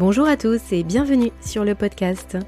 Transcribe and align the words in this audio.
Bonjour 0.00 0.26
à 0.26 0.38
tous 0.38 0.72
et 0.72 0.82
bienvenue 0.82 1.30
sur 1.42 1.62
le 1.62 1.74
podcast. 1.74 2.38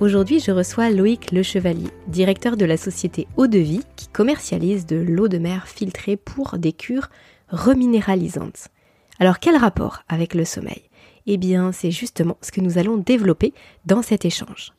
Aujourd'hui, 0.00 0.40
je 0.40 0.50
reçois 0.50 0.88
Loïc 0.88 1.30
Le 1.30 1.42
Chevalier, 1.42 1.90
directeur 2.06 2.56
de 2.56 2.64
la 2.64 2.78
société 2.78 3.28
Eau 3.36 3.48
de 3.48 3.58
Vie 3.58 3.82
qui 3.96 4.08
commercialise 4.08 4.86
de 4.86 4.96
l'eau 4.96 5.28
de 5.28 5.36
mer 5.36 5.68
filtrée 5.68 6.16
pour 6.16 6.56
des 6.56 6.72
cures 6.72 7.10
reminéralisantes. 7.50 8.68
Alors, 9.18 9.40
quel 9.40 9.56
rapport 9.56 10.04
avec 10.08 10.32
le 10.32 10.46
sommeil? 10.46 10.88
Eh 11.26 11.36
bien, 11.36 11.70
c'est 11.70 11.90
justement 11.90 12.38
ce 12.40 12.50
que 12.50 12.62
nous 12.62 12.78
allons 12.78 12.96
développer 12.96 13.52
dans 13.84 14.00
cet 14.00 14.24
échange. 14.24 14.72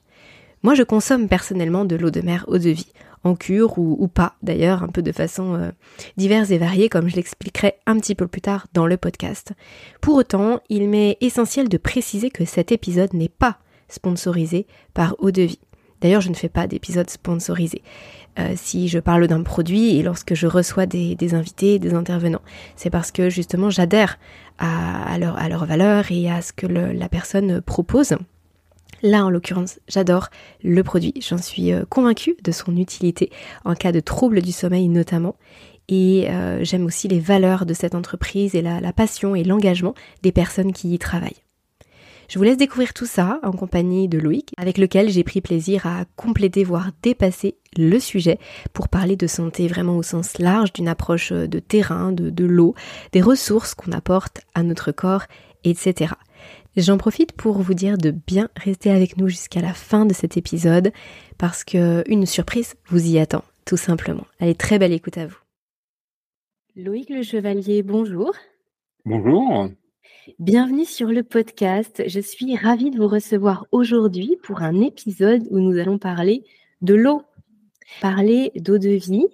Moi, 0.63 0.73
je 0.73 0.81
consomme 0.81 1.27
personnellement 1.27 1.85
de 1.85 1.95
l'eau 1.95 2.09
de 2.09 2.21
mer 2.21 2.45
Eau 2.47 2.57
de 2.57 2.71
Vie 2.71 2.93
en 3.23 3.35
cure 3.35 3.77
ou, 3.77 4.07
pas 4.07 4.35
d'ailleurs, 4.41 4.83
un 4.83 4.87
peu 4.87 5.01
de 5.01 5.11
façon 5.11 5.55
euh, 5.55 5.71
diverse 6.17 6.49
et 6.51 6.57
variée 6.57 6.89
comme 6.89 7.07
je 7.07 7.15
l'expliquerai 7.15 7.75
un 7.85 7.97
petit 7.97 8.15
peu 8.15 8.27
plus 8.27 8.41
tard 8.41 8.67
dans 8.73 8.87
le 8.87 8.97
podcast. 8.97 9.53
Pour 10.01 10.15
autant, 10.15 10.59
il 10.69 10.89
m'est 10.89 11.17
essentiel 11.21 11.69
de 11.69 11.77
préciser 11.77 12.31
que 12.31 12.45
cet 12.45 12.71
épisode 12.71 13.13
n'est 13.13 13.29
pas 13.29 13.57
sponsorisé 13.89 14.65
par 14.93 15.15
Eau 15.19 15.31
de 15.31 15.43
Vie. 15.43 15.59
D'ailleurs, 16.01 16.21
je 16.21 16.29
ne 16.29 16.33
fais 16.33 16.49
pas 16.49 16.65
d'épisode 16.65 17.09
sponsorisé. 17.09 17.83
Euh, 18.39 18.53
si 18.55 18.87
je 18.87 18.97
parle 18.97 19.27
d'un 19.27 19.43
produit 19.43 19.97
et 19.97 20.03
lorsque 20.03 20.33
je 20.33 20.47
reçois 20.47 20.85
des, 20.85 21.33
invités, 21.35 21.79
des 21.79 21.93
intervenants, 21.93 22.41
c'est 22.75 22.89
parce 22.89 23.11
que 23.11 23.29
justement 23.29 23.69
j'adhère 23.69 24.17
à, 24.57 25.13
à 25.13 25.17
leur 25.77 26.11
et 26.11 26.31
à 26.31 26.41
ce 26.41 26.53
que 26.53 26.65
la 26.65 27.09
personne 27.09 27.61
propose. 27.61 28.15
Là, 29.03 29.25
en 29.25 29.29
l'occurrence, 29.29 29.79
j'adore 29.87 30.29
le 30.63 30.83
produit. 30.83 31.13
J'en 31.27 31.37
suis 31.37 31.71
euh, 31.71 31.83
convaincue 31.89 32.35
de 32.43 32.51
son 32.51 32.77
utilité 32.77 33.31
en 33.65 33.73
cas 33.73 33.91
de 33.91 33.99
troubles 33.99 34.41
du 34.41 34.51
sommeil 34.51 34.87
notamment. 34.89 35.35
Et 35.89 36.29
euh, 36.29 36.63
j'aime 36.63 36.85
aussi 36.85 37.07
les 37.07 37.19
valeurs 37.19 37.65
de 37.65 37.73
cette 37.73 37.95
entreprise 37.95 38.55
et 38.55 38.61
la, 38.61 38.93
passion 38.93 39.35
et 39.35 39.43
l'engagement 39.43 39.93
des 40.21 40.31
personnes 40.31 40.71
qui 40.71 40.93
y 40.93 40.99
travaillent. 40.99 41.43
Je 42.29 42.37
vous 42.37 42.45
laisse 42.45 42.55
découvrir 42.55 42.93
tout 42.93 43.05
ça 43.05 43.41
en 43.43 43.51
compagnie 43.51 44.07
de 44.07 44.17
Loïc, 44.17 44.53
avec 44.55 44.77
lequel 44.77 45.09
j'ai 45.09 45.25
pris 45.25 45.41
plaisir 45.41 45.85
à 45.85 46.05
compléter, 46.15 46.63
voire 46.63 46.91
dépasser 47.01 47.55
le 47.75 47.99
sujet 47.99 48.39
pour 48.71 48.87
parler 48.87 49.17
de 49.17 49.27
santé 49.27 49.67
vraiment 49.67 49.97
au 49.97 50.03
sens 50.03 50.37
large, 50.37 50.71
d'une 50.71 50.87
approche 50.87 51.33
de 51.33 51.59
terrain, 51.59 52.13
de 52.13 52.45
l'eau, 52.45 52.73
des 53.11 53.21
ressources 53.21 53.73
qu'on 53.73 53.91
apporte 53.91 54.41
à 54.53 54.63
notre 54.63 54.93
corps, 54.93 55.23
etc. 55.65 56.13
J'en 56.77 56.97
profite 56.97 57.33
pour 57.33 57.57
vous 57.57 57.73
dire 57.73 57.97
de 57.97 58.11
bien 58.11 58.49
rester 58.55 58.91
avec 58.91 59.17
nous 59.17 59.27
jusqu'à 59.27 59.59
la 59.59 59.73
fin 59.73 60.05
de 60.05 60.13
cet 60.13 60.37
épisode 60.37 60.93
parce 61.37 61.65
que 61.65 62.01
une 62.07 62.25
surprise 62.25 62.75
vous 62.87 63.09
y 63.09 63.19
attend, 63.19 63.43
tout 63.65 63.75
simplement. 63.75 64.25
Allez, 64.39 64.55
très 64.55 64.79
belle 64.79 64.93
écoute 64.93 65.17
à 65.17 65.27
vous. 65.27 65.37
Loïc 66.77 67.09
Le 67.09 67.23
Chevalier, 67.23 67.83
bonjour. 67.83 68.33
Bonjour. 69.03 69.67
Bienvenue 70.39 70.85
sur 70.85 71.07
le 71.07 71.23
podcast. 71.23 72.03
Je 72.07 72.21
suis 72.21 72.55
ravie 72.55 72.89
de 72.89 72.97
vous 72.97 73.09
recevoir 73.09 73.65
aujourd'hui 73.73 74.37
pour 74.41 74.61
un 74.61 74.79
épisode 74.79 75.45
où 75.49 75.59
nous 75.59 75.77
allons 75.77 75.97
parler 75.97 76.45
de 76.81 76.93
l'eau, 76.93 77.23
parler 77.99 78.51
d'eau 78.55 78.77
de 78.77 78.91
vie. 78.91 79.27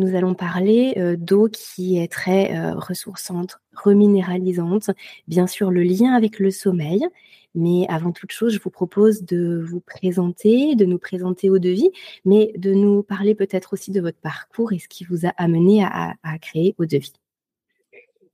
Nous 0.00 0.14
allons 0.14 0.32
parler 0.32 0.94
euh, 0.96 1.14
d'eau 1.14 1.50
qui 1.50 1.98
est 1.98 2.10
très 2.10 2.56
euh, 2.56 2.72
ressourçante, 2.74 3.58
reminéralisante, 3.76 4.88
bien 5.28 5.46
sûr 5.46 5.70
le 5.70 5.82
lien 5.82 6.14
avec 6.14 6.38
le 6.38 6.50
sommeil. 6.50 7.06
Mais 7.54 7.84
avant 7.90 8.10
toute 8.10 8.32
chose, 8.32 8.54
je 8.54 8.60
vous 8.60 8.70
propose 8.70 9.24
de 9.24 9.62
vous 9.62 9.80
présenter, 9.80 10.74
de 10.74 10.86
nous 10.86 10.96
présenter 10.96 11.50
au 11.50 11.58
devis, 11.58 11.90
mais 12.24 12.50
de 12.56 12.72
nous 12.72 13.02
parler 13.02 13.34
peut-être 13.34 13.74
aussi 13.74 13.90
de 13.90 14.00
votre 14.00 14.16
parcours 14.16 14.72
et 14.72 14.78
ce 14.78 14.88
qui 14.88 15.04
vous 15.04 15.26
a 15.26 15.34
amené 15.36 15.84
à, 15.84 16.14
créer 16.40 16.74
au 16.78 16.86
devis. 16.86 17.12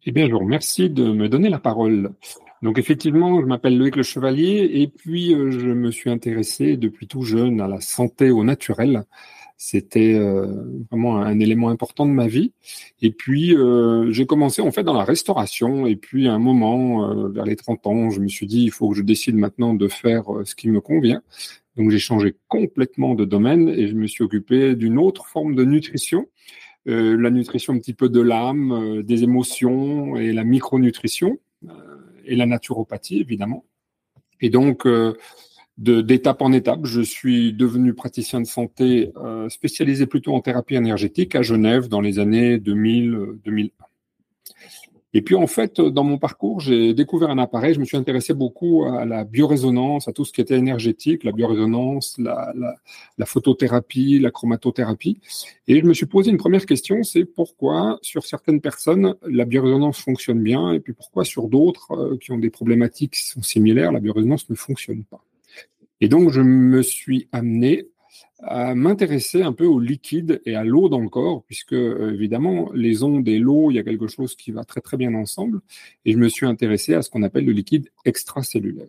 Eh 0.04 0.12
bien, 0.12 0.28
je 0.28 0.32
vous 0.34 0.38
remercie 0.38 0.88
de 0.88 1.10
me 1.10 1.28
donner 1.28 1.48
la 1.48 1.58
parole. 1.58 2.12
Donc 2.62 2.78
effectivement, 2.78 3.40
je 3.40 3.46
m'appelle 3.46 3.76
Loïc 3.76 3.96
Le 3.96 4.04
Chevalier 4.04 4.70
et 4.72 4.86
puis 4.86 5.34
euh, 5.34 5.50
je 5.50 5.66
me 5.66 5.90
suis 5.90 6.10
intéressé 6.10 6.76
depuis 6.76 7.08
tout 7.08 7.22
jeune 7.22 7.60
à 7.60 7.66
la 7.66 7.80
santé 7.80 8.30
au 8.30 8.44
naturel. 8.44 9.04
C'était 9.58 10.14
euh, 10.14 10.46
vraiment 10.90 11.18
un 11.18 11.40
élément 11.40 11.70
important 11.70 12.04
de 12.04 12.10
ma 12.10 12.26
vie. 12.26 12.52
Et 13.00 13.10
puis, 13.10 13.56
euh, 13.56 14.12
j'ai 14.12 14.26
commencé 14.26 14.60
en 14.60 14.70
fait 14.70 14.84
dans 14.84 14.92
la 14.92 15.04
restauration. 15.04 15.86
Et 15.86 15.96
puis, 15.96 16.28
à 16.28 16.34
un 16.34 16.38
moment, 16.38 17.10
euh, 17.10 17.28
vers 17.28 17.44
les 17.44 17.56
30 17.56 17.86
ans, 17.86 18.10
je 18.10 18.20
me 18.20 18.28
suis 18.28 18.46
dit, 18.46 18.64
il 18.64 18.70
faut 18.70 18.90
que 18.90 18.96
je 18.96 19.02
décide 19.02 19.34
maintenant 19.34 19.72
de 19.72 19.88
faire 19.88 20.24
ce 20.44 20.54
qui 20.54 20.68
me 20.68 20.80
convient. 20.80 21.22
Donc, 21.76 21.90
j'ai 21.90 21.98
changé 21.98 22.36
complètement 22.48 23.14
de 23.14 23.24
domaine 23.24 23.68
et 23.68 23.88
je 23.88 23.94
me 23.94 24.06
suis 24.06 24.24
occupé 24.24 24.74
d'une 24.74 24.98
autre 24.98 25.26
forme 25.26 25.54
de 25.54 25.64
nutrition. 25.64 26.26
la 26.86 27.30
nutrition 27.30 27.72
un 27.74 27.78
petit 27.78 27.94
peu 27.94 28.08
de 28.08 28.20
l'âme, 28.20 29.02
des 29.02 29.24
émotions 29.24 30.16
et 30.16 30.32
la 30.32 30.44
micronutrition 30.44 31.38
et 32.24 32.36
la 32.36 32.46
naturopathie, 32.46 33.20
évidemment. 33.20 33.64
Et 34.40 34.50
donc, 34.50 34.86
d'étape 35.78 36.42
en 36.42 36.52
étape. 36.52 36.80
Je 36.84 37.00
suis 37.00 37.52
devenu 37.52 37.94
praticien 37.94 38.40
de 38.40 38.46
santé 38.46 39.12
euh, 39.16 39.48
spécialisé 39.48 40.06
plutôt 40.06 40.34
en 40.34 40.40
thérapie 40.40 40.74
énergétique 40.74 41.34
à 41.34 41.42
Genève 41.42 41.88
dans 41.88 42.00
les 42.00 42.18
années 42.18 42.56
2000-2001. 42.58 43.70
Et 45.16 45.22
puis 45.22 45.34
en 45.34 45.46
fait, 45.46 45.80
dans 45.80 46.04
mon 46.04 46.18
parcours, 46.18 46.60
j'ai 46.60 46.92
découvert 46.92 47.30
un 47.30 47.38
appareil. 47.38 47.72
Je 47.72 47.80
me 47.80 47.86
suis 47.86 47.96
intéressé 47.96 48.34
beaucoup 48.34 48.84
à 48.84 49.06
la 49.06 49.24
biorésonance, 49.24 50.08
à 50.08 50.12
tout 50.12 50.26
ce 50.26 50.32
qui 50.32 50.42
était 50.42 50.58
énergétique, 50.58 51.24
la 51.24 51.32
biorésonance, 51.32 52.16
la, 52.18 52.52
la, 52.54 52.74
la 53.16 53.24
photothérapie, 53.24 54.18
la 54.18 54.30
chromatothérapie. 54.30 55.18
Et 55.68 55.80
je 55.80 55.86
me 55.86 55.94
suis 55.94 56.04
posé 56.04 56.30
une 56.30 56.36
première 56.36 56.66
question, 56.66 57.02
c'est 57.02 57.24
pourquoi 57.24 57.98
sur 58.02 58.26
certaines 58.26 58.60
personnes 58.60 59.14
la 59.26 59.46
biorésonance 59.46 60.00
fonctionne 60.00 60.42
bien, 60.42 60.72
et 60.72 60.80
puis 60.80 60.92
pourquoi 60.92 61.24
sur 61.24 61.48
d'autres 61.48 61.92
euh, 61.92 62.18
qui 62.18 62.32
ont 62.32 62.38
des 62.38 62.50
problématiques 62.50 63.14
qui 63.14 63.26
sont 63.26 63.42
similaires, 63.42 63.92
la 63.92 64.00
biorésonance 64.00 64.50
ne 64.50 64.54
fonctionne 64.54 65.04
pas? 65.04 65.25
Et 66.00 66.08
donc, 66.08 66.30
je 66.30 66.40
me 66.40 66.82
suis 66.82 67.28
amené 67.32 67.88
à 68.40 68.74
m'intéresser 68.74 69.42
un 69.42 69.52
peu 69.52 69.66
au 69.66 69.80
liquide 69.80 70.40
et 70.44 70.54
à 70.54 70.64
l'eau 70.64 70.88
dans 70.88 71.00
le 71.00 71.08
corps, 71.08 71.42
puisque 71.46 71.72
euh, 71.72 72.12
évidemment, 72.12 72.70
les 72.74 73.02
ondes 73.02 73.26
et 73.28 73.38
l'eau, 73.38 73.70
il 73.70 73.74
y 73.74 73.78
a 73.78 73.82
quelque 73.82 74.08
chose 74.08 74.36
qui 74.36 74.50
va 74.50 74.64
très 74.64 74.80
très 74.80 74.96
bien 74.96 75.14
ensemble. 75.14 75.60
Et 76.04 76.12
je 76.12 76.18
me 76.18 76.28
suis 76.28 76.46
intéressé 76.46 76.94
à 76.94 77.02
ce 77.02 77.10
qu'on 77.10 77.22
appelle 77.22 77.46
le 77.46 77.52
liquide 77.52 77.90
extracellulaire. 78.04 78.86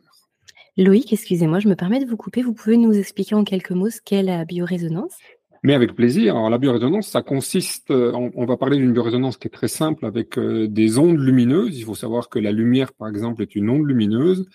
Loïc, 0.78 1.12
excusez-moi, 1.12 1.60
je 1.60 1.70
me 1.70 1.76
permets 1.76 2.00
de 2.00 2.06
vous 2.06 2.18
couper. 2.18 2.44
Vous 2.44 2.54
pouvez 2.54 2.78
nous 2.78 2.94
expliquer 2.94 3.36
en 3.36 3.44
quelques 3.44 3.72
mots 3.72 3.90
ce 3.90 4.00
qu'est 4.02 4.22
la 4.22 4.46
biorésonance? 4.46 5.16
Mais 5.64 5.74
avec 5.74 5.96
plaisir. 5.96 6.36
Alors 6.36 6.50
la 6.52 6.60
biorésonance, 6.60 7.08
ça 7.08 7.24
consiste, 7.24 7.90
euh, 7.90 8.12
on, 8.14 8.46
va 8.46 8.58
parler 8.58 8.78
d'une 8.78 8.94
biorésonance 8.94 9.38
qui 9.38 9.48
est 9.48 9.52
très 9.52 9.68
simple 9.68 10.06
avec 10.06 10.38
euh, 10.38 10.68
des 10.68 11.00
ondes 11.00 11.20
lumineuses. 11.20 11.80
Il 11.80 11.84
faut 11.84 11.96
savoir 11.96 12.30
que 12.30 12.38
la 12.38 12.52
lumière, 12.52 12.94
par 12.94 13.08
exemple, 13.08 13.42
est 13.42 13.56
une 13.56 13.70
onde 13.70 13.88
lumineuse 13.88 14.48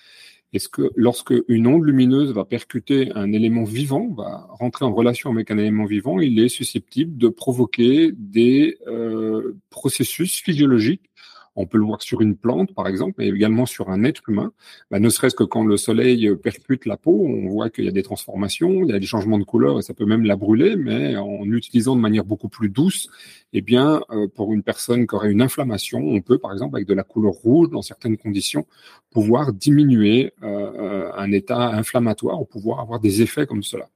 est-ce 0.52 0.68
que 0.68 0.90
lorsque 0.96 1.34
une 1.48 1.66
onde 1.66 1.84
lumineuse 1.84 2.32
va 2.32 2.44
percuter 2.44 3.10
un 3.14 3.32
élément 3.32 3.64
vivant, 3.64 4.08
va 4.14 4.46
rentrer 4.50 4.84
en 4.84 4.92
relation 4.92 5.30
avec 5.30 5.50
un 5.50 5.58
élément 5.58 5.86
vivant, 5.86 6.20
il 6.20 6.38
est 6.38 6.48
susceptible 6.48 7.16
de 7.16 7.28
provoquer 7.28 8.12
des 8.12 8.78
euh, 8.86 9.56
processus 9.70 10.40
physiologiques 10.40 11.11
on 11.56 11.66
peut 11.66 11.78
le 11.78 11.84
voir 11.84 12.02
sur 12.02 12.20
une 12.20 12.36
plante, 12.36 12.74
par 12.74 12.88
exemple, 12.88 13.14
mais 13.18 13.28
également 13.28 13.66
sur 13.66 13.90
un 13.90 14.04
être 14.04 14.28
humain. 14.28 14.52
Bah, 14.90 14.98
ne 15.00 15.08
serait-ce 15.08 15.34
que 15.34 15.44
quand 15.44 15.64
le 15.64 15.76
soleil 15.76 16.34
percute 16.36 16.86
la 16.86 16.96
peau, 16.96 17.26
on 17.26 17.48
voit 17.48 17.70
qu'il 17.70 17.84
y 17.84 17.88
a 17.88 17.92
des 17.92 18.02
transformations, 18.02 18.84
il 18.84 18.88
y 18.88 18.92
a 18.92 18.98
des 18.98 19.06
changements 19.06 19.38
de 19.38 19.44
couleur 19.44 19.78
et 19.78 19.82
ça 19.82 19.94
peut 19.94 20.06
même 20.06 20.24
la 20.24 20.36
brûler, 20.36 20.76
mais 20.76 21.16
en 21.16 21.44
utilisant 21.44 21.96
de 21.96 22.00
manière 22.00 22.24
beaucoup 22.24 22.48
plus 22.48 22.68
douce, 22.68 23.08
eh 23.52 23.60
bien, 23.60 24.02
euh, 24.10 24.28
pour 24.28 24.52
une 24.52 24.62
personne 24.62 25.06
qui 25.06 25.14
aurait 25.14 25.30
une 25.30 25.42
inflammation, 25.42 25.98
on 25.98 26.20
peut, 26.22 26.38
par 26.38 26.52
exemple, 26.52 26.76
avec 26.76 26.88
de 26.88 26.94
la 26.94 27.02
couleur 27.02 27.32
rouge, 27.32 27.70
dans 27.70 27.82
certaines 27.82 28.16
conditions, 28.16 28.66
pouvoir 29.10 29.52
diminuer 29.52 30.32
euh, 30.42 30.46
euh, 30.46 31.12
un 31.14 31.30
état 31.32 31.68
inflammatoire 31.68 32.40
ou 32.40 32.44
pouvoir 32.44 32.80
avoir 32.80 32.98
des 32.98 33.20
effets 33.20 33.46
comme 33.46 33.62
cela. 33.62 33.90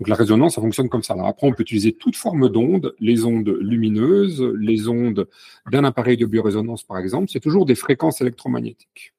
Donc 0.00 0.08
la 0.08 0.16
résonance, 0.16 0.56
ça 0.56 0.60
fonctionne 0.60 0.88
comme 0.88 1.02
ça. 1.02 1.14
Après, 1.24 1.46
on 1.46 1.52
peut 1.52 1.62
utiliser 1.62 1.92
toute 1.92 2.16
forme 2.16 2.48
d'ondes, 2.48 2.94
les 2.98 3.24
ondes 3.24 3.56
lumineuses, 3.60 4.42
les 4.58 4.88
ondes 4.88 5.28
d'un 5.70 5.84
appareil 5.84 6.16
de 6.16 6.26
biorésonance, 6.26 6.82
par 6.82 6.95
exemple, 6.98 7.28
c'est 7.30 7.40
toujours 7.40 7.66
des 7.66 7.74
fréquences 7.74 8.20
électromagnétiques. 8.20 9.14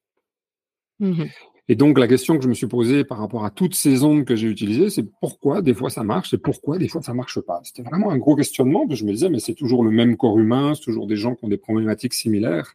Mmh 0.99 1.25
et 1.69 1.75
donc 1.75 1.99
la 1.99 2.07
question 2.07 2.37
que 2.37 2.43
je 2.43 2.47
me 2.47 2.53
suis 2.53 2.67
posée 2.67 3.03
par 3.03 3.17
rapport 3.17 3.43
à 3.43 3.49
toutes 3.49 3.75
ces 3.75 4.03
ondes 4.03 4.23
que 4.23 4.37
j'ai 4.37 4.47
utilisées, 4.47 4.89
c'est 4.89 5.03
pourquoi 5.19 5.61
des 5.61 5.73
fois 5.73 5.89
ça 5.89 6.01
marche 6.03 6.33
et 6.33 6.37
pourquoi 6.37 6.77
des 6.77 6.87
fois 6.87 7.01
ça 7.01 7.13
marche 7.13 7.41
pas? 7.41 7.59
C'était 7.63 7.83
vraiment 7.83 8.09
un 8.09 8.17
gros 8.17 8.37
questionnement. 8.37 8.85
Je 8.89 9.03
me 9.03 9.11
disais, 9.11 9.29
mais 9.29 9.39
c'est 9.39 9.53
toujours 9.53 9.83
le 9.83 9.91
même 9.91 10.15
corps 10.15 10.39
humain, 10.39 10.75
c'est 10.75 10.83
toujours 10.83 11.07
des 11.07 11.17
gens 11.17 11.35
qui 11.35 11.43
ont 11.43 11.49
des 11.49 11.57
problématiques 11.57 12.13
similaires. 12.13 12.73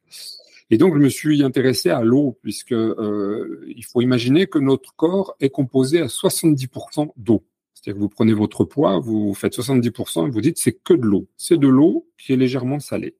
Et 0.70 0.78
donc, 0.78 0.94
je 0.94 1.00
me 1.00 1.08
suis 1.08 1.42
intéressé 1.42 1.90
à 1.90 2.02
l'eau, 2.02 2.38
puisque 2.42 2.72
euh, 2.72 3.64
il 3.66 3.84
faut 3.84 4.00
imaginer 4.00 4.46
que 4.46 4.58
notre 4.58 4.94
corps 4.94 5.36
est 5.40 5.50
composé 5.50 6.00
à 6.00 6.06
70% 6.06 7.12
d'eau. 7.16 7.44
C'est-à-dire 7.74 7.96
que 7.98 8.00
vous 8.00 8.08
prenez 8.08 8.32
votre 8.32 8.64
poids, 8.64 8.98
vous 8.98 9.34
faites 9.34 9.54
70% 9.56 10.28
et 10.28 10.30
vous 10.30 10.40
dites 10.40 10.58
c'est 10.58 10.72
que 10.72 10.94
de 10.94 11.02
l'eau. 11.02 11.28
C'est 11.36 11.58
de 11.58 11.68
l'eau 11.68 12.06
qui 12.16 12.32
est 12.32 12.36
légèrement 12.36 12.78
salée. 12.78 13.16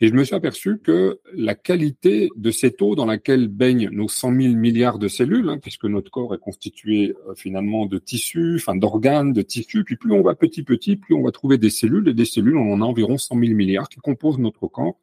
Et 0.00 0.08
je 0.08 0.12
me 0.12 0.24
suis 0.24 0.34
aperçu 0.34 0.78
que 0.78 1.20
la 1.32 1.54
qualité 1.54 2.28
de 2.36 2.50
cette 2.50 2.82
eau 2.82 2.94
dans 2.94 3.06
laquelle 3.06 3.48
baignent 3.48 3.88
nos 3.90 4.08
100 4.08 4.34
000 4.34 4.54
milliards 4.54 4.98
de 4.98 5.08
cellules, 5.08 5.48
hein, 5.48 5.58
puisque 5.58 5.86
notre 5.86 6.10
corps 6.10 6.34
est 6.34 6.38
constitué 6.38 7.14
euh, 7.26 7.34
finalement 7.34 7.86
de 7.86 7.98
tissus, 7.98 8.56
enfin 8.56 8.76
d'organes, 8.76 9.32
de 9.32 9.40
tissus, 9.40 9.84
puis 9.84 9.96
plus 9.96 10.12
on 10.12 10.20
va 10.20 10.34
petit 10.34 10.62
petit, 10.62 10.96
plus 10.96 11.14
on 11.14 11.22
va 11.22 11.32
trouver 11.32 11.56
des 11.56 11.70
cellules, 11.70 12.08
et 12.08 12.14
des 12.14 12.26
cellules, 12.26 12.58
on 12.58 12.74
en 12.74 12.82
a 12.82 12.84
environ 12.84 13.16
100 13.16 13.38
000 13.38 13.54
milliards 13.54 13.88
qui 13.88 13.98
composent 13.98 14.38
notre 14.38 14.66
corps. 14.66 14.98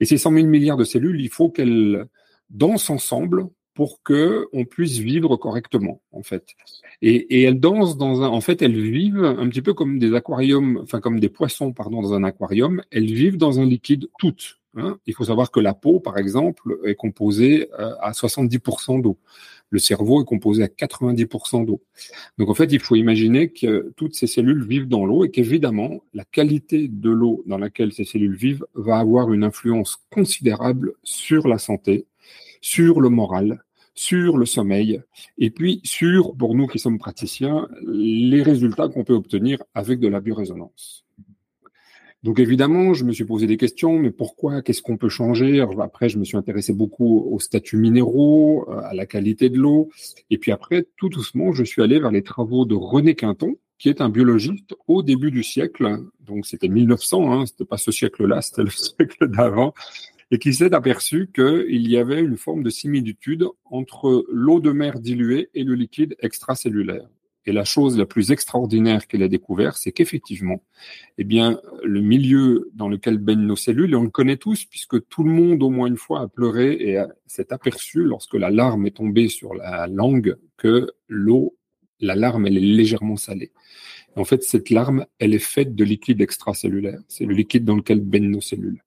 Et 0.00 0.04
ces 0.04 0.18
100 0.18 0.32
000 0.32 0.46
milliards 0.46 0.76
de 0.76 0.84
cellules, 0.84 1.20
il 1.20 1.30
faut 1.30 1.48
qu'elles 1.48 2.06
dansent 2.50 2.90
ensemble 2.90 3.48
pour 3.78 4.02
que 4.02 4.48
on 4.52 4.64
puisse 4.64 4.98
vivre 4.98 5.36
correctement, 5.36 6.02
en 6.10 6.24
fait. 6.24 6.56
Et, 7.00 7.44
elles 7.44 7.60
dansent 7.60 7.96
dans 7.96 8.22
un, 8.22 8.26
en 8.26 8.40
fait, 8.40 8.60
elles 8.60 8.76
vivent 8.76 9.22
un 9.22 9.48
petit 9.48 9.62
peu 9.62 9.72
comme 9.72 10.00
des 10.00 10.16
aquariums, 10.16 10.80
enfin 10.82 10.98
comme 10.98 11.20
des 11.20 11.28
poissons, 11.28 11.72
pardon, 11.72 12.02
dans 12.02 12.12
un 12.12 12.24
aquarium. 12.24 12.82
Elles 12.90 13.06
vivent 13.06 13.36
dans 13.36 13.60
un 13.60 13.66
liquide 13.66 14.08
toutes. 14.18 14.58
Hein. 14.76 14.98
Il 15.06 15.14
faut 15.14 15.26
savoir 15.26 15.52
que 15.52 15.60
la 15.60 15.74
peau, 15.74 16.00
par 16.00 16.18
exemple, 16.18 16.76
est 16.86 16.96
composée 16.96 17.68
euh, 17.78 17.94
à 18.00 18.10
70% 18.10 19.00
d'eau. 19.00 19.16
Le 19.70 19.78
cerveau 19.78 20.22
est 20.22 20.24
composé 20.24 20.64
à 20.64 20.66
90% 20.66 21.64
d'eau. 21.64 21.80
Donc 22.36 22.48
en 22.48 22.54
fait, 22.54 22.72
il 22.72 22.80
faut 22.80 22.96
imaginer 22.96 23.50
que 23.52 23.92
toutes 23.94 24.16
ces 24.16 24.26
cellules 24.26 24.64
vivent 24.64 24.88
dans 24.88 25.06
l'eau 25.06 25.24
et 25.24 25.30
qu'évidemment, 25.30 26.02
la 26.14 26.24
qualité 26.24 26.88
de 26.88 27.10
l'eau 27.10 27.44
dans 27.46 27.58
laquelle 27.58 27.92
ces 27.92 28.02
cellules 28.02 28.34
vivent 28.34 28.66
va 28.74 28.98
avoir 28.98 29.32
une 29.32 29.44
influence 29.44 30.00
considérable 30.10 30.94
sur 31.04 31.46
la 31.46 31.58
santé, 31.58 32.06
sur 32.60 33.00
le 33.00 33.08
moral, 33.08 33.62
sur 33.98 34.38
le 34.38 34.46
sommeil, 34.46 35.02
et 35.38 35.50
puis 35.50 35.80
sur, 35.82 36.36
pour 36.36 36.54
nous 36.54 36.68
qui 36.68 36.78
sommes 36.78 36.98
praticiens, 36.98 37.66
les 37.84 38.44
résultats 38.44 38.88
qu'on 38.88 39.02
peut 39.02 39.12
obtenir 39.12 39.58
avec 39.74 39.98
de 39.98 40.06
la 40.06 40.20
biorésonance. 40.20 41.04
Donc 42.22 42.38
évidemment, 42.38 42.94
je 42.94 43.04
me 43.04 43.10
suis 43.10 43.24
posé 43.24 43.48
des 43.48 43.56
questions, 43.56 43.98
mais 43.98 44.12
pourquoi 44.12 44.62
Qu'est-ce 44.62 44.82
qu'on 44.82 44.96
peut 44.96 45.08
changer? 45.08 45.60
Après, 45.80 46.08
je 46.08 46.16
me 46.16 46.24
suis 46.24 46.36
intéressé 46.36 46.72
beaucoup 46.72 47.26
aux 47.28 47.40
statuts 47.40 47.76
minéraux, 47.76 48.66
euh, 48.68 48.80
à 48.84 48.94
la 48.94 49.04
qualité 49.04 49.50
de 49.50 49.58
l'eau, 49.58 49.90
et 50.30 50.38
puis 50.38 50.52
après, 50.52 50.86
tout 50.96 51.08
doucement, 51.08 51.52
je 51.52 51.64
suis 51.64 51.82
allé 51.82 51.98
vers 51.98 52.12
les 52.12 52.22
travaux 52.22 52.64
de 52.66 52.76
René 52.76 53.16
Quinton, 53.16 53.56
qui 53.78 53.88
est 53.88 54.00
un 54.00 54.10
biologiste 54.10 54.76
au 54.86 55.02
début 55.02 55.32
du 55.32 55.42
siècle. 55.42 55.98
Donc 56.20 56.46
c'était 56.46 56.68
1900, 56.68 57.32
hein, 57.32 57.46
c'était 57.46 57.64
pas 57.64 57.78
ce 57.78 57.90
siècle-là, 57.90 58.42
c'était 58.42 58.62
le 58.62 58.70
siècle 58.98 59.26
d'avant, 59.28 59.74
et 60.30 60.38
qui 60.38 60.52
s'est 60.52 60.74
aperçu 60.74 61.30
qu'il 61.34 61.88
y 61.88 61.96
avait 61.96 62.20
une 62.20 62.36
forme 62.36 62.62
de 62.62 62.70
similitude 62.70 63.46
entre 63.64 64.26
l'eau 64.30 64.60
de 64.60 64.72
mer 64.72 65.00
diluée 65.00 65.48
et 65.54 65.64
le 65.64 65.74
liquide 65.74 66.16
extracellulaire. 66.20 67.08
Et 67.46 67.52
la 67.52 67.64
chose 67.64 67.96
la 67.96 68.04
plus 68.04 68.30
extraordinaire 68.30 69.06
qu'il 69.06 69.22
a 69.22 69.28
découvert, 69.28 69.78
c'est 69.78 69.90
qu'effectivement, 69.90 70.62
eh 71.16 71.24
bien, 71.24 71.58
le 71.82 72.02
milieu 72.02 72.70
dans 72.74 72.90
lequel 72.90 73.16
baignent 73.16 73.46
nos 73.46 73.56
cellules, 73.56 73.92
et 73.92 73.96
on 73.96 74.02
le 74.02 74.10
connaît 74.10 74.36
tous, 74.36 74.66
puisque 74.66 75.08
tout 75.08 75.22
le 75.22 75.30
monde 75.30 75.62
au 75.62 75.70
moins 75.70 75.86
une 75.86 75.96
fois 75.96 76.20
a 76.20 76.28
pleuré 76.28 76.72
et 76.74 77.02
s'est 77.26 77.50
aperçu 77.50 78.02
lorsque 78.02 78.34
la 78.34 78.50
larme 78.50 78.86
est 78.86 78.96
tombée 78.96 79.28
sur 79.28 79.54
la 79.54 79.86
langue 79.86 80.36
que 80.58 80.90
l'eau, 81.08 81.56
la 82.00 82.16
larme, 82.16 82.46
elle 82.46 82.58
est 82.58 82.60
légèrement 82.60 83.16
salée. 83.16 83.50
En 84.14 84.24
fait, 84.24 84.42
cette 84.42 84.68
larme, 84.68 85.06
elle 85.18 85.32
est 85.32 85.38
faite 85.38 85.74
de 85.74 85.84
liquide 85.84 86.20
extracellulaire. 86.20 87.00
C'est 87.08 87.24
le 87.24 87.34
liquide 87.34 87.64
dans 87.64 87.76
lequel 87.76 88.00
baignent 88.00 88.30
nos 88.30 88.42
cellules. 88.42 88.82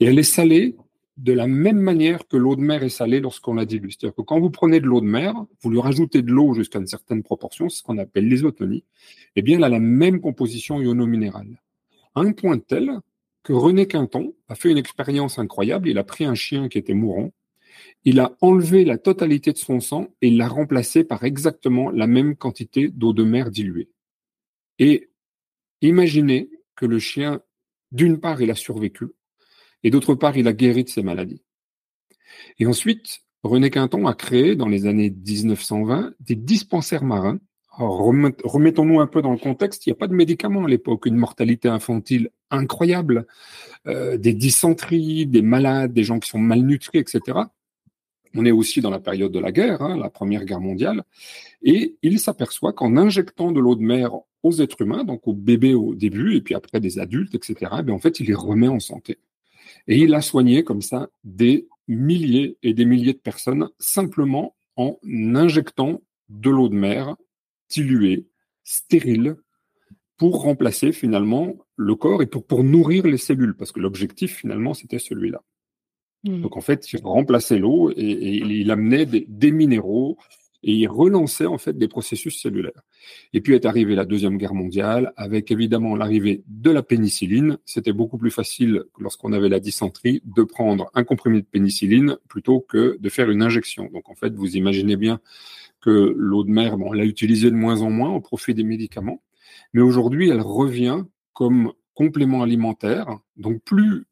Et 0.00 0.06
elle 0.06 0.18
est 0.18 0.22
salée 0.22 0.76
de 1.16 1.32
la 1.32 1.48
même 1.48 1.78
manière 1.78 2.28
que 2.28 2.36
l'eau 2.36 2.54
de 2.54 2.60
mer 2.60 2.84
est 2.84 2.88
salée 2.88 3.18
lorsqu'on 3.20 3.54
la 3.54 3.64
dilue. 3.64 3.90
C'est-à-dire 3.90 4.14
que 4.14 4.22
quand 4.22 4.38
vous 4.38 4.50
prenez 4.50 4.78
de 4.78 4.86
l'eau 4.86 5.00
de 5.00 5.06
mer, 5.06 5.34
vous 5.62 5.70
lui 5.70 5.80
rajoutez 5.80 6.22
de 6.22 6.30
l'eau 6.30 6.54
jusqu'à 6.54 6.78
une 6.78 6.86
certaine 6.86 7.24
proportion, 7.24 7.68
c'est 7.68 7.78
ce 7.78 7.82
qu'on 7.82 7.98
appelle 7.98 8.28
l'isotonie, 8.28 8.84
eh 9.34 9.42
bien, 9.42 9.58
elle 9.58 9.64
a 9.64 9.68
la 9.68 9.80
même 9.80 10.20
composition 10.20 10.80
iono-minérale. 10.80 11.60
un 12.14 12.32
point 12.32 12.58
tel 12.58 13.00
que 13.42 13.52
René 13.52 13.86
Quinton 13.86 14.34
a 14.48 14.54
fait 14.54 14.70
une 14.70 14.78
expérience 14.78 15.38
incroyable. 15.38 15.88
Il 15.88 15.98
a 15.98 16.04
pris 16.04 16.24
un 16.24 16.34
chien 16.34 16.68
qui 16.68 16.78
était 16.78 16.94
mourant, 16.94 17.32
il 18.04 18.20
a 18.20 18.36
enlevé 18.40 18.84
la 18.84 18.98
totalité 18.98 19.52
de 19.52 19.58
son 19.58 19.80
sang 19.80 20.08
et 20.22 20.30
l'a 20.30 20.48
remplacé 20.48 21.04
par 21.04 21.24
exactement 21.24 21.90
la 21.90 22.06
même 22.06 22.36
quantité 22.36 22.88
d'eau 22.88 23.12
de 23.12 23.24
mer 23.24 23.50
diluée. 23.50 23.88
Et 24.78 25.10
imaginez 25.80 26.50
que 26.76 26.86
le 26.86 26.98
chien, 26.98 27.40
d'une 27.90 28.20
part, 28.20 28.40
il 28.40 28.50
a 28.50 28.54
survécu, 28.54 29.06
et 29.82 29.90
d'autre 29.90 30.14
part, 30.14 30.36
il 30.36 30.48
a 30.48 30.52
guéri 30.52 30.84
de 30.84 30.88
ses 30.88 31.02
maladies. 31.02 31.42
Et 32.58 32.66
ensuite, 32.66 33.20
René 33.42 33.70
Quinton 33.70 34.06
a 34.06 34.14
créé, 34.14 34.56
dans 34.56 34.68
les 34.68 34.86
années 34.86 35.10
1920, 35.10 36.14
des 36.20 36.34
dispensaires 36.34 37.04
marins. 37.04 37.38
remettons-nous 37.78 39.00
un 39.00 39.06
peu 39.06 39.22
dans 39.22 39.30
le 39.30 39.38
contexte, 39.38 39.86
il 39.86 39.90
n'y 39.90 39.92
a 39.92 39.96
pas 39.96 40.08
de 40.08 40.14
médicaments 40.14 40.64
à 40.64 40.68
l'époque, 40.68 41.06
une 41.06 41.16
mortalité 41.16 41.68
infantile 41.68 42.30
incroyable, 42.50 43.26
euh, 43.86 44.16
des 44.16 44.34
dysenteries, 44.34 45.26
des 45.26 45.42
malades, 45.42 45.92
des 45.92 46.02
gens 46.02 46.18
qui 46.18 46.28
sont 46.28 46.40
malnutris, 46.40 46.98
etc. 46.98 47.38
On 48.34 48.44
est 48.44 48.50
aussi 48.50 48.80
dans 48.80 48.90
la 48.90 48.98
période 48.98 49.32
de 49.32 49.38
la 49.38 49.52
guerre, 49.52 49.82
hein, 49.82 49.96
la 49.96 50.10
Première 50.10 50.44
Guerre 50.44 50.60
mondiale, 50.60 51.04
et 51.62 51.96
il 52.02 52.18
s'aperçoit 52.18 52.72
qu'en 52.72 52.96
injectant 52.96 53.52
de 53.52 53.60
l'eau 53.60 53.76
de 53.76 53.82
mer 53.82 54.10
aux 54.42 54.60
êtres 54.60 54.82
humains, 54.82 55.04
donc 55.04 55.26
aux 55.28 55.32
bébés 55.32 55.74
au 55.74 55.94
début, 55.94 56.36
et 56.36 56.40
puis 56.40 56.54
après 56.54 56.80
des 56.80 56.98
adultes, 56.98 57.34
etc., 57.34 57.70
eh 57.86 57.90
en 57.90 57.98
fait, 57.98 58.20
il 58.20 58.26
les 58.26 58.34
remet 58.34 58.68
en 58.68 58.80
santé. 58.80 59.18
Et 59.88 59.98
il 59.98 60.14
a 60.14 60.22
soigné 60.22 60.62
comme 60.64 60.82
ça 60.82 61.08
des 61.24 61.66
milliers 61.88 62.58
et 62.62 62.74
des 62.74 62.84
milliers 62.84 63.14
de 63.14 63.18
personnes 63.18 63.70
simplement 63.78 64.54
en 64.76 64.98
injectant 65.04 66.02
de 66.28 66.50
l'eau 66.50 66.68
de 66.68 66.76
mer 66.76 67.16
diluée, 67.70 68.26
stérile, 68.64 69.36
pour 70.18 70.42
remplacer 70.42 70.92
finalement 70.92 71.54
le 71.76 71.94
corps 71.94 72.22
et 72.22 72.26
pour, 72.26 72.44
pour 72.44 72.64
nourrir 72.64 73.06
les 73.06 73.18
cellules, 73.18 73.56
parce 73.56 73.72
que 73.72 73.80
l'objectif 73.80 74.36
finalement 74.36 74.74
c'était 74.74 74.98
celui-là. 74.98 75.42
Mmh. 76.24 76.40
Donc 76.42 76.56
en 76.56 76.60
fait, 76.60 76.92
il 76.92 77.00
remplaçait 77.02 77.58
l'eau 77.58 77.90
et, 77.90 77.96
il 77.96 78.70
amenait 78.70 79.06
des 79.06 79.50
minéraux, 79.50 80.18
et 80.62 80.72
il 80.72 80.86
relançait 80.88 81.46
en 81.46 81.58
fait 81.58 81.76
des 81.76 81.88
processus 81.88 82.40
cellulaires. 82.40 82.82
Et 83.32 83.40
puis 83.40 83.54
est 83.54 83.66
arrivée 83.66 83.94
la 83.94 84.04
deuxième 84.04 84.38
guerre 84.38 84.54
mondiale, 84.54 85.12
avec 85.16 85.50
évidemment 85.50 85.96
l'arrivée 85.96 86.42
de 86.46 86.70
la 86.70 86.82
pénicilline. 86.82 87.58
C'était 87.64 87.92
beaucoup 87.92 88.18
plus 88.18 88.30
facile 88.30 88.84
lorsqu'on 88.98 89.32
avait 89.32 89.48
la 89.48 89.60
dysenterie 89.60 90.22
de 90.24 90.42
prendre 90.42 90.90
un 90.94 91.04
comprimé 91.04 91.40
de 91.40 91.46
pénicilline 91.46 92.16
plutôt 92.28 92.60
que 92.60 92.98
de 92.98 93.08
faire 93.08 93.30
une 93.30 93.42
injection. 93.42 93.88
Donc 93.92 94.08
en 94.08 94.14
fait, 94.14 94.34
vous 94.34 94.56
imaginez 94.56 94.96
bien 94.96 95.20
que 95.80 96.14
l'eau 96.16 96.44
de 96.44 96.50
mer, 96.50 96.76
on 96.78 96.92
l'a 96.92 97.04
utilisée 97.04 97.50
de 97.50 97.56
moins 97.56 97.82
en 97.82 97.90
moins 97.90 98.10
au 98.10 98.20
profit 98.20 98.54
des 98.54 98.64
médicaments, 98.64 99.22
mais 99.72 99.80
aujourd'hui, 99.80 100.28
elle 100.28 100.40
revient 100.40 101.04
comme 101.32 101.72
complément 101.94 102.42
alimentaire, 102.42 103.18
donc 103.36 103.60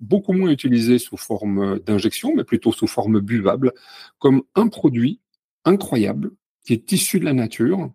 beaucoup 0.01 0.33
moins 0.33 0.51
utilisé 0.51 0.99
sous 0.99 1.17
forme 1.17 1.79
d'injection, 1.79 2.35
mais 2.35 2.43
plutôt 2.43 2.73
sous 2.73 2.89
forme 2.89 3.21
buvable, 3.21 3.73
comme 4.19 4.43
un 4.57 4.67
produit 4.67 5.21
incroyable 5.67 6.31
qui 6.65 6.73
est 6.73 6.93
issu 6.93 7.21
de 7.21 7.25
la 7.25 7.33
nature 7.33 7.91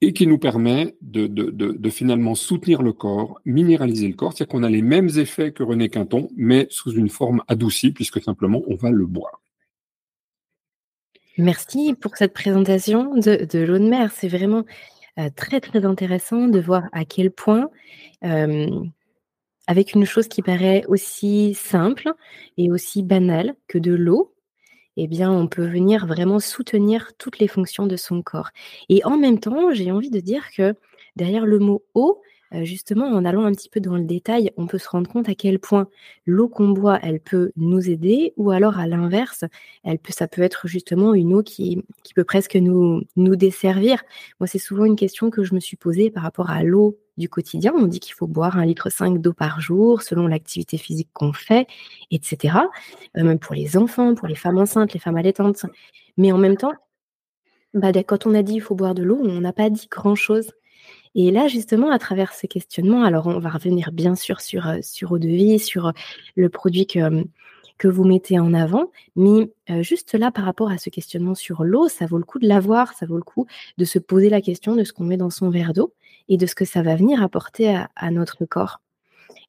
et 0.00 0.12
qui 0.12 0.26
nous 0.26 0.38
permet 0.38 0.96
de, 1.00 1.90
finalement 1.90 2.34
soutenir 2.34 2.82
le 2.82 2.92
corps, 2.92 3.40
minéraliser 3.44 4.06
le 4.06 4.14
corps, 4.14 4.32
c'est-à-dire 4.32 4.52
qu'on 4.52 4.62
a 4.62 4.70
les 4.70 4.82
mêmes 4.82 5.08
effets 5.16 5.52
que 5.52 5.62
René 5.62 5.88
Quinton, 5.88 6.28
mais 6.36 6.68
sous 6.70 6.92
une 6.92 7.08
forme 7.08 7.42
adoucie, 7.48 7.92
puisque 7.92 8.22
simplement 8.22 8.62
on 8.68 8.76
va 8.76 8.90
le 8.90 9.06
boire. 9.06 9.40
Merci 11.36 11.94
pour 11.94 12.16
cette 12.16 12.32
présentation 12.32 13.14
de, 13.14 13.58
l'eau 13.58 13.78
de 13.78 13.88
mer. 13.88 14.12
C'est 14.12 14.28
vraiment 14.28 14.64
euh, 15.18 15.30
très 15.34 15.60
très 15.60 15.84
intéressant 15.84 16.46
de 16.46 16.60
voir 16.60 16.84
à 16.92 17.04
quel 17.04 17.30
point, 17.30 17.70
euh, 18.24 18.68
avec 19.66 19.94
une 19.94 20.04
chose 20.04 20.28
qui 20.28 20.42
paraît 20.42 20.84
aussi 20.86 21.54
simple 21.54 22.12
et 22.56 22.70
aussi 22.70 23.02
banale 23.02 23.54
que 23.66 23.78
de 23.78 23.94
l'eau, 23.94 24.34
eh 25.00 25.06
bien, 25.06 25.30
on 25.30 25.46
peut 25.46 25.66
venir 25.66 26.06
vraiment 26.06 26.40
soutenir 26.40 27.12
toutes 27.18 27.38
les 27.38 27.48
fonctions 27.48 27.86
de 27.86 27.96
son 27.96 28.20
corps. 28.22 28.50
Et 28.88 29.04
en 29.04 29.16
même 29.16 29.38
temps, 29.40 29.72
j'ai 29.72 29.92
envie 29.92 30.10
de 30.10 30.20
dire 30.20 30.50
que 30.56 30.74
derrière 31.16 31.46
le 31.46 31.60
mot 31.60 31.84
eau, 31.94 32.20
justement, 32.52 33.06
en 33.06 33.24
allant 33.24 33.44
un 33.44 33.52
petit 33.52 33.68
peu 33.68 33.80
dans 33.80 33.96
le 33.96 34.04
détail, 34.04 34.50
on 34.56 34.66
peut 34.66 34.78
se 34.78 34.88
rendre 34.88 35.10
compte 35.10 35.28
à 35.28 35.34
quel 35.34 35.58
point 35.58 35.88
l'eau 36.26 36.48
qu'on 36.48 36.68
boit, 36.68 36.98
elle 37.02 37.20
peut 37.20 37.52
nous 37.56 37.90
aider, 37.90 38.32
ou 38.36 38.50
alors 38.50 38.78
à 38.78 38.86
l'inverse, 38.86 39.44
elle 39.84 39.98
peut, 39.98 40.12
ça 40.12 40.28
peut 40.28 40.42
être 40.42 40.66
justement 40.66 41.14
une 41.14 41.34
eau 41.34 41.42
qui, 41.42 41.82
qui 42.02 42.14
peut 42.14 42.24
presque 42.24 42.56
nous, 42.56 43.02
nous 43.16 43.36
desservir. 43.36 44.02
Moi, 44.40 44.46
c'est 44.46 44.58
souvent 44.58 44.84
une 44.84 44.96
question 44.96 45.30
que 45.30 45.44
je 45.44 45.54
me 45.54 45.60
suis 45.60 45.76
posée 45.76 46.10
par 46.10 46.22
rapport 46.22 46.50
à 46.50 46.62
l'eau 46.62 46.98
du 47.18 47.28
quotidien. 47.28 47.74
On 47.76 47.86
dit 47.86 48.00
qu'il 48.00 48.14
faut 48.14 48.26
boire 48.26 48.56
un 48.56 48.64
litre 48.64 48.90
cinq 48.90 49.20
d'eau 49.20 49.34
par 49.34 49.60
jour 49.60 50.02
selon 50.02 50.26
l'activité 50.26 50.78
physique 50.78 51.10
qu'on 51.12 51.32
fait, 51.32 51.66
etc. 52.10 52.58
Euh, 53.16 53.24
même 53.24 53.38
pour 53.38 53.54
les 53.54 53.76
enfants, 53.76 54.14
pour 54.14 54.28
les 54.28 54.36
femmes 54.36 54.58
enceintes, 54.58 54.94
les 54.94 55.00
femmes 55.00 55.16
allaitantes. 55.16 55.66
Mais 56.16 56.32
en 56.32 56.38
même 56.38 56.56
temps, 56.56 56.72
bah, 57.74 57.92
quand 57.92 58.26
on 58.26 58.34
a 58.34 58.42
dit 58.42 58.54
qu'il 58.54 58.62
faut 58.62 58.74
boire 58.74 58.94
de 58.94 59.02
l'eau, 59.02 59.20
on 59.22 59.40
n'a 59.40 59.52
pas 59.52 59.68
dit 59.68 59.88
grand-chose. 59.90 60.52
Et 61.20 61.32
là, 61.32 61.48
justement, 61.48 61.90
à 61.90 61.98
travers 61.98 62.32
ce 62.32 62.46
questionnement, 62.46 63.02
alors 63.02 63.26
on 63.26 63.40
va 63.40 63.50
revenir 63.50 63.90
bien 63.90 64.14
sûr 64.14 64.40
sur, 64.40 64.68
euh, 64.68 64.78
sur 64.82 65.10
eau 65.10 65.18
de 65.18 65.26
vie, 65.26 65.58
sur 65.58 65.86
euh, 65.86 65.92
le 66.36 66.48
produit 66.48 66.86
que, 66.86 67.26
que 67.76 67.88
vous 67.88 68.04
mettez 68.04 68.38
en 68.38 68.54
avant, 68.54 68.92
mais 69.16 69.50
juste 69.80 70.14
là, 70.14 70.30
par 70.30 70.44
rapport 70.44 70.70
à 70.70 70.78
ce 70.78 70.90
questionnement 70.90 71.34
sur 71.34 71.64
l'eau, 71.64 71.88
ça 71.88 72.06
vaut 72.06 72.18
le 72.18 72.24
coup 72.24 72.38
de 72.38 72.46
l'avoir, 72.46 72.92
ça 72.92 73.04
vaut 73.04 73.16
le 73.16 73.24
coup 73.24 73.48
de 73.78 73.84
se 73.84 73.98
poser 73.98 74.30
la 74.30 74.40
question 74.40 74.76
de 74.76 74.84
ce 74.84 74.92
qu'on 74.92 75.02
met 75.02 75.16
dans 75.16 75.30
son 75.30 75.50
verre 75.50 75.72
d'eau 75.72 75.92
et 76.28 76.36
de 76.36 76.46
ce 76.46 76.54
que 76.54 76.64
ça 76.64 76.82
va 76.82 76.94
venir 76.94 77.20
apporter 77.20 77.76
à, 77.96 78.10
notre 78.12 78.44
corps. 78.44 78.80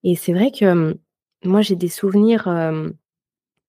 Et 0.03 0.15
c'est 0.15 0.33
vrai 0.33 0.49
que 0.51 0.65
hum, 0.65 0.95
moi, 1.43 1.61
j'ai 1.61 1.75
des 1.75 1.88
souvenirs 1.88 2.45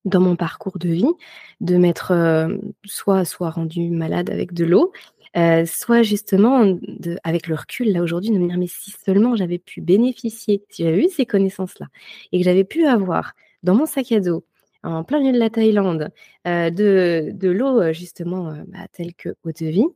dans 0.07 0.21
mon 0.21 0.37
parcours 0.37 0.79
de 0.79 0.89
vie 0.89 1.13
de 1.61 1.77
m'être 1.77 2.49
soit, 2.85 3.27
soit 3.27 3.51
rendu 3.51 3.91
malade 3.91 4.31
avec 4.31 4.55
de 4.55 4.65
l'eau, 4.65 4.93
euh, 5.37 5.65
soit 5.67 6.03
justement 6.03 6.79
avec 7.25 7.47
le 7.47 7.55
recul 7.55 7.93
là 7.93 8.03
aujourd'hui 8.03 8.31
de 8.31 8.39
me 8.39 8.49
dire 8.49 8.59
mais 8.59 8.67
si 8.67 8.91
seulement 8.91 9.37
j'avais 9.37 9.59
pu 9.59 9.81
bénéficier, 9.81 10.65
si 10.71 10.85
j'avais 10.85 11.05
eu 11.05 11.09
ces 11.09 11.27
connaissances 11.27 11.79
là 11.79 11.87
et 12.33 12.39
que 12.39 12.45
j'avais 12.45 12.65
pu 12.65 12.87
avoir 12.87 13.35
dans 13.63 13.75
mon 13.75 13.87
sac 13.87 14.13
à 14.13 14.21
dos 14.21 14.45
en 14.83 15.05
plein 15.05 15.21
milieu 15.21 15.33
de 15.33 15.39
la 15.39 15.51
Thaïlande, 15.51 16.11
de, 16.47 17.31
de 17.33 17.49
l'eau 17.51 17.93
justement 17.93 18.55
bah, 18.69 18.89
telle 18.93 19.15
que 19.15 19.31
eau 19.45 19.53
de 19.53 19.67
vie, 19.67 19.87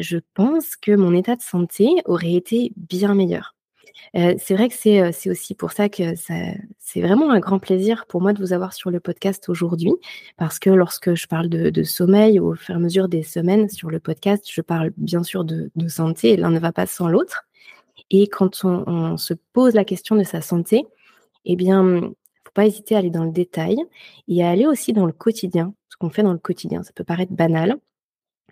je 0.00 0.18
pense 0.34 0.76
que 0.76 0.92
mon 0.92 1.14
état 1.14 1.36
de 1.36 1.42
santé 1.42 1.88
aurait 2.04 2.34
été 2.34 2.72
bien 2.76 3.14
meilleur. 3.14 3.54
C'est 4.14 4.54
vrai 4.54 4.68
que 4.68 4.74
c'est 4.74 5.30
aussi 5.30 5.54
pour 5.54 5.72
ça 5.72 5.88
que 5.88 6.14
c'est 6.16 7.00
vraiment 7.00 7.30
un 7.30 7.40
grand 7.40 7.58
plaisir 7.58 8.06
pour 8.06 8.20
moi 8.20 8.32
de 8.32 8.38
vous 8.38 8.52
avoir 8.52 8.72
sur 8.72 8.90
le 8.90 9.00
podcast 9.00 9.48
aujourd'hui, 9.48 9.92
parce 10.36 10.58
que 10.58 10.70
lorsque 10.70 11.14
je 11.14 11.26
parle 11.26 11.48
de, 11.48 11.82
sommeil 11.82 12.38
au 12.40 12.54
fur 12.54 12.74
et 12.74 12.78
à 12.78 12.80
mesure 12.80 13.08
des 13.08 13.22
semaines 13.22 13.68
sur 13.68 13.90
le 13.90 14.00
podcast, 14.00 14.46
je 14.50 14.60
parle 14.60 14.92
bien 14.96 15.22
sûr 15.22 15.44
de, 15.44 15.70
santé, 15.88 16.36
l'un 16.36 16.50
ne 16.50 16.58
va 16.58 16.72
pas 16.72 16.86
sans 16.86 17.08
l'autre. 17.08 17.44
Et 18.10 18.28
quand 18.28 18.64
on, 18.64 19.16
se 19.16 19.34
pose 19.52 19.74
la 19.74 19.84
question 19.84 20.16
de 20.16 20.24
sa 20.24 20.40
santé, 20.40 20.86
eh 21.44 21.56
bien, 21.56 22.00
faut 22.00 22.52
pas 22.54 22.66
hésiter 22.66 22.94
à 22.94 22.98
aller 22.98 23.10
dans 23.10 23.24
le 23.24 23.32
détail 23.32 23.76
et 24.28 24.44
à 24.44 24.50
aller 24.50 24.66
aussi 24.66 24.92
dans 24.92 25.06
le 25.06 25.12
quotidien, 25.12 25.74
ce 25.88 25.96
qu'on 25.96 26.10
fait 26.10 26.22
dans 26.22 26.32
le 26.32 26.38
quotidien. 26.38 26.82
Ça 26.82 26.92
peut 26.94 27.04
paraître 27.04 27.32
banal, 27.32 27.76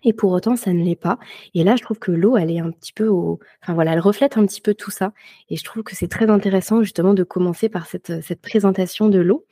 et 0.03 0.13
pour 0.13 0.31
autant, 0.31 0.55
ça 0.55 0.73
ne 0.73 0.83
l'est 0.83 0.95
pas. 0.95 1.19
Et 1.53 1.63
là, 1.63 1.75
je 1.75 1.83
trouve 1.83 1.99
que 1.99 2.11
l'eau, 2.11 2.37
elle 2.37 2.51
est 2.51 2.59
un 2.59 2.71
petit 2.71 2.93
peu. 2.93 3.09
Enfin 3.09 3.73
voilà, 3.73 3.93
elle 3.93 3.99
reflète 3.99 4.37
un 4.37 4.45
petit 4.45 4.61
peu 4.61 4.73
tout 4.73 4.91
ça. 4.91 5.13
Et 5.49 5.55
je 5.55 5.63
trouve 5.63 5.83
que 5.83 5.95
c'est 5.95 6.07
très 6.07 6.29
intéressant 6.29 6.81
justement 6.81 7.13
de 7.13 7.23
commencer 7.23 7.69
par 7.69 7.85
cette, 7.85 8.21
cette 8.21 8.41
présentation 8.41 9.09
de 9.09 9.19
l'eau, 9.19 9.45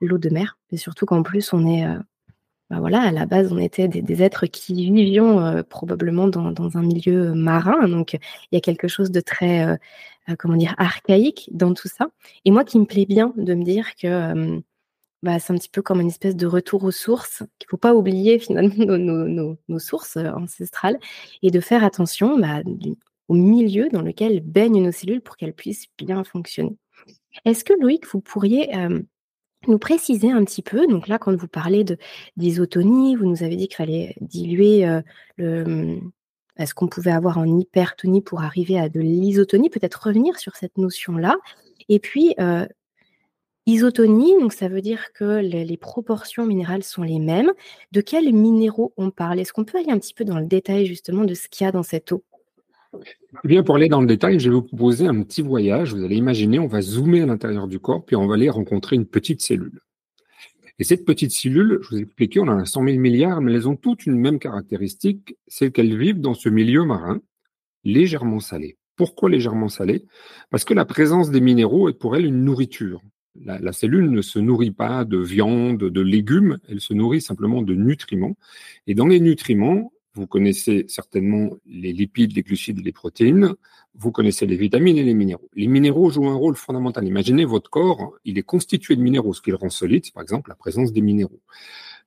l'eau 0.00 0.18
de 0.18 0.30
mer. 0.30 0.58
Et 0.70 0.76
surtout 0.76 1.06
qu'en 1.06 1.22
plus, 1.22 1.52
on 1.52 1.66
est... 1.66 1.86
Euh, 1.86 1.98
bah 2.70 2.80
voilà, 2.80 3.00
à 3.00 3.12
la 3.12 3.24
base, 3.24 3.50
on 3.50 3.56
était 3.56 3.88
des, 3.88 4.22
êtres 4.22 4.44
qui 4.44 4.92
vivions 4.92 5.40
euh, 5.40 5.62
probablement 5.62 6.28
dans, 6.28 6.52
dans, 6.52 6.76
un 6.76 6.82
milieu 6.82 7.32
marin. 7.32 7.88
Donc, 7.88 8.12
il 8.12 8.20
y 8.52 8.56
a 8.58 8.60
quelque 8.60 8.88
chose 8.88 9.10
de 9.10 9.20
très, 9.20 9.66
euh, 9.66 10.34
comment 10.38 10.56
dire, 10.56 10.74
archaïque 10.76 11.48
dans 11.52 11.72
tout 11.72 11.88
ça. 11.88 12.08
Et 12.44 12.50
moi, 12.50 12.64
qui 12.64 12.78
me 12.78 12.84
plaît 12.84 13.06
bien 13.06 13.32
de 13.38 13.54
me 13.54 13.64
dire 13.64 13.94
que 13.96 14.60
bah, 15.22 15.38
c'est 15.38 15.52
un 15.52 15.56
petit 15.56 15.68
peu 15.68 15.82
comme 15.82 16.00
une 16.00 16.08
espèce 16.08 16.36
de 16.36 16.46
retour 16.46 16.84
aux 16.84 16.90
sources, 16.90 17.38
qu'il 17.58 17.66
ne 17.66 17.70
faut 17.70 17.76
pas 17.76 17.94
oublier 17.94 18.38
finalement 18.38 18.96
nos, 18.96 19.78
sources 19.78 20.16
euh, 20.16 20.30
ancestrales, 20.32 20.98
et 21.42 21.50
de 21.50 21.60
faire 21.60 21.84
attention 21.84 22.38
bah, 22.38 22.62
au 23.28 23.34
milieu 23.34 23.88
dans 23.90 24.02
lequel 24.02 24.40
baignent 24.40 24.82
nos 24.82 24.92
cellules 24.92 25.20
pour 25.20 25.36
qu'elles 25.36 25.54
puissent 25.54 25.88
bien 25.98 26.24
fonctionner. 26.24 26.76
Est-ce 27.44 27.64
que 27.64 27.74
Loïc, 27.78 28.06
vous 28.06 28.20
pourriez 28.20 28.72
nous 29.66 29.78
préciser 29.78 30.30
un 30.30 30.44
petit 30.44 30.62
peu, 30.62 30.86
donc 30.86 31.08
là 31.08 31.18
quand 31.18 31.34
vous 31.34 31.48
parlez 31.48 31.84
d'isotonie, 32.36 33.16
vous 33.16 33.26
nous 33.26 33.42
avez 33.42 33.56
dit 33.56 33.66
qu'il 33.66 33.76
fallait 33.76 34.14
diluer 34.20 34.86
euh, 34.86 35.00
le, 35.36 36.00
ce 36.64 36.74
qu'on 36.74 36.88
pouvait 36.88 37.10
avoir 37.10 37.38
en 37.38 37.58
hypertonie 37.58 38.22
pour 38.22 38.42
arriver 38.42 38.78
à 38.78 38.88
de 38.88 39.00
l'isotonie, 39.00 39.70
peut-être 39.70 40.06
revenir 40.06 40.38
sur 40.38 40.56
cette 40.56 40.76
notion-là. 40.78 41.36
Et 41.88 41.98
puis, 41.98 42.34
euh, 42.40 42.66
Isotonie, 43.68 44.32
donc 44.40 44.54
ça 44.54 44.66
veut 44.66 44.80
dire 44.80 45.12
que 45.12 45.40
les, 45.40 45.76
proportions 45.76 46.46
minérales 46.46 46.82
sont 46.82 47.02
les 47.02 47.18
mêmes. 47.18 47.52
De 47.92 48.00
quels 48.00 48.32
minéraux 48.32 48.94
on 48.96 49.10
parle? 49.10 49.40
Est-ce 49.40 49.52
qu'on 49.52 49.66
peut 49.66 49.76
aller 49.76 49.90
un 49.90 49.98
petit 49.98 50.14
peu 50.14 50.24
dans 50.24 50.38
le 50.38 50.46
détail 50.46 50.86
justement 50.86 51.26
de 51.26 51.34
ce 51.34 51.48
qu'il 51.50 51.66
y 51.66 51.68
a 51.68 51.70
dans 51.72 51.82
cette 51.82 52.10
eau? 52.12 52.24
Eh 52.94 53.46
bien, 53.46 53.62
pour 53.62 53.76
aller 53.76 53.88
dans 53.88 54.00
le 54.00 54.06
détail, 54.06 54.40
je 54.40 54.48
vais 54.48 54.54
vous 54.54 54.62
proposer 54.62 55.06
un 55.06 55.22
petit 55.22 55.42
voyage. 55.42 55.92
Vous 55.92 56.02
allez 56.02 56.16
imaginer, 56.16 56.58
on 56.58 56.66
va 56.66 56.80
zoomer 56.80 57.20
à 57.20 57.26
l'intérieur 57.26 57.68
du 57.68 57.78
corps, 57.78 58.02
puis 58.06 58.16
on 58.16 58.26
va 58.26 58.36
aller 58.36 58.48
rencontrer 58.48 58.96
une 58.96 59.04
petite 59.04 59.42
cellule. 59.42 59.82
Et 60.78 60.84
cette 60.84 61.04
petite 61.04 61.32
cellule, 61.32 61.78
je 61.82 61.88
vous 61.90 61.98
ai 61.98 62.04
expliqué, 62.04 62.40
on 62.40 62.48
en 62.48 62.58
a 62.58 62.64
100 62.64 62.86
000 62.86 62.96
milliards, 62.96 63.42
mais 63.42 63.52
elles 63.52 63.68
ont 63.68 63.76
toutes 63.76 64.06
une 64.06 64.16
même 64.16 64.38
caractéristique, 64.38 65.36
c'est 65.46 65.72
qu'elles 65.72 65.98
vivent 65.98 66.22
dans 66.22 66.32
ce 66.32 66.48
milieu 66.48 66.84
marin 66.84 67.20
légèrement 67.84 68.40
salé. 68.40 68.78
Pourquoi 68.96 69.28
légèrement 69.28 69.68
salé? 69.68 70.06
Parce 70.48 70.64
que 70.64 70.72
la 70.72 70.86
présence 70.86 71.30
des 71.30 71.42
minéraux 71.42 71.90
est 71.90 71.98
pour 71.98 72.16
elles 72.16 72.24
une 72.24 72.44
nourriture 72.44 73.02
la, 73.44 73.72
cellule 73.72 74.10
ne 74.10 74.22
se 74.22 74.38
nourrit 74.38 74.70
pas 74.70 75.04
de 75.04 75.18
viande, 75.18 75.78
de 75.78 76.00
légumes, 76.00 76.58
elle 76.68 76.80
se 76.80 76.94
nourrit 76.94 77.20
simplement 77.20 77.62
de 77.62 77.74
nutriments. 77.74 78.36
Et 78.86 78.94
dans 78.94 79.06
les 79.06 79.20
nutriments, 79.20 79.92
vous 80.14 80.26
connaissez 80.26 80.84
certainement 80.88 81.50
les 81.66 81.92
lipides, 81.92 82.34
les 82.34 82.42
glucides, 82.42 82.84
les 82.84 82.92
protéines, 82.92 83.54
vous 83.94 84.12
connaissez 84.12 84.46
les 84.46 84.56
vitamines 84.56 84.96
et 84.96 85.02
les 85.02 85.14
minéraux. 85.14 85.48
Les 85.54 85.66
minéraux 85.66 86.10
jouent 86.10 86.28
un 86.28 86.34
rôle 86.34 86.56
fondamental. 86.56 87.06
Imaginez 87.06 87.44
votre 87.44 87.70
corps, 87.70 88.14
il 88.24 88.38
est 88.38 88.42
constitué 88.42 88.96
de 88.96 89.00
minéraux. 89.00 89.34
Ce 89.34 89.42
qui 89.42 89.52
rend 89.52 89.70
solide, 89.70 90.10
par 90.12 90.22
exemple 90.22 90.50
la 90.50 90.56
présence 90.56 90.92
des 90.92 91.02
minéraux. 91.02 91.40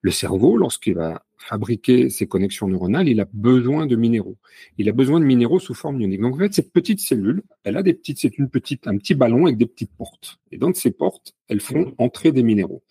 Le 0.02 0.12
cerveau, 0.12 0.58
lorsqu'il 0.58 0.96
va 0.96 1.26
fabriquer 1.38 2.10
ses 2.10 2.28
connexions 2.28 2.68
neuronales, 2.68 3.08
il 3.08 3.20
a 3.20 3.28
besoin 3.34 3.86
de 3.86 3.96
minéraux. 3.96 4.38
Il 4.78 4.90
a 4.90 4.92
besoin 4.92 5.20
de 5.20 5.26
minéraux 5.26 5.60
sous 5.60 5.74
forme 5.74 6.02
ionique. 6.02 6.22
Donc 6.22 6.36
en 6.36 6.40
fait, 6.40 6.54
cette 6.54 6.72
petite 6.72 7.00
cellule, 7.00 7.44
elle 7.64 7.78
a 7.78 7.84
des 7.84 7.94
petites, 7.94 8.20
c'est 8.20 8.38
une 8.38 8.50
petite, 8.50 8.88
un 8.88 8.98
petit 8.98 9.14
ballon 9.14 9.46
avec 9.46 9.58
des 9.58 9.68
petites 9.68 9.94
portes. 9.96 10.40
Et 10.52 10.58
dans 10.58 10.74
ces 10.74 10.92
portes, 10.92 11.36
elles 11.48 11.60
font 11.60 11.94
entrer 12.00 12.32
des 12.32 12.44
minéraux. 12.44 12.84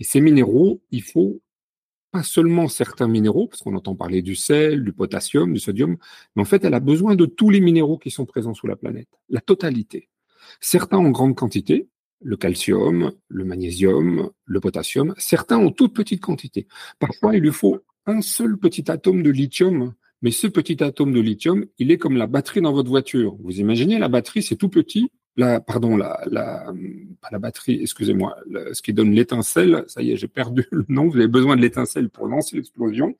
Et 0.00 0.04
ces 0.04 0.20
minéraux, 0.20 0.82
il 0.90 1.02
faut 1.02 1.40
pas 2.10 2.22
seulement 2.22 2.68
certains 2.68 3.08
minéraux, 3.08 3.46
parce 3.46 3.62
qu'on 3.62 3.76
entend 3.76 3.94
parler 3.94 4.22
du 4.22 4.34
sel, 4.34 4.84
du 4.84 4.92
potassium, 4.92 5.52
du 5.52 5.60
sodium, 5.60 5.96
mais 6.34 6.42
en 6.42 6.46
fait, 6.46 6.64
elle 6.64 6.74
a 6.74 6.80
besoin 6.80 7.14
de 7.14 7.26
tous 7.26 7.50
les 7.50 7.60
minéraux 7.60 7.98
qui 7.98 8.10
sont 8.10 8.26
présents 8.26 8.54
sous 8.54 8.66
la 8.66 8.76
planète, 8.76 9.08
la 9.28 9.40
totalité. 9.40 10.08
Certains 10.60 10.98
en 10.98 11.10
grande 11.10 11.36
quantité, 11.36 11.88
le 12.20 12.36
calcium, 12.36 13.12
le 13.28 13.44
magnésium, 13.44 14.30
le 14.44 14.60
potassium. 14.60 15.14
Certains 15.18 15.58
en 15.58 15.70
toute 15.70 15.94
petite 15.94 16.20
quantité. 16.20 16.66
Parfois, 16.98 17.34
il 17.36 17.42
lui 17.42 17.52
faut 17.52 17.80
un 18.06 18.20
seul 18.20 18.56
petit 18.56 18.90
atome 18.90 19.22
de 19.22 19.30
lithium, 19.30 19.94
mais 20.22 20.30
ce 20.30 20.46
petit 20.46 20.82
atome 20.82 21.12
de 21.12 21.20
lithium, 21.20 21.66
il 21.78 21.90
est 21.90 21.98
comme 21.98 22.16
la 22.16 22.26
batterie 22.26 22.60
dans 22.60 22.72
votre 22.72 22.88
voiture. 22.88 23.36
Vous 23.40 23.60
imaginez, 23.60 23.98
la 23.98 24.08
batterie, 24.08 24.42
c'est 24.42 24.56
tout 24.56 24.68
petit, 24.68 25.10
la, 25.36 25.60
pardon, 25.60 25.96
la, 25.96 26.20
la, 26.30 26.72
la 27.30 27.38
batterie, 27.38 27.80
excusez-moi, 27.82 28.36
ce 28.72 28.80
qui 28.80 28.92
donne 28.92 29.12
l'étincelle, 29.12 29.84
ça 29.86 30.02
y 30.02 30.12
est, 30.12 30.16
j'ai 30.16 30.28
perdu 30.28 30.66
le 30.70 30.84
nom, 30.88 31.08
vous 31.08 31.16
avez 31.16 31.28
besoin 31.28 31.56
de 31.56 31.62
l'étincelle 31.62 32.08
pour 32.08 32.26
lancer 32.26 32.56
l'explosion. 32.56 33.14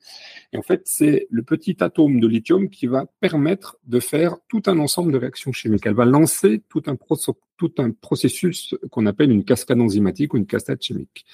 Et 0.53 0.57
en 0.57 0.63
fait, 0.63 0.81
c'est 0.85 1.27
le 1.29 1.43
petit 1.43 1.77
atome 1.83 2.19
de 2.19 2.27
lithium 2.27 2.69
qui 2.69 2.87
va 2.87 3.05
permettre 3.19 3.77
de 3.85 3.99
faire 3.99 4.37
tout 4.47 4.63
un 4.65 4.79
ensemble 4.79 5.11
de 5.11 5.17
réactions 5.17 5.51
chimiques. 5.51 5.85
Elle 5.85 5.93
va 5.93 6.05
lancer 6.05 6.63
tout 6.69 6.83
un, 6.87 6.97
tout 7.57 7.73
un 7.77 7.91
processus 7.91 8.75
qu'on 8.89 9.05
appelle 9.05 9.31
une 9.31 9.43
cascade 9.43 9.79
enzymatique 9.79 10.33
ou 10.33 10.37
une 10.37 10.47
cascade 10.47 10.81
chimique. 10.81 11.25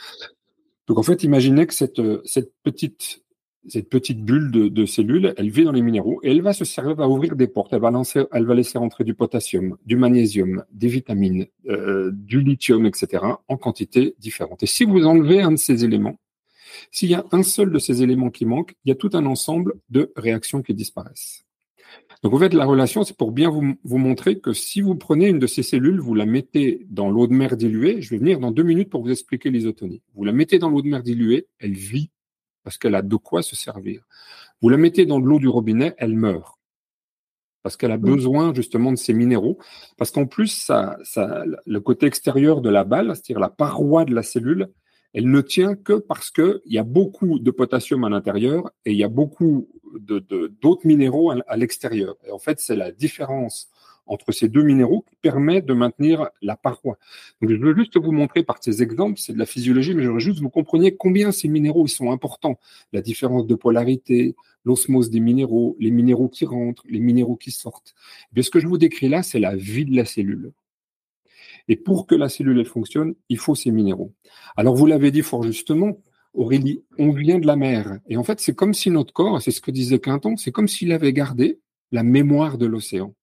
Donc 0.87 0.97
en 0.97 1.03
fait, 1.03 1.23
imaginez 1.23 1.65
que 1.65 1.73
cette, 1.73 2.01
cette 2.25 2.51
petite 2.63 3.22
cette 3.67 3.89
petite 3.89 4.23
bulle 4.23 4.51
de, 4.51 4.85
cellules, 4.85 5.33
elle 5.37 5.49
vit 5.49 5.63
dans 5.63 5.71
les 5.71 5.81
minéraux 5.81 6.19
et 6.23 6.31
elle 6.31 6.41
va 6.41 6.53
se 6.53 6.65
servir, 6.65 6.95
va 6.95 7.07
ouvrir 7.07 7.35
des 7.35 7.47
portes. 7.47 7.73
Elle 7.73 8.45
va 8.45 8.55
laisser 8.55 8.77
rentrer 8.77 9.03
du 9.03 9.13
potassium, 9.13 9.77
du 9.85 9.95
magnésium, 9.95 10.63
des 10.71 10.87
vitamines, 10.87 11.47
euh, 11.69 12.11
du 12.13 12.41
lithium, 12.41 12.85
etc. 12.85 13.23
en 13.47 13.57
quantité 13.57 14.15
différente. 14.19 14.63
Et 14.63 14.67
si 14.67 14.83
vous 14.83 15.05
enlevez 15.05 15.41
un 15.41 15.51
de 15.51 15.57
ces 15.57 15.85
éléments, 15.85 16.17
s'il 16.91 17.09
y 17.09 17.15
a 17.15 17.25
un 17.31 17.43
seul 17.43 17.71
de 17.71 17.79
ces 17.79 18.03
éléments 18.03 18.29
qui 18.29 18.45
manque, 18.45 18.75
il 18.83 18.89
y 18.89 18.91
a 18.91 18.95
tout 18.95 19.11
un 19.13 19.25
ensemble 19.25 19.75
de 19.89 20.11
réactions 20.15 20.61
qui 20.61 20.73
disparaissent. 20.73 21.45
Donc 22.23 22.33
en 22.33 22.39
fait, 22.39 22.53
la 22.53 22.65
relation, 22.65 23.03
c'est 23.03 23.17
pour 23.17 23.31
bien 23.31 23.49
vous 23.49 23.97
montrer 23.97 24.39
que 24.39 24.53
si 24.53 24.81
vous 24.81 24.95
prenez 24.95 25.27
une 25.27 25.39
de 25.39 25.47
ces 25.47 25.61
cellules, 25.61 25.99
vous 25.99 26.15
la 26.15 26.25
mettez 26.25 26.85
dans 26.89 27.09
l'eau 27.09 27.27
de 27.27 27.33
mer 27.33 27.57
diluée, 27.57 28.01
je 28.01 28.09
vais 28.09 28.17
venir 28.17 28.39
dans 28.39 28.51
deux 28.51 28.63
minutes 28.63 28.89
pour 28.89 29.03
vous 29.03 29.11
expliquer 29.11 29.51
l'isotonie. 29.51 30.01
Vous 30.15 30.23
la 30.23 30.31
mettez 30.31 30.57
dans 30.57 30.69
l'eau 30.69 30.81
de 30.81 30.87
mer 30.87 31.03
diluée, 31.03 31.47
elle 31.59 31.73
vit 31.73 32.09
parce 32.63 32.77
qu'elle 32.77 32.95
a 32.95 33.01
de 33.01 33.15
quoi 33.15 33.43
se 33.43 33.55
servir. 33.55 34.03
Vous 34.61 34.69
la 34.69 34.77
mettez 34.77 35.05
dans 35.05 35.19
de 35.19 35.25
l'eau 35.25 35.39
du 35.39 35.47
robinet, 35.47 35.95
elle 35.97 36.15
meurt 36.15 36.57
parce 37.63 37.77
qu'elle 37.77 37.91
a 37.91 37.97
besoin 37.97 38.53
justement 38.53 38.91
de 38.91 38.97
ces 38.97 39.13
minéraux, 39.13 39.57
parce 39.97 40.11
qu'en 40.11 40.25
plus, 40.25 40.47
ça, 40.47 40.97
ça, 41.03 41.45
le 41.65 41.79
côté 41.79 42.05
extérieur 42.05 42.61
de 42.61 42.69
la 42.69 42.83
balle, 42.83 43.15
c'est-à-dire 43.15 43.39
la 43.39 43.49
paroi 43.49 44.03
de 44.03 44.13
la 44.13 44.21
cellule, 44.21 44.69
elle 45.13 45.31
ne 45.31 45.41
tient 45.41 45.75
que 45.75 45.93
parce 45.93 46.29
qu'il 46.29 46.61
y 46.65 46.77
a 46.77 46.83
beaucoup 46.83 47.39
de 47.39 47.51
potassium 47.51 48.03
à 48.03 48.09
l'intérieur 48.09 48.69
et 48.85 48.91
il 48.91 48.97
y 48.97 49.03
a 49.03 49.09
beaucoup 49.09 49.69
d'autres 49.97 50.83
de, 50.83 50.87
minéraux 50.87 51.31
à, 51.31 51.37
à 51.47 51.55
l'extérieur. 51.55 52.17
Et 52.27 52.31
en 52.31 52.39
fait, 52.39 52.59
c'est 52.59 52.75
la 52.75 52.91
différence 52.91 53.69
entre 54.05 54.31
ces 54.31 54.49
deux 54.49 54.63
minéraux 54.63 55.05
qui 55.09 55.15
permet 55.21 55.61
de 55.61 55.73
maintenir 55.73 56.29
la 56.41 56.55
paroi. 56.55 56.97
Donc, 57.41 57.51
je 57.51 57.55
veux 57.55 57.75
juste 57.75 57.97
vous 57.97 58.11
montrer 58.11 58.43
par 58.43 58.57
ces 58.61 58.81
exemples, 58.83 59.19
c'est 59.19 59.33
de 59.33 59.39
la 59.39 59.45
physiologie, 59.45 59.93
mais 59.93 60.05
veux 60.05 60.19
juste 60.19 60.39
que 60.39 60.43
vous 60.43 60.49
compreniez 60.49 60.95
combien 60.95 61.31
ces 61.31 61.47
minéraux 61.47 61.87
sont 61.87 62.11
importants. 62.11 62.59
La 62.91 63.01
différence 63.01 63.47
de 63.47 63.55
polarité, 63.55 64.35
l'osmose 64.65 65.09
des 65.09 65.19
minéraux, 65.19 65.75
les 65.79 65.91
minéraux 65.91 66.29
qui 66.29 66.45
rentrent, 66.45 66.83
les 66.89 66.99
minéraux 66.99 67.35
qui 67.35 67.51
sortent. 67.51 67.95
Et 68.35 68.39
eh 68.39 68.43
ce 68.43 68.49
que 68.49 68.59
je 68.59 68.67
vous 68.67 68.77
décris 68.77 69.09
là, 69.09 69.23
c'est 69.23 69.39
la 69.39 69.55
vie 69.55 69.85
de 69.85 69.95
la 69.95 70.05
cellule. 70.05 70.51
Et 71.67 71.75
pour 71.75 72.07
que 72.07 72.15
la 72.15 72.29
cellule 72.29 72.65
fonctionne, 72.65 73.15
il 73.29 73.37
faut 73.37 73.55
ces 73.55 73.71
minéraux. 73.71 74.13
Alors 74.57 74.75
vous 74.75 74.85
l'avez 74.85 75.11
dit 75.11 75.21
fort 75.21 75.43
justement, 75.43 75.97
Aurélie, 76.33 76.83
on 76.97 77.11
vient 77.11 77.39
de 77.39 77.45
la 77.45 77.55
mer. 77.55 77.99
Et 78.07 78.17
en 78.17 78.23
fait, 78.23 78.39
c'est 78.39 78.55
comme 78.55 78.73
si 78.73 78.89
notre 78.89 79.13
corps, 79.13 79.41
c'est 79.41 79.51
ce 79.51 79.61
que 79.61 79.71
disait 79.71 79.99
Quinton, 79.99 80.35
c'est 80.35 80.51
comme 80.51 80.67
s'il 80.67 80.91
avait 80.91 81.13
gardé 81.13 81.59
la 81.91 82.03
mémoire 82.03 82.57
de 82.57 82.65
l'océan 82.65 83.13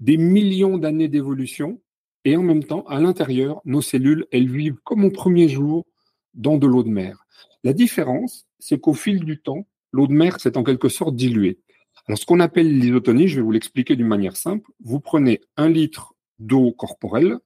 des 0.00 0.16
millions 0.16 0.78
d'années 0.78 1.08
d'évolution, 1.08 1.80
et 2.24 2.36
en 2.36 2.42
même 2.42 2.64
temps, 2.64 2.84
à 2.86 3.00
l'intérieur, 3.00 3.60
nos 3.64 3.80
cellules, 3.82 4.26
elles 4.32 4.50
vivent 4.50 4.78
comme 4.84 5.04
au 5.04 5.10
premier 5.10 5.48
jour 5.48 5.86
dans 6.34 6.58
de 6.58 6.66
l'eau 6.66 6.82
de 6.82 6.88
mer. 6.88 7.26
La 7.64 7.72
différence, 7.72 8.46
c'est 8.58 8.80
qu'au 8.80 8.94
fil 8.94 9.24
du 9.24 9.40
temps, 9.40 9.66
l'eau 9.92 10.06
de 10.06 10.12
mer 10.12 10.40
s'est 10.40 10.56
en 10.56 10.64
quelque 10.64 10.88
sorte 10.88 11.16
diluée. 11.16 11.60
Alors, 12.06 12.18
ce 12.18 12.26
qu'on 12.26 12.40
appelle 12.40 12.78
l'isotonie, 12.78 13.28
je 13.28 13.36
vais 13.36 13.42
vous 13.42 13.52
l'expliquer 13.52 13.96
d'une 13.96 14.06
manière 14.06 14.36
simple. 14.36 14.70
Vous 14.82 15.00
prenez 15.00 15.40
un 15.56 15.68
litre 15.68 16.14
d'eau 16.38 16.72
corporelle, 16.72 17.38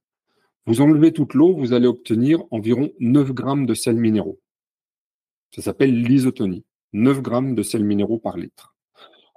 Vous 0.67 0.81
enlevez 0.81 1.13
toute 1.13 1.35
l'eau, 1.35 1.55
vous 1.55 1.75
allez 1.75 1.87
obtenir 1.87 2.43
environ 2.51 2.91
9 2.99 3.33
grammes 3.33 3.67
de 3.67 3.75
sels 3.75 3.99
minéraux. 3.99 4.41
Ça 5.55 5.61
s'appelle 5.61 6.03
l'isotonie. 6.03 6.65
9 6.95 7.21
grammes 7.21 7.55
de 7.55 7.63
sels 7.63 7.85
minéraux 7.85 8.19
par 8.19 8.39
litre. 8.39 8.74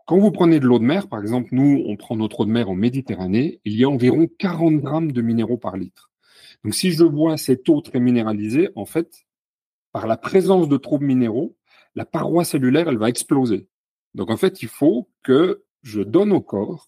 Quand 0.07 0.19
vous 0.19 0.31
prenez 0.31 0.61
de 0.61 0.65
l'eau 0.65 0.79
de 0.79 0.85
mer, 0.85 1.09
par 1.09 1.19
exemple, 1.19 1.49
nous, 1.51 1.83
on 1.85 1.97
prend 1.97 2.15
notre 2.15 2.39
eau 2.39 2.45
de 2.45 2.49
mer 2.49 2.69
en 2.69 2.75
Méditerranée, 2.75 3.59
il 3.65 3.75
y 3.75 3.83
a 3.83 3.89
environ 3.89 4.29
40 4.39 4.77
grammes 4.77 5.11
de 5.11 5.21
minéraux 5.21 5.57
par 5.57 5.75
litre. 5.75 6.11
Donc, 6.63 6.75
si 6.75 6.91
je 6.91 7.03
bois 7.03 7.35
cette 7.35 7.67
eau 7.67 7.81
très 7.81 7.99
minéralisée, 7.99 8.69
en 8.77 8.85
fait, 8.85 9.25
par 9.91 10.07
la 10.07 10.15
présence 10.15 10.69
de 10.69 10.77
trop 10.77 10.97
de 10.97 11.03
minéraux, 11.03 11.57
la 11.93 12.05
paroi 12.05 12.45
cellulaire, 12.45 12.87
elle 12.87 12.97
va 12.97 13.09
exploser. 13.09 13.67
Donc, 14.13 14.31
en 14.31 14.37
fait, 14.37 14.61
il 14.61 14.69
faut 14.69 15.09
que 15.23 15.65
je 15.83 16.01
donne 16.01 16.31
au 16.31 16.39
corps 16.39 16.87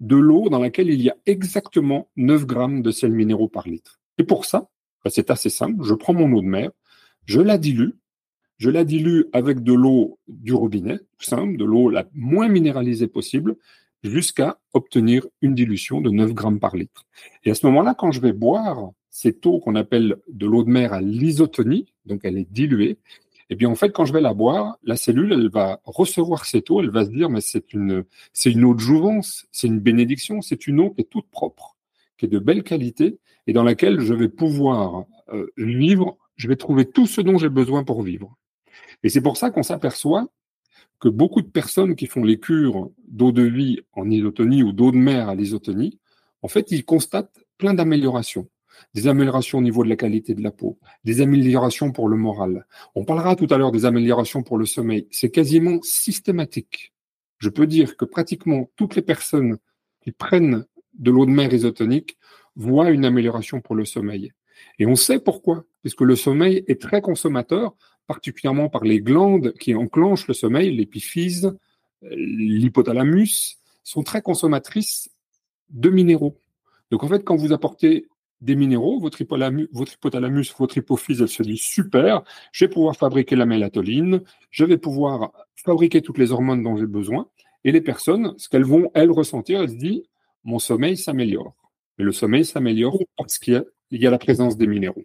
de 0.00 0.16
l'eau 0.16 0.50
dans 0.50 0.58
laquelle 0.58 0.90
il 0.90 1.00
y 1.00 1.08
a 1.08 1.16
exactement 1.24 2.10
9 2.16 2.44
grammes 2.44 2.82
de 2.82 2.90
sels 2.90 3.12
minéraux 3.12 3.48
par 3.48 3.68
litre. 3.68 4.00
Et 4.18 4.24
pour 4.24 4.44
ça, 4.44 4.68
bah, 5.02 5.10
c'est 5.10 5.30
assez 5.30 5.48
simple. 5.48 5.82
Je 5.82 5.94
prends 5.94 6.12
mon 6.12 6.30
eau 6.34 6.42
de 6.42 6.46
mer, 6.46 6.72
je 7.24 7.40
la 7.40 7.56
dilue, 7.56 7.92
je 8.60 8.68
la 8.68 8.84
dilue 8.84 9.22
avec 9.32 9.62
de 9.62 9.72
l'eau 9.72 10.18
du 10.28 10.52
robinet, 10.52 11.00
simple, 11.18 11.56
de 11.56 11.64
l'eau 11.64 11.88
la 11.88 12.06
moins 12.12 12.48
minéralisée 12.48 13.08
possible, 13.08 13.56
jusqu'à 14.02 14.58
obtenir 14.74 15.26
une 15.40 15.54
dilution 15.54 16.02
de 16.02 16.10
9 16.10 16.34
grammes 16.34 16.60
par 16.60 16.76
litre. 16.76 17.06
Et 17.44 17.50
à 17.50 17.54
ce 17.54 17.64
moment-là, 17.66 17.94
quand 17.94 18.12
je 18.12 18.20
vais 18.20 18.34
boire 18.34 18.90
cette 19.08 19.46
eau 19.46 19.60
qu'on 19.60 19.76
appelle 19.76 20.16
de 20.28 20.46
l'eau 20.46 20.62
de 20.62 20.68
mer 20.68 20.92
à 20.92 21.00
l'isotonie, 21.00 21.94
donc 22.04 22.20
elle 22.24 22.36
est 22.36 22.52
diluée, 22.52 22.98
eh 23.48 23.56
bien, 23.56 23.70
en 23.70 23.74
fait, 23.74 23.92
quand 23.92 24.04
je 24.04 24.12
vais 24.12 24.20
la 24.20 24.34
boire, 24.34 24.76
la 24.84 24.96
cellule, 24.96 25.32
elle 25.32 25.48
va 25.48 25.80
recevoir 25.84 26.44
cette 26.44 26.70
eau, 26.70 26.82
elle 26.82 26.90
va 26.90 27.06
se 27.06 27.10
dire, 27.10 27.30
mais 27.30 27.40
c'est 27.40 27.72
une, 27.72 28.04
c'est 28.34 28.52
une 28.52 28.64
eau 28.64 28.74
de 28.74 28.80
jouvence, 28.80 29.46
c'est 29.52 29.68
une 29.68 29.80
bénédiction, 29.80 30.42
c'est 30.42 30.66
une 30.66 30.80
eau 30.80 30.90
qui 30.90 31.00
est 31.00 31.10
toute 31.10 31.30
propre, 31.30 31.78
qui 32.18 32.26
est 32.26 32.28
de 32.28 32.38
belle 32.38 32.62
qualité 32.62 33.18
et 33.46 33.54
dans 33.54 33.64
laquelle 33.64 34.00
je 34.00 34.12
vais 34.12 34.28
pouvoir 34.28 35.06
euh, 35.32 35.46
vivre, 35.56 36.18
je 36.36 36.46
vais 36.46 36.56
trouver 36.56 36.84
tout 36.84 37.06
ce 37.06 37.22
dont 37.22 37.38
j'ai 37.38 37.48
besoin 37.48 37.84
pour 37.84 38.02
vivre. 38.02 38.36
Et 39.02 39.08
c'est 39.08 39.20
pour 39.20 39.36
ça 39.36 39.50
qu'on 39.50 39.62
s'aperçoit 39.62 40.28
que 40.98 41.08
beaucoup 41.08 41.42
de 41.42 41.48
personnes 41.48 41.96
qui 41.96 42.06
font 42.06 42.24
les 42.24 42.38
cures 42.38 42.90
d'eau 43.08 43.32
de 43.32 43.42
vie 43.42 43.80
en 43.92 44.10
isotonie 44.10 44.62
ou 44.62 44.72
d'eau 44.72 44.92
de 44.92 44.96
mer 44.96 45.28
à 45.28 45.34
l'isotonie, 45.34 45.98
en 46.42 46.48
fait, 46.48 46.70
ils 46.70 46.84
constatent 46.84 47.38
plein 47.58 47.74
d'améliorations 47.74 48.48
des 48.94 49.06
améliorations 49.06 49.58
au 49.58 49.62
niveau 49.62 49.84
de 49.84 49.88
la 49.88 49.96
qualité 49.96 50.34
de 50.34 50.42
la 50.42 50.50
peau, 50.50 50.78
des 51.04 51.20
améliorations 51.20 51.92
pour 51.92 52.08
le 52.08 52.16
moral. 52.16 52.66
On 52.94 53.04
parlera 53.04 53.36
tout 53.36 53.46
à 53.50 53.58
l'heure 53.58 53.72
des 53.72 53.84
améliorations 53.84 54.42
pour 54.42 54.58
le 54.58 54.66
sommeil. 54.66 55.06
C'est 55.10 55.30
quasiment 55.30 55.80
systématique. 55.82 56.92
Je 57.38 57.48
peux 57.48 57.66
dire 57.66 57.96
que 57.96 58.04
pratiquement 58.04 58.70
toutes 58.76 58.96
les 58.96 59.02
personnes 59.02 59.58
qui 60.02 60.12
prennent 60.12 60.64
de 60.94 61.10
l'eau 61.10 61.26
de 61.26 61.30
mer 61.30 61.52
isotonique 61.52 62.18
voient 62.56 62.90
une 62.90 63.04
amélioration 63.04 63.60
pour 63.60 63.74
le 63.74 63.84
sommeil. 63.84 64.32
Et 64.78 64.86
on 64.86 64.96
sait 64.96 65.20
pourquoi, 65.20 65.64
puisque 65.82 66.02
le 66.02 66.16
sommeil 66.16 66.64
est 66.66 66.80
très 66.80 67.00
consommateur, 67.00 67.74
particulièrement 68.10 68.68
par 68.68 68.82
les 68.82 69.00
glandes 69.00 69.52
qui 69.52 69.72
enclenchent 69.76 70.26
le 70.26 70.34
sommeil, 70.34 70.74
l'épiphyse, 70.74 71.56
l'hypothalamus, 72.02 73.60
sont 73.84 74.02
très 74.02 74.20
consommatrices 74.20 75.12
de 75.68 75.90
minéraux. 75.90 76.36
Donc 76.90 77.04
en 77.04 77.08
fait, 77.08 77.22
quand 77.22 77.36
vous 77.36 77.52
apportez 77.52 78.08
des 78.40 78.56
minéraux, 78.56 78.98
votre 78.98 79.20
hypothalamus, 79.20 79.68
votre, 79.70 79.92
hypothalamus, 79.92 80.52
votre 80.58 80.76
hypophyse, 80.76 81.22
elle 81.22 81.28
se 81.28 81.44
dit 81.44 81.56
super, 81.56 82.24
je 82.50 82.64
vais 82.64 82.68
pouvoir 82.68 82.96
fabriquer 82.96 83.36
la 83.36 83.46
mélatonine, 83.46 84.22
je 84.50 84.64
vais 84.64 84.76
pouvoir 84.76 85.30
fabriquer 85.54 86.02
toutes 86.02 86.18
les 86.18 86.32
hormones 86.32 86.64
dont 86.64 86.76
j'ai 86.76 86.88
besoin. 86.88 87.28
Et 87.62 87.70
les 87.70 87.80
personnes, 87.80 88.34
ce 88.38 88.48
qu'elles 88.48 88.64
vont, 88.64 88.90
elles, 88.94 89.12
ressentir, 89.12 89.60
elles 89.60 89.70
se 89.70 89.76
disent, 89.76 90.02
mon 90.42 90.58
sommeil 90.58 90.96
s'améliore. 90.96 91.54
Mais 91.96 92.04
le 92.04 92.10
sommeil 92.10 92.44
s'améliore 92.44 92.98
parce 93.16 93.38
qu'il 93.38 93.64
y 93.92 94.04
a 94.04 94.10
la 94.10 94.18
présence 94.18 94.56
des 94.56 94.66
minéraux. 94.66 95.04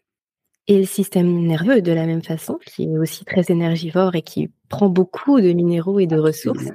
Et 0.67 0.80
le 0.80 0.86
système 0.86 1.45
nerveux, 1.45 1.82
de 1.82 1.91
la 1.91 2.06
même 2.06 2.23
façon, 2.23 2.58
qui 2.65 2.84
est 2.84 2.97
aussi 2.97 3.23
très 3.23 3.43
énergivore 3.49 4.15
et 4.15 4.23
qui 4.23 4.49
prend 4.69 4.89
beaucoup 4.89 5.39
de 5.39 5.51
minéraux 5.51 5.99
et 5.99 6.08
de 6.08 6.17
ressources, 6.17 6.71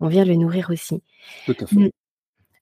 on 0.00 0.08
vient 0.08 0.24
le 0.24 0.34
nourrir 0.34 0.68
aussi. 0.70 1.02
Tout 1.46 1.56
à 1.60 1.66
fait. 1.66 1.92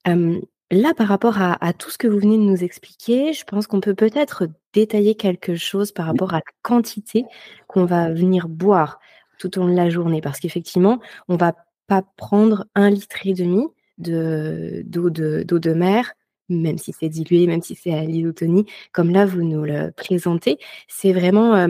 Hum, 0.07 0.41
Là, 0.73 0.95
par 0.95 1.09
rapport 1.09 1.39
à, 1.41 1.73
tout 1.73 1.91
ce 1.91 1.99
que 1.99 2.07
vous 2.07 2.21
venez 2.21 2.39
de 2.39 2.43
nous 2.43 2.63
expliquer, 2.63 3.33
je 3.33 3.43
pense 3.45 3.67
qu'on 3.67 3.81
peut 3.81 3.97
peut-être 3.97 4.47
détailler 4.73 5.17
quelque 5.17 5.57
chose 5.57 5.91
par 5.91 6.07
rapport 6.07 6.33
à 6.33 6.37
la 6.37 6.43
quantité 6.63 7.25
qu'on 7.67 7.87
va 7.87 8.13
venir 8.13 8.49
boire 8.49 9.01
tout 9.41 9.59
au 9.59 9.63
long 9.63 9.69
de 9.69 9.75
la 9.75 9.91
journée. 9.91 10.21
Parce 10.21 10.39
qu'effectivement, 10.39 11.01
on 11.27 11.35
va 11.35 11.55
pas 11.89 12.05
prendre 12.17 12.67
un 12.77 12.89
litre 12.89 13.27
et 13.27 13.35
demi 13.35 13.67
d'eau 13.99 15.11
de, 15.11 15.43
d'eau 15.43 15.59
de, 15.59 15.73
mer, 15.73 16.13
même 16.51 16.79
si 16.79 16.93
c'est 16.93 17.09
dilué, 17.09 17.47
même 17.47 17.63
si 17.63 17.75
c'est 17.75 17.95
à 17.95 18.05
l'isotonie, 18.05 18.67
comme 18.93 19.11
là, 19.11 19.25
vous 19.27 19.43
nous 19.43 19.63
le 19.63 19.91
présentez. 19.93 20.59
C'est 20.89 21.13
vraiment 21.13 21.69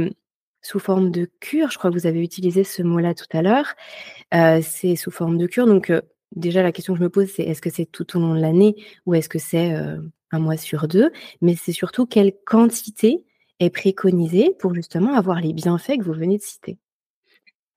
sous 0.63 0.79
forme 0.79 1.11
de 1.11 1.31
cure. 1.41 1.71
Je 1.71 1.79
crois 1.79 1.91
que 1.91 1.97
vous 1.97 2.07
avez 2.07 2.23
utilisé 2.23 2.65
ce 2.65 2.83
mot-là 2.83 3.15
tout 3.15 3.27
à 3.33 3.43
l'heure. 3.43 3.75
Euh, 4.35 4.61
c'est 4.63 4.97
sous 4.97 5.11
forme 5.11 5.39
de 5.39 5.47
cure. 5.47 5.67
Donc, 5.67 5.91
euh, 5.91 6.01
déjà, 6.35 6.63
la 6.63 6.73
question 6.73 6.95
que 6.95 6.99
je 6.99 7.05
me 7.05 7.11
pose, 7.11 7.29
c'est 7.29 7.43
est-ce 7.43 7.63
que 7.63 7.71
c'est 7.71 7.87
tout 7.87 8.17
au 8.17 8.21
long 8.21 8.35
de 8.35 8.41
l'année 8.41 8.75
ou 9.07 9.15
est-ce 9.15 9.29
que 9.29 9.39
c'est 9.39 9.73
un 10.33 10.39
mois 10.39 10.57
sur 10.57 10.89
deux? 10.89 11.11
Mais 11.41 11.55
c'est 11.57 11.73
surtout 11.73 12.07
quelle 12.07 12.33
quantité 12.45 13.25
est 13.59 13.71
préconisée 13.71 14.55
pour 14.59 14.75
justement 14.75 15.15
avoir 15.15 15.41
les 15.41 15.53
bienfaits 15.53 15.99
que 15.99 16.05
vous 16.05 16.15
venez 16.15 16.39
de 16.39 16.43
citer? 16.43 16.79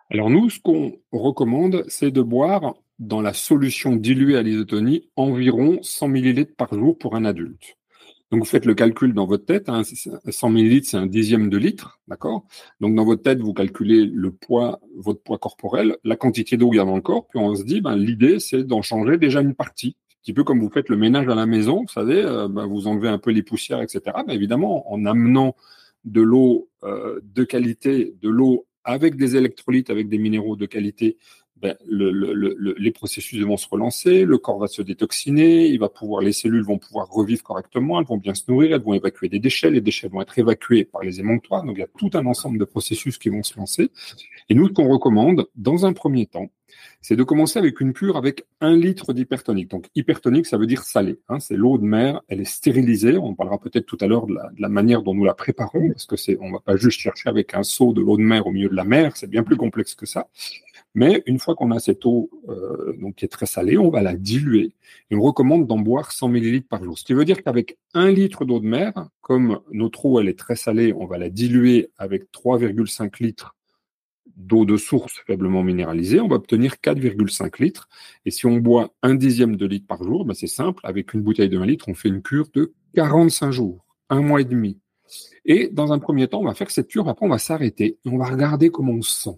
Alors 0.10 0.30
nous, 0.30 0.50
ce 0.50 0.60
qu'on 0.60 1.00
recommande, 1.12 1.86
c'est 1.88 2.12
de 2.12 2.22
boire 2.22 2.76
dans 3.00 3.22
la 3.22 3.34
solution 3.34 3.96
diluée 3.96 4.38
à 4.38 4.42
l'isotonie 4.42 5.10
environ 5.16 5.80
100 5.82 6.08
ml 6.10 6.54
par 6.56 6.74
jour 6.74 6.98
pour 6.98 7.16
un 7.16 7.26
adulte. 7.26 7.78
Donc 8.32 8.42
vous 8.42 8.50
faites 8.50 8.66
le 8.66 8.74
calcul 8.74 9.14
dans 9.14 9.28
votre 9.28 9.46
tête, 9.46 9.68
100 9.68 9.74
hein, 9.74 10.56
ml 10.56 10.84
c'est 10.84 10.98
un 10.98 11.06
dixième 11.06 11.52
de 11.52 11.58
litre, 11.60 12.00
d'accord? 12.08 12.48
Donc 12.80 12.96
dans 12.96 13.06
votre 13.06 13.22
tête, 13.22 13.40
vous 13.40 13.54
calculez 13.54 14.06
le 14.06 14.32
poids, 14.32 14.80
votre 14.96 15.22
poids 15.22 15.38
corporel, 15.38 15.98
la 16.04 16.16
quantité 16.16 16.58
d'eau 16.58 16.70
qu'il 16.70 16.78
y 16.78 16.82
a 16.82 16.86
dans 16.86 16.96
le 16.96 17.02
corps, 17.02 17.28
puis 17.28 17.38
on 17.38 17.54
se 17.54 17.64
dit, 17.64 17.80
ben, 17.80 17.96
l'idée 17.96 18.40
c'est 18.40 18.64
d'en 18.64 18.82
changer 18.82 19.20
déjà 19.20 19.42
une 19.42 19.54
partie. 19.54 19.98
Un 20.10 20.16
petit 20.24 20.34
peu 20.34 20.44
comme 20.44 20.60
vous 20.62 20.72
faites 20.72 20.90
le 20.90 20.98
ménage 20.98 21.28
à 21.28 21.36
la 21.36 21.46
maison, 21.46 21.82
vous 21.82 21.94
savez, 21.94 22.24
euh, 22.24 22.48
ben, 22.48 22.66
vous 22.66 22.88
enlevez 22.88 23.10
un 23.10 23.20
peu 23.20 23.30
les 23.30 23.44
poussières, 23.44 23.82
etc. 23.82 24.02
Ben, 24.26 24.34
évidemment, 24.34 24.92
en 24.92 25.06
amenant 25.06 25.56
de 26.04 26.22
l'eau 26.22 26.70
euh, 26.84 27.20
de 27.24 27.44
qualité, 27.44 28.16
de 28.20 28.30
l'eau 28.30 28.66
avec 28.84 29.16
des 29.16 29.36
électrolytes, 29.36 29.92
avec 29.92 30.10
des 30.10 30.18
minéraux 30.18 30.56
de 30.56 30.66
qualité, 30.66 31.18
ben, 31.64 31.78
les 31.88 32.92
processus 32.92 33.42
vont 33.46 33.56
se 33.56 33.70
relancer, 33.70 34.26
le 34.26 34.38
corps 34.38 34.60
va 34.60 34.68
se 34.68 34.82
détoxiner, 34.82 35.68
il 35.68 35.80
va 35.80 35.88
pouvoir, 35.88 36.22
les 36.22 36.34
cellules 36.34 36.62
vont 36.62 36.78
pouvoir 36.78 37.08
revivre 37.08 37.42
correctement, 37.42 38.02
elles 38.02 38.06
vont 38.06 38.18
bien 38.18 38.34
se 38.34 38.44
nourrir, 38.50 38.76
elles 38.76 38.82
vont 38.82 38.94
évacuer 38.94 39.30
des 39.30 39.40
déchets, 39.40 39.72
les 39.72 39.80
déchets 39.80 40.10
vont 40.10 40.22
être 40.22 40.38
évacués 40.38 40.84
par 40.84 41.04
les 41.04 41.22
émonctoires. 41.22 41.64
Donc 41.64 41.78
il 41.78 41.80
y 41.80 41.84
a 41.84 41.88
tout 41.98 42.10
un 42.16 42.26
ensemble 42.26 42.58
de 42.58 42.66
processus 42.66 43.18
qui 43.18 43.30
vont 43.30 43.44
se 43.44 43.58
lancer. 43.58 43.92
Et 44.50 44.56
nous, 44.56 44.68
ce 44.68 44.74
qu'on 44.74 44.90
recommande, 44.90 45.48
dans 45.56 45.86
un 45.86 45.94
premier 45.94 46.26
temps, 46.26 46.50
c'est 47.04 47.18
de 47.18 47.24
commencer 47.24 47.60
avec 47.60 47.82
une 47.82 47.92
cure 47.92 48.16
avec 48.16 48.46
un 48.62 48.76
litre 48.78 49.12
d'hypertonique. 49.12 49.70
Donc 49.70 49.90
hypertonique, 49.94 50.46
ça 50.46 50.58
veut 50.58 50.66
dire 50.66 50.84
salé. 50.84 51.20
Hein, 51.28 51.40
c'est 51.42 51.58
l'eau 51.58 51.78
de 51.78 51.84
mer, 51.84 52.22
elle 52.30 52.40
est 52.40 52.46
stérilisée. 52.46 53.18
On 53.18 53.36
parlera 53.36 53.60
peut-être 53.60 53.86
tout 53.86 53.98
à 54.00 54.08
l'heure 54.08 54.26
de, 54.26 54.36
la, 54.58 54.70
manière 54.70 55.04
dont 55.04 55.14
nous 55.14 55.26
la 55.26 55.34
préparons, 55.34 55.90
parce 55.90 56.06
que 56.06 56.16
c'est, 56.16 56.38
on 56.40 56.50
va 56.50 56.60
pas 56.60 56.78
juste 56.78 57.02
chercher 57.02 57.28
avec 57.28 57.54
un 57.56 57.64
seau 57.64 57.92
de 57.92 58.00
l'eau 58.00 58.16
de 58.16 58.24
mer 58.24 58.48
au 58.48 58.52
milieu 58.52 58.70
de 58.70 58.76
la 58.76 58.86
mer. 58.86 59.18
C'est 59.18 59.30
bien 59.30 59.44
plus 59.44 59.58
complexe 59.58 59.96
que 59.96 60.06
ça. 60.06 60.30
Mais 60.96 61.24
une 61.26 61.40
fois 61.40 61.56
qu'on 61.56 61.72
a 61.72 61.80
cette 61.80 62.06
eau 62.06 62.30
euh, 62.48 62.96
donc 63.02 63.16
qui 63.16 63.26
est 63.26 63.30
très 63.30 63.48
salée, 63.48 63.78
on 63.78 63.90
va 63.90 64.02
la 64.02 64.16
diluer 64.16 64.74
et 65.12 65.16
on 65.16 65.22
recommande 65.22 65.68
d'en 65.68 65.80
boire 65.80 66.14
100 66.14 66.30
ml 66.30 66.62
par 66.62 66.86
jour. 66.86 66.98
Ce 66.98 67.04
qui 67.04 67.14
veut 67.14 67.26
dire 67.26 67.44
qu'avec 67.44 67.78
un 67.94 68.12
litre 68.12 68.46
d'eau 68.46 68.62
de 68.62 68.68
mer, 68.68 68.94
comme 69.20 69.60
notre 69.74 70.06
eau 70.06 70.22
elle 70.22 70.30
est 70.30 70.40
très 70.40 70.56
salée, 70.56 70.94
on 70.94 71.06
va 71.06 71.18
la 71.18 71.30
diluer 71.30 71.90
avec 71.98 72.32
3,5 72.32 73.22
litres 73.22 73.56
d'eau 74.36 74.66
de 74.66 74.78
source 74.78 75.22
faiblement 75.26 75.64
minéralisée, 75.64 76.20
on 76.20 76.28
va 76.28 76.36
obtenir 76.36 76.76
4,5 76.84 77.62
litres. 77.62 77.88
Et 78.26 78.32
si 78.32 78.46
on 78.46 78.58
boit 78.58 78.94
un 79.02 79.16
dixième 79.16 79.56
de 79.56 79.66
litre 79.66 79.88
par 79.88 80.04
jour, 80.04 80.26
ben 80.26 80.34
c'est 80.34 80.48
simple, 80.48 80.82
avec 80.84 81.14
une 81.14 81.22
bouteille 81.22 81.50
de 81.50 81.58
1 81.58 81.66
litre, 81.66 81.86
on 81.88 81.94
fait 81.94 82.10
une 82.10 82.22
cure 82.22 82.48
de 82.54 82.74
45 82.96 83.52
jours, 83.52 83.86
un 84.10 84.22
mois 84.22 84.42
et 84.42 84.46
demi. 84.46 84.80
Et 85.46 85.70
dans 85.72 85.92
un 85.92 86.00
premier 86.00 86.28
temps, 86.28 86.42
on 86.42 86.46
va 86.46 86.54
faire 86.54 86.72
cette 86.72 86.88
cure, 86.88 87.08
après 87.10 87.26
on 87.26 87.30
va 87.30 87.38
s'arrêter 87.38 87.98
et 88.04 88.10
on 88.10 88.18
va 88.18 88.26
regarder 88.26 88.70
comment 88.70 88.94
on 88.94 89.02
se 89.02 89.22
sent. 89.22 89.38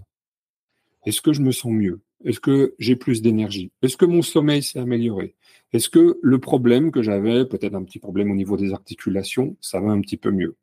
Est-ce 1.06 1.22
que 1.22 1.34
je 1.34 1.42
me 1.42 1.52
sens 1.52 1.72
mieux? 1.72 2.02
Est-ce 2.24 2.40
que 2.40 2.74
j'ai 2.80 2.96
plus 2.96 3.22
d'énergie? 3.22 3.72
Est-ce 3.82 3.98
que 3.98 4.06
mon 4.06 4.22
sommeil 4.22 4.64
s'est 4.64 4.80
amélioré? 4.80 5.36
Est-ce 5.74 5.90
que 5.90 6.18
le 6.22 6.40
problème 6.40 6.92
que 6.92 7.02
j'avais, 7.02 7.46
peut-être 7.46 7.76
un 7.76 7.84
petit 7.84 8.00
problème 8.00 8.32
au 8.32 8.36
niveau 8.36 8.58
des 8.58 8.74
articulations, 8.74 9.58
ça 9.62 9.80
va 9.80 9.90
un 9.90 10.02
petit 10.02 10.18
peu 10.18 10.32
mieux? 10.32 10.56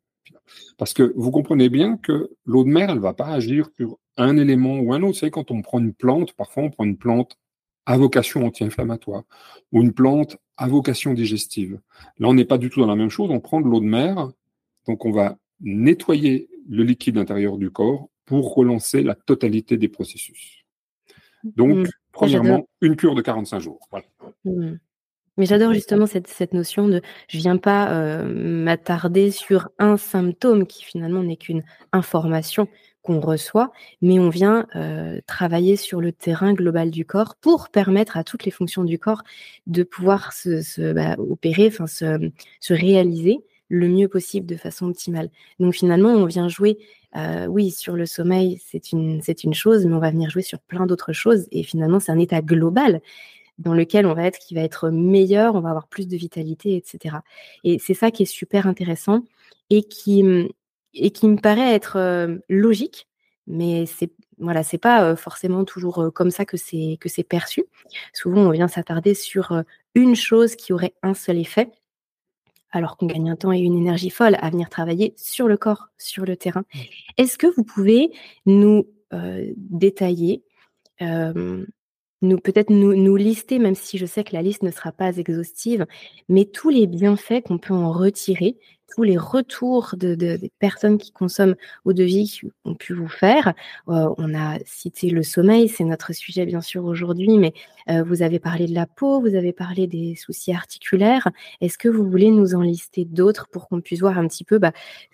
Parce 0.77 0.93
que 0.93 1.13
vous 1.15 1.31
comprenez 1.31 1.69
bien 1.69 1.97
que 1.97 2.31
l'eau 2.45 2.63
de 2.63 2.69
mer, 2.69 2.89
elle 2.89 2.99
va 2.99 3.13
pas 3.13 3.27
agir 3.27 3.69
sur 3.75 3.97
un 4.17 4.37
élément 4.37 4.79
ou 4.79 4.93
un 4.93 4.97
autre. 4.97 5.07
Vous 5.07 5.19
savez, 5.19 5.31
quand 5.31 5.51
on 5.51 5.61
prend 5.61 5.79
une 5.79 5.93
plante, 5.93 6.33
parfois 6.33 6.63
on 6.63 6.69
prend 6.69 6.83
une 6.83 6.97
plante 6.97 7.37
à 7.85 7.97
vocation 7.97 8.45
anti-inflammatoire 8.45 9.23
ou 9.71 9.81
une 9.81 9.93
plante 9.93 10.37
à 10.57 10.67
vocation 10.67 11.13
digestive. 11.13 11.79
Là, 12.19 12.27
on 12.27 12.33
n'est 12.33 12.45
pas 12.45 12.57
du 12.57 12.69
tout 12.69 12.79
dans 12.79 12.87
la 12.87 12.95
même 12.95 13.09
chose. 13.09 13.29
On 13.31 13.39
prend 13.39 13.61
de 13.61 13.67
l'eau 13.67 13.79
de 13.79 13.85
mer, 13.85 14.31
donc 14.87 15.05
on 15.05 15.11
va 15.11 15.37
nettoyer 15.59 16.49
le 16.69 16.83
liquide 16.83 17.17
intérieur 17.17 17.57
du 17.57 17.71
corps 17.71 18.09
pour 18.25 18.53
relancer 18.53 19.03
la 19.03 19.15
totalité 19.15 19.77
des 19.77 19.89
processus. 19.89 20.63
Donc, 21.43 21.87
mmh. 21.87 21.89
premièrement, 22.11 22.67
une 22.81 22.95
cure 22.95 23.15
de 23.15 23.21
45 23.21 23.59
jours. 23.59 23.89
Mmh. 24.45 24.75
Mais 25.37 25.45
j'adore 25.45 25.73
justement 25.73 26.05
cette, 26.05 26.27
cette 26.27 26.53
notion 26.53 26.87
de 26.87 27.01
je 27.27 27.37
viens 27.37 27.57
pas 27.57 27.91
euh, 27.91 28.23
m'attarder 28.23 29.31
sur 29.31 29.69
un 29.79 29.97
symptôme 29.97 30.67
qui 30.67 30.83
finalement 30.83 31.23
n'est 31.23 31.37
qu'une 31.37 31.63
information 31.91 32.67
qu'on 33.01 33.19
reçoit, 33.19 33.71
mais 34.01 34.17
on 34.17 34.29
vient 34.29 34.65
euh, 34.75 35.19
travailler 35.27 35.75
sur 35.75 35.99
le 35.99 36.13
terrain 36.13 36.53
global 36.53 36.89
du 36.89 37.05
corps 37.05 37.35
pour 37.35 37.69
permettre 37.69 38.15
à 38.15 38.23
toutes 38.23 38.45
les 38.45 38.51
fonctions 38.51 38.85
du 38.85 38.97
corps 38.97 39.23
de 39.67 39.83
pouvoir 39.83 40.31
se, 40.31 40.61
se 40.61 40.93
bah, 40.93 41.15
opérer, 41.17 41.67
enfin 41.67 41.85
se, 41.85 42.31
se 42.61 42.73
réaliser 42.73 43.39
le 43.67 43.89
mieux 43.89 44.07
possible 44.07 44.45
de 44.45 44.55
façon 44.55 44.87
optimale. 44.87 45.29
Donc 45.59 45.73
finalement, 45.73 46.09
on 46.09 46.25
vient 46.25 46.47
jouer, 46.47 46.77
euh, 47.17 47.45
oui, 47.47 47.71
sur 47.71 47.95
le 47.95 48.05
sommeil, 48.05 48.61
c'est 48.65 48.91
une, 48.91 49.21
c'est 49.21 49.43
une 49.43 49.53
chose, 49.53 49.85
mais 49.85 49.95
on 49.95 49.99
va 49.99 50.11
venir 50.11 50.29
jouer 50.29 50.41
sur 50.41 50.59
plein 50.59 50.85
d'autres 50.85 51.11
choses. 51.11 51.47
Et 51.51 51.63
finalement, 51.63 51.99
c'est 51.99 52.11
un 52.11 52.19
état 52.19 52.41
global 52.41 53.01
dans 53.59 53.73
lequel 53.73 54.05
on 54.05 54.13
va 54.13 54.25
être, 54.25 54.39
qui 54.39 54.55
va 54.55 54.61
être 54.61 54.89
meilleur, 54.89 55.55
on 55.55 55.61
va 55.61 55.69
avoir 55.69 55.87
plus 55.87 56.07
de 56.07 56.17
vitalité, 56.17 56.75
etc. 56.75 57.17
Et 57.63 57.79
c'est 57.79 57.93
ça 57.93 58.11
qui 58.11 58.23
est 58.23 58.27
super 58.27 58.67
intéressant 58.67 59.23
et 59.69 59.83
qui, 59.83 60.23
et 60.93 61.11
qui 61.11 61.27
me 61.27 61.37
paraît 61.37 61.73
être 61.73 61.97
euh, 61.97 62.37
logique, 62.49 63.07
mais 63.47 63.85
c'est 63.85 64.11
voilà, 64.39 64.63
c'est 64.63 64.79
pas 64.79 65.03
euh, 65.03 65.15
forcément 65.15 65.63
toujours 65.63 65.99
euh, 66.01 66.09
comme 66.09 66.31
ça 66.31 66.43
que 66.43 66.57
c'est 66.57 66.97
que 66.99 67.07
c'est 67.07 67.23
perçu. 67.23 67.63
Souvent, 68.13 68.41
on 68.41 68.49
vient 68.49 68.67
s'attarder 68.67 69.13
sur 69.13 69.63
une 69.93 70.15
chose 70.15 70.55
qui 70.55 70.73
aurait 70.73 70.95
un 71.03 71.13
seul 71.13 71.37
effet, 71.37 71.71
alors 72.71 72.97
qu'on 72.97 73.05
gagne 73.05 73.29
un 73.29 73.35
temps 73.35 73.53
et 73.53 73.59
une 73.59 73.77
énergie 73.77 74.09
folle 74.09 74.35
à 74.41 74.49
venir 74.49 74.69
travailler 74.69 75.13
sur 75.17 75.47
le 75.47 75.57
corps, 75.57 75.89
sur 75.97 76.25
le 76.25 76.35
terrain. 76.35 76.63
Est-ce 77.17 77.37
que 77.37 77.47
vous 77.47 77.63
pouvez 77.63 78.11
nous 78.47 78.87
détailler 79.55 80.43
nous 82.23 82.37
peut-être 82.37 82.69
nous, 82.69 82.95
nous, 82.95 83.15
lister, 83.15 83.59
même 83.59 83.75
si 83.75 83.97
je 83.97 84.05
sais 84.05 84.23
que 84.23 84.33
la 84.33 84.41
liste 84.41 84.63
ne 84.63 84.71
sera 84.71 84.91
pas 84.91 85.17
exhaustive, 85.17 85.85
mais 86.29 86.45
tous 86.45 86.69
les 86.69 86.87
bienfaits 86.87 87.43
qu'on 87.45 87.57
peut 87.59 87.73
en 87.73 87.91
retirer, 87.91 88.57
tous 88.93 89.03
les 89.03 89.17
retours 89.17 89.95
de, 89.97 90.13
des 90.13 90.51
personnes 90.59 90.99
qui 90.99 91.11
consomment 91.11 91.55
eau 91.85 91.93
de 91.93 92.03
vie 92.03 92.41
ont 92.63 92.75
pu 92.75 92.93
vous 92.93 93.07
faire. 93.07 93.53
Euh, 93.87 94.13
on 94.17 94.35
a 94.35 94.59
cité 94.65 95.09
le 95.09 95.23
sommeil, 95.23 95.67
c'est 95.67 95.83
notre 95.83 96.13
sujet 96.13 96.45
bien 96.45 96.61
sûr 96.61 96.85
aujourd'hui, 96.85 97.39
mais 97.39 97.53
euh, 97.89 98.03
vous 98.03 98.21
avez 98.21 98.39
parlé 98.39 98.67
de 98.67 98.73
la 98.73 98.85
peau, 98.85 99.19
vous 99.19 99.35
avez 99.35 99.51
parlé 99.51 99.87
des 99.87 100.15
soucis 100.15 100.53
articulaires. 100.53 101.27
Est-ce 101.59 101.79
que 101.79 101.89
vous 101.89 102.07
voulez 102.07 102.29
nous 102.29 102.53
en 102.53 102.61
lister 102.61 103.03
d'autres 103.05 103.47
pour 103.47 103.67
qu'on 103.67 103.81
puisse 103.81 104.01
voir 104.01 104.19
un 104.19 104.27
petit 104.27 104.43
peu 104.43 104.59
bah, 104.59 104.73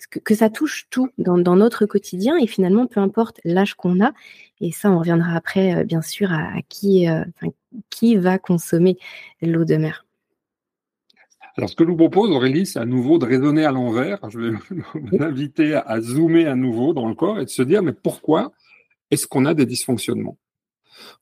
que, 0.09 0.35
ça 0.35 0.49
touche 0.49 0.87
tout 0.89 1.09
dans, 1.17 1.37
dans, 1.37 1.55
notre 1.55 1.85
quotidien 1.85 2.37
et 2.37 2.47
finalement, 2.47 2.85
peu 2.85 2.99
importe 2.99 3.39
l'âge 3.45 3.75
qu'on 3.75 4.03
a, 4.03 4.11
et 4.59 4.71
ça, 4.71 4.91
on 4.91 4.99
reviendra 4.99 5.35
après, 5.35 5.73
euh, 5.73 5.83
bien 5.85 6.01
sûr, 6.01 6.33
à, 6.33 6.57
à 6.57 6.61
qui, 6.67 7.07
qui 7.89 8.17
va 8.17 8.39
consommer 8.39 8.97
l'eau 9.41 9.63
de 9.63 9.77
mer. 9.77 10.05
Alors, 11.59 11.69
ce 11.69 11.75
que 11.75 11.83
je 11.83 11.89
vous 11.89 11.97
propose, 11.97 12.31
Aurélie, 12.31 12.65
c'est 12.65 12.79
à 12.79 12.85
nouveau 12.85 13.17
de 13.17 13.25
raisonner 13.25 13.65
à 13.65 13.73
l'envers. 13.73 14.17
Je 14.29 14.39
vais 14.39 14.57
vous 14.93 15.21
inviter 15.21 15.73
à 15.73 15.99
zoomer 15.99 16.45
à 16.45 16.55
nouveau 16.55 16.93
dans 16.93 17.05
le 17.05 17.15
corps 17.15 17.37
et 17.37 17.43
de 17.43 17.49
se 17.49 17.61
dire, 17.61 17.83
mais 17.83 17.91
pourquoi 17.91 18.53
est-ce 19.11 19.27
qu'on 19.27 19.45
a 19.45 19.53
des 19.53 19.65
dysfonctionnements? 19.65 20.37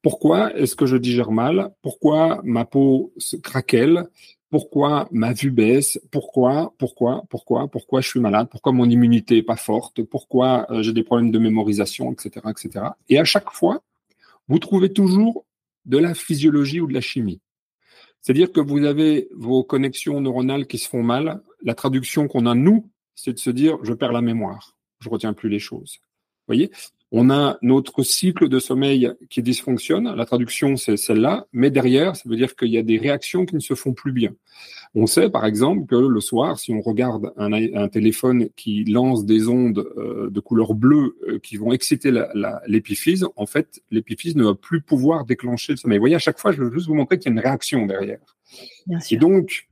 Pourquoi 0.04 0.56
est-ce 0.56 0.76
que 0.76 0.86
je 0.86 0.96
digère 0.96 1.32
mal? 1.32 1.72
Pourquoi 1.82 2.40
ma 2.44 2.66
peau 2.66 3.12
se 3.18 3.36
craquelle? 3.36 4.10
Pourquoi 4.52 5.08
ma 5.10 5.34
vue 5.34 5.50
baisse? 5.50 6.00
Pourquoi 6.12 6.72
Pourquoi 6.78 7.24
Pourquoi 7.32 7.68
Pourquoi 7.68 8.02
je 8.02 8.08
suis 8.08 8.20
malade? 8.20 8.48
Pourquoi 8.52 8.74
mon 8.74 8.88
immunité 8.88 9.38
est 9.38 9.42
pas 9.44 9.56
forte? 9.56 10.04
Pourquoi 10.04 10.72
euh, 10.72 10.84
j'ai 10.84 10.94
des 10.94 11.02
problèmes 11.02 11.32
de 11.32 11.40
mémorisation, 11.40 12.12
etc., 12.12 12.46
etc. 12.52 12.86
Et 13.10 13.18
à 13.18 13.24
chaque 13.24 13.50
fois, 13.50 13.82
vous 14.48 14.60
trouvez 14.60 14.94
toujours 14.94 15.48
de 15.86 15.98
la 15.98 16.14
physiologie 16.14 16.80
ou 16.80 16.86
de 16.86 16.94
la 16.94 17.02
chimie. 17.02 17.42
C'est-à-dire 18.28 18.52
que 18.52 18.60
vous 18.60 18.84
avez 18.84 19.30
vos 19.32 19.64
connexions 19.64 20.20
neuronales 20.20 20.68
qui 20.68 20.80
se 20.80 20.90
font 20.90 21.02
mal. 21.02 21.42
La 21.62 21.76
traduction 21.76 22.28
qu'on 22.28 22.46
a, 22.46 22.56
nous, 22.56 22.92
c'est 23.16 23.32
de 23.32 23.40
se 23.40 23.50
dire, 23.50 23.78
je 23.84 23.94
perds 23.94 24.12
la 24.12 24.20
mémoire, 24.20 24.76
je 25.00 25.08
retiens 25.08 25.32
plus 25.32 25.48
les 25.48 25.60
choses. 25.60 26.00
Voyez? 26.46 26.70
On 27.12 27.30
a 27.30 27.58
notre 27.62 28.04
cycle 28.04 28.50
de 28.50 28.60
sommeil 28.60 29.14
qui 29.30 29.42
dysfonctionne. 29.42 30.14
La 30.14 30.26
traduction, 30.26 30.76
c'est 30.76 30.98
celle-là. 30.98 31.48
Mais 31.54 31.70
derrière, 31.72 32.16
ça 32.18 32.28
veut 32.28 32.36
dire 32.36 32.56
qu'il 32.56 32.70
y 32.70 32.78
a 32.78 32.84
des 32.84 32.98
réactions 32.98 33.46
qui 33.46 33.56
ne 33.56 33.62
se 33.62 33.76
font 33.76 33.94
plus 33.94 34.12
bien. 34.12 34.34
On 34.94 35.06
sait 35.06 35.30
par 35.30 35.46
exemple 35.46 35.86
que 35.86 35.96
le 35.96 36.20
soir, 36.20 36.60
si 36.60 36.74
on 36.74 36.82
regarde 36.82 37.32
un, 37.38 37.88
téléphone 37.88 38.50
qui 38.56 38.84
lance 38.84 39.26
des 39.26 39.48
ondes 39.48 39.88
euh, 39.98 40.30
de 40.30 40.40
couleur 40.40 40.74
bleue 40.74 41.18
euh, 41.28 41.40
qui 41.40 41.56
vont 41.56 41.72
exciter 41.72 42.12
l'épiphyse, 42.68 43.26
en 43.36 43.46
fait, 43.46 43.82
l'épiphyse 43.92 44.36
ne 44.36 44.44
va 44.44 44.56
plus 44.56 44.82
pouvoir 44.82 45.26
déclencher 45.26 45.74
le 45.74 45.78
sommeil. 45.78 45.98
Vous 45.98 46.04
voyez, 46.04 46.16
à 46.16 46.20
chaque 46.20 46.40
fois, 46.40 46.52
je 46.52 46.62
veux 46.62 46.72
juste 46.74 46.88
vous 46.88 46.96
montrer 46.96 47.20
qu'il 47.20 47.32
y 47.32 47.34
a 47.34 47.34
une 47.34 47.46
réaction 47.46 47.86
derrière. 47.86 48.20
Et 49.12 49.18
donc, 49.18 49.68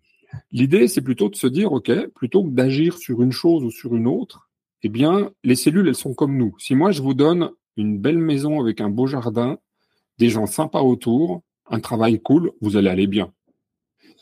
l'idée, 0.52 0.88
c'est 0.88 1.02
plutôt 1.02 1.30
de 1.30 1.36
se 1.36 1.48
dire, 1.48 1.74
OK, 1.74 1.92
plutôt 2.16 2.44
que 2.44 2.50
d'agir 2.50 2.98
sur 2.98 3.22
une 3.22 3.32
chose 3.32 3.64
ou 3.64 3.72
sur 3.72 3.96
une 3.96 4.08
autre, 4.08 4.50
eh 4.86 4.90
bien, 4.90 5.32
les 5.44 5.56
cellules, 5.56 5.88
elles 5.88 5.96
sont 5.96 6.14
comme 6.14 6.38
nous. 6.38 6.54
Si 6.60 6.76
moi, 6.76 6.92
je 6.92 7.02
vous 7.02 7.16
donne 7.16 7.50
une 7.76 7.98
belle 7.98 8.20
maison 8.20 8.62
avec 8.62 8.82
un 8.82 8.90
beau 8.92 9.08
jardin, 9.08 9.58
des 10.20 10.30
gens 10.30 10.46
sympas 10.46 10.82
autour, 10.82 11.42
un 11.66 11.80
travail 11.80 12.22
cool, 12.22 12.52
vous 12.62 12.78
allez 12.78 12.90
aller 12.90 13.08
bien. 13.08 13.34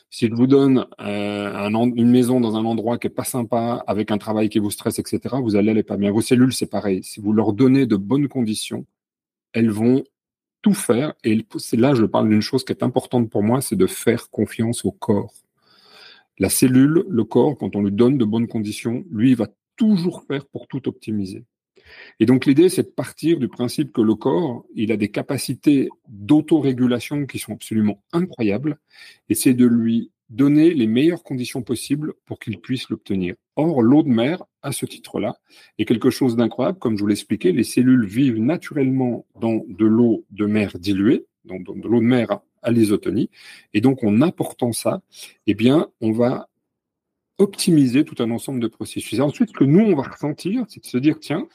Si 0.08 0.26
je 0.26 0.32
vous 0.32 0.46
donne 0.46 0.86
euh, 1.02 1.68
une 1.68 2.10
maison 2.10 2.40
dans 2.40 2.56
un 2.56 2.64
endroit 2.64 2.96
qui 2.96 3.08
est 3.08 3.10
pas 3.10 3.24
sympa, 3.24 3.84
avec 3.86 4.10
un 4.10 4.16
travail 4.16 4.48
qui 4.48 4.58
vous 4.58 4.70
stresse, 4.70 4.98
etc., 4.98 5.36
vous 5.42 5.54
allez 5.54 5.70
aller 5.70 5.82
pas 5.82 5.98
bien. 5.98 6.10
Vos 6.10 6.22
cellules, 6.22 6.54
c'est 6.54 6.70
pareil. 6.70 7.04
Si 7.04 7.20
vous 7.20 7.34
leur 7.34 7.52
donnez 7.52 7.84
de 7.84 7.96
bonnes 7.96 8.28
conditions, 8.28 8.86
elles 9.52 9.70
vont 9.70 10.02
tout 10.62 10.72
faire. 10.72 11.12
Et 11.24 11.44
là, 11.74 11.92
je 11.92 12.06
parle 12.06 12.30
d'une 12.30 12.40
chose 12.40 12.64
qui 12.64 12.72
est 12.72 12.82
importante 12.82 13.28
pour 13.28 13.42
moi, 13.42 13.60
c'est 13.60 13.76
de 13.76 13.86
faire 13.86 14.30
confiance 14.30 14.86
au 14.86 14.92
corps. 14.92 15.34
La 16.38 16.48
cellule, 16.48 17.04
le 17.06 17.24
corps, 17.24 17.58
quand 17.58 17.76
on 17.76 17.82
lui 17.82 17.92
donne 17.92 18.16
de 18.16 18.24
bonnes 18.24 18.48
conditions, 18.48 19.04
lui, 19.10 19.32
il 19.32 19.36
va 19.36 19.48
toujours 19.76 20.24
faire 20.24 20.46
pour 20.46 20.66
tout 20.66 20.88
optimiser. 20.88 21.44
Et 22.18 22.26
donc 22.26 22.46
l'idée, 22.46 22.68
c'est 22.68 22.84
de 22.84 22.88
partir 22.88 23.38
du 23.38 23.48
principe 23.48 23.92
que 23.92 24.00
le 24.00 24.14
corps, 24.14 24.64
il 24.74 24.90
a 24.92 24.96
des 24.96 25.10
capacités 25.10 25.88
d'autorégulation 26.08 27.26
qui 27.26 27.38
sont 27.38 27.52
absolument 27.52 28.02
incroyables, 28.12 28.78
et 29.28 29.34
c'est 29.34 29.54
de 29.54 29.66
lui 29.66 30.10
donner 30.30 30.72
les 30.72 30.86
meilleures 30.86 31.22
conditions 31.22 31.62
possibles 31.62 32.14
pour 32.24 32.38
qu'il 32.38 32.58
puisse 32.58 32.88
l'obtenir. 32.88 33.34
Or, 33.56 33.82
l'eau 33.82 34.02
de 34.02 34.08
mer, 34.08 34.42
à 34.62 34.72
ce 34.72 34.86
titre-là, 34.86 35.36
est 35.78 35.84
quelque 35.84 36.10
chose 36.10 36.36
d'incroyable. 36.36 36.78
Comme 36.78 36.96
je 36.96 37.02
vous 37.02 37.06
l'expliquais, 37.06 37.52
les 37.52 37.62
cellules 37.62 38.06
vivent 38.06 38.40
naturellement 38.40 39.26
dans 39.38 39.62
de 39.68 39.84
l'eau 39.84 40.24
de 40.30 40.46
mer 40.46 40.78
diluée, 40.78 41.26
donc 41.44 41.64
de 41.64 41.88
l'eau 41.88 42.00
de 42.00 42.06
mer 42.06 42.40
à 42.62 42.70
l'isotonie. 42.72 43.30
Et 43.74 43.80
donc, 43.80 44.02
en 44.02 44.22
apportant 44.22 44.72
ça, 44.72 45.02
eh 45.46 45.54
bien, 45.54 45.88
on 46.00 46.12
va 46.12 46.48
optimiser 47.38 48.04
tout 48.04 48.22
un 48.22 48.30
ensemble 48.30 48.60
de 48.60 48.68
processus. 48.68 49.18
Et 49.18 49.20
ensuite, 49.20 49.50
ce 49.50 49.54
que 49.54 49.64
nous, 49.64 49.80
on 49.80 49.96
va 49.96 50.04
ressentir, 50.04 50.64
c'est 50.68 50.80
de 50.80 50.86
se 50.86 50.98
dire, 50.98 51.18
tiens, 51.20 51.48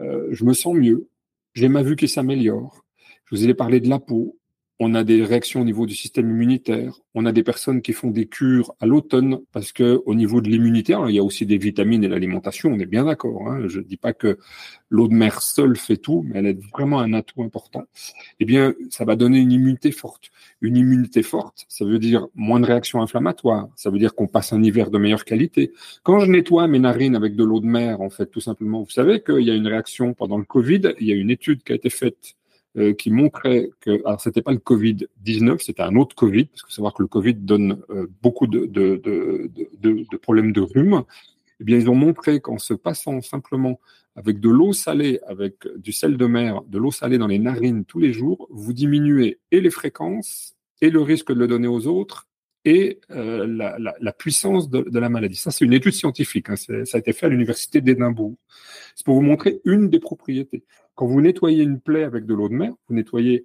euh, 0.00 0.28
je 0.30 0.44
me 0.44 0.52
sens 0.52 0.74
mieux, 0.74 1.08
j'ai 1.54 1.68
ma 1.68 1.82
vue 1.82 1.96
qui 1.96 2.08
s'améliore. 2.08 2.84
Je 3.26 3.36
vous 3.36 3.48
ai 3.48 3.54
parlé 3.54 3.80
de 3.80 3.88
la 3.88 3.98
peau, 3.98 4.38
on 4.80 4.94
a 4.94 5.02
des 5.02 5.24
réactions 5.24 5.62
au 5.62 5.64
niveau 5.64 5.86
du 5.86 5.94
système 5.94 6.30
immunitaire. 6.30 7.00
On 7.14 7.26
a 7.26 7.32
des 7.32 7.42
personnes 7.42 7.82
qui 7.82 7.92
font 7.92 8.10
des 8.10 8.26
cures 8.26 8.74
à 8.78 8.86
l'automne 8.86 9.40
parce 9.52 9.72
que 9.72 10.00
au 10.06 10.14
niveau 10.14 10.40
de 10.40 10.48
l'immunité, 10.48 10.96
il 11.08 11.14
y 11.14 11.18
a 11.18 11.24
aussi 11.24 11.46
des 11.46 11.58
vitamines 11.58 12.04
et 12.04 12.08
l'alimentation. 12.08 12.70
On 12.70 12.78
est 12.78 12.86
bien 12.86 13.04
d'accord. 13.04 13.48
Hein. 13.48 13.62
Je 13.66 13.80
ne 13.80 13.84
dis 13.84 13.96
pas 13.96 14.12
que 14.12 14.38
l'eau 14.88 15.08
de 15.08 15.14
mer 15.14 15.42
seule 15.42 15.76
fait 15.76 15.96
tout, 15.96 16.24
mais 16.24 16.38
elle 16.38 16.46
est 16.46 16.58
vraiment 16.72 17.00
un 17.00 17.12
atout 17.12 17.42
important. 17.42 17.84
Eh 18.38 18.44
bien, 18.44 18.72
ça 18.90 19.04
va 19.04 19.16
donner 19.16 19.38
une 19.38 19.50
immunité 19.50 19.90
forte. 19.90 20.30
Une 20.60 20.76
immunité 20.76 21.24
forte, 21.24 21.66
ça 21.68 21.84
veut 21.84 21.98
dire 21.98 22.28
moins 22.36 22.60
de 22.60 22.66
réactions 22.66 23.02
inflammatoires. 23.02 23.68
Ça 23.74 23.90
veut 23.90 23.98
dire 23.98 24.14
qu'on 24.14 24.28
passe 24.28 24.52
un 24.52 24.62
hiver 24.62 24.90
de 24.92 24.98
meilleure 24.98 25.24
qualité. 25.24 25.72
Quand 26.04 26.20
je 26.20 26.30
nettoie 26.30 26.68
mes 26.68 26.78
narines 26.78 27.16
avec 27.16 27.34
de 27.34 27.42
l'eau 27.42 27.58
de 27.60 27.66
mer, 27.66 28.00
en 28.00 28.10
fait, 28.10 28.26
tout 28.26 28.40
simplement, 28.40 28.82
vous 28.82 28.90
savez 28.90 29.22
qu'il 29.22 29.42
y 29.42 29.50
a 29.50 29.54
une 29.54 29.66
réaction 29.66 30.14
pendant 30.14 30.38
le 30.38 30.44
Covid. 30.44 30.82
Il 31.00 31.08
y 31.08 31.12
a 31.12 31.16
une 31.16 31.30
étude 31.30 31.64
qui 31.64 31.72
a 31.72 31.74
été 31.74 31.90
faite 31.90 32.36
euh, 32.78 32.92
qui 32.92 33.10
montrait 33.10 33.70
que, 33.80 34.00
alors 34.06 34.20
c'était 34.20 34.42
pas 34.42 34.52
le 34.52 34.58
Covid-19, 34.58 35.58
c'était 35.60 35.82
un 35.82 35.96
autre 35.96 36.14
Covid, 36.14 36.44
parce 36.46 36.62
que 36.62 36.72
savoir 36.72 36.94
que 36.94 37.02
le 37.02 37.08
Covid 37.08 37.34
donne 37.34 37.82
euh, 37.90 38.06
beaucoup 38.22 38.46
de, 38.46 38.66
de, 38.66 38.96
de, 38.96 39.50
de, 39.80 40.16
problèmes 40.16 40.52
de 40.52 40.60
rhume. 40.60 41.02
Eh 41.60 41.64
bien, 41.64 41.76
ils 41.76 41.90
ont 41.90 41.94
montré 41.94 42.40
qu'en 42.40 42.58
se 42.58 42.74
passant 42.74 43.20
simplement 43.20 43.80
avec 44.14 44.38
de 44.38 44.48
l'eau 44.48 44.72
salée, 44.72 45.18
avec 45.26 45.66
du 45.76 45.92
sel 45.92 46.16
de 46.16 46.26
mer, 46.26 46.62
de 46.68 46.78
l'eau 46.78 46.92
salée 46.92 47.18
dans 47.18 47.26
les 47.26 47.38
narines 47.38 47.84
tous 47.84 47.98
les 47.98 48.12
jours, 48.12 48.46
vous 48.50 48.72
diminuez 48.72 49.40
et 49.50 49.60
les 49.60 49.70
fréquences 49.70 50.54
et 50.80 50.90
le 50.90 51.00
risque 51.00 51.32
de 51.32 51.38
le 51.38 51.48
donner 51.48 51.68
aux 51.68 51.86
autres 51.88 52.28
et 52.64 53.00
euh, 53.10 53.46
la, 53.46 53.76
la, 53.78 54.12
puissance 54.12 54.68
de, 54.68 54.82
de, 54.82 54.98
la 54.98 55.08
maladie. 55.08 55.36
Ça, 55.36 55.50
c'est 55.50 55.64
une 55.64 55.72
étude 55.72 55.94
scientifique. 55.94 56.50
Hein, 56.50 56.56
ça 56.56 56.74
a 56.74 56.98
été 56.98 57.12
fait 57.12 57.26
à 57.26 57.28
l'université 57.28 57.80
d'Édimbourg. 57.80 58.36
C'est 58.94 59.06
pour 59.06 59.14
vous 59.14 59.22
montrer 59.22 59.60
une 59.64 59.88
des 59.88 60.00
propriétés. 60.00 60.64
Quand 60.98 61.06
vous 61.06 61.20
nettoyez 61.20 61.62
une 61.62 61.78
plaie 61.78 62.02
avec 62.02 62.26
de 62.26 62.34
l'eau 62.34 62.48
de 62.48 62.54
mer, 62.54 62.72
vous 62.88 62.94
nettoyez, 62.96 63.44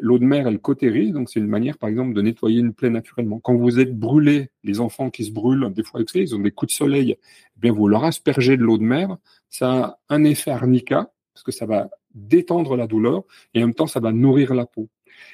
l'eau 0.00 0.18
de 0.18 0.24
mer, 0.24 0.48
elle 0.48 0.58
cautérise, 0.58 1.12
donc 1.12 1.28
c'est 1.28 1.38
une 1.38 1.48
manière, 1.48 1.76
par 1.76 1.90
exemple, 1.90 2.14
de 2.14 2.22
nettoyer 2.22 2.60
une 2.60 2.72
plaie 2.72 2.88
naturellement. 2.88 3.40
Quand 3.40 3.54
vous 3.54 3.78
êtes 3.78 3.94
brûlé, 3.94 4.48
les 4.62 4.80
enfants 4.80 5.10
qui 5.10 5.26
se 5.26 5.30
brûlent, 5.30 5.70
des 5.74 5.82
fois, 5.82 6.00
ils 6.14 6.34
ont 6.34 6.38
des 6.38 6.50
coups 6.50 6.72
de 6.72 6.76
soleil, 6.76 7.18
eh 7.20 7.60
bien, 7.60 7.72
vous 7.72 7.88
leur 7.88 8.04
aspergez 8.04 8.56
de 8.56 8.62
l'eau 8.62 8.78
de 8.78 8.84
mer, 8.84 9.18
ça 9.50 9.70
a 9.70 9.98
un 10.08 10.24
effet 10.24 10.50
arnica, 10.50 11.12
parce 11.34 11.44
que 11.44 11.52
ça 11.52 11.66
va 11.66 11.90
détendre 12.14 12.74
la 12.74 12.86
douleur, 12.86 13.24
et 13.52 13.62
en 13.62 13.66
même 13.66 13.74
temps, 13.74 13.86
ça 13.86 14.00
va 14.00 14.10
nourrir 14.10 14.54
la 14.54 14.64
peau. 14.64 14.88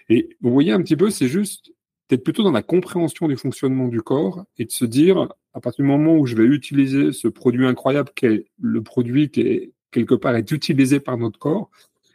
Et 0.09 0.31
vous 0.41 0.51
voyez 0.51 0.73
un 0.73 0.83
petit 0.83 0.97
peu, 0.97 1.09
c'est 1.11 1.29
juste 1.29 1.73
d'être 2.09 2.25
plutôt 2.25 2.43
dans 2.43 2.51
la 2.51 2.65
compréhension 2.65 3.29
du 3.29 3.37
fonctionnement 3.37 3.87
du 3.87 4.03
corps 4.03 4.45
et 4.59 4.65
de 4.65 4.73
se 4.73 4.85
dire, 4.85 5.29
à 5.55 5.61
partir 5.61 5.85
du 5.85 5.89
moment 5.89 6.17
où 6.17 6.27
je 6.27 6.35
vais 6.35 6.47
utiliser 6.47 7.13
ce 7.13 7.29
produit 7.29 7.65
incroyable 7.65 8.11
qui 8.17 8.27
est 8.27 8.47
le 8.61 8.83
produit 8.83 9.31
qui 9.31 9.43
est 9.43 9.73
quelque 9.91 10.15
part 10.15 10.37
est 10.37 10.51
utilisé 10.51 11.01
par 11.01 11.17
notre 11.19 11.39
corps, 11.39 11.71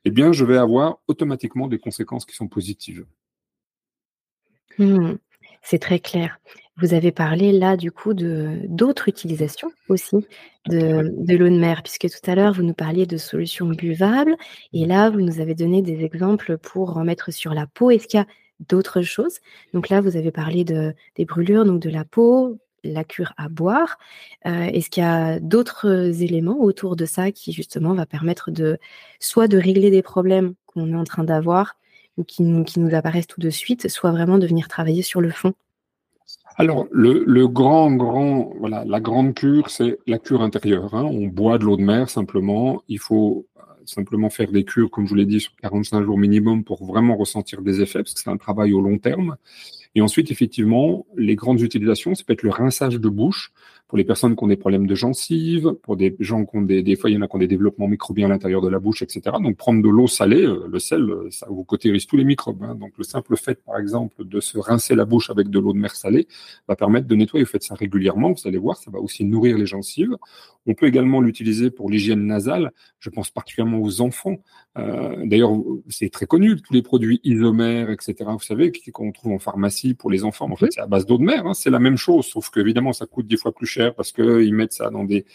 eh 0.06 0.12
bien, 0.12 0.32
je 0.32 0.46
vais 0.46 0.58
avoir 0.58 1.00
automatiquement 1.08 1.68
des 1.68 1.80
conséquences 1.80 2.26
qui 2.26 2.36
sont 2.36 2.48
positives. 2.48 3.06
Mmh. 4.78 5.14
c'est 5.62 5.80
très 5.80 6.00
clair. 6.00 6.38
Vous 6.78 6.94
avez 6.94 7.14
parlé 7.14 7.54
là 7.54 7.78
du 7.78 7.92
coup 7.92 8.14
de 8.14 8.60
d'autres 8.68 9.08
utilisations 9.08 9.72
aussi 9.88 10.18
de, 10.68 11.14
de 11.18 11.38
l'eau 11.38 11.48
de 11.48 11.58
mer, 11.58 11.82
puisque 11.82 12.10
tout 12.10 12.30
à 12.30 12.36
l'heure 12.36 12.54
vous 12.54 12.64
nous 12.64 12.74
parliez 12.74 13.06
de 13.06 13.16
solutions 13.16 13.68
buvables, 13.70 14.36
et 14.74 14.86
là 14.86 15.10
vous 15.10 15.22
nous 15.22 15.40
avez 15.40 15.56
donné 15.56 15.82
des 15.82 16.04
exemples 16.04 16.58
pour 16.58 16.98
en 16.98 17.06
mettre 17.06 17.32
sur 17.32 17.54
la 17.54 17.68
peau. 17.68 17.92
Est-ce 17.92 18.08
qu'il 18.08 18.20
y 18.20 18.24
a 18.24 18.28
d'autres 18.68 19.02
choses? 19.02 19.40
Donc 19.74 19.88
là 19.88 20.02
vous 20.02 20.18
avez 20.18 20.32
parlé 20.32 20.66
de, 20.66 20.94
des 21.16 21.24
brûlures, 21.24 21.64
donc 21.64 21.82
de 21.82 21.90
la 21.90 22.04
peau, 22.04 22.60
la 22.86 23.04
cure 23.04 23.34
à 23.38 23.50
boire. 23.50 23.98
Euh, 24.46 24.66
est-ce 24.66 24.90
qu'il 24.90 25.04
y 25.04 25.06
a 25.06 25.40
d'autres 25.40 26.22
éléments 26.22 26.60
autour 26.60 26.96
de 26.96 27.06
ça 27.06 27.32
qui 27.32 27.52
justement 27.52 27.94
va 27.94 28.06
permettre 28.06 28.52
de 28.52 28.78
soit 29.20 29.48
de 29.48 29.58
régler 29.58 29.92
des 29.92 30.02
problèmes 30.02 30.54
qu'on 30.66 30.92
est 30.92 30.96
en 30.96 31.04
train 31.04 31.24
d'avoir 31.24 31.76
ou 32.18 32.24
qui 32.24 32.44
nous, 32.44 32.64
qui 32.64 32.80
nous 32.80 32.96
apparaissent 32.96 33.28
tout 33.28 33.42
de 33.42 33.50
suite, 33.50 33.90
soit 33.90 34.12
vraiment 34.12 34.38
de 34.38 34.48
venir 34.48 34.68
travailler 34.68 35.02
sur 35.02 35.22
le 35.22 35.30
fond? 35.30 35.54
Alors, 36.58 36.88
le, 36.92 37.48
grand, 37.48 37.92
grand, 37.92 38.54
voilà, 38.60 38.86
la 38.86 39.02
grande 39.02 39.34
cure, 39.34 39.70
c'est 39.70 40.00
la 40.08 40.20
cure 40.20 40.42
intérieure. 40.42 40.94
Hein. 40.96 41.04
On 41.04 41.28
boit 41.28 41.58
de 41.58 41.66
l'eau 41.66 41.76
de 41.76 41.82
mer 41.82 42.10
simplement. 42.10 42.82
Il 42.88 43.00
faut 43.00 43.46
euh, 43.58 43.62
simplement 43.86 44.30
faire 44.30 44.52
des 44.52 44.64
cures, 44.64 44.90
comme 44.90 45.06
je 45.06 45.10
vous 45.10 45.16
l'ai 45.16 45.26
dit, 45.26 45.42
sur 45.42 45.54
45 45.58 46.04
jours 46.04 46.18
minimum 46.18 46.64
pour 46.64 46.86
vraiment 46.86 47.18
ressentir 47.18 47.62
des 47.62 47.82
effets, 47.82 48.00
parce 48.00 48.14
que 48.14 48.22
c'est 48.22 48.30
un 48.30 48.38
travail 48.38 48.72
au 48.74 48.80
long 48.80 48.98
terme. 48.98 49.36
Et 49.96 50.02
ensuite, 50.02 50.30
effectivement, 50.30 51.06
les 51.16 51.36
grandes 51.36 51.62
utilisations, 51.62 52.16
ça 52.16 52.24
peut 52.26 52.34
être 52.34 52.44
le 52.44 52.50
rinçage 52.50 53.00
de 53.00 53.10
bouche 53.10 53.54
pour 53.88 53.98
les 53.98 54.04
personnes 54.04 54.36
qui 54.36 54.44
ont 54.44 54.48
des 54.48 54.58
problèmes 54.58 54.88
de 54.88 54.96
gencives, 54.96 55.74
pour 55.84 55.96
des 55.96 56.16
gens 56.20 56.46
qui 56.46 56.58
ont 56.58 56.62
des, 56.64 56.82
des 56.82 56.96
fois, 56.96 57.10
il 57.10 57.14
y 57.14 57.18
en 57.18 57.22
a 57.22 57.28
qui 57.28 57.36
ont 57.36 57.40
des 57.40 57.48
développements 57.48 57.88
microbiens 57.88 58.26
à 58.26 58.30
l'intérieur 58.30 58.62
de 58.62 58.68
la 58.68 58.80
bouche, 58.80 59.04
etc. 59.04 59.38
Donc, 59.42 59.58
prendre 59.58 59.82
de 59.82 59.90
l'eau 59.90 60.08
salée, 60.08 60.44
euh, 60.44 60.68
le 60.70 60.80
sel, 60.80 61.02
euh, 61.02 61.28
ça 61.30 61.46
vous 61.50 61.64
cautérise 61.64 62.08
tous 62.08 62.18
les 62.18 62.24
microbes. 62.24 62.64
Hein. 62.64 62.76
Donc, 62.76 62.94
le 62.98 63.04
simple 63.04 63.38
fait, 63.38 63.64
par 63.64 63.78
exemple, 63.78 64.26
de 64.26 64.40
se 64.40 64.58
rincer 64.58 64.96
la 64.96 65.06
bouche 65.06 65.30
avec 65.30 65.50
de 65.50 65.60
l'eau 65.60 65.72
de 65.72 65.78
mer 65.78 65.96
salée 65.96 66.28
va 66.68 66.76
permettre 66.76 67.08
de 67.08 67.16
nettoyer. 67.16 67.46
Vous 67.46 67.52
faites 67.52 67.64
ça 67.64 67.76
régulièrement, 67.76 68.32
vous 68.32 68.48
allez 68.48 68.58
voir, 68.58 68.78
ça 68.78 68.90
va 68.90 69.00
aussi 69.00 69.24
nourrir 69.24 69.58
les 69.58 69.68
gencives. 69.68 70.18
On 70.66 70.74
peut 70.74 70.88
également 70.88 71.22
l'utiliser 71.22 71.70
pour 71.70 71.92
l'hygiène 71.92 72.26
nasale. 72.26 72.72
Je 73.00 73.12
pense 73.12 73.30
particulièrement 73.30 73.80
aux 73.80 74.02
enfants. 74.02 74.38
Euh, 74.80 75.16
D'ailleurs, 75.26 75.52
c'est 75.90 76.10
très 76.10 76.26
connu, 76.26 76.60
tous 76.60 76.74
les 76.74 76.82
produits 76.82 77.22
isomères, 77.24 77.92
etc. 77.92 78.16
Vous 78.32 78.40
savez, 78.40 78.72
qu'on 78.92 79.12
trouve 79.12 79.34
en 79.34 79.40
pharmacie 79.40 79.85
pour 79.94 80.10
les 80.10 80.24
enfants. 80.24 80.50
En 80.52 80.56
fait, 80.56 80.72
c'est 80.72 80.82
à 80.82 80.88
base 80.88 81.06
d'eau 81.06 81.18
de 81.18 81.24
mer. 81.24 81.46
Hein. 81.46 81.54
C'est 81.54 81.70
la 81.70 81.80
même 81.80 81.98
chose, 81.98 82.26
sauf 82.26 82.50
qu'évidemment, 82.50 82.94
ça 82.94 83.06
coûte 83.06 83.28
dix 83.28 83.38
fois 83.38 83.54
plus 83.54 83.68
cher 83.68 83.94
parce 83.94 84.12
qu'ils 84.12 84.54
mettent 84.54 84.74
ça 84.74 84.90
dans 84.90 85.04
des, 85.04 85.26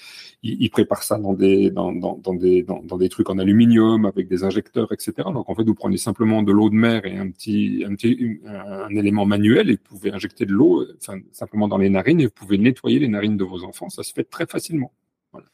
ils, 0.42 0.70
préparent 0.70 1.02
ça 1.02 1.18
dans 1.18 1.34
des, 1.34 1.70
dans, 1.70 1.92
dans, 1.92 2.18
dans 2.22 2.34
des, 2.34 2.62
dans, 2.62 2.82
dans, 2.82 2.96
des 2.96 3.08
trucs 3.08 3.30
en 3.30 3.38
aluminium 3.38 4.06
avec 4.06 4.28
des 4.28 4.44
injecteurs, 4.44 4.92
etc. 4.92 5.12
Donc 5.32 5.48
en 5.48 5.54
fait, 5.54 5.64
vous 5.64 5.74
prenez 5.74 5.96
simplement 5.96 6.42
de 6.42 6.52
l'eau 6.52 6.70
de 6.70 6.74
mer 6.74 7.04
et 7.06 7.16
un 7.16 7.30
petit, 7.30 7.84
un 7.86 7.94
petit, 7.94 8.40
un, 8.46 8.88
élément 8.88 9.26
manuel 9.26 9.70
et 9.70 9.74
vous 9.74 9.96
pouvez 9.96 10.12
injecter 10.12 10.46
de 10.46 10.52
l'eau, 10.52 10.86
enfin, 10.96 11.18
simplement 11.32 11.68
dans 11.68 11.78
les 11.78 11.90
narines 11.90 12.20
et 12.20 12.26
vous 12.26 12.32
pouvez 12.32 12.58
nettoyer 12.58 12.98
les 12.98 13.08
narines 13.08 13.36
de 13.36 13.44
vos 13.44 13.64
enfants. 13.64 13.88
Ça 13.88 14.02
se 14.02 14.12
fait 14.12 14.24
très 14.24 14.46
facilement. 14.46 14.92
Voilà. 15.32 15.46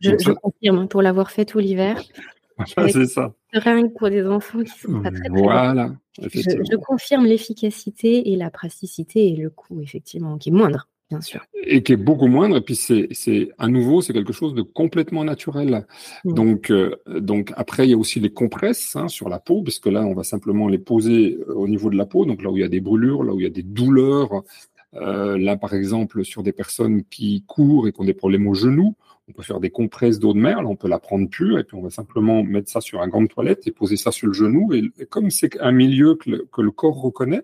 Je, 0.00 0.10
je 0.18 0.32
confirme, 0.32 0.88
pour 0.88 1.02
l'avoir 1.02 1.30
fait 1.30 1.44
tout 1.44 1.58
l'hiver. 1.58 2.02
c'est 2.92 3.06
ça. 3.06 3.34
Rien 3.52 3.88
que 3.88 3.94
pour 3.94 4.10
des 4.10 4.26
enfants 4.26 4.62
qui 4.62 4.78
sont 4.78 5.00
pas 5.02 5.10
très, 5.10 5.28
Voilà. 5.28 5.92
Je, 6.20 6.28
je, 6.28 6.76
confirme 6.76 7.26
l'efficacité 7.26 8.32
et 8.32 8.36
la 8.36 8.50
praticité 8.50 9.28
et 9.28 9.36
le 9.36 9.50
coût, 9.50 9.80
effectivement, 9.80 10.36
qui 10.38 10.48
est 10.48 10.52
moindre 10.52 10.88
bien 11.10 11.20
sûr. 11.20 11.44
Et 11.54 11.82
qui 11.82 11.92
est 11.92 11.96
beaucoup 11.96 12.26
moindre. 12.26 12.56
Et 12.56 12.60
puis 12.60 12.76
c'est, 12.76 13.48
à 13.58 13.68
nouveau, 13.68 14.02
c'est 14.02 14.12
quelque 14.12 14.32
chose 14.32 14.54
de 14.54 14.62
complètement 14.62 15.24
naturel. 15.24 15.86
Donc, 16.24 16.70
euh, 16.70 16.96
donc 17.06 17.52
après, 17.56 17.86
il 17.86 17.90
y 17.90 17.94
a 17.94 17.96
aussi 17.96 18.20
les 18.20 18.30
compresses 18.30 18.94
hein, 18.96 19.08
sur 19.08 19.28
la 19.28 19.38
peau, 19.38 19.62
puisque 19.62 19.86
là, 19.86 20.04
on 20.04 20.14
va 20.14 20.24
simplement 20.24 20.68
les 20.68 20.78
poser 20.78 21.38
euh, 21.48 21.54
au 21.54 21.68
niveau 21.68 21.90
de 21.90 21.96
la 21.96 22.06
peau. 22.06 22.24
Donc 22.24 22.42
là 22.42 22.50
où 22.50 22.56
il 22.56 22.60
y 22.60 22.64
a 22.64 22.68
des 22.68 22.80
brûlures, 22.80 23.24
là 23.24 23.32
où 23.32 23.40
il 23.40 23.44
y 23.44 23.46
a 23.46 23.50
des 23.50 23.62
douleurs. 23.62 24.42
Euh, 24.94 25.36
là, 25.38 25.56
par 25.56 25.74
exemple, 25.74 26.24
sur 26.24 26.42
des 26.42 26.52
personnes 26.52 27.04
qui 27.04 27.44
courent 27.46 27.88
et 27.88 27.92
qui 27.92 28.00
ont 28.00 28.04
des 28.04 28.14
problèmes 28.14 28.46
au 28.46 28.54
genou, 28.54 28.94
on 29.28 29.32
peut 29.32 29.42
faire 29.42 29.60
des 29.60 29.70
compresses 29.70 30.18
d'eau 30.18 30.32
de 30.32 30.38
mer. 30.38 30.58
On 30.64 30.76
peut 30.76 30.88
la 30.88 30.98
prendre 30.98 31.28
pure 31.28 31.58
et 31.58 31.64
puis 31.64 31.76
on 31.76 31.82
va 31.82 31.90
simplement 31.90 32.42
mettre 32.42 32.70
ça 32.70 32.80
sur 32.80 33.02
un 33.02 33.08
gant 33.08 33.22
de 33.22 33.26
toilette 33.26 33.66
et 33.66 33.72
poser 33.72 33.96
ça 33.96 34.10
sur 34.10 34.26
le 34.26 34.32
genou. 34.32 34.72
Et, 34.72 34.90
comme 35.06 35.30
c'est 35.30 35.60
un 35.60 35.72
milieu 35.72 36.14
que 36.14 36.30
le, 36.30 36.70
corps 36.70 37.00
reconnaît, 37.00 37.42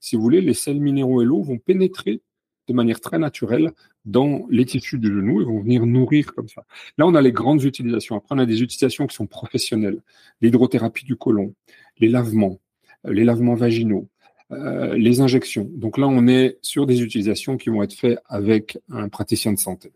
si 0.00 0.16
vous 0.16 0.22
voulez, 0.22 0.40
les 0.40 0.54
sels 0.54 0.80
minéraux 0.80 1.22
et 1.22 1.24
l'eau 1.24 1.42
vont 1.42 1.58
pénétrer 1.58 2.20
de 2.66 2.72
manière 2.72 3.00
très 3.00 3.18
naturelle 3.18 3.72
dans 4.04 4.46
les 4.48 4.64
tissus 4.64 4.98
du 4.98 5.08
genou 5.08 5.42
et 5.42 5.44
vont 5.44 5.60
venir 5.60 5.84
nourrir 5.86 6.34
comme 6.34 6.48
ça. 6.48 6.64
Là, 6.96 7.06
on 7.06 7.14
a 7.14 7.20
les 7.20 7.32
grandes 7.32 7.62
utilisations. 7.62 8.16
Après, 8.16 8.34
on 8.34 8.38
a 8.38 8.46
des 8.46 8.62
utilisations 8.62 9.06
qui 9.06 9.16
sont 9.16 9.26
professionnelles. 9.26 10.00
L'hydrothérapie 10.40 11.04
du 11.04 11.16
côlon, 11.16 11.54
les 11.98 12.08
lavements, 12.08 12.60
euh, 13.06 13.12
les 13.12 13.24
lavements 13.24 13.54
vaginaux, 13.54 14.08
euh, 14.50 14.96
les 14.96 15.20
injections. 15.20 15.68
Donc 15.74 15.98
là, 15.98 16.06
on 16.06 16.26
est 16.26 16.58
sur 16.62 16.86
des 16.86 17.02
utilisations 17.02 17.56
qui 17.56 17.70
vont 17.70 17.82
être 17.82 17.94
faites 17.94 18.18
avec 18.26 18.78
un 18.90 19.08
praticien 19.08 19.52
de 19.52 19.58
santé. 19.58 19.92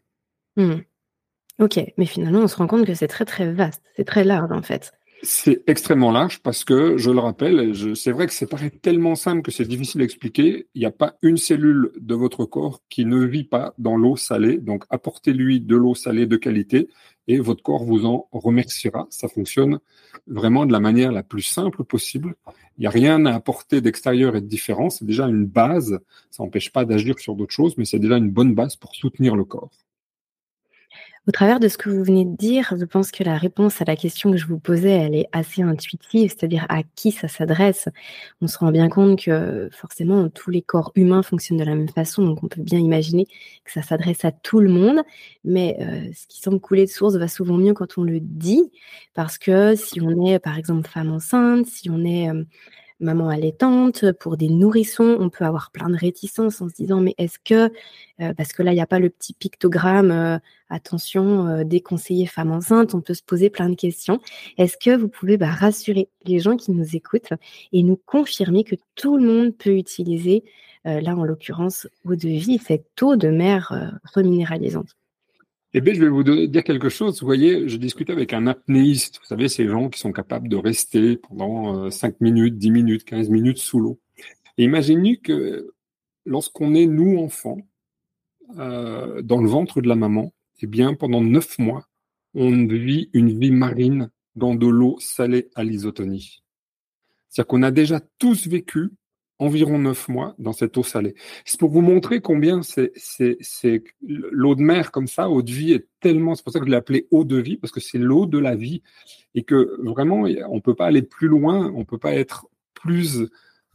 Hmm. 0.56 0.80
Ok, 1.58 1.80
mais 1.96 2.06
finalement, 2.06 2.40
on 2.40 2.48
se 2.48 2.56
rend 2.56 2.68
compte 2.68 2.86
que 2.86 2.94
c'est 2.94 3.08
très 3.08 3.24
très 3.24 3.52
vaste, 3.52 3.82
c'est 3.96 4.04
très 4.04 4.24
large 4.24 4.52
en 4.52 4.62
fait. 4.62 4.92
C'est 5.24 5.64
extrêmement 5.66 6.12
large 6.12 6.38
parce 6.40 6.62
que, 6.62 6.96
je 6.96 7.10
le 7.10 7.18
rappelle, 7.18 7.74
c'est 7.96 8.12
vrai 8.12 8.28
que 8.28 8.32
c'est 8.32 8.46
paraît 8.46 8.70
tellement 8.70 9.16
simple 9.16 9.42
que 9.42 9.50
c'est 9.50 9.66
difficile 9.66 10.00
à 10.00 10.04
expliquer. 10.04 10.68
Il 10.76 10.78
n'y 10.78 10.86
a 10.86 10.92
pas 10.92 11.16
une 11.22 11.36
cellule 11.36 11.90
de 11.98 12.14
votre 12.14 12.44
corps 12.44 12.82
qui 12.88 13.04
ne 13.04 13.24
vit 13.24 13.42
pas 13.42 13.74
dans 13.78 13.96
l'eau 13.96 14.16
salée. 14.16 14.58
Donc, 14.58 14.84
apportez-lui 14.90 15.60
de 15.60 15.74
l'eau 15.74 15.96
salée 15.96 16.26
de 16.26 16.36
qualité 16.36 16.88
et 17.26 17.40
votre 17.40 17.64
corps 17.64 17.82
vous 17.82 18.04
en 18.06 18.28
remerciera. 18.30 19.08
Ça 19.10 19.26
fonctionne 19.26 19.80
vraiment 20.28 20.66
de 20.66 20.72
la 20.72 20.78
manière 20.78 21.10
la 21.10 21.24
plus 21.24 21.42
simple 21.42 21.82
possible. 21.82 22.36
Il 22.76 22.82
n'y 22.82 22.86
a 22.86 22.90
rien 22.90 23.26
à 23.26 23.34
apporter 23.34 23.80
d'extérieur 23.80 24.36
et 24.36 24.40
de 24.40 24.46
différent. 24.46 24.88
C'est 24.88 25.04
déjà 25.04 25.26
une 25.26 25.46
base. 25.46 25.98
Ça 26.30 26.44
n'empêche 26.44 26.70
pas 26.70 26.84
d'agir 26.84 27.18
sur 27.18 27.34
d'autres 27.34 27.54
choses, 27.54 27.76
mais 27.76 27.84
c'est 27.84 27.98
déjà 27.98 28.18
une 28.18 28.30
bonne 28.30 28.54
base 28.54 28.76
pour 28.76 28.94
soutenir 28.94 29.34
le 29.34 29.44
corps. 29.44 29.72
Au 31.28 31.30
travers 31.30 31.60
de 31.60 31.68
ce 31.68 31.76
que 31.76 31.90
vous 31.90 32.02
venez 32.02 32.24
de 32.24 32.34
dire, 32.34 32.72
je 32.74 32.86
pense 32.86 33.10
que 33.10 33.22
la 33.22 33.36
réponse 33.36 33.82
à 33.82 33.84
la 33.84 33.96
question 33.96 34.30
que 34.30 34.38
je 34.38 34.46
vous 34.46 34.58
posais, 34.58 34.92
elle 34.92 35.14
est 35.14 35.28
assez 35.32 35.60
intuitive, 35.60 36.30
c'est-à-dire 36.30 36.64
à 36.70 36.82
qui 36.96 37.12
ça 37.12 37.28
s'adresse. 37.28 37.90
On 38.40 38.46
se 38.46 38.56
rend 38.56 38.70
bien 38.70 38.88
compte 38.88 39.22
que 39.22 39.68
forcément 39.70 40.30
tous 40.30 40.50
les 40.50 40.62
corps 40.62 40.90
humains 40.94 41.22
fonctionnent 41.22 41.58
de 41.58 41.64
la 41.64 41.74
même 41.74 41.90
façon, 41.90 42.24
donc 42.24 42.42
on 42.42 42.48
peut 42.48 42.62
bien 42.62 42.78
imaginer 42.78 43.26
que 43.66 43.72
ça 43.72 43.82
s'adresse 43.82 44.24
à 44.24 44.32
tout 44.32 44.58
le 44.60 44.70
monde. 44.70 45.02
Mais 45.44 45.76
euh, 45.82 46.10
ce 46.14 46.26
qui 46.28 46.40
semble 46.40 46.60
couler 46.60 46.86
de 46.86 46.90
source 46.90 47.14
va 47.16 47.28
souvent 47.28 47.58
mieux 47.58 47.74
quand 47.74 47.98
on 47.98 48.04
le 48.04 48.20
dit, 48.20 48.62
parce 49.12 49.36
que 49.36 49.74
si 49.74 50.00
on 50.00 50.24
est 50.24 50.38
par 50.38 50.56
exemple 50.56 50.88
femme 50.88 51.12
enceinte, 51.12 51.66
si 51.66 51.90
on 51.90 52.06
est 52.06 52.30
euh, 52.30 52.42
maman 53.00 53.28
allaitante, 53.28 54.12
pour 54.12 54.36
des 54.36 54.48
nourrissons, 54.48 55.16
on 55.20 55.30
peut 55.30 55.44
avoir 55.44 55.70
plein 55.70 55.88
de 55.88 55.96
réticences 55.96 56.60
en 56.60 56.68
se 56.68 56.74
disant 56.74 57.00
mais 57.00 57.14
est-ce 57.18 57.38
que, 57.38 57.72
euh, 58.20 58.34
parce 58.34 58.52
que 58.52 58.62
là 58.62 58.72
il 58.72 58.74
n'y 58.74 58.80
a 58.80 58.86
pas 58.86 58.98
le 58.98 59.10
petit 59.10 59.32
pictogramme, 59.34 60.10
euh, 60.10 60.38
attention, 60.68 61.46
euh, 61.46 61.64
déconseillé 61.64 62.26
femme 62.26 62.50
enceinte, 62.50 62.94
on 62.94 63.00
peut 63.00 63.14
se 63.14 63.22
poser 63.22 63.50
plein 63.50 63.68
de 63.68 63.76
questions. 63.76 64.20
Est-ce 64.58 64.76
que 64.76 64.96
vous 64.96 65.08
pouvez 65.08 65.36
bah, 65.36 65.50
rassurer 65.50 66.08
les 66.24 66.40
gens 66.40 66.56
qui 66.56 66.72
nous 66.72 66.96
écoutent 66.96 67.32
et 67.72 67.82
nous 67.82 67.96
confirmer 67.96 68.64
que 68.64 68.76
tout 68.94 69.16
le 69.16 69.26
monde 69.26 69.56
peut 69.56 69.76
utiliser, 69.76 70.44
là 70.84 71.14
en 71.16 71.24
l'occurrence, 71.24 71.86
eau 72.04 72.16
de 72.16 72.28
vie, 72.28 72.58
cette 72.58 73.02
eau 73.02 73.16
de 73.16 73.28
mer 73.28 74.00
reminéralisante? 74.14 74.97
Eh 75.74 75.80
bien, 75.82 75.92
je 75.92 76.00
vais 76.00 76.08
vous 76.08 76.22
dire 76.22 76.64
quelque 76.64 76.88
chose. 76.88 77.20
Vous 77.20 77.26
voyez, 77.26 77.68
je 77.68 77.76
discutais 77.76 78.12
avec 78.12 78.32
un 78.32 78.46
apnéiste. 78.46 79.18
Vous 79.20 79.26
savez, 79.26 79.48
ces 79.48 79.66
gens 79.66 79.90
qui 79.90 80.00
sont 80.00 80.12
capables 80.12 80.48
de 80.48 80.56
rester 80.56 81.18
pendant 81.18 81.90
5 81.90 82.14
euh, 82.14 82.16
minutes, 82.20 82.56
10 82.56 82.70
minutes, 82.70 83.04
15 83.04 83.28
minutes 83.28 83.58
sous 83.58 83.78
l'eau. 83.78 84.00
Imaginez 84.56 85.18
que 85.18 85.74
lorsqu'on 86.24 86.74
est, 86.74 86.86
nous, 86.86 87.18
enfants, 87.18 87.58
euh, 88.58 89.20
dans 89.20 89.42
le 89.42 89.48
ventre 89.48 89.82
de 89.82 89.88
la 89.88 89.94
maman, 89.94 90.32
eh 90.60 90.66
bien, 90.66 90.94
pendant 90.94 91.20
9 91.20 91.58
mois, 91.58 91.86
on 92.34 92.66
vit 92.66 93.10
une 93.12 93.38
vie 93.38 93.52
marine 93.52 94.10
dans 94.36 94.54
de 94.54 94.66
l'eau 94.66 94.96
salée 95.00 95.50
à 95.54 95.64
l'isotonie. 95.64 96.42
C'est-à-dire 97.28 97.48
qu'on 97.48 97.62
a 97.62 97.70
déjà 97.70 98.00
tous 98.18 98.46
vécu 98.46 98.90
environ 99.38 99.78
neuf 99.78 100.08
mois 100.08 100.34
dans 100.38 100.52
cette 100.52 100.76
eau 100.76 100.82
salée. 100.82 101.14
C'est 101.44 101.60
pour 101.60 101.70
vous 101.70 101.80
montrer 101.80 102.20
combien 102.20 102.62
c'est, 102.62 102.92
l'eau 104.02 104.54
de 104.54 104.62
mer 104.62 104.90
comme 104.90 105.06
ça, 105.06 105.30
eau 105.30 105.42
de 105.42 105.50
vie 105.50 105.72
est 105.72 105.86
tellement, 106.00 106.34
c'est 106.34 106.42
pour 106.42 106.52
ça 106.52 106.58
que 106.58 106.66
je 106.66 106.70
l'ai 106.70 106.76
appelée 106.76 107.06
eau 107.10 107.24
de 107.24 107.36
vie, 107.36 107.56
parce 107.56 107.72
que 107.72 107.80
c'est 107.80 107.98
l'eau 107.98 108.26
de 108.26 108.38
la 108.38 108.56
vie 108.56 108.82
et 109.34 109.42
que 109.42 109.76
vraiment, 109.82 110.26
on 110.50 110.60
peut 110.60 110.74
pas 110.74 110.86
aller 110.86 111.02
plus 111.02 111.28
loin, 111.28 111.72
on 111.74 111.84
peut 111.84 111.98
pas 111.98 112.14
être 112.14 112.46
plus 112.74 113.28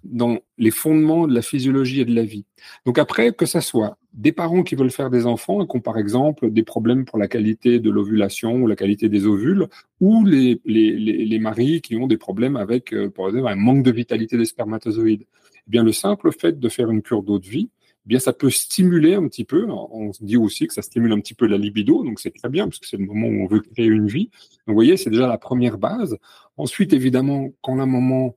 dans 0.03 0.39
les 0.57 0.71
fondements 0.71 1.27
de 1.27 1.33
la 1.33 1.41
physiologie 1.41 2.01
et 2.01 2.05
de 2.05 2.13
la 2.13 2.23
vie. 2.23 2.45
Donc 2.85 2.97
après, 2.97 3.33
que 3.33 3.45
ça 3.45 3.61
soit 3.61 3.97
des 4.13 4.31
parents 4.31 4.63
qui 4.63 4.75
veulent 4.75 4.91
faire 4.91 5.09
des 5.09 5.25
enfants 5.25 5.63
et 5.63 5.67
qui 5.67 5.75
ont 5.77 5.81
par 5.81 5.97
exemple 5.97 6.51
des 6.51 6.63
problèmes 6.63 7.05
pour 7.05 7.17
la 7.17 7.27
qualité 7.27 7.79
de 7.79 7.89
l'ovulation 7.89 8.55
ou 8.55 8.67
la 8.67 8.75
qualité 8.75 9.09
des 9.09 9.25
ovules, 9.25 9.67
ou 10.01 10.25
les, 10.25 10.61
les, 10.65 10.95
les, 10.97 11.39
maris 11.39 11.81
qui 11.81 11.95
ont 11.95 12.07
des 12.07 12.17
problèmes 12.17 12.55
avec, 12.55 12.93
euh, 12.93 13.09
par 13.09 13.27
exemple, 13.27 13.47
un 13.47 13.55
manque 13.55 13.83
de 13.83 13.91
vitalité 13.91 14.37
des 14.37 14.45
spermatozoïdes. 14.45 15.25
Eh 15.67 15.69
bien, 15.71 15.83
le 15.83 15.91
simple 15.91 16.31
fait 16.31 16.59
de 16.59 16.69
faire 16.69 16.91
une 16.91 17.01
cure 17.01 17.23
d'eau 17.23 17.39
de 17.39 17.47
vie, 17.47 17.69
eh 18.05 18.09
bien, 18.09 18.19
ça 18.19 18.33
peut 18.33 18.49
stimuler 18.49 19.15
un 19.15 19.27
petit 19.27 19.45
peu. 19.45 19.65
On 19.69 20.11
se 20.11 20.23
dit 20.23 20.37
aussi 20.37 20.67
que 20.67 20.73
ça 20.73 20.81
stimule 20.81 21.13
un 21.13 21.19
petit 21.19 21.33
peu 21.33 21.47
la 21.47 21.57
libido, 21.57 22.03
donc 22.03 22.19
c'est 22.19 22.31
très 22.31 22.49
bien 22.49 22.65
parce 22.65 22.79
que 22.79 22.87
c'est 22.87 22.97
le 22.97 23.05
moment 23.05 23.27
où 23.27 23.43
on 23.43 23.47
veut 23.47 23.61
créer 23.61 23.87
une 23.87 24.07
vie. 24.07 24.25
Donc, 24.25 24.67
vous 24.67 24.73
voyez, 24.73 24.97
c'est 24.97 25.09
déjà 25.09 25.27
la 25.27 25.37
première 25.37 25.77
base. 25.77 26.17
Ensuite, 26.57 26.91
évidemment, 26.91 27.51
quand 27.61 27.75
la 27.75 27.85
maman 27.85 28.35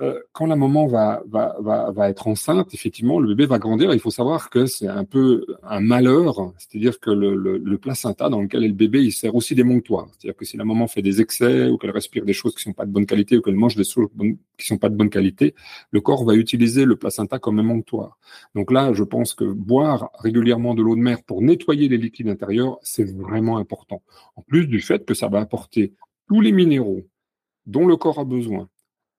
euh, 0.00 0.20
quand 0.32 0.46
la 0.46 0.56
maman 0.56 0.86
va, 0.86 1.22
être 2.08 2.26
enceinte, 2.26 2.74
effectivement, 2.74 3.20
le 3.20 3.28
bébé 3.28 3.46
va 3.46 3.58
grandir. 3.58 3.92
Il 3.94 4.00
faut 4.00 4.10
savoir 4.10 4.50
que 4.50 4.66
c'est 4.66 4.88
un 4.88 5.04
peu 5.04 5.46
un 5.62 5.80
malheur, 5.80 6.52
c'est-à-dire 6.58 6.98
que 6.98 7.10
le, 7.10 7.34
le, 7.34 7.78
placenta 7.78 8.28
dans 8.28 8.40
lequel 8.40 8.64
est 8.64 8.68
le 8.68 8.74
bébé, 8.74 9.02
il 9.02 9.12
sert 9.12 9.34
aussi 9.34 9.54
d'émonctoire. 9.54 10.08
C'est-à-dire 10.12 10.36
que 10.36 10.44
si 10.44 10.56
la 10.56 10.64
maman 10.64 10.88
fait 10.88 11.02
des 11.02 11.20
excès 11.20 11.68
ou 11.68 11.78
qu'elle 11.78 11.90
respire 11.90 12.24
des 12.24 12.32
choses 12.32 12.54
qui 12.54 12.62
sont 12.62 12.72
pas 12.72 12.86
de 12.86 12.90
bonne 12.90 13.06
qualité 13.06 13.36
ou 13.36 13.42
qu'elle 13.42 13.54
mange 13.54 13.76
des 13.76 13.84
choses 13.84 14.08
qui 14.58 14.66
sont 14.66 14.78
pas 14.78 14.88
de 14.88 14.96
bonne 14.96 15.10
qualité, 15.10 15.54
le 15.90 16.00
corps 16.00 16.24
va 16.24 16.34
utiliser 16.34 16.84
le 16.84 16.96
placenta 16.96 17.38
comme 17.38 17.60
émonctoire. 17.60 18.18
Donc 18.54 18.72
là, 18.72 18.92
je 18.92 19.04
pense 19.04 19.34
que 19.34 19.44
boire 19.44 20.10
régulièrement 20.18 20.74
de 20.74 20.82
l'eau 20.82 20.96
de 20.96 21.00
mer 21.00 21.22
pour 21.22 21.42
nettoyer 21.42 21.88
les 21.88 21.98
liquides 21.98 22.28
intérieurs, 22.28 22.78
c'est 22.82 23.04
vraiment 23.04 23.58
important. 23.58 24.02
En 24.34 24.42
plus 24.42 24.66
du 24.66 24.80
fait 24.80 25.04
que 25.04 25.14
ça 25.14 25.28
va 25.28 25.40
apporter 25.40 25.92
tous 26.26 26.40
les 26.40 26.52
minéraux 26.52 27.02
dont 27.66 27.86
le 27.86 27.96
corps 27.96 28.18
a 28.18 28.24
besoin 28.24 28.68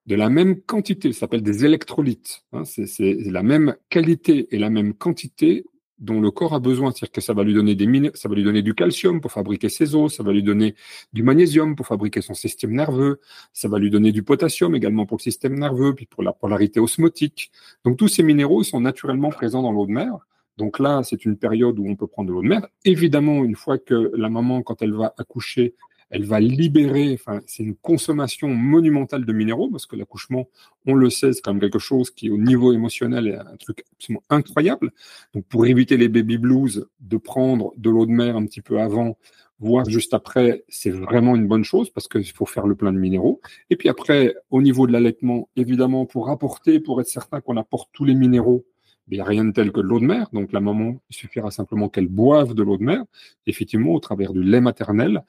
de 0.06 0.16
la 0.16 0.30
même 0.30 0.62
quantité, 0.62 1.14
ça 1.14 1.22
s'appelle 1.22 1.42
des 1.42 1.66
électrolytes. 1.66 2.44
Hein, 2.54 2.64
c'est 2.66 3.16
la 3.26 3.44
même 3.44 3.76
qualité 3.90 4.48
et 4.54 4.60
la 4.60 4.70
même 4.70 4.94
quantité 4.94 5.66
dont 5.98 6.20
le 6.20 6.30
corps 6.30 6.54
a 6.54 6.60
besoin. 6.60 6.92
C'est-à-dire 6.92 7.12
que 7.12 7.22
ça 7.22 7.34
va 7.34 7.44
lui 7.44 7.54
donner 7.54 7.76
des 7.76 7.88
minéraux, 7.88 8.16
ça 8.16 8.28
va 8.30 8.36
lui 8.36 8.44
donner 8.44 8.62
du 8.62 8.76
calcium 8.76 9.22
pour 9.22 9.32
fabriquer 9.32 9.70
ses 9.70 9.96
os, 9.96 10.16
ça 10.16 10.24
va 10.24 10.34
lui 10.34 10.44
donner 10.44 10.76
du 11.14 11.24
magnésium 11.24 11.76
pour 11.76 11.88
fabriquer 11.88 12.22
son 12.22 12.34
système 12.34 12.74
nerveux, 12.74 13.20
ça 13.54 13.68
va 13.68 13.80
lui 13.80 13.90
donner 13.90 14.12
du 14.12 14.24
potassium 14.24 14.76
également 14.76 15.06
pour 15.06 15.18
le 15.18 15.24
système 15.24 15.58
nerveux, 15.58 15.96
puis 15.96 16.06
pour 16.06 16.22
la 16.24 16.34
polarité 16.34 16.80
osmotique. 16.80 17.52
Donc 17.84 17.98
tous 17.98 18.08
ces 18.08 18.24
minéraux 18.24 18.64
sont 18.64 18.82
naturellement 18.82 19.30
présents 19.30 19.62
dans 19.62 19.72
l'eau 19.72 19.86
de 19.86 19.92
mer. 19.92 20.18
Donc 20.58 20.80
là, 20.80 21.02
c'est 21.04 21.26
une 21.26 21.38
période 21.38 21.80
où 21.80 21.88
on 21.88 21.96
peut 21.96 22.08
prendre 22.08 22.30
de 22.30 22.34
l'eau 22.34 22.42
de 22.42 22.48
mer. 22.48 22.68
Évidemment, 22.86 23.44
une 23.44 23.56
fois 23.56 23.78
que 23.78 24.12
la 24.16 24.30
maman, 24.30 24.62
quand 24.62 24.82
elle 24.82 24.94
va 24.94 25.14
accoucher, 25.18 25.76
elle 26.10 26.26
va 26.26 26.40
libérer, 26.40 27.14
enfin, 27.14 27.42
c'est 27.46 27.64
une 27.64 27.76
consommation 27.76 28.48
monumentale 28.50 29.26
de 29.26 29.34
minéraux, 29.34 29.70
parce 29.70 29.86
que 29.86 29.96
l'accouchement, 29.96 30.48
on 30.86 30.94
le 30.94 31.10
sait, 31.10 31.34
c'est 31.34 31.42
quand 31.42 31.54
même 31.54 31.62
quelque 31.62 31.80
chose 31.80 32.12
qui, 32.12 32.30
au 32.30 32.38
niveau 32.38 32.74
émotionnel, 32.74 33.28
est 33.28 33.36
un 33.36 33.58
truc 33.58 33.84
absolument 33.94 34.24
incroyable. 34.30 34.92
Donc, 35.34 35.46
pour 35.46 35.66
éviter 35.66 35.98
les 35.98 36.08
baby 36.08 36.38
blues, 36.38 36.88
de 37.00 37.18
prendre 37.18 37.74
de 37.78 37.90
l'eau 37.90 38.06
de 38.06 38.12
mer 38.12 38.36
un 38.36 38.46
petit 38.46 38.62
peu 38.62 38.80
avant, 38.80 39.18
voire 39.60 39.90
juste 39.90 40.14
après, 40.14 40.64
c'est 40.68 40.92
vraiment 40.92 41.36
une 41.36 41.48
bonne 41.48 41.64
chose, 41.64 41.90
parce 41.90 42.08
qu'il 42.08 42.26
faut 42.32 42.46
faire 42.46 42.68
le 42.68 42.76
plein 42.76 42.94
de 42.94 43.00
minéraux. 43.00 43.42
Et 43.70 43.76
puis 43.76 43.90
après, 43.90 44.36
au 44.50 44.62
niveau 44.62 44.86
de 44.86 44.92
l'allaitement, 44.92 45.50
évidemment, 45.56 46.06
pour 46.06 46.30
apporter, 46.30 46.80
pour 46.80 47.02
être 47.02 47.08
certain 47.08 47.42
qu'on 47.42 47.58
apporte 47.58 47.90
tous 47.94 48.06
les 48.06 48.16
minéraux, 48.16 48.66
il 49.08 49.16
n'y 49.16 49.22
a 49.22 49.26
rien 49.26 49.46
de 49.46 49.52
tel 49.52 49.72
que 49.72 49.80
de 49.80 49.86
l'eau 49.86 50.00
de 50.00 50.06
mer. 50.06 50.30
Donc 50.34 50.52
la 50.52 50.60
maman, 50.60 50.96
il 51.10 51.16
suffira 51.16 51.52
simplement 51.52 51.90
qu'elle 51.90 52.08
boive 52.08 52.54
de 52.54 52.64
l'eau 52.64 52.78
de 52.78 52.84
mer. 52.84 53.04
Effectivement, 53.46 53.94
au 53.94 54.00
travers 54.00 54.34
du 54.34 54.44
lait 54.44 54.62
maternel, 54.62 55.24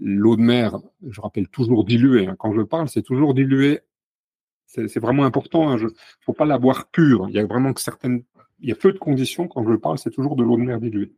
l'eau 0.00 0.36
de 0.36 0.42
mer, 0.42 0.78
je 1.08 1.20
rappelle 1.20 1.48
toujours 1.48 1.84
diluée. 1.84 2.26
Hein. 2.26 2.36
Quand 2.38 2.52
je 2.52 2.62
parle, 2.62 2.88
c'est 2.88 3.02
toujours 3.02 3.34
dilué. 3.34 3.80
C'est 4.66 4.98
vraiment 4.98 5.24
important. 5.24 5.76
Il 5.76 5.82
hein. 5.82 5.86
ne 5.86 5.90
faut 6.20 6.34
pas 6.34 6.44
la 6.44 6.58
boire 6.58 6.90
pure. 6.90 7.26
Il 7.28 7.34
y 7.34 7.38
a 7.38 7.46
vraiment 7.46 7.72
que 7.72 7.80
certaines, 7.80 8.22
il 8.60 8.68
y 8.68 8.72
a 8.72 8.74
peu 8.74 8.92
de 8.92 8.98
conditions. 8.98 9.48
Quand 9.48 9.64
je 9.64 9.74
parle, 9.76 9.98
c'est 9.98 10.10
toujours 10.10 10.36
de 10.36 10.44
l'eau 10.44 10.56
de 10.56 10.62
mer 10.62 10.80
diluée. 10.80 11.12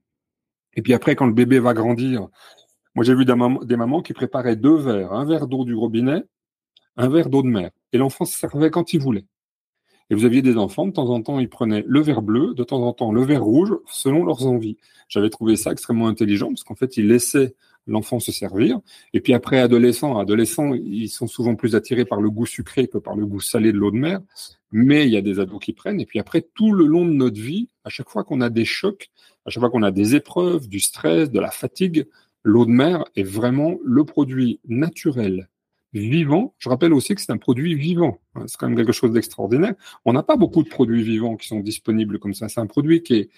Et 0.74 0.82
puis 0.82 0.94
après, 0.94 1.16
quand 1.16 1.26
le 1.26 1.32
bébé 1.32 1.58
va 1.58 1.74
grandir, 1.74 2.28
moi 2.94 3.04
j'ai 3.04 3.14
vu 3.14 3.24
des 3.24 3.34
des 3.64 3.76
mamans 3.76 4.02
qui 4.02 4.12
préparaient 4.12 4.56
deux 4.56 4.76
verres, 4.76 5.12
un 5.12 5.24
verre 5.24 5.48
d'eau 5.48 5.64
du 5.64 5.74
robinet, 5.74 6.22
un 6.96 7.08
verre 7.08 7.28
d'eau 7.28 7.42
de 7.42 7.48
mer. 7.48 7.70
Et 7.92 7.98
l'enfant 7.98 8.24
se 8.24 8.38
servait 8.38 8.70
quand 8.70 8.92
il 8.92 9.00
voulait. 9.00 9.26
Et 10.10 10.14
vous 10.14 10.24
aviez 10.24 10.42
des 10.42 10.56
enfants, 10.56 10.86
de 10.86 10.92
temps 10.92 11.08
en 11.08 11.22
temps, 11.22 11.38
ils 11.38 11.48
prenaient 11.48 11.84
le 11.86 12.00
verre 12.00 12.20
bleu, 12.20 12.52
de 12.54 12.64
temps 12.64 12.82
en 12.82 12.92
temps 12.92 13.12
le 13.12 13.22
verre 13.22 13.44
rouge, 13.44 13.72
selon 13.86 14.24
leurs 14.24 14.44
envies. 14.44 14.76
J'avais 15.08 15.30
trouvé 15.30 15.54
ça 15.54 15.70
extrêmement 15.70 16.08
intelligent, 16.08 16.48
parce 16.48 16.64
qu'en 16.64 16.74
fait, 16.74 16.96
ils 16.96 17.06
laissaient 17.06 17.54
l'enfant 17.86 18.20
se 18.20 18.32
servir. 18.32 18.80
Et 19.12 19.20
puis 19.20 19.32
après, 19.34 19.58
adolescents, 19.58 20.18
adolescents, 20.18 20.74
ils 20.74 21.08
sont 21.08 21.26
souvent 21.26 21.54
plus 21.56 21.74
attirés 21.74 22.04
par 22.04 22.20
le 22.20 22.30
goût 22.30 22.46
sucré 22.46 22.86
que 22.86 22.98
par 22.98 23.16
le 23.16 23.26
goût 23.26 23.40
salé 23.40 23.72
de 23.72 23.78
l'eau 23.78 23.90
de 23.90 23.96
mer. 23.96 24.20
Mais 24.72 25.06
il 25.06 25.12
y 25.12 25.16
a 25.16 25.22
des 25.22 25.40
ados 25.40 25.58
qui 25.60 25.72
prennent. 25.72 26.00
Et 26.00 26.06
puis 26.06 26.20
après, 26.20 26.46
tout 26.54 26.72
le 26.72 26.86
long 26.86 27.04
de 27.04 27.12
notre 27.12 27.40
vie, 27.40 27.68
à 27.84 27.88
chaque 27.88 28.08
fois 28.08 28.22
qu'on 28.22 28.40
a 28.40 28.50
des 28.50 28.64
chocs, 28.64 29.10
à 29.44 29.50
chaque 29.50 29.60
fois 29.60 29.70
qu'on 29.70 29.82
a 29.82 29.90
des 29.90 30.14
épreuves, 30.14 30.68
du 30.68 30.78
stress, 30.78 31.30
de 31.30 31.40
la 31.40 31.50
fatigue, 31.50 32.06
l'eau 32.44 32.64
de 32.64 32.70
mer 32.70 33.04
est 33.16 33.24
vraiment 33.24 33.76
le 33.84 34.04
produit 34.04 34.60
naturel, 34.68 35.48
vivant. 35.92 36.54
Je 36.58 36.68
rappelle 36.68 36.92
aussi 36.92 37.14
que 37.16 37.20
c'est 37.20 37.32
un 37.32 37.38
produit 37.38 37.74
vivant. 37.74 38.20
C'est 38.46 38.56
quand 38.56 38.68
même 38.68 38.76
quelque 38.76 38.92
chose 38.92 39.12
d'extraordinaire. 39.12 39.74
On 40.04 40.12
n'a 40.12 40.22
pas 40.22 40.36
beaucoup 40.36 40.62
de 40.62 40.68
produits 40.68 41.02
vivants 41.02 41.36
qui 41.36 41.48
sont 41.48 41.60
disponibles 41.60 42.20
comme 42.20 42.34
ça. 42.34 42.48
C'est 42.48 42.60
un 42.60 42.66
produit 42.66 43.02
qui 43.02 43.28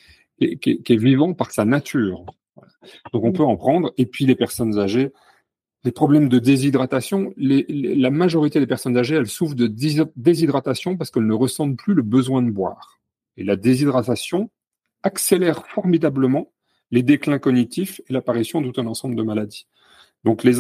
est 0.41 0.97
vivant 0.97 1.33
par 1.33 1.51
sa 1.51 1.65
nature. 1.65 2.27
Donc 3.13 3.25
on 3.25 3.33
peut 3.33 3.43
en 3.43 3.57
prendre. 3.57 3.93
Et 3.99 4.07
puis 4.07 4.27
les 4.27 4.35
personnes 4.35 4.79
âgées, 4.79 5.13
les 5.85 5.93
problèmes 5.93 6.29
de 6.29 6.39
déshydratation, 6.39 7.33
la 7.37 8.11
majorité 8.11 8.61
des 8.61 8.67
personnes 8.67 8.97
âgées, 8.97 9.17
elles 9.17 9.27
souffrent 9.29 9.57
de 9.57 9.67
déshydratation 9.67 10.97
parce 10.97 11.11
qu'elles 11.11 11.27
ne 11.27 11.35
ressentent 11.35 11.77
plus 11.77 11.95
le 11.95 12.03
besoin 12.03 12.43
de 12.43 12.51
boire. 12.51 13.01
Et 13.37 13.45
la 13.45 13.57
déshydratation 13.57 14.51
accélère 15.03 15.67
formidablement 15.67 16.53
les 16.93 17.03
déclins 17.03 17.39
cognitifs 17.39 18.01
et 18.09 18.13
l'apparition 18.13 18.63
tout 18.63 18.81
un 18.81 18.87
ensemble 18.87 19.17
de 19.17 19.23
maladies. 19.23 19.67
Donc 20.25 20.45
les, 20.45 20.55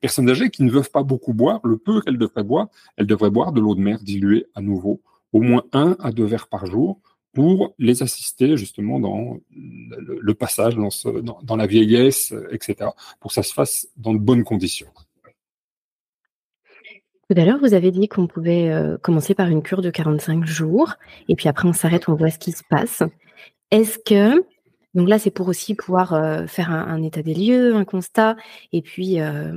personnes 0.00 0.28
âgées 0.28 0.50
qui 0.50 0.64
ne 0.64 0.70
veulent 0.70 0.88
pas 0.92 1.04
beaucoup 1.04 1.32
boire, 1.32 1.60
le 1.62 1.76
peu 1.76 2.00
qu'elles 2.00 2.18
devraient 2.18 2.42
boire, 2.42 2.66
elles 2.96 3.06
devraient 3.06 3.30
boire 3.30 3.52
de 3.52 3.60
l'eau 3.60 3.76
de 3.76 3.80
mer 3.80 4.00
diluée 4.02 4.46
à 4.56 4.60
nouveau, 4.60 5.02
au 5.32 5.40
moins 5.40 5.62
un 5.72 5.96
à 6.00 6.10
deux 6.10 6.24
verres 6.24 6.48
par 6.48 6.66
jour, 6.66 7.00
pour 7.34 7.74
les 7.78 8.02
assister 8.02 8.56
justement 8.56 9.00
dans 9.00 9.38
le, 9.50 10.34
passage, 10.34 10.76
dans, 10.76 11.56
la 11.56 11.66
vieillesse, 11.66 12.32
etc., 12.50 12.90
pour 13.20 13.30
que 13.30 13.34
ça 13.34 13.42
se 13.42 13.52
fasse 13.52 13.88
dans 13.96 14.14
de 14.14 14.18
bonnes 14.18 14.44
conditions. 14.44 14.88
Tout 17.30 17.40
à 17.40 17.44
l'heure, 17.44 17.58
vous 17.58 17.74
avez 17.74 17.90
dit 17.90 18.06
qu'on 18.06 18.26
pouvait 18.26 18.70
euh, 18.70 18.98
commencer 18.98 19.34
par 19.34 19.48
une 19.48 19.62
cure 19.62 19.80
de 19.80 19.90
45 19.90 20.44
jours, 20.44 20.94
et 21.28 21.34
puis 21.34 21.48
après 21.48 21.66
on 21.66 21.72
s'arrête, 21.72 22.08
on 22.08 22.14
voit 22.14 22.30
ce 22.30 22.38
qui 22.38 22.52
se 22.52 22.62
passe. 22.68 23.02
Est-ce 23.70 23.98
que, 23.98 24.44
donc 24.94 25.08
là 25.08 25.18
c'est 25.18 25.30
pour 25.30 25.48
aussi 25.48 25.74
pouvoir 25.74 26.12
euh, 26.12 26.46
faire 26.46 26.70
un, 26.70 27.02
état 27.02 27.22
des 27.22 27.34
lieux, 27.34 27.74
un 27.74 27.84
constat, 27.84 28.36
et 28.72 28.82
puis 28.82 29.20
euh, 29.20 29.54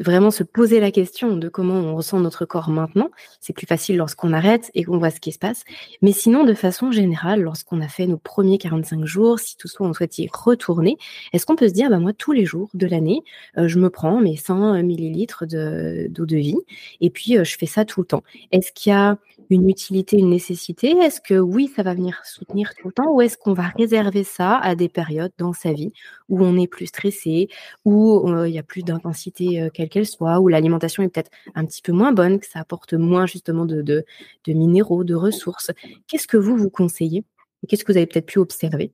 vraiment 0.00 0.30
se 0.30 0.42
poser 0.42 0.80
la 0.80 0.90
question 0.90 1.36
de 1.36 1.48
comment 1.48 1.74
on 1.74 1.96
ressent 1.96 2.20
notre 2.20 2.44
corps 2.44 2.70
maintenant. 2.70 3.10
C'est 3.40 3.52
plus 3.52 3.66
facile 3.66 3.96
lorsqu'on 3.96 4.32
arrête 4.32 4.70
et 4.74 4.84
qu'on 4.84 4.98
voit 4.98 5.10
ce 5.10 5.20
qui 5.20 5.32
se 5.32 5.38
passe. 5.38 5.64
Mais 6.00 6.12
sinon, 6.12 6.44
de 6.44 6.54
façon 6.54 6.90
générale, 6.90 7.42
lorsqu'on 7.42 7.80
a 7.80 7.88
fait 7.88 8.06
nos 8.06 8.18
premiers 8.18 8.58
45 8.58 9.04
jours, 9.04 9.38
si 9.38 9.56
toutefois 9.56 9.86
on 9.86 9.92
souhaite 9.92 10.18
y 10.18 10.28
retourner, 10.32 10.96
est-ce 11.32 11.46
qu'on 11.46 11.56
peut 11.56 11.68
se 11.68 11.74
dire, 11.74 11.90
bah 11.90 11.98
moi, 11.98 12.12
tous 12.12 12.32
les 12.32 12.44
jours 12.44 12.70
de 12.74 12.86
l'année, 12.86 13.22
euh, 13.58 13.68
je 13.68 13.78
me 13.78 13.90
prends 13.90 14.20
mes 14.20 14.36
100 14.36 14.82
millilitres 14.82 15.46
d'eau 15.46 16.26
de, 16.26 16.36
vie 16.36 16.56
et 17.00 17.10
puis 17.10 17.36
euh, 17.36 17.44
je 17.44 17.56
fais 17.56 17.66
ça 17.66 17.84
tout 17.84 18.00
le 18.00 18.06
temps. 18.06 18.22
Est-ce 18.50 18.72
qu'il 18.72 18.90
y 18.90 18.94
a 18.94 19.18
une 19.50 19.68
utilité, 19.68 20.18
une 20.18 20.30
nécessité? 20.30 20.90
Est-ce 20.90 21.20
que 21.20 21.34
oui, 21.34 21.70
ça 21.74 21.82
va 21.82 21.94
venir 21.94 22.20
soutenir 22.24 22.74
tout 22.74 22.88
le 22.88 22.92
temps 22.92 23.12
ou 23.12 23.20
est-ce 23.20 23.36
qu'on 23.36 23.52
va 23.52 23.68
réserver 23.76 24.24
ça 24.24 24.56
à 24.56 24.74
des 24.74 24.88
périodes 24.88 25.32
dans 25.38 25.52
sa 25.52 25.72
vie 25.72 25.92
où 26.28 26.42
on 26.42 26.56
est 26.56 26.66
plus 26.66 26.86
stressé, 26.86 27.48
où 27.84 28.28
euh, 28.30 28.48
il 28.48 28.54
y 28.54 28.58
a 28.58 28.62
plus 28.62 28.82
d'intensité 28.82 29.51
euh, 29.60 29.70
quelle 29.72 29.88
qu'elle 29.88 30.06
soit, 30.06 30.40
où 30.40 30.48
l'alimentation 30.48 31.02
est 31.02 31.08
peut-être 31.08 31.30
un 31.54 31.64
petit 31.64 31.82
peu 31.82 31.92
moins 31.92 32.12
bonne, 32.12 32.38
que 32.40 32.46
ça 32.46 32.60
apporte 32.60 32.94
moins 32.94 33.26
justement 33.26 33.66
de, 33.66 34.04
minéraux, 34.46 35.04
de 35.04 35.14
ressources. 35.14 35.70
Qu'est-ce 36.08 36.26
que 36.26 36.36
vous 36.36 36.56
vous 36.56 36.70
conseillez 36.70 37.24
Qu'est-ce 37.68 37.84
que 37.84 37.92
vous 37.92 37.98
avez 37.98 38.06
peut-être 38.06 38.26
pu 38.26 38.38
observer? 38.38 38.92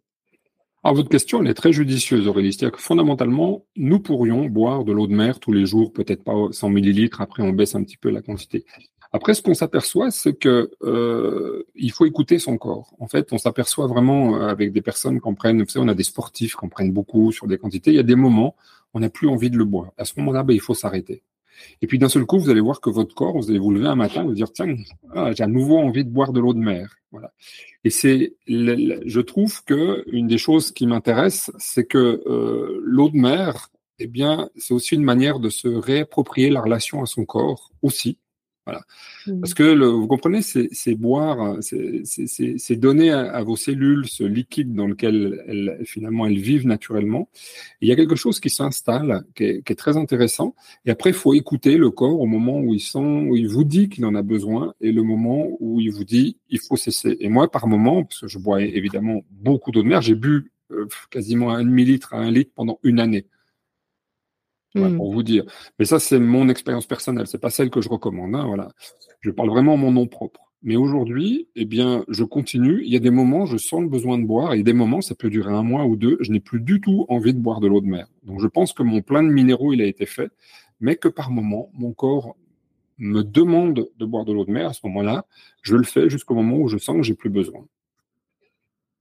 Alors, 0.85 0.97
votre 0.97 1.09
question, 1.09 1.43
est 1.45 1.55
très 1.55 1.73
judicieuse, 1.73 2.29
Aurélie. 2.29 2.53
C'est-à-dire 2.53 2.77
que 2.77 2.83
fondamentalement, 2.83 3.65
nous 3.77 3.99
pourrions 3.99 4.47
boire 4.47 4.85
de 4.85 4.93
l'eau 4.93 5.07
de 5.07 5.15
mer 5.15 5.41
tous 5.41 5.53
les 5.53 5.67
jours, 5.67 5.93
peut-être 5.93 6.23
pas 6.23 6.35
100 6.51 6.69
millilitres, 6.69 7.21
après 7.21 7.43
on 7.43 7.53
baisse 7.53 7.75
un 7.75 7.83
petit 7.83 7.97
peu 7.97 8.11
la 8.11 8.23
quantité. 8.23 8.65
Après, 9.11 9.33
ce 9.33 9.41
qu'on 9.41 9.55
s'aperçoit, 9.55 10.11
c'est 10.11 10.35
que 10.35 10.71
euh, 10.83 11.65
il 11.75 11.91
faut 11.93 12.05
écouter 12.05 12.39
son 12.39 12.59
corps. 12.59 12.95
En 13.01 13.09
fait, 13.09 13.33
on 13.33 13.39
s'aperçoit 13.39 13.87
vraiment 13.87 14.37
euh, 14.37 14.49
avec 14.49 14.73
des 14.73 14.83
personnes 14.83 15.19
qui 15.21 15.27
en 15.27 15.35
prennent, 15.35 15.63
vous 15.63 15.79
on 15.79 15.89
a 15.89 15.95
des 15.95 16.03
sportifs 16.03 16.57
qui 16.57 16.65
en 16.65 16.69
prennent 16.69 16.93
beaucoup 16.93 17.33
sur 17.33 17.47
des 17.47 17.57
quantités. 17.57 17.91
Il 17.91 17.97
y 17.97 18.01
a 18.01 18.05
des 18.05 18.17
moments, 18.17 18.55
on 18.95 19.01
n'a 19.01 19.11
plus 19.11 19.29
envie 19.29 19.51
de 19.51 19.57
le 19.57 19.65
boire. 19.65 19.93
À 19.97 20.05
ce 20.05 20.15
moment-là, 20.19 20.43
ben, 20.43 20.55
il 20.55 20.61
faut 20.61 20.75
s'arrêter. 20.75 21.23
Et 21.83 21.87
puis 21.87 21.99
d'un 21.99 22.09
seul 22.09 22.25
coup, 22.25 22.39
vous 22.39 22.51
allez 22.51 22.61
voir 22.61 22.81
que 22.81 22.91
votre 22.91 23.15
corps, 23.15 23.37
vous 23.37 23.51
allez 23.51 23.59
vous 23.59 23.73
lever 23.73 23.89
un 23.89 23.97
matin 23.97 24.23
et 24.23 24.27
vous 24.27 24.35
dire 24.35 24.53
tiens, 24.53 24.77
ah, 25.15 25.33
j'ai 25.33 25.43
à 25.43 25.49
nouveau 25.49 25.79
envie 25.79 26.05
de 26.05 26.11
boire 26.11 26.33
de 26.33 26.41
l'eau 26.41 26.55
de 26.55 26.61
mer. 26.61 26.97
Voilà. 27.11 27.33
Et 27.85 27.91
c'est, 27.91 28.35
je 28.47 29.21
trouve 29.21 29.65
que 29.65 30.05
une 30.13 30.27
des 30.27 30.39
choses 30.39 30.73
qui 30.73 30.87
m'intéresse, 30.87 31.51
c'est 31.59 31.85
que 31.85 32.23
euh, 32.27 32.81
l'eau 32.85 33.09
de 33.09 33.17
mer, 33.17 33.71
eh 33.99 34.07
bien, 34.07 34.51
c'est 34.57 34.75
aussi 34.75 34.95
une 34.95 35.05
manière 35.05 35.41
de 35.41 35.49
se 35.49 35.69
réapproprier 35.69 36.51
la 36.51 36.61
relation 36.61 37.03
à 37.03 37.07
son 37.07 37.25
corps 37.25 37.73
aussi 37.83 38.19
Voilà. 38.69 38.83
Mmh. 39.27 39.41
Parce 39.41 39.55
que 39.55 39.73
vous 39.73 40.07
comprenez, 40.07 40.43
c'est 40.43 40.95
boire, 40.95 41.57
c'est 41.63 42.77
donner 42.77 43.11
à, 43.11 43.43
vos 43.43 43.57
cellules 43.57 44.07
ce 44.07 44.25
liquide 44.25 44.75
dans 44.75 44.87
lequel 44.87 45.43
elles, 45.49 45.81
finalement 45.87 46.27
elles 46.27 46.39
vivent 46.39 46.67
naturellement. 46.67 47.31
il 47.81 47.89
y 47.89 47.93
a 47.93 47.97
quelque 47.97 48.15
chose 48.15 48.41
qui 48.41 48.51
s'installe, 48.51 49.25
qui, 49.35 49.45
est 49.45 49.79
très 49.79 49.97
intéressant. 49.97 50.55
Et 50.85 50.91
après, 50.91 51.11
il 51.11 51.17
faut 51.17 51.33
écouter 51.33 51.79
le 51.79 51.89
corps 51.89 52.21
au 52.21 52.27
moment 52.27 52.61
où 52.61 52.75
il 52.75 52.81
sent, 52.81 52.99
où 52.99 53.37
il 53.37 53.49
vous 53.49 53.65
dit 53.65 53.89
qu'il 53.89 54.05
en 54.05 54.15
a 54.15 54.21
besoin, 54.21 54.75
et 54.83 54.93
le 54.93 55.03
moment 55.03 55.47
où 55.61 55.81
il 55.81 55.91
vous 55.91 56.05
dit 56.05 56.37
il 56.51 56.61
faut 56.61 56.77
cesser. 56.77 57.17
Et 57.21 57.31
moi, 57.31 57.51
par 57.51 57.69
moment, 57.69 58.05
parce 58.05 58.21
que 58.21 58.29
je 58.29 58.39
bois 58.39 58.61
évidemment 58.61 59.23
beaucoup 59.31 59.71
d'eau 59.71 59.83
de 59.83 59.89
mer, 59.89 60.03
j'ai 60.03 60.15
bu 60.15 60.53
euh, 60.73 60.87
quasiment 61.09 61.53
un 61.53 61.65
demi-litre 61.65 62.13
à 62.13 62.19
un 62.19 62.31
litre 62.31 62.51
pendant 62.55 62.79
une 62.83 63.01
année. 63.01 63.25
Hmm. 64.75 64.97
pour 64.97 65.13
vous 65.13 65.23
dire. 65.23 65.45
Mais 65.79 65.85
ça, 65.85 65.99
c'est 65.99 66.19
mon 66.19 66.49
expérience 66.49 66.87
personnelle, 66.87 67.27
c'est 67.27 67.41
pas 67.41 67.51
celle 67.51 67.71
que 67.71 67.81
je 67.81 67.89
recommande. 67.89 68.35
Hein, 68.35 68.45
voilà. 68.47 68.69
Je 69.21 69.31
parle 69.31 69.49
vraiment 69.49 69.75
en 69.75 69.77
mon 69.79 69.93
nom 69.93 70.07
propre. 70.07 70.41
Mais 70.63 70.77
aujourd'hui, 70.77 71.49
eh 71.55 71.65
bien, 71.65 72.05
je 72.09 72.25
continue. 72.25 72.83
Il 72.85 72.93
y 72.93 72.97
a 72.97 73.01
des 73.01 73.11
moments, 73.11 73.47
je 73.47 73.57
sens 73.57 73.81
le 73.81 73.89
besoin 73.89 74.19
de 74.19 74.25
boire, 74.25 74.55
et 74.55 74.63
des 74.63 74.73
moments, 74.73 75.01
ça 75.01 75.15
peut 75.15 75.31
durer 75.31 75.53
un 75.53 75.63
mois 75.63 75.85
ou 75.85 75.97
deux. 75.97 76.19
Je 76.21 76.33
n'ai 76.33 76.41
plus 76.41 76.61
du 76.61 76.81
tout 76.81 77.07
envie 77.09 77.33
de 77.33 77.39
boire 77.39 77.61
de 77.61 77.69
l'eau 77.69 77.81
de 77.81 77.87
mer. 77.87 78.09
Donc, 78.25 78.41
je 78.41 78.47
pense 78.47 78.73
que 78.73 78.83
mon 78.83 79.01
plein 79.01 79.23
de 79.23 79.29
minéraux, 79.29 79.73
il 79.73 79.81
a 79.81 79.87
été 79.87 80.05
fait, 80.05 80.31
mais 80.81 80.97
que 80.97 81.09
par 81.09 81.31
moment, 81.31 81.71
mon 81.75 81.93
corps 81.93 82.37
me 82.99 83.23
demande 83.23 83.89
de 83.97 84.05
boire 84.05 84.25
de 84.25 84.33
l'eau 84.33 84.45
de 84.45 84.51
mer. 84.51 84.71
À 84.71 84.73
ce 84.73 84.81
moment-là, 84.85 85.27
je 85.63 85.77
le 85.77 85.85
fais 85.85 86.11
jusqu'au 86.11 86.35
moment 86.35 86.57
où 86.57 86.69
je 86.69 86.79
sens 86.79 86.97
que 86.97 87.03
j'ai 87.03 87.15
plus 87.15 87.31
besoin. 87.31 87.65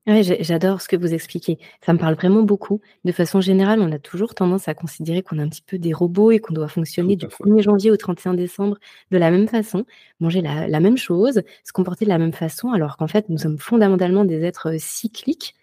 Ouais, 0.07 0.23
j'adore 0.23 0.81
ce 0.81 0.87
que 0.87 0.95
vous 0.95 1.13
expliquez. 1.13 1.59
Ça 1.85 1.91
me 1.91 1.97
parle 1.99 2.15
vraiment 2.15 2.41
beaucoup. 2.41 2.79
De 3.03 3.11
façon 3.11 3.41
générale, 3.41 3.81
on 3.81 3.91
a 3.91 3.99
toujours 3.99 4.35
tendance 4.35 4.69
à 4.69 4.73
considérer 4.73 5.21
qu'on 5.21 5.37
est 5.37 5.41
un 5.41 5.49
petit 5.49 5.61
peu 5.61 5.77
des 5.77 5.91
robots 5.91 6.31
et 6.31 6.39
qu'on 6.39 6.53
doit 6.53 6.69
fonctionner 6.69 7.17
du 7.17 7.27
1er 7.27 7.61
janvier 7.61 7.91
au 7.91 7.97
31 7.97 8.33
décembre 8.33 8.77
de 9.11 9.17
la 9.17 9.31
même 9.31 9.49
façon, 9.49 9.85
manger 10.21 10.41
la, 10.41 10.69
la 10.69 10.79
même 10.79 10.97
chose, 10.97 11.41
se 11.65 11.73
comporter 11.73 12.05
de 12.05 12.09
la 12.09 12.19
même 12.19 12.31
façon, 12.31 12.71
alors 12.71 12.95
qu'en 12.95 13.07
fait, 13.07 13.27
nous 13.27 13.37
sommes 13.37 13.57
fondamentalement 13.59 14.23
des 14.23 14.45
êtres 14.45 14.75
cycliques 14.79 15.55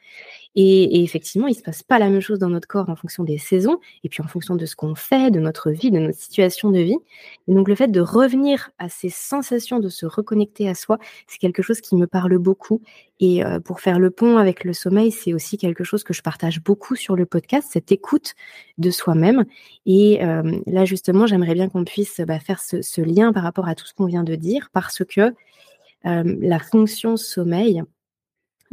et, 0.56 1.02
effectivement, 1.02 1.48
il 1.48 1.54
se 1.54 1.62
passe 1.62 1.82
pas 1.82 1.98
la 1.98 2.08
même 2.08 2.20
chose 2.20 2.38
dans 2.38 2.48
notre 2.48 2.68
corps 2.68 2.88
en 2.88 2.94
fonction 2.94 3.24
des 3.24 3.38
saisons, 3.38 3.80
et 4.04 4.08
puis 4.08 4.22
en 4.22 4.28
fonction 4.28 4.54
de 4.54 4.66
ce 4.66 4.76
qu'on 4.76 4.94
fait, 4.94 5.30
de 5.30 5.40
notre 5.40 5.70
vie, 5.70 5.90
de 5.90 5.98
notre 5.98 6.18
situation 6.18 6.70
de 6.70 6.78
vie. 6.78 6.96
Et 7.48 7.54
donc 7.54 7.68
le 7.68 7.74
fait 7.74 7.88
de 7.88 8.00
revenir 8.00 8.70
à 8.78 8.88
ces 8.88 9.08
sensations, 9.08 9.80
de 9.80 9.88
se 9.88 10.06
reconnecter 10.06 10.68
à 10.68 10.74
soi, 10.74 10.98
c'est 11.26 11.38
quelque 11.38 11.62
chose 11.62 11.80
qui 11.80 11.96
me 11.96 12.06
parle 12.06 12.38
beaucoup. 12.38 12.82
Et 13.18 13.44
euh, 13.44 13.58
pour 13.58 13.80
faire 13.80 13.98
le 13.98 14.10
pont 14.10 14.36
avec 14.36 14.64
le 14.64 14.72
sommeil, 14.72 15.10
c'est 15.10 15.34
aussi 15.34 15.56
quelque 15.56 15.82
chose 15.82 16.04
que 16.04 16.14
je 16.14 16.22
partage 16.22 16.62
beaucoup 16.62 16.94
sur 16.94 17.16
le 17.16 17.26
podcast, 17.26 17.68
cette 17.72 17.90
écoute 17.90 18.34
de 18.78 18.90
soi-même. 18.90 19.44
Et 19.86 20.24
euh, 20.24 20.60
là, 20.66 20.84
justement, 20.84 21.26
j'aimerais 21.26 21.54
bien 21.54 21.68
qu'on 21.68 21.84
puisse 21.84 22.20
bah, 22.20 22.38
faire 22.38 22.60
ce, 22.60 23.00
lien 23.00 23.32
par 23.32 23.42
rapport 23.42 23.68
à 23.68 23.74
tout 23.74 23.86
ce 23.86 23.94
qu'on 23.94 24.06
vient 24.06 24.24
de 24.24 24.34
dire, 24.34 24.68
parce 24.72 25.02
que 25.04 25.34
euh, 26.06 26.36
la 26.40 26.58
fonction 26.58 27.16
sommeil, 27.16 27.82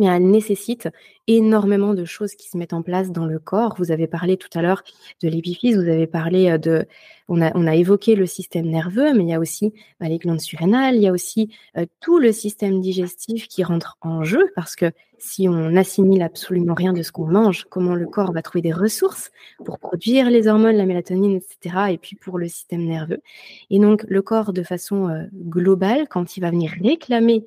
mais 0.02 0.08
elle 0.08 0.30
nécessite 0.30 0.90
énormément 1.28 1.94
de 1.94 2.06
choses 2.06 2.34
qui 2.34 2.50
se 2.50 2.58
mettent 2.58 2.74
en 2.74 2.82
place 2.82 3.12
dans 3.12 3.28
le 3.28 3.38
corps. 3.38 3.76
Vous 3.78 3.92
avez 3.92 4.08
parlé 4.08 4.36
tout 4.36 4.50
à 4.56 4.64
l'heure 4.64 4.84
de 5.22 5.30
l'épiphyse, 5.30 5.78
vous 5.78 5.88
avez 5.88 6.08
parlé 6.08 6.50
euh, 6.50 6.58
de, 6.58 6.88
on 7.30 7.42
a, 7.42 7.56
on 7.56 7.68
a 7.68 7.76
évoqué 7.76 8.16
le 8.16 8.26
système 8.26 8.66
nerveux, 8.66 9.14
mais 9.14 9.24
il 9.24 9.30
y 9.30 9.34
a 9.34 9.40
aussi 9.40 9.74
bah, 10.00 10.10
les 10.10 10.18
glandes 10.18 10.42
surrénales, 10.42 10.96
il 10.96 11.04
y 11.04 11.08
a 11.08 11.12
aussi 11.12 11.54
euh, 11.78 11.86
tout 12.00 12.18
le 12.18 12.32
système 12.32 12.82
digestif 12.82 13.48
qui 13.48 13.64
rentre 13.64 13.98
en 14.02 14.24
jeu 14.24 14.52
parce 14.56 14.76
que 14.76 14.92
si 15.20 15.48
on 15.48 15.70
n'assimile 15.70 16.24
absolument 16.24 16.74
rien 16.74 16.94
de 16.94 17.04
ce 17.04 17.12
qu'on 17.12 17.28
mange, 17.28 17.68
comment 17.70 17.94
le 17.94 18.08
corps 18.08 18.34
va 18.34 18.42
trouver 18.42 18.64
des 18.64 18.74
ressources 18.74 19.32
pour 19.64 19.78
produire 19.78 20.32
les 20.32 20.48
hormones, 20.48 20.78
la 20.78 20.88
mélatonine, 20.88 21.38
etc. 21.38 21.92
Et 21.92 22.00
puis 22.00 22.16
pour 22.16 22.40
le 22.40 22.48
système 22.48 22.86
nerveux. 22.86 23.22
Et 23.70 23.78
donc 23.78 24.04
le 24.10 24.24
corps, 24.24 24.52
de 24.52 24.64
façon 24.64 25.10
euh, 25.10 25.26
globale, 25.36 26.08
quand 26.10 26.38
il 26.38 26.42
va 26.42 26.50
venir 26.50 26.72
réclamer 26.82 27.46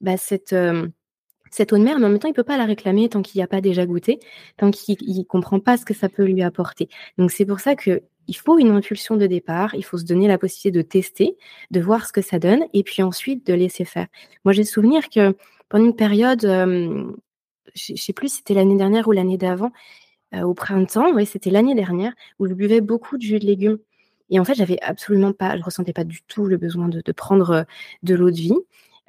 bah, 0.00 0.16
cette 0.16 0.54
cette 1.50 1.72
eau 1.72 1.78
de 1.78 1.82
mer, 1.82 1.98
mais 1.98 2.06
en 2.06 2.10
même 2.10 2.18
temps, 2.18 2.28
il 2.28 2.34
peut 2.34 2.44
pas 2.44 2.56
la 2.56 2.64
réclamer 2.64 3.08
tant 3.08 3.22
qu'il 3.22 3.38
n'y 3.38 3.42
a 3.42 3.46
pas 3.46 3.60
déjà 3.60 3.86
goûté, 3.86 4.20
tant 4.56 4.70
qu'il 4.70 4.96
ne 5.00 5.22
comprend 5.24 5.60
pas 5.60 5.76
ce 5.76 5.84
que 5.84 5.94
ça 5.94 6.08
peut 6.08 6.24
lui 6.24 6.42
apporter. 6.42 6.88
Donc 7.18 7.30
c'est 7.30 7.44
pour 7.44 7.60
ça 7.60 7.74
que 7.74 8.02
il 8.30 8.36
faut 8.36 8.58
une 8.58 8.70
impulsion 8.70 9.16
de 9.16 9.26
départ, 9.26 9.74
il 9.74 9.84
faut 9.84 9.98
se 9.98 10.04
donner 10.04 10.28
la 10.28 10.38
possibilité 10.38 10.70
de 10.70 10.82
tester, 10.82 11.36
de 11.72 11.80
voir 11.80 12.06
ce 12.06 12.12
que 12.12 12.22
ça 12.22 12.38
donne, 12.38 12.62
et 12.72 12.84
puis 12.84 13.02
ensuite 13.02 13.44
de 13.44 13.54
laisser 13.54 13.84
faire. 13.84 14.06
Moi, 14.44 14.52
j'ai 14.52 14.62
souvenir 14.62 15.08
que 15.10 15.34
pendant 15.68 15.86
une 15.86 15.96
période, 15.96 16.44
euh, 16.44 17.10
je 17.74 17.96
sais 17.96 18.12
plus 18.12 18.28
si 18.28 18.36
c'était 18.36 18.54
l'année 18.54 18.76
dernière 18.76 19.08
ou 19.08 19.12
l'année 19.12 19.36
d'avant, 19.36 19.72
euh, 20.34 20.42
au 20.42 20.54
printemps, 20.54 21.12
oui, 21.12 21.26
c'était 21.26 21.50
l'année 21.50 21.74
dernière, 21.74 22.12
où 22.38 22.46
je 22.46 22.54
buvais 22.54 22.80
beaucoup 22.80 23.16
de 23.16 23.22
jus 23.22 23.40
de 23.40 23.46
légumes. 23.46 23.78
Et 24.30 24.38
en 24.38 24.44
fait, 24.44 24.54
j'avais 24.54 24.80
absolument 24.80 25.32
pas, 25.32 25.56
je 25.58 25.64
ressentais 25.64 25.92
pas 25.92 26.04
du 26.04 26.22
tout 26.22 26.46
le 26.46 26.56
besoin 26.56 26.88
de, 26.88 27.02
de 27.04 27.12
prendre 27.12 27.50
euh, 27.50 27.62
de 28.04 28.14
l'eau 28.14 28.30
de 28.30 28.36
vie. 28.36 28.58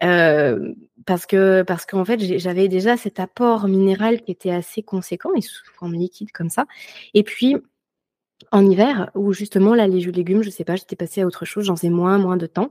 Euh, 0.03 0.73
parce 1.05 1.25
que 1.25 1.63
parce 1.63 1.85
qu'en 1.85 2.05
fait 2.05 2.39
j'avais 2.39 2.67
déjà 2.67 2.97
cet 2.97 3.19
apport 3.19 3.67
minéral 3.67 4.21
qui 4.21 4.31
était 4.31 4.51
assez 4.51 4.81
conséquent 4.81 5.29
et 5.35 5.41
sous 5.41 5.63
forme 5.73 5.93
liquide 5.93 6.31
comme 6.31 6.49
ça. 6.49 6.65
Et 7.13 7.23
puis 7.23 7.55
en 8.51 8.65
hiver, 8.69 9.11
où 9.15 9.33
justement 9.33 9.75
là 9.75 9.87
les 9.87 10.01
jus 10.01 10.11
légumes, 10.11 10.41
je 10.43 10.49
sais 10.49 10.63
pas, 10.63 10.75
j'étais 10.75 10.95
passée 10.95 11.21
à 11.21 11.27
autre 11.27 11.45
chose, 11.45 11.65
j'en 11.65 11.75
faisais 11.75 11.89
moins, 11.89 12.17
moins 12.17 12.37
de 12.37 12.47
temps. 12.47 12.69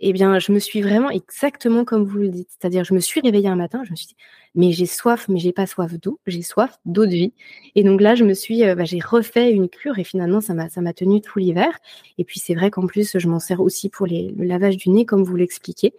Eh 0.00 0.12
bien, 0.12 0.38
je 0.38 0.52
me 0.52 0.58
suis 0.58 0.82
vraiment 0.82 1.10
exactement 1.10 1.84
comme 1.84 2.04
vous 2.04 2.18
le 2.18 2.28
dites, 2.28 2.48
c'est-à-dire 2.50 2.84
je 2.84 2.94
me 2.94 3.00
suis 3.00 3.20
réveillée 3.20 3.48
un 3.48 3.56
matin, 3.56 3.82
je 3.84 3.92
me 3.92 3.96
suis 3.96 4.08
dit 4.08 4.16
mais 4.54 4.72
j'ai 4.72 4.86
soif, 4.86 5.26
mais 5.28 5.38
j'ai 5.40 5.52
pas 5.52 5.66
soif 5.66 5.94
d'eau, 6.00 6.20
j'ai 6.26 6.42
soif 6.42 6.78
d'eau 6.84 7.06
de 7.06 7.10
vie. 7.10 7.32
Et 7.74 7.82
donc 7.82 8.00
là, 8.00 8.14
je 8.14 8.24
me 8.24 8.34
suis, 8.34 8.64
euh, 8.64 8.74
bah, 8.76 8.84
j'ai 8.84 9.00
refait 9.00 9.50
une 9.50 9.68
cure 9.68 9.98
et 9.98 10.04
finalement 10.04 10.40
ça 10.40 10.54
m'a 10.54 10.68
ça 10.68 10.80
m'a 10.80 10.92
tenu 10.92 11.20
tout 11.20 11.38
l'hiver. 11.38 11.78
Et 12.18 12.24
puis 12.24 12.40
c'est 12.40 12.54
vrai 12.54 12.70
qu'en 12.70 12.86
plus 12.86 13.18
je 13.18 13.28
m'en 13.28 13.40
sers 13.40 13.60
aussi 13.60 13.88
pour 13.88 14.06
les, 14.06 14.28
le 14.36 14.44
lavage 14.44 14.76
du 14.76 14.90
nez, 14.90 15.06
comme 15.06 15.24
vous 15.24 15.36
l'expliquez, 15.36 15.94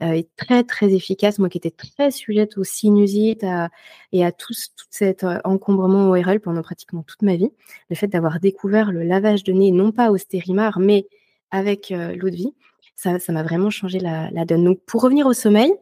est 0.00 0.28
très 0.36 0.64
très 0.64 0.92
efficace. 0.92 1.38
Moi 1.38 1.48
qui 1.48 1.58
étais 1.58 1.70
très 1.70 2.10
sujette 2.10 2.56
aux 2.58 2.64
sinusites 2.64 3.44
et 4.12 4.24
à 4.24 4.32
tout, 4.32 4.54
tout 4.76 4.86
cet 4.90 5.24
euh, 5.24 5.38
encombrement 5.44 6.08
ORL 6.10 6.40
pendant 6.40 6.62
pratiquement 6.62 7.02
toute 7.02 7.22
ma 7.22 7.36
vie, 7.36 7.50
le 7.88 7.96
fait 7.96 8.08
d'avoir 8.08 8.40
découvert 8.40 8.92
le 8.92 9.02
lavage 9.02 9.44
de 9.44 9.52
nez, 9.52 9.70
non 9.70 9.92
pas 9.92 10.10
au 10.10 10.16
stérimar, 10.16 10.78
mais 10.78 11.06
avec 11.50 11.90
euh, 11.90 12.14
l'eau 12.16 12.30
de 12.30 12.36
vie, 12.36 12.54
ça 12.96 13.18
m'a 13.28 13.42
vraiment 13.42 13.70
changé 13.70 13.98
la, 13.98 14.30
la 14.30 14.44
donne. 14.44 14.64
Donc 14.64 14.80
pour 14.84 15.02
revenir 15.02 15.26
au 15.26 15.32
sommeil, 15.32 15.72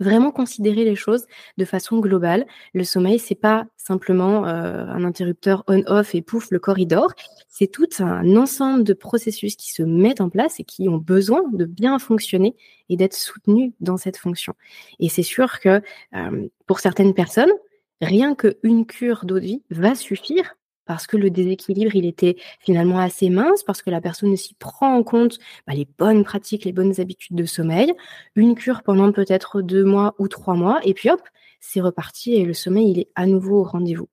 vraiment 0.00 0.30
considérer 0.30 0.84
les 0.84 0.94
choses 0.94 1.26
de 1.56 1.64
façon 1.64 1.98
globale. 1.98 2.46
Le 2.72 2.84
sommeil, 2.84 3.18
c'est 3.18 3.34
pas 3.34 3.66
simplement 3.76 4.46
euh, 4.46 4.86
un 4.86 5.04
interrupteur 5.04 5.64
on-off 5.68 6.14
et 6.14 6.22
pouf, 6.22 6.50
le 6.50 6.58
corridor. 6.58 7.12
C'est 7.48 7.70
tout 7.70 7.88
un 7.98 8.36
ensemble 8.36 8.84
de 8.84 8.94
processus 8.94 9.56
qui 9.56 9.72
se 9.72 9.82
mettent 9.82 10.20
en 10.20 10.30
place 10.30 10.60
et 10.60 10.64
qui 10.64 10.88
ont 10.88 10.98
besoin 10.98 11.42
de 11.52 11.64
bien 11.64 11.98
fonctionner 11.98 12.56
et 12.88 12.96
d'être 12.96 13.14
soutenus 13.14 13.72
dans 13.80 13.96
cette 13.96 14.16
fonction. 14.16 14.54
Et 15.00 15.08
c'est 15.08 15.22
sûr 15.22 15.60
que 15.60 15.80
euh, 16.14 16.48
pour 16.66 16.80
certaines 16.80 17.14
personnes, 17.14 17.52
rien 18.00 18.34
qu'une 18.34 18.86
cure 18.86 19.24
d'eau 19.24 19.38
de 19.38 19.44
vie 19.44 19.62
va 19.70 19.94
suffire 19.94 20.56
parce 20.86 21.06
que 21.06 21.16
le 21.16 21.30
déséquilibre, 21.30 21.94
il 21.94 22.06
était 22.06 22.36
finalement 22.60 22.98
assez 22.98 23.30
mince, 23.30 23.62
parce 23.62 23.82
que 23.82 23.90
la 23.90 24.00
personne 24.00 24.30
aussi 24.30 24.54
prend 24.54 24.94
en 24.96 25.02
compte 25.02 25.38
bah, 25.66 25.74
les 25.74 25.86
bonnes 25.98 26.24
pratiques, 26.24 26.64
les 26.64 26.72
bonnes 26.72 27.00
habitudes 27.00 27.36
de 27.36 27.44
sommeil, 27.44 27.92
une 28.36 28.54
cure 28.54 28.82
pendant 28.82 29.12
peut-être 29.12 29.62
deux 29.62 29.84
mois 29.84 30.14
ou 30.18 30.28
trois 30.28 30.54
mois, 30.54 30.80
et 30.84 30.94
puis 30.94 31.10
hop, 31.10 31.20
c'est 31.60 31.80
reparti 31.80 32.34
et 32.34 32.44
le 32.44 32.54
sommeil, 32.54 32.90
il 32.90 32.98
est 32.98 33.08
à 33.14 33.26
nouveau 33.26 33.60
au 33.60 33.64
rendez-vous. 33.64 34.08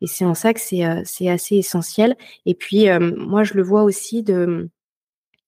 Et 0.00 0.06
c'est 0.06 0.24
en 0.24 0.34
ça 0.34 0.52
que 0.52 0.60
c'est 0.60 0.84
euh, 0.84 1.02
assez 1.32 1.56
essentiel. 1.56 2.16
Et 2.44 2.54
puis, 2.54 2.88
euh, 2.88 3.12
moi, 3.16 3.44
je 3.44 3.54
le 3.54 3.62
vois 3.62 3.84
aussi 3.84 4.24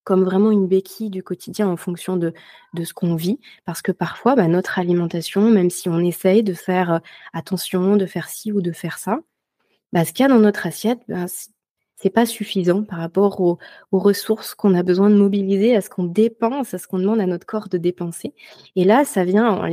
comme 0.04 0.22
vraiment 0.22 0.50
une 0.50 0.68
béquille 0.68 1.10
du 1.10 1.22
quotidien 1.22 1.66
en 1.68 1.76
fonction 1.76 2.16
de, 2.16 2.32
de 2.74 2.84
ce 2.84 2.94
qu'on 2.94 3.16
vit. 3.16 3.40
Parce 3.64 3.82
que 3.82 3.90
parfois, 3.92 4.36
bah, 4.36 4.46
notre 4.48 4.78
alimentation, 4.78 5.50
même 5.50 5.70
si 5.70 5.88
on 5.88 5.98
essaye 5.98 6.42
de 6.42 6.54
faire 6.54 6.92
euh, 6.94 6.98
attention, 7.32 7.96
de 7.96 8.06
faire 8.06 8.28
ci 8.28 8.52
ou 8.52 8.60
de 8.60 8.72
faire 8.72 8.98
ça, 8.98 9.20
bah, 9.94 10.04
ce 10.04 10.12
qu'il 10.12 10.24
y 10.24 10.26
a 10.26 10.28
dans 10.28 10.40
notre 10.40 10.66
assiette, 10.66 10.98
ben, 11.06 11.26
c'est 11.94 12.10
pas 12.10 12.26
suffisant 12.26 12.82
par 12.82 12.98
rapport 12.98 13.40
aux, 13.40 13.58
ressources 13.92 14.52
qu'on 14.52 14.74
a 14.74 14.82
besoin 14.82 15.08
de 15.08 15.14
mobiliser, 15.14 15.76
à 15.76 15.80
ce 15.80 15.88
qu'on 15.88 16.02
dépense, 16.02 16.74
à 16.74 16.78
ce 16.78 16.88
qu'on 16.88 16.98
demande 16.98 17.20
à 17.20 17.26
notre 17.26 17.46
corps 17.46 17.68
de 17.68 17.78
dépenser. 17.78 18.34
Et 18.74 18.84
là, 18.84 19.04
ça 19.04 19.24
vient 19.24 19.48
en, 19.48 19.70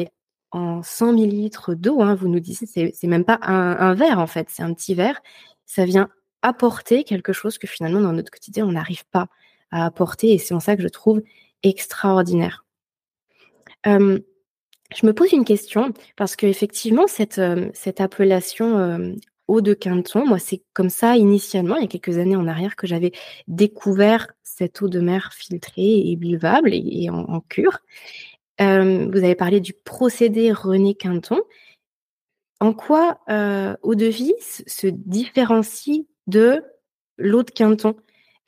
en 0.51 0.83
100 0.83 1.13
millilitres 1.13 1.75
d'eau. 1.75 2.01
Hein, 2.03 2.13
vous 2.13 2.27
nous 2.27 2.39
dites, 2.39 2.59
c'est, 2.67 3.07
même 3.07 3.25
pas 3.25 3.39
un, 3.41 3.95
verre 3.95 4.19
en 4.19 4.27
fait, 4.27 4.47
c'est 4.51 4.61
un 4.61 4.71
petit 4.75 4.93
verre. 4.93 5.19
Ça 5.65 5.85
vient 5.85 6.07
apporter 6.43 7.03
quelque 7.03 7.33
chose 7.33 7.57
que 7.57 7.67
finalement 7.67 8.01
dans 8.01 8.13
notre 8.13 8.31
quotidien 8.31 8.67
on 8.67 8.71
n'arrive 8.73 9.05
pas 9.11 9.27
à 9.71 9.85
apporter, 9.85 10.33
et 10.33 10.37
c'est 10.37 10.53
en 10.53 10.59
ça 10.59 10.75
que 10.75 10.83
je 10.83 10.87
trouve 10.87 11.23
extraordinaire. 11.63 12.65
je 13.85 14.19
me 15.03 15.13
pose 15.13 15.31
une 15.31 15.45
question 15.45 15.93
parce 16.15 16.35
qu'effectivement, 16.35 17.07
cette, 17.07 17.41
cette 17.73 18.01
appellation 18.01 19.15
eau 19.47 19.61
de 19.61 19.73
Quinton. 19.73 20.25
Moi, 20.25 20.39
c'est 20.39 20.63
comme 20.73 20.89
ça 20.89 21.17
initialement, 21.17 21.75
il 21.75 21.83
y 21.83 21.85
a 21.85 21.87
quelques 21.87 22.17
années 22.17 22.35
en 22.35 22.47
arrière, 22.47 22.75
que 22.75 22.87
j'avais 22.87 23.11
découvert 23.47 24.27
cette 24.43 24.81
eau 24.81 24.87
de 24.87 24.99
mer 24.99 25.33
filtrée 25.33 26.09
et 26.09 26.15
buvable 26.15 26.71
et, 26.73 27.09
en, 27.09 27.41
cure. 27.41 27.79
Euh, 28.59 29.07
vous 29.11 29.17
avez 29.17 29.35
parlé 29.35 29.59
du 29.59 29.73
procédé 29.73 30.51
René 30.51 30.95
Quinton. 30.95 31.41
En 32.59 32.73
quoi 32.73 33.19
euh, 33.29 33.75
eau 33.81 33.95
de 33.95 34.05
vie 34.05 34.35
se 34.39 34.87
différencie 34.87 36.05
de 36.27 36.63
l'eau 37.17 37.43
de 37.43 37.51
Quinton? 37.51 37.95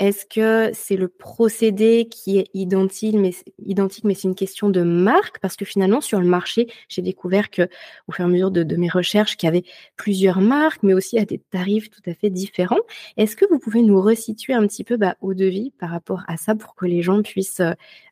Est-ce 0.04 0.26
que 0.26 0.72
c'est 0.74 0.98
le 0.98 1.08
procédé 1.08 2.10
qui 2.12 2.38
est 2.38 2.50
identique, 2.54 3.16
mais, 3.16 3.32
c'est 3.32 4.24
une 4.26 4.36
question 4.36 4.70
de 4.70 4.82
marque? 4.82 5.40
Parce 5.40 5.56
que 5.56 5.64
finalement, 5.64 6.02
sur 6.02 6.20
le 6.20 6.28
marché, 6.28 6.68
j'ai 6.90 7.02
découvert 7.02 7.50
que, 7.50 7.70
au 8.10 8.12
fur 8.12 8.26
et 8.26 8.28
à 8.28 8.30
mesure 8.30 8.52
de, 8.52 8.76
mes 8.76 8.90
recherches, 8.90 9.38
qu'il 9.38 9.48
y 9.48 9.50
avait 9.50 9.64
plusieurs 9.96 10.42
marques, 10.42 10.84
mais 10.84 10.94
aussi 10.94 11.18
à 11.18 11.24
des 11.24 11.38
tarifs 11.38 11.90
tout 11.90 12.02
à 12.06 12.14
fait 12.16 12.30
différents. 12.30 12.82
Est-ce 13.16 13.38
que 13.38 13.46
vous 13.50 13.60
pouvez 13.60 13.82
nous 13.82 14.02
resituer 14.02 14.52
un 14.52 14.68
petit 14.68 14.84
peu 14.84 14.98
bah, 14.98 15.16
au 15.22 15.34
devis 15.34 15.72
par 15.80 15.92
rapport 15.92 16.24
à 16.28 16.36
ça 16.36 16.54
pour 16.54 16.76
que 16.76 16.86
les 16.86 17.02
gens 17.02 17.22
puissent 17.22 17.62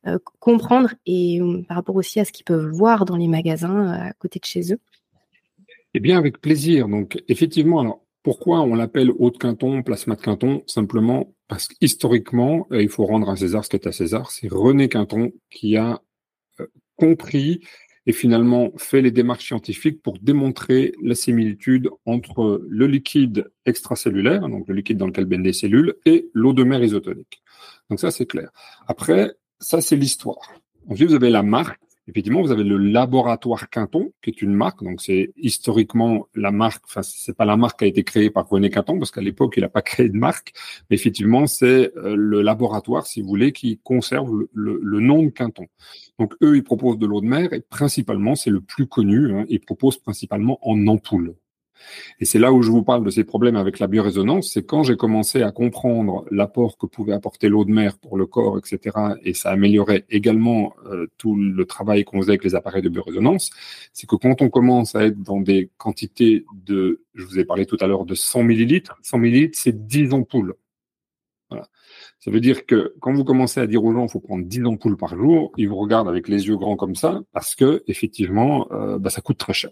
euh, 0.07 0.17
comprendre 0.39 0.93
et 1.05 1.41
euh, 1.41 1.61
par 1.67 1.75
rapport 1.75 1.97
aussi 1.97 2.21
à 2.21 2.23
ce 2.23 2.31
qu'ils 2.31 2.45
peuvent 2.45 2.71
voir 2.71 3.03
dans 3.03 3.17
les 3.17 3.27
magasins 3.27 3.91
à 3.91 4.13
côté 4.13 4.39
de 4.39 4.45
chez 4.45 4.71
eux? 4.71 4.79
Eh 5.93 5.99
bien, 5.99 6.17
avec 6.17 6.39
plaisir. 6.39 6.87
Donc, 6.87 7.21
effectivement, 7.27 7.81
alors, 7.81 8.01
pourquoi 8.23 8.61
on 8.61 8.75
l'appelle 8.75 9.11
haute 9.17 9.37
quinton, 9.37 9.83
plasma 9.83 10.15
de 10.15 10.21
quinton? 10.21 10.63
Simplement 10.67 11.33
parce 11.47 11.67
qu'historiquement, 11.67 12.67
il 12.71 12.89
faut 12.89 13.05
rendre 13.05 13.29
à 13.29 13.35
César 13.35 13.65
ce 13.65 13.69
qui 13.69 13.75
est 13.75 13.87
à 13.87 13.91
César. 13.91 14.31
C'est 14.31 14.47
René 14.47 14.89
Quinton 14.89 15.31
qui 15.49 15.75
a 15.75 16.01
compris 16.95 17.61
et 18.05 18.13
finalement 18.13 18.71
fait 18.77 19.01
les 19.01 19.11
démarches 19.11 19.45
scientifiques 19.45 20.01
pour 20.01 20.17
démontrer 20.19 20.93
la 21.03 21.15
similitude 21.15 21.89
entre 22.05 22.63
le 22.67 22.87
liquide 22.87 23.51
extracellulaire, 23.65 24.47
donc 24.49 24.67
le 24.67 24.75
liquide 24.75 24.97
dans 24.97 25.07
lequel 25.07 25.25
baignent 25.25 25.43
les 25.43 25.53
cellules, 25.53 25.95
et 26.05 26.29
l'eau 26.33 26.53
de 26.53 26.63
mer 26.63 26.83
isotonique. 26.83 27.43
Donc 27.89 27.99
ça, 27.99 28.09
c'est 28.09 28.25
clair. 28.25 28.49
Après, 28.87 29.33
ça, 29.59 29.81
c'est 29.81 29.95
l'histoire. 29.95 30.53
Ensuite, 30.87 31.09
vous 31.09 31.15
avez 31.15 31.29
la 31.29 31.43
marque 31.43 31.79
effectivement, 32.11 32.41
vous 32.41 32.51
avez 32.51 32.63
le 32.63 32.77
laboratoire 32.77 33.69
Quinton, 33.69 34.11
qui 34.21 34.29
est 34.29 34.41
une 34.41 34.53
marque. 34.53 34.83
Donc, 34.83 35.01
c'est 35.01 35.31
historiquement 35.37 36.27
la 36.35 36.51
marque. 36.51 36.83
Enfin, 36.85 37.01
c'est 37.03 37.35
pas 37.35 37.45
la 37.45 37.57
marque 37.57 37.79
qui 37.79 37.85
a 37.85 37.87
été 37.87 38.03
créée 38.03 38.29
par 38.29 38.47
René 38.47 38.69
Quinton, 38.69 38.99
parce 38.99 39.11
qu'à 39.11 39.21
l'époque, 39.21 39.53
il 39.57 39.61
n'a 39.61 39.69
pas 39.69 39.81
créé 39.81 40.09
de 40.09 40.17
marque. 40.17 40.53
Mais 40.89 40.95
effectivement, 40.95 41.47
c'est 41.47 41.95
euh, 41.97 42.15
le 42.15 42.41
laboratoire, 42.41 43.07
si 43.07 43.21
vous 43.21 43.27
voulez, 43.27 43.51
qui 43.53 43.79
conserve 43.83 44.29
le, 44.53 44.99
nom 44.99 45.23
de 45.23 45.29
Quinton. 45.29 45.65
Donc, 46.19 46.35
eux, 46.43 46.57
ils 46.57 46.63
proposent 46.63 46.99
de 46.99 47.07
l'eau 47.07 47.21
de 47.21 47.27
mer 47.27 47.53
et 47.53 47.61
principalement, 47.61 48.35
c'est 48.35 48.51
le 48.51 48.61
plus 48.61 48.87
connu. 48.87 49.33
Hein, 49.33 49.45
ils 49.49 49.61
proposent 49.61 49.97
principalement 49.97 50.59
en 50.61 50.87
ampoule. 50.87 51.35
Et 52.19 52.25
c'est 52.25 52.39
là 52.39 52.51
où 52.53 52.61
je 52.61 52.71
vous 52.71 52.83
parle 52.83 53.03
de 53.03 53.09
ces 53.09 53.23
problèmes 53.23 53.55
avec 53.55 53.79
la 53.79 53.87
biorésonance, 53.87 54.51
c'est 54.53 54.65
quand 54.65 54.83
j'ai 54.83 54.95
commencé 54.95 55.41
à 55.41 55.51
comprendre 55.51 56.25
l'apport 56.31 56.77
que 56.77 56.85
pouvait 56.85 57.13
apporter 57.13 57.49
l'eau 57.49 57.65
de 57.65 57.71
mer 57.71 57.97
pour 57.97 58.17
le 58.17 58.25
corps, 58.25 58.57
etc., 58.57 58.97
et 59.23 59.33
ça 59.33 59.51
améliorait 59.51 60.05
également 60.09 60.73
euh, 60.85 61.07
tout 61.17 61.35
le 61.35 61.65
travail 61.65 62.03
qu'on 62.03 62.21
faisait 62.21 62.31
avec 62.31 62.43
les 62.43 62.55
appareils 62.55 62.81
de 62.81 62.89
biorésonance, 62.89 63.49
c'est 63.93 64.07
que 64.07 64.15
quand 64.15 64.41
on 64.41 64.49
commence 64.49 64.95
à 64.95 65.05
être 65.05 65.21
dans 65.21 65.41
des 65.41 65.69
quantités 65.77 66.45
de, 66.65 67.01
je 67.13 67.25
vous 67.25 67.39
ai 67.39 67.45
parlé 67.45 67.65
tout 67.65 67.77
à 67.79 67.87
l'heure 67.87 68.05
de 68.05 68.15
100 68.15 68.43
millilitres, 68.43 68.97
100 69.01 69.17
millilitres, 69.17 69.57
c'est 69.59 69.87
10 69.87 70.13
ampoules. 70.13 70.55
Ça 72.19 72.29
veut 72.29 72.39
dire 72.39 72.65
que 72.65 72.93
quand 73.01 73.13
vous 73.13 73.23
commencez 73.23 73.59
à 73.59 73.67
dire 73.67 73.83
aux 73.83 73.93
gens, 73.93 74.05
il 74.05 74.09
faut 74.09 74.19
prendre 74.19 74.45
10 74.45 74.65
ampoules 74.65 74.95
par 74.95 75.15
jour, 75.17 75.51
ils 75.57 75.67
vous 75.67 75.75
regardent 75.75 76.07
avec 76.07 76.27
les 76.27 76.47
yeux 76.47 76.55
grands 76.55 76.75
comme 76.75 76.95
ça, 76.95 77.21
parce 77.33 77.55
que 77.55 77.83
effectivement, 77.87 78.71
euh, 78.71 78.99
bah, 78.99 79.09
ça 79.09 79.21
coûte 79.21 79.37
très 79.39 79.53
cher. 79.53 79.71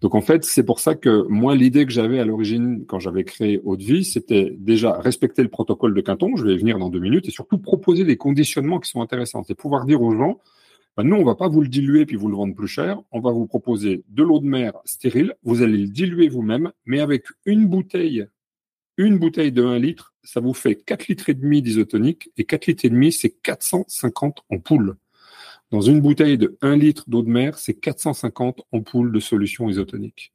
Donc 0.00 0.14
en 0.14 0.20
fait, 0.20 0.44
c'est 0.44 0.64
pour 0.64 0.80
ça 0.80 0.94
que 0.94 1.26
moi, 1.28 1.54
l'idée 1.54 1.86
que 1.86 1.92
j'avais 1.92 2.20
à 2.20 2.24
l'origine 2.24 2.84
quand 2.86 2.98
j'avais 2.98 3.24
créé 3.24 3.60
Haute 3.64 3.80
Vie, 3.80 4.04
c'était 4.04 4.54
déjà 4.58 4.92
respecter 4.92 5.42
le 5.42 5.48
protocole 5.48 5.94
de 5.94 6.00
Quinton, 6.00 6.36
je 6.36 6.44
vais 6.44 6.54
y 6.54 6.58
venir 6.58 6.78
dans 6.78 6.90
deux 6.90 7.00
minutes, 7.00 7.26
et 7.28 7.30
surtout 7.30 7.58
proposer 7.58 8.04
des 8.04 8.16
conditionnements 8.16 8.80
qui 8.80 8.90
sont 8.90 9.00
intéressants. 9.00 9.44
C'est 9.44 9.54
pouvoir 9.54 9.86
dire 9.86 10.02
aux 10.02 10.14
gens, 10.14 10.40
bah, 10.96 11.02
nous, 11.02 11.16
on 11.16 11.24
va 11.24 11.34
pas 11.34 11.48
vous 11.48 11.60
le 11.60 11.68
diluer 11.68 12.06
puis 12.06 12.16
vous 12.16 12.28
le 12.28 12.36
vendre 12.36 12.54
plus 12.54 12.68
cher, 12.68 13.00
on 13.10 13.20
va 13.20 13.32
vous 13.32 13.46
proposer 13.46 14.04
de 14.08 14.22
l'eau 14.22 14.40
de 14.40 14.46
mer 14.46 14.74
stérile, 14.84 15.34
vous 15.42 15.62
allez 15.62 15.78
le 15.78 15.88
diluer 15.88 16.28
vous-même, 16.28 16.70
mais 16.86 17.00
avec 17.00 17.24
une 17.46 17.66
bouteille, 17.66 18.26
une 18.96 19.18
bouteille 19.18 19.52
de 19.52 19.64
1 19.64 19.78
litre, 19.78 20.14
ça 20.22 20.40
vous 20.40 20.54
fait 20.54 20.76
4 20.76 21.08
litres 21.08 21.30
et 21.30 21.34
demi 21.34 21.62
d'isotonique, 21.62 22.30
et 22.36 22.44
4 22.44 22.66
litres 22.66 22.84
et 22.84 22.90
demi, 22.90 23.10
c'est 23.10 23.30
450 23.30 24.44
ampoules. 24.50 24.96
Dans 25.70 25.80
une 25.80 26.00
bouteille 26.00 26.38
de 26.38 26.56
1 26.62 26.76
litre 26.76 27.04
d'eau 27.08 27.22
de 27.22 27.30
mer, 27.30 27.58
c'est 27.58 27.74
450 27.74 28.62
ampoules 28.72 29.12
de 29.12 29.20
solution 29.20 29.68
isotonique. 29.68 30.32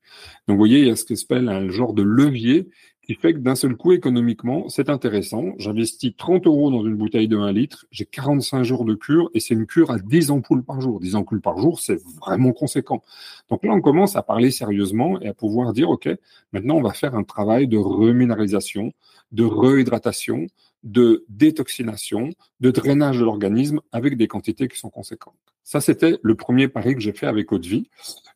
Donc 0.48 0.56
vous 0.56 0.60
voyez, 0.60 0.80
il 0.80 0.88
y 0.88 0.92
a 0.92 0.96
ce 0.96 1.06
qu'on 1.06 1.14
appelle 1.14 1.50
un 1.50 1.70
genre 1.70 1.94
de 1.94 2.04
levier 2.04 2.68
qui 3.10 3.16
fait 3.16 3.34
que 3.34 3.40
d'un 3.40 3.56
seul 3.56 3.76
coup, 3.76 3.92
économiquement, 3.92 4.70
c'est 4.70 4.88
intéressant. 4.88 5.54
J'investis 5.58 6.14
30 6.16 6.46
euros 6.46 6.70
dans 6.70 6.86
une 6.86 6.96
bouteille 6.96 7.28
de 7.28 7.38
1 7.38 7.52
litre, 7.54 7.88
j'ai 7.90 8.06
45 8.06 8.62
jours 8.62 8.86
de 8.86 8.94
cure 8.94 9.32
et 9.34 9.40
c'est 9.40 9.56
une 9.56 9.66
cure 9.66 9.90
à 9.90 9.98
10 9.98 10.30
ampoules 10.30 10.64
par 10.64 10.80
jour. 10.80 11.00
10 11.00 11.16
ampoules 11.16 11.42
par 11.42 11.58
jour, 11.58 11.80
c'est 11.80 12.00
vraiment 12.22 12.52
conséquent. 12.52 13.02
Donc 13.50 13.64
là, 13.64 13.74
on 13.74 13.82
commence 13.82 14.16
à 14.16 14.22
parler 14.22 14.52
sérieusement 14.52 15.20
et 15.22 15.28
à 15.28 15.34
pouvoir 15.34 15.74
dire, 15.74 15.90
OK, 15.90 16.08
maintenant, 16.54 16.76
on 16.76 16.84
va 16.84 16.94
faire 16.94 17.16
un 17.16 17.24
travail 17.24 17.68
de 17.68 17.78
reminéralisation, 17.78 18.94
de 19.32 19.44
rehydratation, 19.44 20.46
de 20.84 21.26
détoxination, 21.30 22.30
de 22.60 22.72
drainage 22.72 23.20
de 23.20 23.26
l'organisme 23.26 23.82
avec 23.92 24.18
des 24.18 24.28
quantités 24.28 24.68
qui 24.68 24.78
sont 24.78 24.90
conséquentes. 24.90 25.36
Ça, 25.64 25.82
c'était 25.82 26.18
le 26.22 26.36
premier 26.36 26.68
pari 26.68 26.96
que 26.96 27.02
j'ai 27.02 27.14
fait 27.14 27.28
avec 27.28 27.52
Eau 27.52 27.60
de 27.60 27.68
Vie. 27.68 27.90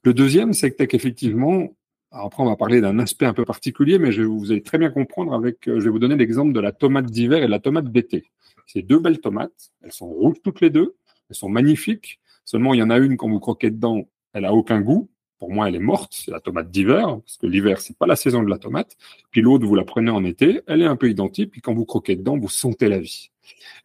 Le 0.04 0.14
deuxième, 0.14 0.54
c'est 0.54 0.72
qu'effectivement, 0.88 1.70
après, 2.12 2.44
on 2.44 2.46
va 2.46 2.56
parler 2.56 2.80
d'un 2.80 3.00
aspect 3.00 3.26
un 3.26 3.34
peu 3.34 3.44
particulier, 3.44 3.98
mais 3.98 4.12
je, 4.12 4.22
vous 4.22 4.52
allez 4.52 4.62
très 4.62 4.78
bien 4.78 4.92
comprendre 4.92 5.34
avec, 5.34 5.68
euh, 5.68 5.80
je 5.80 5.86
vais 5.86 5.90
vous 5.90 6.00
donner 6.00 6.16
l'exemple 6.16 6.54
de 6.54 6.60
la 6.60 6.72
tomate 6.72 7.06
d'hiver 7.06 7.40
et 7.40 7.48
de 7.48 7.52
la 7.52 7.60
tomate 7.60 7.92
d'été. 7.92 8.30
C'est 8.68 8.84
deux 8.84 9.00
belles 9.00 9.20
tomates. 9.20 9.72
Elles 9.82 9.92
sont 9.92 10.08
rouges 10.08 10.38
toutes 10.44 10.62
les 10.62 10.70
deux. 10.70 10.96
Elles 11.30 11.36
sont 11.36 11.50
magnifiques. 11.50 12.20
Seulement, 12.46 12.76
il 12.76 12.80
y 12.80 12.84
en 12.84 12.92
a 12.92 13.00
une, 13.00 13.18
quand 13.18 13.30
vous 13.30 13.40
croquez 13.40 13.72
dedans, 13.72 14.08
elle 14.34 14.46
a 14.46 14.54
aucun 14.54 14.80
goût. 14.82 15.10
Pour 15.44 15.52
moi, 15.52 15.68
elle 15.68 15.76
est 15.76 15.80
morte. 15.80 16.14
C'est 16.16 16.32
la 16.32 16.40
tomate 16.40 16.72
d'hiver, 16.72 17.20
parce 17.20 17.36
que 17.36 17.48
l'hiver, 17.48 17.82
c'est 17.82 17.98
pas 17.98 18.08
la 18.08 18.16
saison 18.16 18.44
de 18.44 18.50
la 18.50 18.58
tomate. 18.58 18.96
Puis 19.30 19.42
l'autre, 19.42 19.68
vous 19.68 19.76
la 19.76 19.84
prenez 19.84 20.10
en 20.10 20.24
été. 20.24 20.62
Elle 20.68 20.82
est 20.82 20.86
un 20.86 20.96
peu 20.96 21.10
identique. 21.10 21.52
Puis 21.52 21.60
quand 21.60 21.74
vous 21.74 21.84
croquez 21.84 22.16
dedans, 22.16 22.38
vous 22.38 22.48
sentez 22.48 22.88
la 22.88 23.00
vie. 23.00 23.30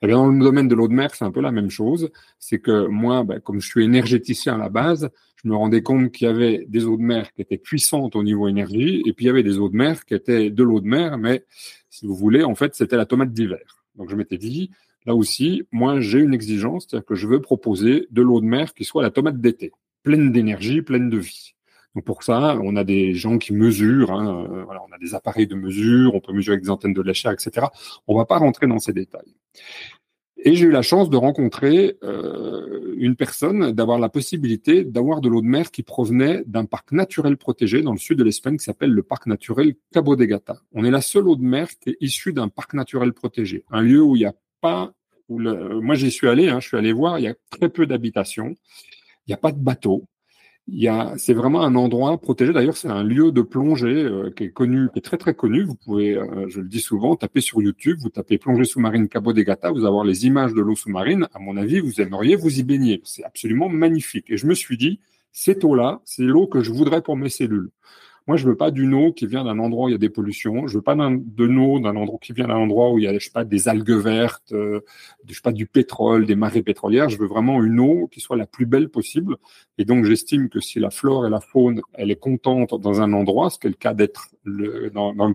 Eh 0.01 0.07
dans 0.07 0.29
le 0.29 0.39
domaine 0.39 0.69
de 0.69 0.77
l'eau 0.77 0.87
de 0.87 0.93
mer, 0.93 1.13
c'est 1.17 1.25
un 1.25 1.33
peu 1.33 1.41
la 1.41 1.51
même 1.51 1.69
chose. 1.69 2.13
C'est 2.39 2.61
que 2.61 2.87
moi, 2.87 3.25
ben, 3.25 3.41
comme 3.41 3.61
je 3.61 3.67
suis 3.67 3.83
énergéticien 3.83 4.55
à 4.55 4.57
la 4.57 4.69
base, 4.69 5.11
je 5.43 5.49
me 5.49 5.57
rendais 5.57 5.83
compte 5.83 6.13
qu'il 6.13 6.29
y 6.29 6.31
avait 6.31 6.65
des 6.69 6.85
eaux 6.85 6.97
de 6.97 7.03
mer 7.03 7.33
qui 7.33 7.43
étaient 7.43 7.59
puissantes 7.59 8.15
au 8.15 8.23
niveau 8.23 8.47
énergie, 8.47 9.03
et 9.05 9.13
puis 9.13 9.25
il 9.25 9.27
y 9.27 9.31
avait 9.31 9.43
des 9.43 9.59
eaux 9.59 9.69
de 9.69 9.77
mer 9.77 10.05
qui 10.05 10.15
étaient 10.15 10.51
de 10.51 10.63
l'eau 10.63 10.81
de 10.81 10.87
mer, 10.87 11.19
mais 11.19 11.45
si 11.91 12.07
vous 12.07 12.15
voulez, 12.15 12.45
en 12.45 12.55
fait, 12.55 12.77
c'était 12.77 12.97
la 12.97 13.05
tomate 13.05 13.33
d'hiver. 13.33 13.83
Donc 13.97 14.11
je 14.11 14.15
m'étais 14.15 14.39
dit, 14.39 14.71
là 15.07 15.17
aussi, 15.17 15.65
moi, 15.73 15.99
j'ai 15.99 16.21
une 16.21 16.35
exigence, 16.35 16.87
c'est-à-dire 16.89 17.05
que 17.05 17.17
je 17.17 17.27
veux 17.27 17.41
proposer 17.41 18.07
de 18.13 18.23
l'eau 18.23 18.41
de 18.41 18.47
mer 18.47 18.75
qui 18.75 18.85
soit 18.85 19.03
la 19.03 19.11
tomate 19.11 19.41
d'été, 19.41 19.73
pleine 20.03 20.33
d'énergie, 20.33 20.83
pleine 20.83 21.11
de 21.11 21.19
vie. 21.19 21.55
Donc 21.95 22.05
pour 22.05 22.23
ça, 22.23 22.59
on 22.63 22.77
a 22.77 22.85
des 22.85 23.15
gens 23.15 23.39
qui 23.39 23.53
mesurent, 23.53 24.13
hein, 24.13 24.47
euh, 24.51 24.65
voilà, 24.65 24.81
on 24.89 24.93
a 24.93 24.99
des 24.99 25.15
appareils 25.15 25.47
de 25.47 25.55
mesure, 25.55 26.15
on 26.15 26.21
peut 26.21 26.33
mesurer 26.33 26.55
avec 26.55 26.65
des 26.65 26.71
antennes 26.71 26.93
de 26.93 27.03
léchère, 27.03 27.33
etc. 27.33 27.67
On 28.07 28.17
va 28.17 28.25
pas 28.25 28.39
rentrer 28.39 28.67
dans 28.67 28.79
ces 28.79 28.93
détails. 28.93 29.35
Et 30.45 30.55
j'ai 30.55 30.67
eu 30.67 30.71
la 30.71 30.83
chance 30.83 31.11
de 31.11 31.17
rencontrer 31.17 31.97
euh, 32.05 32.95
une 32.97 33.17
personne, 33.17 33.73
d'avoir 33.73 33.99
la 33.99 34.09
possibilité 34.09 34.85
d'avoir 34.85 35.21
de 35.21 35.29
l'eau 35.29 35.43
de 35.43 35.47
mer 35.47 35.73
qui 35.73 35.83
provenait 35.83 36.45
d'un 36.47 36.65
parc 36.65 36.93
naturel 36.93 37.37
protégé 37.37 37.83
dans 37.83 37.91
le 37.91 37.99
sud 37.99 38.19
de 38.19 38.25
l'Espagne 38.25 38.57
qui 38.57 38.65
s'appelle 38.65 38.93
le 38.93 39.03
parc 39.03 39.27
naturel 39.27 39.75
Cabo 39.93 40.15
de 40.15 40.25
Gata. 40.25 40.61
On 40.73 40.85
est 40.85 40.93
la 40.93 41.01
seule 41.01 41.27
eau 41.27 41.35
de 41.35 41.43
mer 41.43 41.69
qui 41.81 41.91
est 41.91 41.97
issue 42.01 42.33
d'un 42.33 42.49
parc 42.49 42.75
naturel 42.75 43.13
protégé, 43.13 43.65
un 43.71 43.83
lieu 43.83 44.01
où 44.01 44.15
il 44.15 44.21
n'y 44.21 44.27
a 44.27 44.35
pas, 44.61 44.93
moi 45.29 45.97
j'y 45.97 46.13
suis 46.13 46.29
allé, 46.29 46.49
hein, 46.49 46.61
je 46.61 46.69
suis 46.69 46.77
allé 46.77 46.93
voir, 46.93 47.19
il 47.19 47.25
y 47.25 47.29
a 47.29 47.35
très 47.51 47.69
peu 47.69 47.87
d'habitations, 47.87 48.55
il 49.29 49.33
n'y 49.33 49.35
a 49.35 49.39
pas 49.39 49.53
de 49.53 49.61
a, 50.89 51.15
c'est 51.19 51.35
vraiment 51.35 51.63
un 51.63 51.75
endroit 51.75 52.19
protégé. 52.19 52.53
D'ailleurs, 52.53 52.77
c'est 52.77 52.89
un 52.89 53.03
lieu 53.03 53.31
de 53.31 53.43
plongée 53.43 54.05
euh, 54.05 54.31
qui 54.31 54.45
est 54.45 54.51
connu, 54.51 54.89
qui 54.93 54.99
est 54.99 55.03
très 55.03 55.19
très 55.19 55.35
connu. 55.35 55.65
Vous 55.65 55.75
pouvez, 55.75 56.17
euh, 56.17 56.47
je 56.49 56.61
le 56.61 56.69
dis 56.69 56.81
souvent, 56.81 57.15
taper 57.17 57.41
sur 57.41 57.61
YouTube, 57.63 57.99
vous 58.01 58.09
tapez 58.09 58.39
plongée 58.39 58.65
sous-marine 58.65 59.09
Cabo 59.09 59.33
de 59.33 59.43
Gata, 59.43 59.71
vous 59.71 59.79
allez 59.79 59.87
avoir 59.87 60.05
les 60.05 60.27
images 60.27 60.55
de 60.55 60.61
l'eau 60.63 60.75
sous-marine. 60.77 61.29
À 61.35 61.39
mon 61.39 61.57
avis, 61.57 61.81
vous 61.81 62.01
aimeriez 62.01 62.37
vous 62.37 62.59
y 62.59 62.63
baigner. 62.63 63.01
C'est 63.05 63.25
absolument 63.25 63.69
magnifique. 63.69 64.31
Et 64.31 64.37
je 64.39 64.47
me 64.47 64.55
suis 64.55 64.77
dit, 64.77 65.01
cette 65.33 65.65
eau-là, 65.65 66.01
c'est 66.05 66.23
l'eau 66.25 66.47
que 66.47 66.63
je 66.63 66.73
voudrais 66.73 67.03
pour 67.03 67.17
mes 67.17 67.29
cellules. 67.29 67.71
Moi, 68.29 68.37
je 68.37 68.47
veux 68.47 68.57
pas 68.57 68.71
d'une 68.71 68.93
eau 68.93 69.13
qui 69.15 69.27
vient 69.27 69.43
d'un 69.43 69.59
endroit 69.59 69.87
où 69.87 69.89
il 69.89 69.93
y 69.93 69.95
a 69.95 69.99
des 69.99 70.11
pollutions. 70.11 70.67
Je 70.69 70.75
veux 70.75 70.83
pas 70.83 70.95
de 70.95 71.59
eau 71.59 71.81
d'un 71.81 71.97
endroit 71.97 72.19
qui 72.21 72.35
vient 72.35 72.47
d'un 72.47 72.57
endroit 72.57 72.93
où 72.93 72.99
il 72.99 73.05
y 73.05 73.09
a, 73.09 73.15
je 73.19 73.25
sais 73.25 73.31
pas, 73.31 73.45
des 73.45 73.69
algues 73.69 73.91
vertes, 73.91 74.53
euh, 74.53 74.81
je 75.27 75.33
sais 75.33 75.41
pas, 75.41 75.51
du 75.51 75.67
pétrole, 75.67 76.27
des 76.27 76.37
marées 76.37 76.63
pétrolières. 76.63 77.09
Je 77.09 77.17
veux 77.17 77.27
vraiment 77.27 77.63
une 77.65 77.81
eau 77.81 78.07
qui 78.13 78.21
soit 78.21 78.37
la 78.37 78.47
plus 78.47 78.67
belle 78.67 78.91
possible. 78.91 79.39
Et 79.79 79.87
donc, 79.87 80.05
j'estime 80.05 80.51
que 80.51 80.61
si 80.61 80.79
la 80.79 80.91
flore 80.91 81.27
et 81.27 81.31
la 81.31 81.41
faune, 81.41 81.81
elle 81.95 82.11
est 82.11 82.21
contente 82.21 82.79
dans 82.79 83.01
un 83.01 83.15
endroit, 83.15 83.49
ce 83.49 83.59
qui 83.59 83.67
est 83.67 83.71
le 83.71 83.77
cas 83.77 83.95
d'être 83.95 84.29
dans, 84.93 85.15
dans 85.15 85.33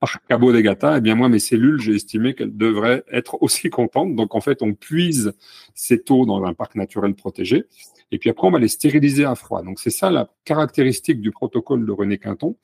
par 0.00 0.24
Cabo 0.28 0.52
de 0.52 0.60
Gata, 0.60 0.98
eh 0.98 1.00
bien 1.00 1.14
moi 1.14 1.28
mes 1.28 1.38
cellules, 1.38 1.80
j'ai 1.80 1.94
estimé 1.94 2.34
qu'elles 2.34 2.56
devraient 2.56 3.04
être 3.12 3.42
aussi 3.42 3.70
contentes. 3.70 4.14
Donc 4.16 4.34
en 4.34 4.40
fait, 4.40 4.62
on 4.62 4.74
puise 4.74 5.32
cette 5.74 6.10
eau 6.10 6.26
dans 6.26 6.44
un 6.44 6.54
parc 6.54 6.74
naturel 6.74 7.14
protégé. 7.14 7.64
Et 8.10 8.18
puis 8.18 8.30
après, 8.30 8.46
on 8.46 8.50
va 8.50 8.58
les 8.58 8.68
stériliser 8.68 9.24
à 9.24 9.34
froid. 9.34 9.62
Donc 9.62 9.78
c'est 9.80 9.90
ça 9.90 10.10
la 10.10 10.30
caractéristique 10.44 11.20
du 11.20 11.30
protocole 11.30 11.84
de 11.84 11.92
René 11.92 12.18
Quinton. 12.18 12.56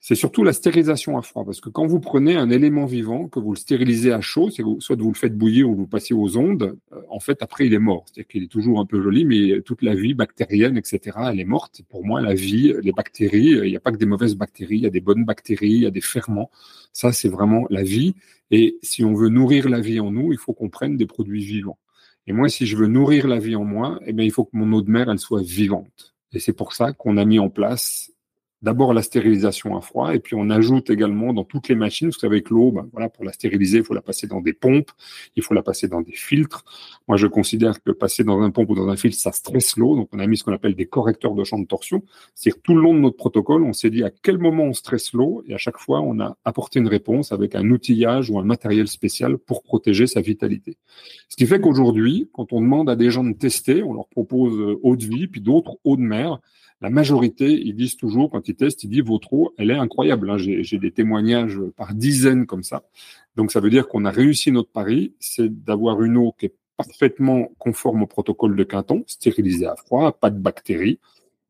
C'est 0.00 0.14
surtout 0.14 0.44
la 0.44 0.52
stérilisation 0.52 1.18
à 1.18 1.22
froid. 1.22 1.44
Parce 1.44 1.60
que 1.60 1.68
quand 1.68 1.86
vous 1.86 2.00
prenez 2.00 2.36
un 2.36 2.50
élément 2.50 2.86
vivant, 2.86 3.28
que 3.28 3.40
vous 3.40 3.52
le 3.52 3.58
stérilisez 3.58 4.12
à 4.12 4.20
chaud, 4.20 4.50
soit 4.50 4.96
vous 4.96 5.08
le 5.08 5.14
faites 5.14 5.36
bouillir 5.36 5.68
ou 5.68 5.74
vous 5.74 5.86
passez 5.86 6.14
aux 6.14 6.36
ondes, 6.36 6.76
euh, 6.92 7.00
en 7.08 7.20
fait, 7.20 7.42
après, 7.42 7.66
il 7.66 7.74
est 7.74 7.78
mort. 7.78 8.04
C'est-à-dire 8.06 8.28
qu'il 8.28 8.42
est 8.44 8.48
toujours 8.48 8.80
un 8.80 8.86
peu 8.86 9.02
joli, 9.02 9.24
mais 9.24 9.60
toute 9.62 9.82
la 9.82 9.94
vie 9.94 10.14
bactérienne, 10.14 10.76
etc., 10.76 11.18
elle 11.30 11.40
est 11.40 11.44
morte. 11.44 11.82
Pour 11.88 12.04
moi, 12.04 12.20
la 12.20 12.34
vie, 12.34 12.74
les 12.82 12.92
bactéries, 12.92 13.58
il 13.64 13.70
n'y 13.70 13.76
a 13.76 13.80
pas 13.80 13.92
que 13.92 13.96
des 13.96 14.06
mauvaises 14.06 14.36
bactéries, 14.36 14.76
il 14.76 14.82
y 14.82 14.86
a 14.86 14.90
des 14.90 15.00
bonnes 15.00 15.24
bactéries, 15.24 15.72
il 15.72 15.82
y 15.82 15.86
a 15.86 15.90
des 15.90 16.00
ferments. 16.00 16.50
Ça, 16.92 17.12
c'est 17.12 17.28
vraiment 17.28 17.66
la 17.70 17.82
vie. 17.82 18.14
Et 18.50 18.78
si 18.82 19.04
on 19.04 19.14
veut 19.14 19.28
nourrir 19.28 19.68
la 19.68 19.80
vie 19.80 20.00
en 20.00 20.10
nous, 20.10 20.32
il 20.32 20.38
faut 20.38 20.52
qu'on 20.52 20.70
prenne 20.70 20.96
des 20.96 21.06
produits 21.06 21.44
vivants. 21.44 21.78
Et 22.26 22.32
moi, 22.32 22.48
si 22.48 22.66
je 22.66 22.76
veux 22.76 22.86
nourrir 22.86 23.26
la 23.26 23.38
vie 23.38 23.56
en 23.56 23.64
moi, 23.64 23.98
eh 24.06 24.12
bien, 24.12 24.24
il 24.24 24.30
faut 24.30 24.44
que 24.44 24.56
mon 24.56 24.70
eau 24.72 24.82
de 24.82 24.90
mer, 24.90 25.10
elle 25.10 25.18
soit 25.18 25.42
vivante. 25.42 26.14
Et 26.32 26.38
c'est 26.38 26.52
pour 26.52 26.74
ça 26.74 26.92
qu'on 26.92 27.16
a 27.16 27.24
mis 27.24 27.38
en 27.38 27.48
place 27.48 28.12
d'abord 28.62 28.92
la 28.92 29.02
stérilisation 29.02 29.76
à 29.76 29.80
froid, 29.80 30.14
et 30.14 30.18
puis 30.18 30.34
on 30.36 30.50
ajoute 30.50 30.90
également 30.90 31.32
dans 31.32 31.44
toutes 31.44 31.68
les 31.68 31.74
machines, 31.74 32.08
vous 32.08 32.18
savez, 32.18 32.36
avec 32.36 32.50
l'eau, 32.50 32.72
ben 32.72 32.88
voilà, 32.92 33.08
pour 33.08 33.24
la 33.24 33.32
stériliser, 33.32 33.78
il 33.78 33.84
faut 33.84 33.94
la 33.94 34.02
passer 34.02 34.26
dans 34.26 34.40
des 34.40 34.52
pompes, 34.52 34.90
il 35.36 35.42
faut 35.42 35.54
la 35.54 35.62
passer 35.62 35.88
dans 35.88 36.00
des 36.00 36.12
filtres. 36.12 36.64
Moi, 37.06 37.16
je 37.16 37.26
considère 37.26 37.82
que 37.82 37.90
passer 37.90 38.24
dans 38.24 38.40
un 38.42 38.50
pompe 38.50 38.70
ou 38.70 38.74
dans 38.74 38.88
un 38.88 38.96
filtre, 38.96 39.18
ça 39.18 39.32
stresse 39.32 39.76
l'eau, 39.76 39.94
donc 39.94 40.08
on 40.12 40.18
a 40.18 40.26
mis 40.26 40.36
ce 40.36 40.44
qu'on 40.44 40.52
appelle 40.52 40.74
des 40.74 40.86
correcteurs 40.86 41.34
de 41.34 41.44
champ 41.44 41.58
de 41.58 41.66
torsion. 41.66 42.02
C'est-à-dire 42.34 42.60
tout 42.62 42.74
le 42.74 42.82
long 42.82 42.94
de 42.94 43.00
notre 43.00 43.16
protocole, 43.16 43.62
on 43.62 43.72
s'est 43.72 43.90
dit 43.90 44.02
à 44.02 44.10
quel 44.10 44.38
moment 44.38 44.64
on 44.64 44.72
stresse 44.72 45.12
l'eau, 45.12 45.42
et 45.46 45.54
à 45.54 45.58
chaque 45.58 45.78
fois, 45.78 46.00
on 46.00 46.18
a 46.20 46.36
apporté 46.44 46.80
une 46.80 46.88
réponse 46.88 47.32
avec 47.32 47.54
un 47.54 47.70
outillage 47.70 48.30
ou 48.30 48.38
un 48.38 48.44
matériel 48.44 48.88
spécial 48.88 49.38
pour 49.38 49.62
protéger 49.62 50.06
sa 50.06 50.20
vitalité. 50.20 50.78
Ce 51.28 51.36
qui 51.36 51.46
fait 51.46 51.60
qu'aujourd'hui, 51.60 52.28
quand 52.32 52.52
on 52.52 52.60
demande 52.60 52.90
à 52.90 52.96
des 52.96 53.10
gens 53.10 53.24
de 53.24 53.34
tester, 53.34 53.82
on 53.82 53.94
leur 53.94 54.08
propose 54.08 54.58
euh, 54.58 54.80
eau 54.82 54.96
de 54.96 55.04
vie, 55.04 55.28
puis 55.28 55.40
d'autres 55.40 55.76
eau 55.84 55.96
de 55.96 56.02
mer, 56.02 56.40
la 56.80 56.90
majorité, 56.90 57.50
ils 57.50 57.74
disent 57.74 57.96
toujours, 57.96 58.30
quand 58.30 58.48
ils 58.48 58.54
testent, 58.54 58.84
ils 58.84 58.90
disent 58.90 59.02
votre 59.02 59.32
eau, 59.32 59.52
elle 59.58 59.70
est 59.70 59.78
incroyable. 59.78 60.30
Hein. 60.30 60.38
J'ai 60.38 60.78
des 60.78 60.92
témoignages 60.92 61.58
par 61.76 61.94
dizaines 61.94 62.46
comme 62.46 62.62
ça. 62.62 62.84
Donc 63.36 63.50
ça 63.50 63.60
veut 63.60 63.70
dire 63.70 63.88
qu'on 63.88 64.04
a 64.04 64.10
réussi 64.10 64.52
notre 64.52 64.70
pari, 64.70 65.14
c'est 65.18 65.64
d'avoir 65.64 66.02
une 66.02 66.16
eau 66.16 66.34
qui 66.38 66.46
est 66.46 66.54
parfaitement 66.76 67.50
conforme 67.58 68.02
au 68.02 68.06
protocole 68.06 68.54
de 68.54 68.62
Quinton, 68.62 69.02
stérilisée 69.06 69.66
à 69.66 69.74
froid, 69.74 70.12
pas 70.12 70.30
de 70.30 70.38
bactéries. 70.38 71.00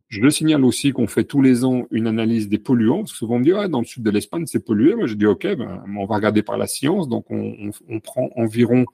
Je 0.09 0.23
le 0.23 0.31
signale 0.31 0.65
aussi 0.65 0.93
qu'on 0.93 1.07
fait 1.07 1.25
tous 1.25 1.43
les 1.43 1.67
ans 1.67 1.87
une 1.91 2.07
analyse 2.07 2.49
des 2.49 2.57
polluants. 2.59 3.01
Parce 3.01 3.13
que 3.13 3.19
souvent 3.19 3.35
on 3.37 3.41
me 3.41 3.45
dit, 3.45 3.53
ah, 3.53 3.69
dans 3.69 3.81
le 3.81 3.85
sud 3.85 4.03
de 4.03 4.11
l'Espagne, 4.11 4.47
c'est 4.47 4.65
pollué. 4.65 4.95
Moi, 4.95 5.07
je 5.07 5.15
dis, 5.15 5.27
OK, 5.27 5.43
ben, 5.43 5.85
on 5.95 6.07
va 6.07 6.17
regarder 6.17 6.43
par 6.43 6.57
la 6.57 6.67
science. 6.67 7.11
Donc, 7.11 7.27
on, 7.31 7.71
on 7.91 8.01
prend 8.01 8.31
environ 8.35 8.87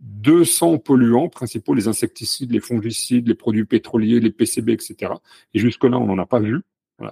200 0.00 0.78
polluants 0.78 1.28
principaux, 1.28 1.74
les 1.74 1.88
insecticides, 1.88 2.52
les 2.52 2.60
fongicides, 2.60 3.28
les 3.28 3.34
produits 3.34 3.64
pétroliers, 3.64 4.20
les 4.20 4.30
PCB, 4.30 4.70
etc. 4.70 5.12
Et 5.54 5.58
jusque-là, 5.58 5.98
on 5.98 6.06
n'en 6.06 6.18
a 6.18 6.26
pas 6.26 6.40
vu. 6.40 6.62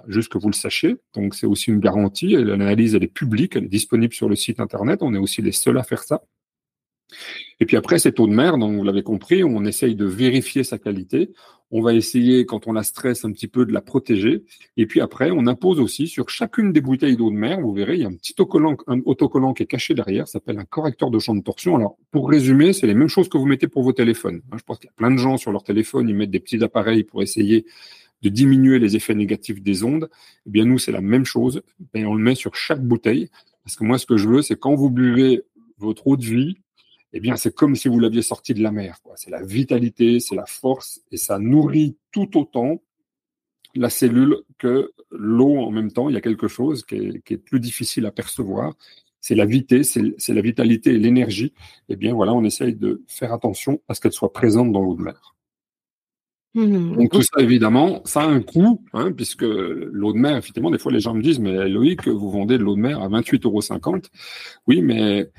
Juste 0.07 0.31
que 0.31 0.37
vous 0.37 0.47
le 0.47 0.53
sachiez. 0.53 0.97
Donc, 1.13 1.35
c'est 1.35 1.47
aussi 1.47 1.69
une 1.69 1.79
garantie. 1.79 2.29
L'analyse, 2.29 2.95
elle 2.95 3.03
est 3.03 3.07
publique, 3.07 3.57
elle 3.57 3.65
est 3.65 3.67
disponible 3.67 4.13
sur 4.13 4.29
le 4.29 4.35
site 4.37 4.61
Internet. 4.61 4.99
On 5.01 5.13
est 5.13 5.17
aussi 5.17 5.41
les 5.41 5.51
seuls 5.51 5.77
à 5.77 5.83
faire 5.83 6.03
ça. 6.03 6.23
Et 7.59 7.65
puis 7.65 7.77
après, 7.77 7.99
cette 7.99 8.19
eau 8.19 8.27
de 8.27 8.33
mer, 8.33 8.57
donc 8.57 8.75
vous 8.75 8.83
l'avez 8.83 9.03
compris, 9.03 9.43
on 9.43 9.65
essaye 9.65 9.95
de 9.95 10.05
vérifier 10.05 10.63
sa 10.63 10.77
qualité. 10.77 11.31
On 11.73 11.81
va 11.81 11.93
essayer, 11.93 12.45
quand 12.45 12.67
on 12.67 12.73
la 12.73 12.83
stresse 12.83 13.23
un 13.23 13.31
petit 13.31 13.47
peu, 13.47 13.65
de 13.65 13.71
la 13.71 13.81
protéger. 13.81 14.43
Et 14.75 14.85
puis 14.85 14.99
après, 14.99 15.31
on 15.31 15.47
impose 15.47 15.79
aussi 15.79 16.07
sur 16.07 16.29
chacune 16.29 16.73
des 16.73 16.81
bouteilles 16.81 17.15
d'eau 17.15 17.29
de 17.29 17.35
mer, 17.35 17.61
vous 17.61 17.73
verrez, 17.73 17.95
il 17.95 18.01
y 18.01 18.03
a 18.03 18.09
un 18.09 18.15
petit 18.15 18.33
autocollant, 18.33 18.75
un 18.87 18.99
autocollant 19.05 19.53
qui 19.53 19.63
est 19.63 19.67
caché 19.67 19.93
derrière, 19.93 20.27
ça 20.27 20.33
s'appelle 20.33 20.59
un 20.59 20.65
correcteur 20.65 21.11
de 21.11 21.19
champ 21.19 21.33
de 21.33 21.41
torsion. 21.41 21.77
Alors, 21.77 21.97
pour 22.11 22.29
résumer, 22.29 22.73
c'est 22.73 22.87
les 22.87 22.93
mêmes 22.93 23.07
choses 23.07 23.29
que 23.29 23.37
vous 23.37 23.45
mettez 23.45 23.67
pour 23.67 23.83
vos 23.83 23.93
téléphones. 23.93 24.41
Je 24.53 24.63
pense 24.63 24.79
qu'il 24.79 24.87
y 24.87 24.89
a 24.89 24.95
plein 24.97 25.11
de 25.11 25.17
gens 25.17 25.37
sur 25.37 25.53
leur 25.53 25.63
téléphone, 25.63 26.09
ils 26.09 26.15
mettent 26.15 26.31
des 26.31 26.41
petits 26.41 26.61
appareils 26.61 27.05
pour 27.05 27.23
essayer 27.23 27.65
de 28.21 28.29
diminuer 28.29 28.79
les 28.79 28.95
effets 28.95 29.15
négatifs 29.15 29.61
des 29.61 29.83
ondes. 29.83 30.09
Eh 30.45 30.49
bien, 30.49 30.65
nous, 30.65 30.77
c'est 30.77 30.91
la 30.91 31.01
même 31.01 31.25
chose. 31.25 31.61
Et 31.93 32.05
on 32.05 32.13
le 32.13 32.23
met 32.23 32.35
sur 32.35 32.55
chaque 32.55 32.81
bouteille. 32.81 33.29
Parce 33.63 33.75
que 33.75 33.83
moi, 33.83 33.97
ce 33.97 34.05
que 34.05 34.17
je 34.17 34.27
veux, 34.27 34.41
c'est 34.41 34.59
quand 34.59 34.75
vous 34.75 34.89
buvez 34.89 35.43
votre 35.77 36.07
eau 36.07 36.17
de 36.17 36.25
vie, 36.25 36.57
eh 37.13 37.19
bien, 37.19 37.35
c'est 37.35 37.53
comme 37.53 37.75
si 37.75 37.87
vous 37.87 37.99
l'aviez 37.99 38.21
sorti 38.21 38.53
de 38.53 38.63
la 38.63 38.71
mer. 38.71 38.97
C'est 39.15 39.29
la 39.29 39.41
vitalité, 39.41 40.19
c'est 40.19 40.35
la 40.35 40.45
force, 40.45 41.01
et 41.11 41.17
ça 41.17 41.39
nourrit 41.39 41.97
tout 42.11 42.37
autant 42.37 42.81
la 43.75 43.89
cellule 43.89 44.37
que 44.57 44.91
l'eau 45.11 45.57
en 45.57 45.71
même 45.71 45.91
temps. 45.91 46.09
Il 46.09 46.13
y 46.13 46.17
a 46.17 46.21
quelque 46.21 46.47
chose 46.47 46.85
qui 46.85 47.21
est, 47.25 47.37
plus 47.37 47.59
difficile 47.59 48.05
à 48.05 48.11
percevoir. 48.11 48.73
C'est 49.19 49.35
la 49.35 49.45
vitesse, 49.45 49.97
c'est 50.17 50.33
la 50.33 50.41
vitalité 50.41 50.91
et 50.91 50.97
l'énergie. 50.97 51.53
Eh 51.89 51.95
bien, 51.95 52.13
voilà, 52.13 52.33
on 52.33 52.43
essaye 52.43 52.75
de 52.75 53.03
faire 53.07 53.33
attention 53.33 53.81
à 53.87 53.93
ce 53.93 54.01
qu'elle 54.01 54.13
soit 54.13 54.33
présente 54.33 54.71
dans 54.71 54.81
l'eau 54.81 54.95
de 54.95 55.03
mer. 55.03 55.35
Mmh. 56.53 56.97
Donc 56.97 57.11
tout 57.11 57.21
ça, 57.21 57.39
évidemment, 57.39 58.01
ça 58.03 58.23
a 58.23 58.25
un 58.25 58.41
coût, 58.41 58.83
hein, 58.91 59.13
puisque 59.13 59.43
l'eau 59.43 60.11
de 60.11 60.17
mer, 60.17 60.35
effectivement, 60.35 60.71
des 60.71 60.79
fois 60.79 60.91
les 60.91 60.99
gens 60.99 61.13
me 61.13 61.21
disent, 61.21 61.39
mais 61.39 61.69
Loïc, 61.69 62.07
vous 62.07 62.29
vendez 62.29 62.57
de 62.57 62.63
l'eau 62.63 62.75
de 62.75 62.81
mer 62.81 63.01
à 63.01 63.07
28,50 63.07 63.45
euros. 63.45 64.01
Oui, 64.67 64.81
mais 64.81 65.31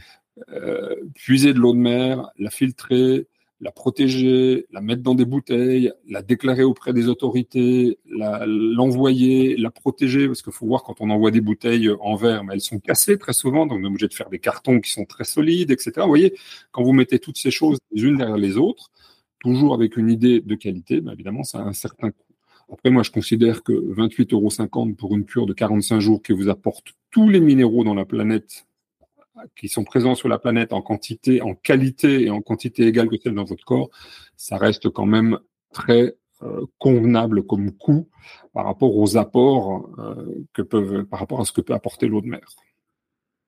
euh, 0.51 0.97
puiser 1.15 1.53
de 1.53 1.59
l'eau 1.59 1.73
de 1.73 1.79
mer, 1.79 2.31
la 2.39 2.51
filtrer, 2.51 3.27
la 3.63 3.71
protéger, 3.71 4.67
la 4.73 4.81
mettre 4.81 5.03
dans 5.03 5.15
des 5.15 5.25
bouteilles, 5.25 5.93
la 6.09 6.21
déclarer 6.21 6.65
auprès 6.65 6.93
des 6.93 7.07
autorités, 7.09 7.99
l'envoyer, 8.07 9.57
la, 9.57 9.71
protéger, 9.71 10.27
parce 10.27 10.43
qu'il 10.43 10.53
faut 10.53 10.67
voir 10.67 10.83
quand 10.83 11.01
on 11.01 11.11
envoie 11.11 11.31
des 11.31 11.41
bouteilles 11.41 11.89
en 12.01 12.17
verre, 12.17 12.43
mais 12.43 12.55
elles 12.55 12.61
sont 12.61 12.81
cassées 12.81 13.19
très 13.19 13.33
souvent, 13.33 13.67
donc 13.67 13.79
on 13.79 13.85
est 13.85 13.87
obligé 13.87 14.09
de 14.09 14.15
faire 14.15 14.31
des 14.31 14.41
cartons 14.41 14.81
qui 14.81 14.91
sont 14.91 15.05
très 15.05 15.25
solides, 15.25 15.71
etc. 15.71 15.93
Vous 15.99 16.09
voyez, 16.09 16.35
quand 16.73 16.83
vous 16.83 16.93
mettez 16.93 17.21
toutes 17.21 17.39
ces 17.39 17.53
choses 17.53 17.79
les 17.93 18.03
unes 18.03 18.17
derrière 18.17 18.37
les 18.37 18.57
autres, 18.57 18.91
toujours 19.39 19.75
avec 19.75 19.97
une 19.97 20.11
idée 20.11 20.41
de 20.41 20.55
qualité, 20.57 21.01
évidemment, 21.13 21.45
ça 21.45 21.59
a 21.59 21.63
un 21.63 21.73
certain 21.73 22.11
coût. 22.11 22.35
Après, 22.73 22.91
moi, 22.91 23.05
je 23.05 23.11
considère 23.11 23.63
que 23.63 23.73
28,50 23.73 24.33
euros 24.33 24.95
pour 24.99 25.15
une 25.15 25.25
cure 25.25 25.47
de 25.47 25.53
45 25.53 26.01
jours 26.01 26.23
qui 26.23 26.33
vous 26.33 26.49
apporte 26.49 26.95
tous 27.11 27.29
les 27.29 27.41
minéraux 27.41 27.85
dans 27.85 27.95
la 27.95 28.07
planète 28.07 28.67
qui 29.57 29.69
sont 29.69 29.85
présents 29.85 30.15
sur 30.15 30.29
la 30.29 30.39
planète 30.39 30.73
en 30.73 30.83
quantité, 30.83 31.43
en 31.43 31.55
qualité 31.55 32.25
et 32.25 32.31
en 32.31 32.41
quantité 32.41 32.87
égale 32.87 33.09
que 33.09 33.17
celle 33.23 33.35
dans 33.35 33.45
votre 33.45 33.65
corps, 33.65 33.91
ça 34.37 34.57
reste 34.57 34.91
quand 34.91 35.07
même 35.07 35.39
très 35.73 36.17
euh, 36.43 36.67
convenable 36.79 37.45
comme 37.45 37.73
coût 37.73 38.09
par 38.53 38.65
rapport 38.65 38.97
aux 38.97 39.17
apports 39.17 39.89
euh, 39.99 40.45
que 40.53 40.63
peuvent, 40.63 41.05
par 41.05 41.21
rapport 41.21 41.41
à 41.41 41.45
ce 41.45 41.53
que 41.53 41.61
peut 41.61 41.75
apporter 41.75 42.09
l'eau 42.09 42.21
de 42.21 42.27
mer. 42.27 42.47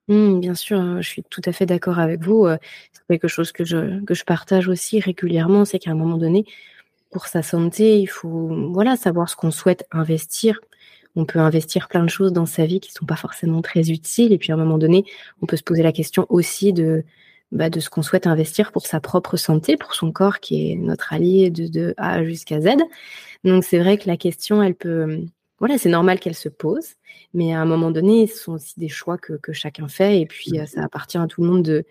Mmh, 0.09 0.41
bien 0.41 0.55
sûr, 0.55 0.78
hein, 0.78 1.01
je 1.01 1.09
suis 1.09 1.22
tout 1.22 1.41
à 1.45 1.53
fait 1.53 1.66
d'accord 1.66 1.99
avec 1.99 2.22
vous. 2.22 2.47
Euh, 2.47 2.57
c'est 2.93 3.03
quelque 3.09 3.28
chose 3.28 3.53
que 3.53 3.64
je, 3.64 4.05
que 4.05 4.14
je 4.14 4.24
partage 4.24 4.68
aussi 4.68 5.01
régulièrement, 5.01 5.64
c'est 5.64 5.78
qu'à 5.78 5.91
un 5.91 5.97
moment 5.97 6.18
donné, 6.18 6.45
pour 7.11 7.26
sa 7.26 7.43
santé, 7.43 7.99
il 7.99 8.07
faut 8.07 8.70
voilà 8.72 8.97
savoir 8.97 9.28
ce 9.28 9.37
qu'on 9.37 9.51
souhaite 9.51 9.87
investir 9.91 10.61
on 11.17 11.25
peut 11.25 11.39
investir 11.39 11.89
plein 11.89 12.03
de 12.05 12.11
choses 12.11 12.33
dans 12.33 12.47
sa 12.47 12.67
vie 12.67 12.81
qui 12.81 12.91
ne 12.91 12.95
sont 12.95 13.07
pas 13.07 13.17
forcément 13.17 13.62
très 13.62 13.91
utiles. 13.91 14.33
Et 14.33 14.39
puis 14.39 14.53
à 14.53 14.55
un 14.55 14.59
moment 14.59 14.79
donné, 14.79 15.05
on 15.43 15.47
peut 15.47 15.57
se 15.57 15.62
poser 15.62 15.83
la 15.83 15.93
question 15.93 16.27
aussi 16.29 16.73
de, 16.73 17.05
bah, 17.53 17.71
de 17.71 17.81
ce 17.81 17.91
qu'on 17.91 18.03
souhaite 18.03 18.27
investir 18.27 18.73
pour 18.73 18.87
sa 18.87 19.01
propre 19.01 19.37
santé, 19.37 19.77
pour 19.77 19.95
son 19.95 20.12
corps 20.12 20.41
qui 20.41 20.73
est 20.73 20.77
notre 20.77 21.12
allié 21.12 21.51
de, 21.51 21.69
de 21.69 21.95
A 21.97 22.25
jusqu'à 22.25 22.61
Z. 22.61 22.77
Donc 23.45 23.65
c'est 23.65 23.79
vrai 23.79 23.99
que 23.99 24.09
la 24.09 24.17
question, 24.17 24.62
elle 24.62 24.75
peut, 24.75 25.25
voilà, 25.61 25.78
c'est 25.78 25.88
normal 25.88 26.18
qu'elle 26.18 26.34
se 26.34 26.48
pose, 26.48 26.94
mais 27.32 27.52
à 27.55 27.61
un 27.61 27.64
moment 27.64 27.92
donné, 27.92 28.26
ce 28.26 28.42
sont 28.42 28.52
aussi 28.55 28.78
des 28.78 28.88
choix 28.88 29.18
que, 29.18 29.52
chacun 29.52 29.86
fait, 29.86 30.20
et 30.20 30.26
puis 30.26 30.59
euh, 30.59 30.66
ça 30.66 30.82
appartient 30.82 31.16
à 31.16 31.26
tout 31.28 31.42
le 31.42 31.48
monde 31.48 31.62
de, 31.62 31.84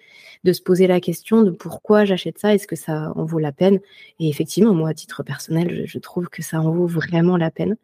de 0.43 0.53
se 0.53 0.61
poser 0.61 0.85
la 0.85 0.99
question 0.99 1.43
de 1.43 1.51
pourquoi 1.51 2.03
j'achète 2.03 2.39
ça, 2.39 2.53
est-ce 2.53 2.67
que 2.67 2.75
ça 2.75 3.13
en 3.15 3.23
vaut 3.23 3.39
la 3.39 3.53
peine? 3.53 3.79
Et 4.19 4.27
effectivement, 4.27 4.73
moi, 4.73 4.89
à 4.89 4.93
titre 4.93 5.23
personnel, 5.23 5.83
je, 5.85 5.99
trouve 5.99 6.27
que 6.27 6.41
ça 6.41 6.59
en 6.59 6.71
vaut 6.71 6.87
vraiment 6.87 7.37
la 7.37 7.51
peine. 7.51 7.77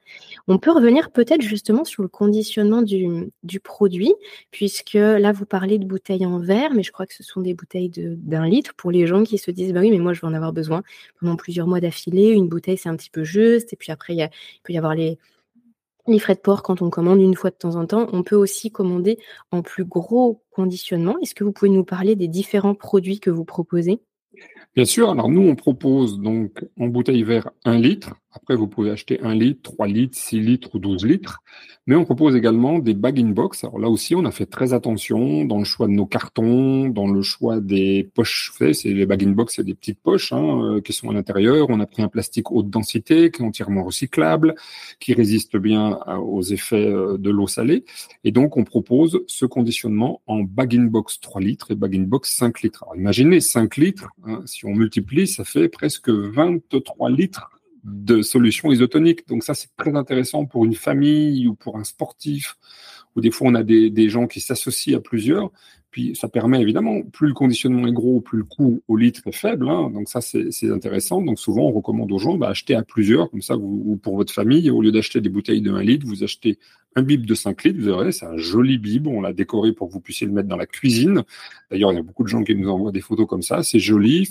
On 0.50 0.58
peut 0.58 0.72
revenir 0.72 1.12
peut-être 1.12 1.42
justement 1.42 1.86
sur 1.86 2.04
le 2.04 2.10
conditionnement 2.10 2.82
du, 2.82 3.32
du, 3.44 3.62
produit, 3.62 4.14
puisque 4.52 4.94
là, 4.94 5.32
vous 5.32 5.46
parlez 5.46 5.80
de 5.80 5.86
bouteilles 5.86 6.26
en 6.26 6.40
verre, 6.40 6.74
mais 6.74 6.84
je 6.84 6.92
crois 6.92 7.06
que 7.06 7.14
ce 7.14 7.24
sont 7.24 7.40
des 7.40 7.54
bouteilles 7.54 7.90
d'un 7.90 8.48
litre 8.48 8.74
pour 8.76 8.92
les 8.92 9.08
gens 9.08 9.24
qui 9.24 9.38
se 9.38 9.50
disent, 9.52 9.72
bah 9.72 9.80
oui, 9.80 9.92
mais 9.92 10.00
moi, 10.00 10.12
je 10.12 10.20
vais 10.20 10.28
en 10.28 10.34
avoir 10.34 10.52
besoin 10.52 10.84
pendant 11.22 11.38
plusieurs 11.38 11.68
mois 11.68 11.80
d'affilée, 11.80 12.32
une 12.32 12.50
bouteille, 12.50 12.78
c'est 12.78 12.90
un 12.90 12.98
petit 12.98 13.10
peu 13.10 13.24
juste, 13.24 13.72
et 13.72 13.78
puis 13.78 13.94
après, 13.94 14.16
il 14.16 14.30
peut 14.64 14.74
y 14.74 14.78
avoir 14.78 14.96
les 14.96 15.18
les 16.12 16.20
frais 16.20 16.36
de 16.36 16.40
port 16.40 16.64
quand 16.64 16.82
on 16.82 16.90
commande 16.90 17.22
une 17.22 17.36
fois 17.36 17.50
de 17.50 17.56
temps 17.56 17.76
en 17.76 17.86
temps. 17.86 18.08
On 18.14 18.24
peut 18.24 18.36
aussi 18.36 18.72
commander 18.72 19.18
en 19.52 19.62
plus 19.62 19.86
gros 19.86 20.44
conditionnement. 20.52 21.18
Est-ce 21.22 21.36
que 21.36 21.44
vous 21.44 21.52
pouvez 21.52 21.72
nous 21.72 21.84
parler 21.84 22.16
des 22.16 22.28
différents 22.28 22.76
produits 22.76 23.20
que 23.20 23.30
vous 23.30 23.46
proposez? 23.46 24.02
Bien 24.76 24.86
sûr. 24.86 25.10
Alors 25.10 25.30
nous, 25.30 25.48
on 25.48 25.56
propose 25.56 26.20
donc 26.20 26.66
en 26.80 26.88
bouteille 26.88 27.24
vert 27.24 27.50
1 27.66 27.80
litre. 27.80 28.14
Après, 28.32 28.56
vous 28.56 28.68
pouvez 28.68 28.92
acheter 28.92 29.20
1 29.22 29.34
litre, 29.34 29.72
3 29.72 29.88
litres, 29.88 30.18
6 30.18 30.40
litres 30.40 30.76
ou 30.76 30.80
12 30.80 31.04
litres. 31.06 31.42
Mais 31.88 31.96
on 31.96 32.06
propose 32.06 32.36
également 32.36 32.78
des 32.78 32.94
bag-in-box. 32.94 33.64
Alors 33.64 33.80
là 33.80 33.90
aussi, 33.90 34.14
on 34.14 34.24
a 34.26 34.32
fait 34.32 34.46
très 34.46 34.74
attention 34.74 35.46
dans 35.46 35.58
le 35.58 35.64
choix 35.64 35.88
de 35.88 35.94
nos 35.94 36.06
cartons, 36.06 36.88
dans 36.88 37.08
le 37.08 37.24
choix 37.24 37.60
des 37.60 38.08
poches. 38.14 38.52
Vous 38.60 38.74
c'est 38.74 38.94
les 38.94 39.08
bag-in-box, 39.08 39.56
c'est 39.56 39.64
des 39.64 39.74
petites 39.74 40.00
poches 40.00 40.32
hein, 40.32 40.62
euh, 40.62 40.82
qui 40.82 40.94
sont 40.94 41.10
à 41.10 41.14
l'intérieur. 41.14 41.68
On 41.70 41.80
a 41.80 41.88
pris 41.88 42.04
un 42.04 42.08
plastique 42.08 42.52
haute 42.52 42.70
densité 42.70 43.32
qui 43.32 43.42
est 43.42 43.46
entièrement 43.46 43.84
recyclable, 43.84 44.54
qui 45.00 45.16
résiste 45.16 45.58
bien 45.58 45.98
aux 46.20 46.44
effets 46.44 46.86
euh, 46.86 47.18
de 47.18 47.32
l'eau 47.32 47.48
salée. 47.48 47.86
Et 48.24 48.32
donc, 48.32 48.58
on 48.58 48.64
propose 48.64 49.22
ce 49.26 49.48
conditionnement 49.48 50.22
en 50.28 50.44
bag-in-box 50.44 51.20
3 51.22 51.42
litres 51.42 51.72
et 51.72 51.76
bag-in-box 51.76 52.36
5 52.36 52.62
litres. 52.62 52.84
Alors 52.84 52.96
imaginez 52.96 53.40
5 53.40 53.78
litres, 53.78 54.10
hein, 54.28 54.44
si 54.46 54.66
on 54.68 54.76
multiplie, 54.76 55.28
ça 55.28 55.44
fait 55.44 55.70
presque 55.70 56.10
23 56.10 57.10
litres 57.10 57.59
de 57.84 58.22
solutions 58.22 58.72
isotoniques. 58.72 59.28
Donc 59.28 59.44
ça, 59.44 59.54
c'est 59.54 59.70
très 59.78 59.96
intéressant 59.96 60.46
pour 60.46 60.66
une 60.66 60.76
famille 60.76 61.48
ou 61.48 61.56
pour 61.56 61.78
un 61.78 61.84
sportif 61.84 62.58
ou 63.16 63.22
des 63.22 63.32
fois 63.32 63.48
on 63.50 63.56
a 63.56 63.64
des, 63.64 63.90
des 63.90 64.10
gens 64.10 64.28
qui 64.28 64.40
s'associent 64.40 64.98
à 64.98 65.02
plusieurs. 65.02 65.52
Puis 65.92 66.16
ça 66.16 66.28
permet 66.28 66.62
évidemment, 66.62 67.02
plus 67.02 67.28
le 67.28 67.34
conditionnement 67.34 67.88
est 67.88 67.92
gros, 67.92 68.22
plus 68.22 68.38
le 68.38 68.44
coût 68.44 68.82
au 68.88 68.96
litre 68.96 69.22
est 69.26 69.32
faible. 69.32 69.68
Hein, 69.68 69.90
donc 69.90 70.08
ça, 70.08 70.22
c'est 70.22 70.70
intéressant. 70.70 71.22
Donc 71.22 71.40
souvent, 71.40 71.64
on 71.64 71.72
recommande 71.72 72.12
aux 72.12 72.20
gens 72.20 72.38
d'acheter 72.38 72.74
bah, 72.74 72.82
à 72.82 72.84
plusieurs, 72.84 73.32
comme 73.32 73.42
ça, 73.42 73.56
vous, 73.56 73.82
ou 73.86 73.98
pour 73.98 74.16
votre 74.16 74.32
famille, 74.32 74.70
au 74.70 74.84
lieu 74.84 74.92
d'acheter 74.92 75.20
des 75.20 75.30
bouteilles 75.30 75.62
de 75.62 75.72
1 75.72 75.82
litre, 75.82 76.06
vous 76.06 76.24
achetez 76.24 76.60
un 76.96 77.02
bib 77.04 77.26
de 77.26 77.34
5 77.34 77.64
litres. 77.64 77.80
Vous 77.80 77.86
verrez, 77.86 78.12
c'est 78.12 78.26
un 78.26 78.38
joli 78.38 78.78
bib. 78.78 79.08
On 79.08 79.22
l'a 79.22 79.34
décoré 79.34 79.74
pour 79.74 79.88
que 79.88 79.94
vous 79.94 80.00
puissiez 80.00 80.28
le 80.28 80.34
mettre 80.34 80.48
dans 80.48 80.58
la 80.58 80.66
cuisine. 80.66 81.24
D'ailleurs, 81.70 81.92
il 81.92 81.96
y 81.96 82.00
a 82.00 82.04
beaucoup 82.04 82.24
de 82.24 82.30
gens 82.30 82.44
qui 82.44 82.56
nous 82.56 82.70
envoient 82.70 82.92
des 82.92 83.02
photos 83.02 83.28
comme 83.28 83.42
ça. 83.42 83.64
C'est 83.64 83.80
joli. 83.80 84.30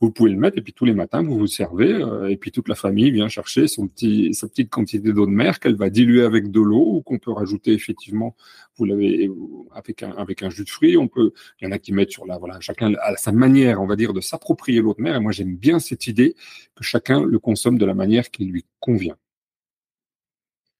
vous 0.00 0.10
pouvez 0.10 0.30
le 0.30 0.38
mettre 0.38 0.58
et 0.58 0.62
puis 0.62 0.72
tous 0.72 0.84
les 0.84 0.94
matins, 0.94 1.22
vous 1.22 1.38
vous 1.38 1.46
servez. 1.46 1.92
Euh, 1.92 2.28
et 2.28 2.36
puis 2.36 2.50
toute 2.50 2.68
la 2.68 2.74
famille 2.74 3.10
vient 3.10 3.28
chercher 3.28 3.68
son 3.68 3.88
petit, 3.88 4.32
sa 4.34 4.48
petite 4.48 4.70
quantité 4.70 5.12
d'eau 5.12 5.26
de 5.26 5.30
mer 5.30 5.60
qu'elle 5.60 5.76
va 5.76 5.90
diluer 5.90 6.22
avec 6.22 6.50
de 6.50 6.60
l'eau 6.60 6.96
ou 6.96 7.02
qu'on 7.02 7.18
peut 7.18 7.32
rajouter 7.32 7.72
effectivement 7.72 8.34
vous 8.78 8.84
l'avez 8.84 9.30
avec 9.72 10.02
un, 10.02 10.12
avec 10.12 10.42
un 10.42 10.50
jus 10.50 10.64
de 10.64 10.70
fruits. 10.70 10.96
On 10.96 11.08
peut, 11.08 11.32
il 11.60 11.64
y 11.64 11.68
en 11.68 11.72
a 11.72 11.78
qui 11.78 11.92
mettent 11.92 12.12
sur 12.12 12.26
la, 12.26 12.38
voilà, 12.38 12.60
chacun 12.60 12.94
à 13.02 13.16
sa 13.16 13.32
manière, 13.32 13.82
on 13.82 13.86
va 13.86 13.96
dire, 13.96 14.12
de 14.12 14.20
s'approprier 14.20 14.80
l'eau 14.80 14.94
de 14.96 15.02
mer. 15.02 15.16
Et 15.16 15.20
moi, 15.20 15.32
j'aime 15.32 15.56
bien 15.56 15.78
cette 15.78 16.06
idée 16.06 16.34
que 16.74 16.84
chacun 16.84 17.24
le 17.24 17.38
consomme 17.38 17.78
de 17.78 17.84
la 17.84 17.94
manière 17.94 18.30
qui 18.30 18.44
lui 18.44 18.64
convient. 18.80 19.16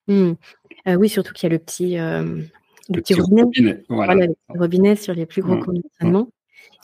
Mmh. 0.08 0.32
Euh, 0.88 0.94
oui, 0.94 1.08
surtout 1.08 1.32
qu'il 1.32 1.48
y 1.48 1.52
a 1.52 1.54
le 1.54 1.58
petit, 1.58 1.98
euh, 1.98 2.42
le, 2.88 3.00
petit, 3.00 3.14
robinet. 3.14 3.84
Voilà. 3.88 4.14
le 4.14 4.28
petit 4.28 4.58
robinet 4.58 4.96
sur 4.96 5.14
les 5.14 5.26
plus 5.26 5.42
gros 5.42 5.56
mmh. 5.56 5.64
conditionnements. 5.64 6.28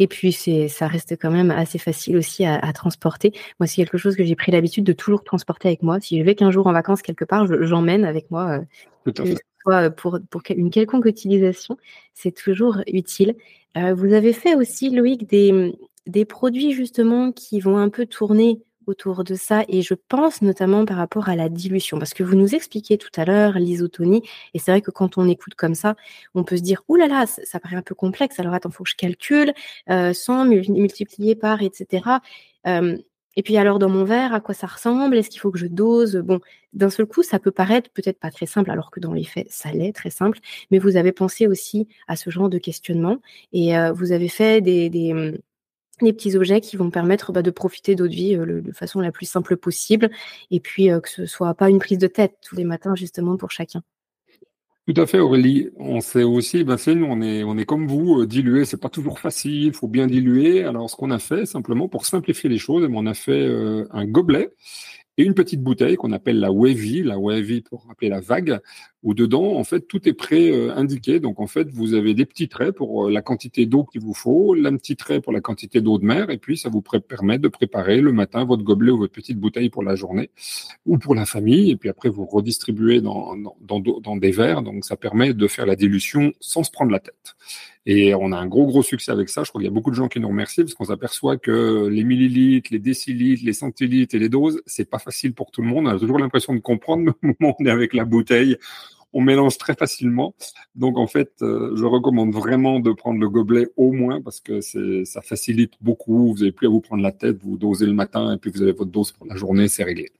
Et 0.00 0.08
puis, 0.08 0.32
c'est, 0.32 0.68
ça 0.68 0.88
reste 0.88 1.16
quand 1.20 1.30
même 1.30 1.50
assez 1.50 1.78
facile 1.78 2.16
aussi 2.16 2.44
à, 2.44 2.72
transporter. 2.72 3.32
Moi, 3.60 3.66
c'est 3.66 3.76
quelque 3.76 3.98
chose 3.98 4.16
que 4.16 4.24
j'ai 4.24 4.34
pris 4.34 4.50
l'habitude 4.50 4.84
de 4.84 4.92
toujours 4.92 5.22
transporter 5.22 5.68
avec 5.68 5.82
moi. 5.82 6.00
Si 6.00 6.18
je 6.18 6.24
vais 6.24 6.34
qu'un 6.34 6.50
jour 6.50 6.66
en 6.66 6.72
vacances 6.72 7.00
quelque 7.00 7.24
part, 7.24 7.46
j'emmène 7.46 8.04
avec 8.04 8.30
moi. 8.30 8.60
Euh, 9.68 9.90
pour, 9.90 10.18
pour 10.30 10.42
une 10.50 10.70
quelconque 10.70 11.06
utilisation, 11.06 11.78
c'est 12.12 12.32
toujours 12.32 12.80
utile. 12.86 13.34
Euh, 13.76 13.94
vous 13.94 14.12
avez 14.12 14.32
fait 14.32 14.54
aussi, 14.54 14.90
Loïc, 14.90 15.26
des, 15.28 15.72
des 16.06 16.24
produits 16.24 16.72
justement 16.72 17.32
qui 17.32 17.60
vont 17.60 17.78
un 17.78 17.88
peu 17.88 18.04
tourner 18.04 18.60
autour 18.86 19.24
de 19.24 19.34
ça 19.34 19.64
et 19.68 19.82
je 19.82 19.94
pense 19.94 20.42
notamment 20.42 20.84
par 20.84 20.96
rapport 20.96 21.28
à 21.28 21.36
la 21.36 21.48
dilution. 21.48 21.98
Parce 21.98 22.14
que 22.14 22.22
vous 22.22 22.36
nous 22.36 22.54
expliquiez 22.54 22.98
tout 22.98 23.10
à 23.16 23.24
l'heure 23.24 23.58
l'isotonie 23.58 24.22
et 24.54 24.58
c'est 24.58 24.70
vrai 24.70 24.80
que 24.80 24.90
quand 24.90 25.18
on 25.18 25.28
écoute 25.28 25.54
comme 25.54 25.74
ça 25.74 25.94
on 26.34 26.44
peut 26.44 26.56
se 26.56 26.62
dire 26.62 26.82
ouh 26.88 26.96
là 26.96 27.06
là 27.06 27.26
ça, 27.26 27.60
paraît 27.60 27.76
un 27.76 27.82
peu 27.82 27.94
complexe 27.94 28.38
alors 28.40 28.54
attends 28.54 28.70
faut 28.70 28.84
que 28.84 28.90
je 28.90 28.96
calcule 28.96 29.52
euh, 29.90 30.12
100 30.12 30.46
multiplié 30.46 31.34
par 31.34 31.62
etc 31.62 32.20
et 33.36 33.42
puis 33.42 33.56
alors 33.56 33.78
dans 33.78 33.88
mon 33.88 34.04
verre, 34.04 34.32
à 34.32 34.40
quoi 34.40 34.54
ça 34.54 34.66
ressemble? 34.66 35.16
Est-ce 35.16 35.30
qu'il 35.30 35.40
faut 35.40 35.50
que 35.50 35.58
je 35.58 35.66
dose? 35.66 36.16
Bon, 36.16 36.40
d'un 36.72 36.90
seul 36.90 37.06
coup, 37.06 37.22
ça 37.22 37.38
peut 37.38 37.50
paraître 37.50 37.90
peut-être 37.90 38.18
pas 38.20 38.30
très 38.30 38.46
simple, 38.46 38.70
alors 38.70 38.90
que 38.90 39.00
dans 39.00 39.12
les 39.12 39.24
faits, 39.24 39.50
ça 39.50 39.72
l'est 39.72 39.92
très 39.92 40.10
simple. 40.10 40.38
Mais 40.70 40.78
vous 40.78 40.96
avez 40.96 41.12
pensé 41.12 41.46
aussi 41.46 41.88
à 42.06 42.16
ce 42.16 42.30
genre 42.30 42.48
de 42.48 42.58
questionnement 42.58 43.18
et 43.52 43.76
euh, 43.76 43.92
vous 43.92 44.12
avez 44.12 44.28
fait 44.28 44.60
des, 44.60 44.88
des, 46.00 46.12
petits 46.12 46.36
objets 46.36 46.60
qui 46.60 46.76
vont 46.76 46.90
permettre 46.90 47.32
bah, 47.32 47.42
de 47.42 47.50
profiter 47.50 47.94
d'eau 47.94 48.06
de 48.06 48.12
vie 48.12 48.36
euh, 48.36 48.60
de 48.60 48.72
façon 48.72 49.00
la 49.00 49.12
plus 49.12 49.26
simple 49.26 49.56
possible 49.56 50.10
et 50.50 50.60
puis 50.60 50.90
euh, 50.90 51.00
que 51.00 51.08
ce 51.08 51.26
soit 51.26 51.54
pas 51.54 51.70
une 51.70 51.78
prise 51.78 51.98
de 51.98 52.06
tête 52.06 52.36
tous 52.42 52.56
les 52.56 52.64
matins 52.64 52.94
justement 52.94 53.36
pour 53.36 53.50
chacun. 53.50 53.82
Tout 54.86 55.00
à 55.00 55.06
fait, 55.06 55.18
Aurélie. 55.18 55.70
On 55.76 56.00
sait 56.02 56.24
aussi, 56.24 56.62
ben 56.62 56.76
c'est 56.76 56.94
nous, 56.94 57.06
on 57.06 57.22
est, 57.56 57.64
comme 57.64 57.86
vous, 57.86 58.20
euh, 58.20 58.26
diluer, 58.26 58.66
c'est 58.66 58.76
pas 58.80 58.90
toujours 58.90 59.18
facile, 59.18 59.64
il 59.64 59.72
faut 59.72 59.88
bien 59.88 60.06
diluer. 60.06 60.62
Alors, 60.64 60.90
ce 60.90 60.96
qu'on 60.96 61.10
a 61.10 61.18
fait, 61.18 61.46
simplement 61.46 61.88
pour 61.88 62.04
simplifier 62.04 62.50
les 62.50 62.58
choses, 62.58 62.86
on 62.92 63.06
a 63.06 63.14
fait 63.14 63.32
euh, 63.32 63.86
un 63.92 64.04
gobelet 64.04 64.50
et 65.16 65.24
une 65.24 65.34
petite 65.34 65.62
bouteille 65.62 65.96
qu'on 65.96 66.12
appelle 66.12 66.40
la 66.40 66.50
wavy, 66.50 67.02
la 67.02 67.18
wavy 67.18 67.60
pour 67.60 67.86
rappeler 67.86 68.08
la 68.08 68.20
vague, 68.20 68.60
où 69.02 69.14
dedans, 69.14 69.54
en 69.56 69.64
fait, 69.64 69.80
tout 69.86 70.08
est 70.08 70.12
prêt 70.12 70.50
euh. 70.50 71.18
Donc, 71.20 71.40
en 71.40 71.46
fait, 71.46 71.70
vous 71.70 71.94
avez 71.94 72.14
des 72.14 72.26
petits 72.26 72.48
traits 72.48 72.74
pour 72.74 73.06
euh, 73.06 73.10
la 73.10 73.22
quantité 73.22 73.66
d'eau 73.66 73.84
qu'il 73.84 74.00
vous 74.00 74.14
faut, 74.14 74.54
un 74.54 74.76
petit 74.76 74.96
trait 74.96 75.20
pour 75.20 75.32
la 75.32 75.40
quantité 75.40 75.80
d'eau 75.80 75.98
de 75.98 76.04
mer, 76.04 76.30
et 76.30 76.38
puis 76.38 76.56
ça 76.56 76.68
vous 76.68 76.82
permet 76.82 77.38
de 77.38 77.48
préparer 77.48 78.00
le 78.00 78.12
matin 78.12 78.44
votre 78.44 78.62
gobelet 78.62 78.90
ou 78.90 78.98
votre 78.98 79.12
petite 79.12 79.38
bouteille 79.38 79.70
pour 79.70 79.82
la 79.82 79.94
journée 79.94 80.30
ou 80.86 80.98
pour 80.98 81.14
la 81.14 81.26
famille, 81.26 81.70
et 81.70 81.76
puis 81.76 81.88
après 81.88 82.08
vous 82.08 82.24
redistribuez 82.24 83.00
dans, 83.00 83.36
dans, 83.36 83.80
dans 83.80 84.16
des 84.16 84.30
verres. 84.30 84.62
Donc, 84.62 84.84
ça 84.84 84.96
permet 84.96 85.34
de 85.34 85.46
faire 85.46 85.66
la 85.66 85.76
dilution 85.76 86.32
sans 86.40 86.64
se 86.64 86.70
prendre 86.70 86.90
la 86.90 87.00
tête. 87.00 87.36
Et 87.86 88.14
on 88.14 88.32
a 88.32 88.36
un 88.36 88.46
gros, 88.46 88.66
gros 88.66 88.82
succès 88.82 89.12
avec 89.12 89.28
ça. 89.28 89.44
Je 89.44 89.50
crois 89.50 89.60
qu'il 89.60 89.66
y 89.66 89.70
a 89.70 89.74
beaucoup 89.74 89.90
de 89.90 89.94
gens 89.94 90.08
qui 90.08 90.18
nous 90.18 90.28
remercient 90.28 90.62
parce 90.62 90.74
qu'on 90.74 90.86
s'aperçoit 90.86 91.36
que 91.36 91.86
les 91.88 92.04
millilitres, 92.04 92.70
les 92.72 92.78
décilitres, 92.78 93.44
les 93.44 93.52
centilitres 93.52 94.14
et 94.14 94.18
les 94.18 94.30
doses, 94.30 94.62
c'est 94.66 94.88
pas 94.88 94.98
facile 94.98 95.34
pour 95.34 95.50
tout 95.50 95.60
le 95.60 95.68
monde. 95.68 95.86
On 95.86 95.90
a 95.90 95.98
toujours 95.98 96.18
l'impression 96.18 96.54
de 96.54 96.60
comprendre, 96.60 97.04
mais 97.04 97.10
au 97.30 97.34
moment 97.38 97.54
où 97.58 97.62
on 97.62 97.66
est 97.66 97.70
avec 97.70 97.92
la 97.92 98.04
bouteille, 98.04 98.56
on 99.12 99.20
mélange 99.20 99.58
très 99.58 99.74
facilement. 99.74 100.34
Donc 100.74 100.98
en 100.98 101.06
fait, 101.06 101.32
euh, 101.42 101.76
je 101.76 101.84
recommande 101.84 102.32
vraiment 102.32 102.80
de 102.80 102.90
prendre 102.92 103.20
le 103.20 103.28
gobelet 103.28 103.68
au 103.76 103.92
moins 103.92 104.20
parce 104.20 104.40
que 104.40 104.60
ça 104.60 105.22
facilite 105.22 105.74
beaucoup. 105.80 106.32
Vous 106.32 106.38
n'avez 106.38 106.52
plus 106.52 106.66
à 106.66 106.70
vous 106.70 106.80
prendre 106.80 107.02
la 107.02 107.12
tête, 107.12 107.36
vous 107.42 107.56
dosez 107.56 107.86
le 107.86 107.94
matin 107.94 108.34
et 108.34 108.38
puis 108.38 108.50
vous 108.50 108.62
avez 108.62 108.72
votre 108.72 108.90
dose 108.90 109.12
pour 109.12 109.26
la 109.26 109.36
journée, 109.36 109.68
c'est 109.68 109.84
réglé. 109.84 110.10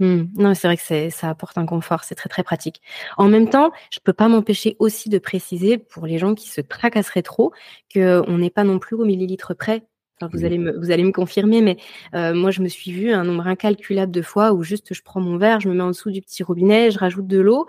Mmh. 0.00 0.22
Non, 0.36 0.54
c'est 0.54 0.66
vrai 0.66 0.78
que 0.78 1.10
ça 1.10 1.28
apporte 1.28 1.58
un 1.58 1.66
confort, 1.66 2.04
c'est 2.04 2.14
très 2.14 2.30
très 2.30 2.42
pratique. 2.42 2.80
En 3.18 3.28
même 3.28 3.50
temps, 3.50 3.70
je 3.92 4.00
peux 4.02 4.14
pas 4.14 4.28
m'empêcher 4.28 4.74
aussi 4.78 5.10
de 5.10 5.18
préciser 5.18 5.76
pour 5.76 6.06
les 6.06 6.16
gens 6.18 6.34
qui 6.34 6.48
se 6.48 6.62
tracasseraient 6.62 7.22
trop 7.22 7.52
qu'on 7.94 8.38
n'est 8.38 8.50
pas 8.50 8.64
non 8.64 8.78
plus 8.78 8.96
au 8.96 9.04
millilitre 9.04 9.52
près. 9.52 9.84
vous 10.32 10.44
allez 10.44 10.58
me 10.58 10.78
vous 10.78 10.90
allez 10.90 11.04
me 11.04 11.12
confirmer, 11.12 11.60
mais 11.60 11.76
euh, 12.14 12.34
moi 12.34 12.50
je 12.50 12.62
me 12.62 12.68
suis 12.68 12.92
vu 12.92 13.12
un 13.12 13.24
nombre 13.24 13.46
incalculable 13.46 14.12
de 14.12 14.22
fois 14.22 14.52
où 14.52 14.62
juste 14.62 14.94
je 14.94 15.02
prends 15.02 15.20
mon 15.20 15.36
verre, 15.36 15.60
je 15.60 15.68
me 15.68 15.74
mets 15.74 15.82
en 15.82 15.88
dessous 15.88 16.10
du 16.10 16.22
petit 16.22 16.42
robinet, 16.42 16.90
je 16.90 16.98
rajoute 16.98 17.26
de 17.26 17.38
l'eau. 17.38 17.66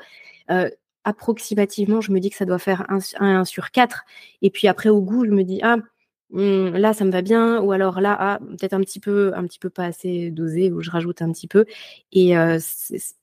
Euh, 0.52 0.70
approximativement, 1.04 2.00
je 2.02 2.12
me 2.12 2.20
dis 2.20 2.30
que 2.30 2.36
ça 2.38 2.46
doit 2.46 2.60
faire 2.60 2.86
1 2.90 3.46
sur 3.46 3.72
4. 3.72 4.04
Et 4.42 4.52
puis 4.52 4.68
après, 4.68 4.90
au 4.90 5.02
goût, 5.02 5.26
je 5.26 5.32
me 5.32 5.44
dis, 5.44 5.60
ah, 5.64 5.78
Mmh, 5.78 5.82
là 6.34 6.94
ça 6.94 7.06
me 7.06 7.12
va 7.12 7.22
bien. 7.22 7.62
Ou 7.62 7.72
alors 7.72 8.02
là 8.02 8.16
ah, 8.20 8.40
peut-être 8.40 8.74
un 8.74 8.82
petit 8.82 9.00
peu 9.00 9.32
un 9.36 9.46
petit 9.46 9.60
peu 9.60 9.70
pas 9.70 9.86
assez 9.86 10.32
dosé 10.32 10.72
ou 10.72 10.82
je 10.82 10.90
rajoute 10.90 11.22
un 11.22 11.32
petit 11.32 11.48
peu. 11.48 11.66
Et 12.12 12.38
euh, 12.38 12.60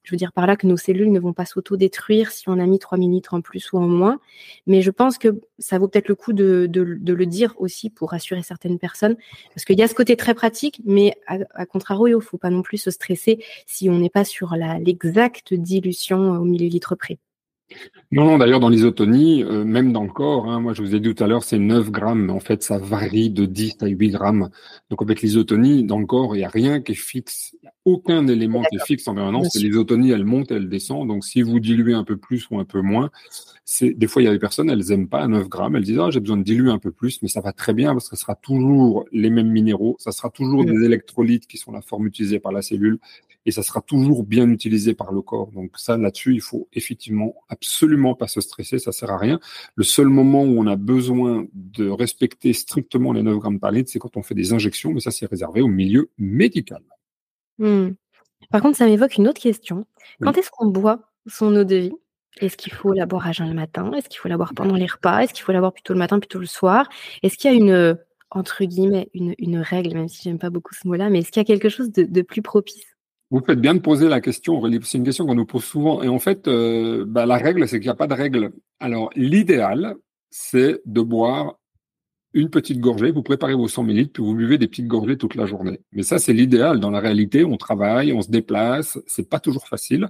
je 0.02 0.11
veux 0.11 0.16
dire 0.16 0.32
par 0.32 0.46
là 0.46 0.56
que 0.56 0.66
nos 0.66 0.76
cellules 0.76 1.12
ne 1.12 1.20
vont 1.20 1.32
pas 1.32 1.44
s'auto-détruire 1.44 2.30
si 2.30 2.48
on 2.48 2.59
a 2.59 2.66
mis 2.66 2.78
3 2.78 2.98
millilitres 2.98 3.34
en 3.34 3.40
plus 3.40 3.72
ou 3.72 3.78
en 3.78 3.88
moins. 3.88 4.20
Mais 4.66 4.82
je 4.82 4.90
pense 4.90 5.18
que 5.18 5.40
ça 5.59 5.78
vaut 5.78 5.88
peut-être 5.88 6.09
le 6.09 6.14
coup 6.14 6.32
de, 6.32 6.68
le 6.72 7.26
dire 7.26 7.54
aussi 7.59 7.90
pour 7.90 8.11
rassurer 8.11 8.42
certaines 8.42 8.78
personnes. 8.78 9.16
Parce 9.54 9.64
qu'il 9.64 9.78
y 9.78 9.82
a 9.82 9.88
ce 9.88 9.94
côté 9.94 10.16
très 10.16 10.34
pratique 10.34 10.80
mais 10.84 11.14
à, 11.26 11.66
contrario 11.66 12.20
il 12.20 12.24
faut 12.24 12.38
pas 12.38 12.50
non 12.50 12.62
plus 12.62 12.78
se 12.78 12.90
stresser 12.90 13.38
si 13.66 13.88
on 13.88 13.98
n'est 13.98 14.11
pas 14.11 14.24
sur 14.24 14.54
l'exacte 14.54 15.54
dilution 15.54 16.32
au 16.32 16.44
millilitre 16.44 16.94
près 16.94 17.18
non, 18.10 18.24
non, 18.24 18.38
d'ailleurs, 18.38 18.60
dans 18.60 18.70
l'isotonie, 18.70 19.44
euh, 19.44 19.64
même 19.64 19.92
dans 19.92 20.02
le 20.02 20.10
corps, 20.10 20.48
hein, 20.48 20.60
moi 20.60 20.72
je 20.72 20.82
vous 20.82 20.94
ai 20.94 21.00
dit 21.00 21.14
tout 21.14 21.22
à 21.22 21.26
l'heure, 21.26 21.44
c'est 21.44 21.58
9 21.58 21.90
grammes, 21.90 22.26
mais 22.26 22.32
en 22.32 22.40
fait, 22.40 22.62
ça 22.62 22.78
varie 22.78 23.28
de 23.28 23.44
10 23.44 23.76
à 23.82 23.86
8 23.86 24.10
grammes. 24.10 24.48
Donc, 24.88 25.02
avec 25.02 25.20
l'isotonie, 25.20 25.84
dans 25.84 25.98
le 25.98 26.06
corps, 26.06 26.34
il 26.34 26.38
n'y 26.38 26.44
a 26.44 26.48
rien 26.48 26.80
qui 26.80 26.92
est 26.92 26.94
fixe. 26.94 27.54
Il 27.54 27.64
n'y 27.64 27.68
a 27.68 27.72
aucun 27.84 28.26
élément 28.26 28.62
qui 28.62 28.76
est 28.76 28.86
fixe 28.86 29.06
en 29.08 29.14
permanence. 29.14 29.54
L'isotonie, 29.56 30.10
elle 30.10 30.24
monte, 30.24 30.50
elle 30.50 30.70
descend. 30.70 31.06
Donc, 31.06 31.24
si 31.24 31.42
vous 31.42 31.60
diluez 31.60 31.92
un 31.92 32.04
peu 32.04 32.16
plus 32.16 32.48
ou 32.50 32.58
un 32.58 32.64
peu 32.64 32.80
moins, 32.80 33.10
c'est 33.66 33.90
des 33.90 34.06
fois, 34.06 34.22
il 34.22 34.24
y 34.24 34.28
a 34.28 34.32
des 34.32 34.38
personnes, 34.38 34.70
elles 34.70 34.86
n'aiment 34.88 35.08
pas 35.08 35.28
9 35.28 35.48
grammes. 35.48 35.76
Elles 35.76 35.84
disent, 35.84 35.98
ah, 35.98 36.10
j'ai 36.10 36.20
besoin 36.20 36.38
de 36.38 36.44
diluer 36.44 36.70
un 36.70 36.78
peu 36.78 36.90
plus, 36.90 37.20
mais 37.20 37.28
ça 37.28 37.42
va 37.42 37.52
très 37.52 37.74
bien 37.74 37.92
parce 37.92 38.08
que 38.08 38.16
ce 38.16 38.22
sera 38.22 38.34
toujours 38.34 39.04
les 39.12 39.28
mêmes 39.28 39.50
minéraux. 39.50 39.96
Ça 39.98 40.12
sera 40.12 40.30
toujours 40.30 40.64
des 40.64 40.82
électrolytes 40.84 41.46
qui 41.46 41.58
sont 41.58 41.72
la 41.72 41.82
forme 41.82 42.06
utilisée 42.06 42.40
par 42.40 42.52
la 42.52 42.62
cellule 42.62 42.98
et 43.49 43.51
ça 43.51 43.62
sera 43.62 43.80
toujours 43.80 44.24
bien 44.24 44.46
utilisé 44.51 44.92
par 44.92 45.11
le 45.11 45.22
corps. 45.22 45.51
Donc 45.53 45.70
ça, 45.78 45.96
là-dessus, 45.96 46.34
il 46.34 46.42
faut 46.42 46.68
effectivement 46.74 47.34
absolument 47.49 48.14
pas 48.14 48.28
se 48.28 48.42
stresser, 48.42 48.78
ça 48.78 48.92
sert 48.92 49.11
à 49.11 49.16
rien. 49.16 49.40
Le 49.74 49.84
seul 49.84 50.09
moment 50.09 50.42
où 50.42 50.61
on 50.61 50.66
a 50.66 50.76
besoin 50.76 51.46
de 51.55 51.88
respecter 51.88 52.53
strictement 52.53 53.14
les 53.14 53.22
9 53.22 53.38
grammes 53.38 53.59
par 53.59 53.70
litre, 53.70 53.90
c'est 53.90 53.99
quand 53.99 54.18
on 54.18 54.22
fait 54.22 54.34
des 54.34 54.53
injections, 54.53 54.92
mais 54.92 55.01
ça, 55.01 55.11
c'est 55.11 55.24
réservé 55.24 55.62
au 55.62 55.66
milieu 55.66 56.11
médical. 56.18 56.82
Hmm. 57.57 57.92
Par 58.51 58.61
contre, 58.61 58.76
ça 58.76 58.84
m'évoque 58.84 59.16
une 59.16 59.28
autre 59.28 59.40
question. 59.40 59.86
Quand 60.20 60.36
est-ce 60.36 60.51
qu'on 60.51 60.66
boit 60.66 61.11
son 61.26 61.57
eau 61.57 61.64
de 61.64 61.76
vie? 61.76 61.94
Est-ce 62.42 62.59
qu'il 62.59 62.74
faut 62.74 62.92
la 62.92 63.07
boire 63.07 63.26
à 63.26 63.32
jeun 63.32 63.49
le 63.49 63.55
matin? 63.55 63.90
Est-ce 63.92 64.11
qu'il 64.11 64.18
faut 64.18 64.28
la 64.28 64.36
boire 64.36 64.53
pendant 64.53 64.74
les 64.74 64.86
repas? 64.86 65.20
Est-ce 65.20 65.32
qu'il 65.32 65.42
faut 65.42 65.53
la 65.53 65.61
boire 65.61 65.72
plutôt 65.72 65.94
le 65.94 65.99
matin, 65.99 66.18
plutôt 66.18 66.38
le 66.38 66.44
soir? 66.44 66.86
Est-ce 67.22 67.38
qu'il 67.38 67.51
y 67.51 67.55
a 67.55 67.57
une, 67.57 67.99
entre 68.30 68.62
guillemets, 68.64 69.09
une, 69.14 69.57
règle, 69.57 69.94
même 69.94 70.09
si 70.09 70.22
j'aime 70.22 70.38
pas 70.38 70.51
beaucoup 70.51 70.74
ce 70.74 70.86
mot-là, 70.86 71.09
mais 71.09 71.20
est-ce 71.20 71.32
qu'il 71.32 71.40
y 71.40 71.46
a 71.46 71.46
quelque 71.46 71.70
chose 71.70 71.90
de 71.90 72.22
plus 72.22 72.42
propice? 72.42 72.97
Vous 73.30 73.42
faites 73.44 73.60
bien 73.60 73.74
de 73.74 73.80
poser 73.80 74.08
la 74.08 74.20
question, 74.20 74.62
C'est 74.82 74.98
une 74.98 75.04
question 75.04 75.26
qu'on 75.26 75.34
nous 75.34 75.46
pose 75.46 75.64
souvent. 75.64 76.02
Et 76.02 76.08
en 76.08 76.18
fait, 76.18 76.48
euh, 76.48 77.04
bah, 77.06 77.26
la 77.26 77.36
règle, 77.36 77.68
c'est 77.68 77.78
qu'il 77.78 77.86
n'y 77.86 77.92
a 77.92 77.94
pas 77.94 78.06
de 78.06 78.14
règle. 78.14 78.52
Alors, 78.80 79.10
l'idéal, 79.16 79.96
c'est 80.30 80.80
de 80.86 81.00
boire 81.02 81.58
une 82.34 82.50
petite 82.50 82.80
gorgée. 82.80 83.10
Vous 83.10 83.22
préparez 83.22 83.54
vos 83.54 83.68
100 83.68 83.84
ml, 83.84 84.08
puis 84.08 84.22
vous 84.22 84.34
buvez 84.34 84.58
des 84.58 84.68
petites 84.68 84.86
gorgées 84.86 85.16
toute 85.18 85.34
la 85.34 85.46
journée. 85.46 85.80
Mais 85.92 86.02
ça, 86.02 86.18
c'est 86.18 86.32
l'idéal. 86.32 86.80
Dans 86.80 86.90
la 86.90 87.00
réalité, 87.00 87.44
on 87.44 87.56
travaille, 87.56 88.12
on 88.12 88.22
se 88.22 88.30
déplace. 88.30 88.98
C'est 89.06 89.28
pas 89.28 89.40
toujours 89.40 89.66
facile. 89.68 90.08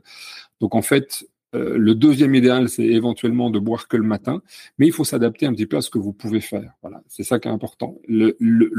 Donc, 0.60 0.74
en 0.74 0.82
fait, 0.82 1.24
euh, 1.54 1.78
le 1.78 1.94
deuxième 1.94 2.34
idéal, 2.34 2.68
c'est 2.68 2.84
éventuellement 2.84 3.50
de 3.50 3.58
boire 3.58 3.88
que 3.88 3.96
le 3.96 4.02
matin, 4.02 4.42
mais 4.78 4.86
il 4.86 4.92
faut 4.92 5.04
s'adapter 5.04 5.46
un 5.46 5.52
petit 5.52 5.66
peu 5.66 5.78
à 5.78 5.80
ce 5.80 5.90
que 5.90 5.98
vous 5.98 6.12
pouvez 6.12 6.40
faire. 6.40 6.72
Voilà, 6.82 7.02
c'est 7.08 7.22
ça 7.22 7.38
qui 7.38 7.48
est 7.48 7.50
important. 7.50 7.98
Le, 8.06 8.36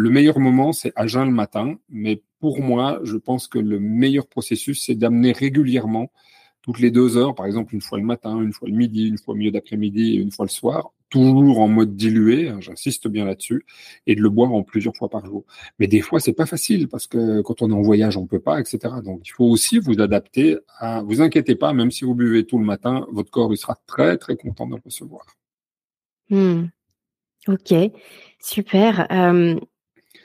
meilleur 0.10 0.40
moment, 0.40 0.72
c'est 0.72 0.94
à 0.96 1.08
jeun 1.08 1.26
le 1.26 1.34
matin, 1.34 1.76
mais 1.90 2.22
pour 2.40 2.62
moi, 2.62 3.00
je 3.04 3.18
pense 3.18 3.48
que 3.48 3.60
le 3.60 3.80
meilleur 3.80 4.28
processus, 4.28 4.84
c'est 4.86 4.96
d'amener 4.96 5.32
régulièrement 5.32 6.12
toutes 6.62 6.80
les 6.80 6.92
deux 6.92 7.18
heures, 7.18 7.36
par 7.36 7.46
exemple 7.46 7.74
une 7.74 7.82
fois 7.82 7.98
le 7.98 8.04
matin, 8.04 8.42
une 8.42 8.54
fois 8.54 8.68
le 8.68 8.76
midi, 8.76 9.08
une 9.08 9.18
fois 9.18 9.34
au 9.34 9.38
milieu 9.38 9.52
d'après-midi 9.52 10.16
et 10.16 10.20
une 10.20 10.32
fois 10.32 10.46
le 10.46 10.50
soir, 10.50 10.92
toujours 11.10 11.60
en 11.60 11.68
mode 11.68 11.96
dilué, 11.96 12.50
hein, 12.50 12.60
j'insiste 12.62 13.08
bien 13.08 13.26
là-dessus, 13.26 13.66
et 14.06 14.16
de 14.16 14.22
le 14.22 14.30
boire 14.30 14.54
en 14.54 14.64
plusieurs 14.64 14.96
fois 14.96 15.10
par 15.10 15.26
jour. 15.26 15.46
Mais 15.80 15.88
des 15.88 16.02
fois, 16.02 16.20
c'est 16.20 16.34
pas 16.34 16.46
facile 16.46 16.88
parce 16.88 17.08
que 17.08 17.42
quand 17.42 17.62
on 17.62 17.72
est 17.72 17.74
en 17.74 17.82
voyage, 17.82 18.18
on 18.18 18.28
peut 18.28 18.40
pas, 18.40 18.60
etc. 18.60 18.96
Donc, 19.04 19.22
il 19.26 19.32
faut 19.32 19.46
aussi 19.46 19.80
vous 19.80 20.00
adapter 20.00 20.58
à, 20.78 21.02
vous 21.02 21.22
inquiétez 21.22 21.56
pas, 21.56 21.74
même 21.74 21.92
si 21.92 22.06
vous 22.06 22.16
buvez 22.16 22.46
tout 22.46 22.60
le 22.60 22.66
matin, 22.66 23.08
votre 23.12 23.32
corps, 23.32 23.52
il 23.52 23.58
sera 23.58 23.78
très, 23.88 24.18
très 24.18 24.36
content 24.36 24.68
de 24.68 24.76
le 24.76 24.82
recevoir. 24.84 25.26
Hmm. 26.30 26.66
Ok, 27.48 27.74
super. 28.40 29.08
Euh, 29.12 29.60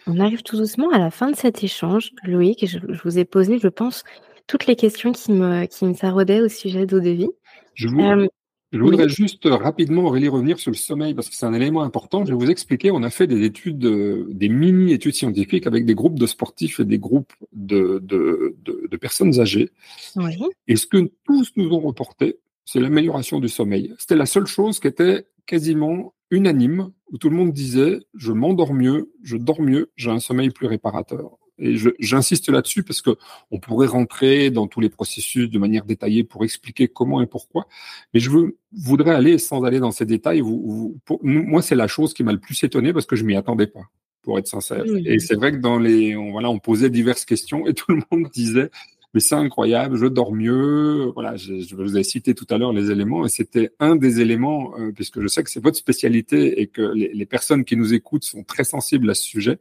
on 0.07 0.21
arrive 0.21 0.43
tout 0.43 0.57
doucement 0.57 0.91
à 0.91 0.99
la 0.99 1.11
fin 1.11 1.31
de 1.31 1.37
cet 1.37 1.63
échange, 1.65 2.13
Loïc. 2.25 2.67
Je, 2.67 2.79
je 2.89 3.03
vous 3.03 3.19
ai 3.19 3.25
posé, 3.25 3.59
je 3.59 3.69
pense, 3.69 4.05
toutes 4.47 4.67
les 4.67 4.77
questions 4.77 5.13
qui 5.13 5.33
me, 5.33 5.67
qui 5.67 5.85
me 5.85 6.45
au 6.45 6.49
sujet 6.49 6.87
d'eau 6.87 7.01
de 7.01 7.11
vie. 7.11 7.31
Je 7.75 7.89
vous, 7.89 8.01
euh, 8.01 8.29
je 8.73 8.79
voudrais 8.79 9.09
juste 9.09 9.47
rapidement, 9.47 10.05
Aurélie, 10.05 10.29
revenir 10.29 10.59
sur 10.59 10.71
le 10.71 10.77
sommeil 10.77 11.15
parce 11.15 11.29
que 11.29 11.37
c'est 11.37 11.47
un 11.47 11.55
élément 11.55 11.83
important. 11.83 12.25
Je 12.25 12.33
vais 12.33 12.39
vous 12.39 12.51
expliquer. 12.51 12.91
On 12.91 13.03
a 13.03 13.11
fait 13.11 13.27
des 13.27 13.45
études, 13.45 13.85
euh, 13.85 14.27
des 14.31 14.49
mini-études 14.49 15.15
scientifiques 15.15 15.67
avec 15.67 15.87
des 15.87 15.95
groupes 15.95 16.19
de 16.19 16.27
sportifs 16.27 16.81
et 16.81 16.85
des 16.85 16.99
groupes 16.99 17.33
de, 17.53 18.01
de, 18.03 18.57
de, 18.65 18.89
de 18.91 18.97
personnes 18.97 19.41
âgées. 19.41 19.71
Oui. 20.17 20.37
Et 20.67 20.77
ce 20.77 20.87
que 20.87 21.11
tous 21.25 21.53
nous 21.57 21.71
ont 21.71 21.81
reporté, 21.81 22.39
c'est 22.65 22.81
l'amélioration 22.81 23.41
du 23.41 23.49
sommeil. 23.49 23.95
C'était 23.99 24.17
la 24.17 24.27
seule 24.27 24.47
chose 24.47 24.81
qui 24.81 24.89
était 24.89 25.27
quasiment 25.47 26.15
unanime, 26.31 26.91
où 27.13 27.19
tout 27.19 27.31
le 27.31 27.37
monde 27.37 27.53
disait, 27.53 28.01
je 28.15 28.33
m'endors 28.33 28.75
mieux, 28.75 29.13
je 29.23 29.37
dors 29.37 29.61
mieux, 29.61 29.93
j'ai 29.97 30.11
un 30.11 30.21
sommeil 30.21 30.51
plus 30.51 30.67
réparateur. 30.67 31.39
Et 31.59 31.77
j'insiste 32.01 32.49
là-dessus 32.49 32.83
parce 32.83 33.01
que 33.01 33.17
on 33.53 33.61
pourrait 33.61 33.87
rentrer 33.87 34.51
dans 34.51 34.67
tous 34.67 34.81
les 34.81 34.89
processus 34.89 35.49
de 35.49 35.59
manière 35.59 35.85
détaillée 35.85 36.25
pour 36.25 36.45
expliquer 36.45 36.89
comment 36.89 37.23
et 37.23 37.27
pourquoi. 37.27 37.69
Mais 38.13 38.19
je 38.19 38.29
veux, 38.29 38.59
voudrais 38.73 39.15
aller 39.15 39.39
sans 39.39 39.63
aller 39.63 39.79
dans 39.79 39.93
ces 39.93 40.05
détails. 40.05 40.41
Vous, 40.41 40.99
pour, 41.05 41.21
moi, 41.23 41.63
c'est 41.63 41.77
la 41.77 41.87
chose 41.87 42.13
qui 42.13 42.25
m'a 42.25 42.33
le 42.33 42.41
plus 42.41 42.61
étonné 42.65 42.93
parce 42.93 43.07
que 43.07 43.15
je 43.15 43.25
m'y 43.25 43.37
attendais 43.37 43.69
pas, 43.69 43.83
pour 44.23 44.37
être 44.41 44.49
sincère. 44.49 44.85
Et 45.07 45.21
c'est 45.21 45.37
vrai 45.37 45.53
que 45.53 45.59
dans 45.59 45.79
les, 45.79 46.17
on, 46.17 46.33
voilà, 46.33 46.51
on 46.51 46.59
posait 46.59 46.91
diverses 46.91 47.25
questions 47.25 47.69
et 47.69 47.75
tout 47.75 47.93
le 47.93 48.03
monde 48.11 48.29
disait 48.33 48.71
mais 49.15 49.21
c'est 49.21 49.37
incroyable, 49.37 49.97
je 49.97 50.07
dors 50.07 50.33
mieux. 50.33 51.13
Voilà, 51.15 51.37
je, 51.37 51.75
vous 51.75 51.97
ai 51.97 52.03
cité 52.03 52.35
tout 52.35 52.47
à 52.51 52.59
l'heure 52.59 52.73
les 52.73 52.91
éléments, 52.91 53.25
et 53.25 53.29
c'était 53.29 53.71
un 53.79 53.97
des 53.97 54.21
éléments, 54.21 54.79
euh, 54.79 54.93
puisque 54.93 55.21
je 55.21 55.29
sais 55.29 55.43
que 55.45 55.51
c'est 55.51 55.63
votre 55.63 55.77
spécialité 55.77 56.61
et 56.61 56.67
que 56.67 56.83
les, 56.83 57.13
les, 57.15 57.27
personnes 57.27 57.65
qui 57.65 57.77
nous 57.77 57.95
écoutent 57.95 58.25
sont 58.25 58.43
très 58.43 58.65
sensibles 58.65 59.09
à 59.09 59.15
ce 59.15 59.23
sujet. 59.23 59.59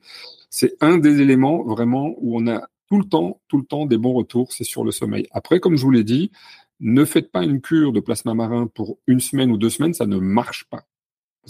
C'est 0.49 0.75
un 0.81 0.97
des 0.97 1.21
éléments 1.21 1.63
vraiment 1.63 2.15
où 2.17 2.37
on 2.37 2.47
a 2.47 2.67
tout 2.89 2.97
le 2.97 3.05
temps, 3.05 3.41
tout 3.47 3.57
le 3.57 3.65
temps 3.65 3.85
des 3.85 3.97
bons 3.97 4.13
retours, 4.13 4.51
c'est 4.51 4.63
sur 4.63 4.83
le 4.83 4.91
sommeil. 4.91 5.27
Après, 5.31 5.59
comme 5.59 5.77
je 5.77 5.83
vous 5.83 5.91
l'ai 5.91 6.03
dit, 6.03 6.31
ne 6.79 7.05
faites 7.05 7.31
pas 7.31 7.43
une 7.43 7.61
cure 7.61 7.93
de 7.93 7.99
plasma 7.99 8.33
marin 8.33 8.67
pour 8.67 8.97
une 9.07 9.19
semaine 9.19 9.51
ou 9.51 9.57
deux 9.57 9.69
semaines, 9.69 9.93
ça 9.93 10.05
ne 10.05 10.17
marche 10.17 10.65
pas. 10.65 10.83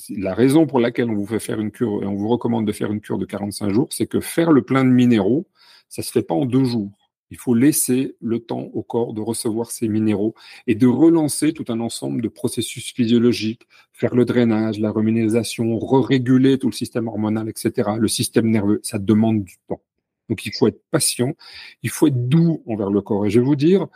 La 0.10 0.34
raison 0.34 0.66
pour 0.66 0.80
laquelle 0.80 1.10
on 1.10 1.16
vous 1.16 1.26
fait 1.26 1.40
faire 1.40 1.60
une 1.60 1.72
cure 1.72 2.04
et 2.04 2.06
on 2.06 2.16
vous 2.16 2.28
recommande 2.28 2.66
de 2.66 2.72
faire 2.72 2.92
une 2.92 3.02
cure 3.02 3.18
de 3.18 3.26
45 3.26 3.70
jours, 3.70 3.88
c'est 3.92 4.08
que 4.08 4.20
faire 4.20 4.52
le 4.52 4.62
plein 4.62 4.84
de 4.84 4.90
minéraux, 4.90 5.48
ça 5.90 6.02
se 6.02 6.12
fait 6.12 6.24
pas 6.24 6.34
en 6.34 6.46
deux 6.46 6.64
jours. 6.64 7.03
Il 7.34 7.40
faut 7.40 7.56
laisser 7.56 8.16
le 8.22 8.38
temps 8.38 8.70
au 8.74 8.84
corps 8.84 9.12
de 9.12 9.20
recevoir 9.20 9.72
ces 9.72 9.88
minéraux 9.88 10.36
et 10.68 10.76
de 10.76 10.86
relancer 10.86 11.52
tout 11.52 11.66
un 11.70 11.80
ensemble 11.80 12.22
de 12.22 12.28
processus 12.28 12.94
physiologiques, 12.94 13.64
faire 13.92 14.14
le 14.14 14.24
drainage, 14.24 14.80
la 14.80 14.92
reminéralisation, 14.92 15.80
re-réguler 15.80 16.60
tout 16.60 16.68
le 16.68 16.76
système 16.76 17.08
hormonal, 17.08 17.50
etc., 17.50 17.94
le 17.98 18.08
système 18.08 18.52
nerveux. 18.52 18.82
Ça 18.84 19.00
demande 19.00 19.44
du 19.44 19.56
temps. 19.68 19.82
Donc 20.30 20.46
il 20.46 20.54
faut 20.54 20.68
être 20.68 20.84
patient, 20.92 21.34
il 21.82 21.90
faut 21.90 22.06
être 22.06 22.30
doux 22.30 22.62
envers 22.68 22.92
le 22.92 23.02
corps. 23.02 23.26
Et 23.26 23.32
je 23.32 23.40
vais 23.40 23.46
vous 23.48 23.56
dire, 23.56 23.88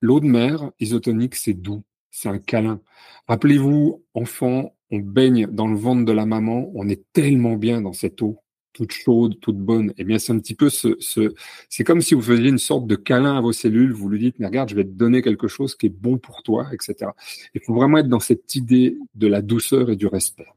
l'eau 0.00 0.18
de 0.18 0.26
mer 0.26 0.72
isotonique, 0.80 1.36
c'est 1.36 1.54
doux, 1.54 1.84
c'est 2.10 2.28
un 2.28 2.40
câlin. 2.40 2.80
Rappelez-vous, 3.28 4.04
enfant, 4.14 4.74
on 4.90 4.98
baigne 4.98 5.46
dans 5.46 5.68
le 5.68 5.76
ventre 5.76 6.04
de 6.04 6.12
la 6.12 6.26
maman, 6.26 6.72
on 6.74 6.88
est 6.88 7.04
tellement 7.12 7.54
bien 7.54 7.80
dans 7.80 7.92
cette 7.92 8.20
eau 8.20 8.42
toute 8.72 8.92
chaude, 8.92 9.38
toute 9.40 9.58
bonne, 9.58 9.92
eh 9.98 10.04
bien, 10.04 10.18
c'est 10.18 10.32
un 10.32 10.38
petit 10.38 10.54
peu 10.54 10.70
ce, 10.70 10.96
ce 11.00 11.34
c'est 11.68 11.84
comme 11.84 12.00
si 12.00 12.14
vous 12.14 12.22
faisiez 12.22 12.48
une 12.48 12.58
sorte 12.58 12.86
de 12.86 12.96
câlin 12.96 13.36
à 13.36 13.40
vos 13.40 13.52
cellules. 13.52 13.92
Vous 13.92 14.08
lui 14.08 14.18
dites, 14.18 14.36
mais 14.38 14.46
regarde, 14.46 14.68
je 14.68 14.74
vais 14.74 14.84
te 14.84 14.90
donner 14.90 15.22
quelque 15.22 15.48
chose 15.48 15.74
qui 15.74 15.86
est 15.86 15.88
bon 15.88 16.18
pour 16.18 16.42
toi, 16.42 16.68
etc. 16.72 17.10
Il 17.54 17.60
faut 17.62 17.74
vraiment 17.74 17.98
être 17.98 18.08
dans 18.08 18.20
cette 18.20 18.54
idée 18.54 18.96
de 19.14 19.26
la 19.26 19.42
douceur 19.42 19.90
et 19.90 19.96
du 19.96 20.06
respect. 20.06 20.48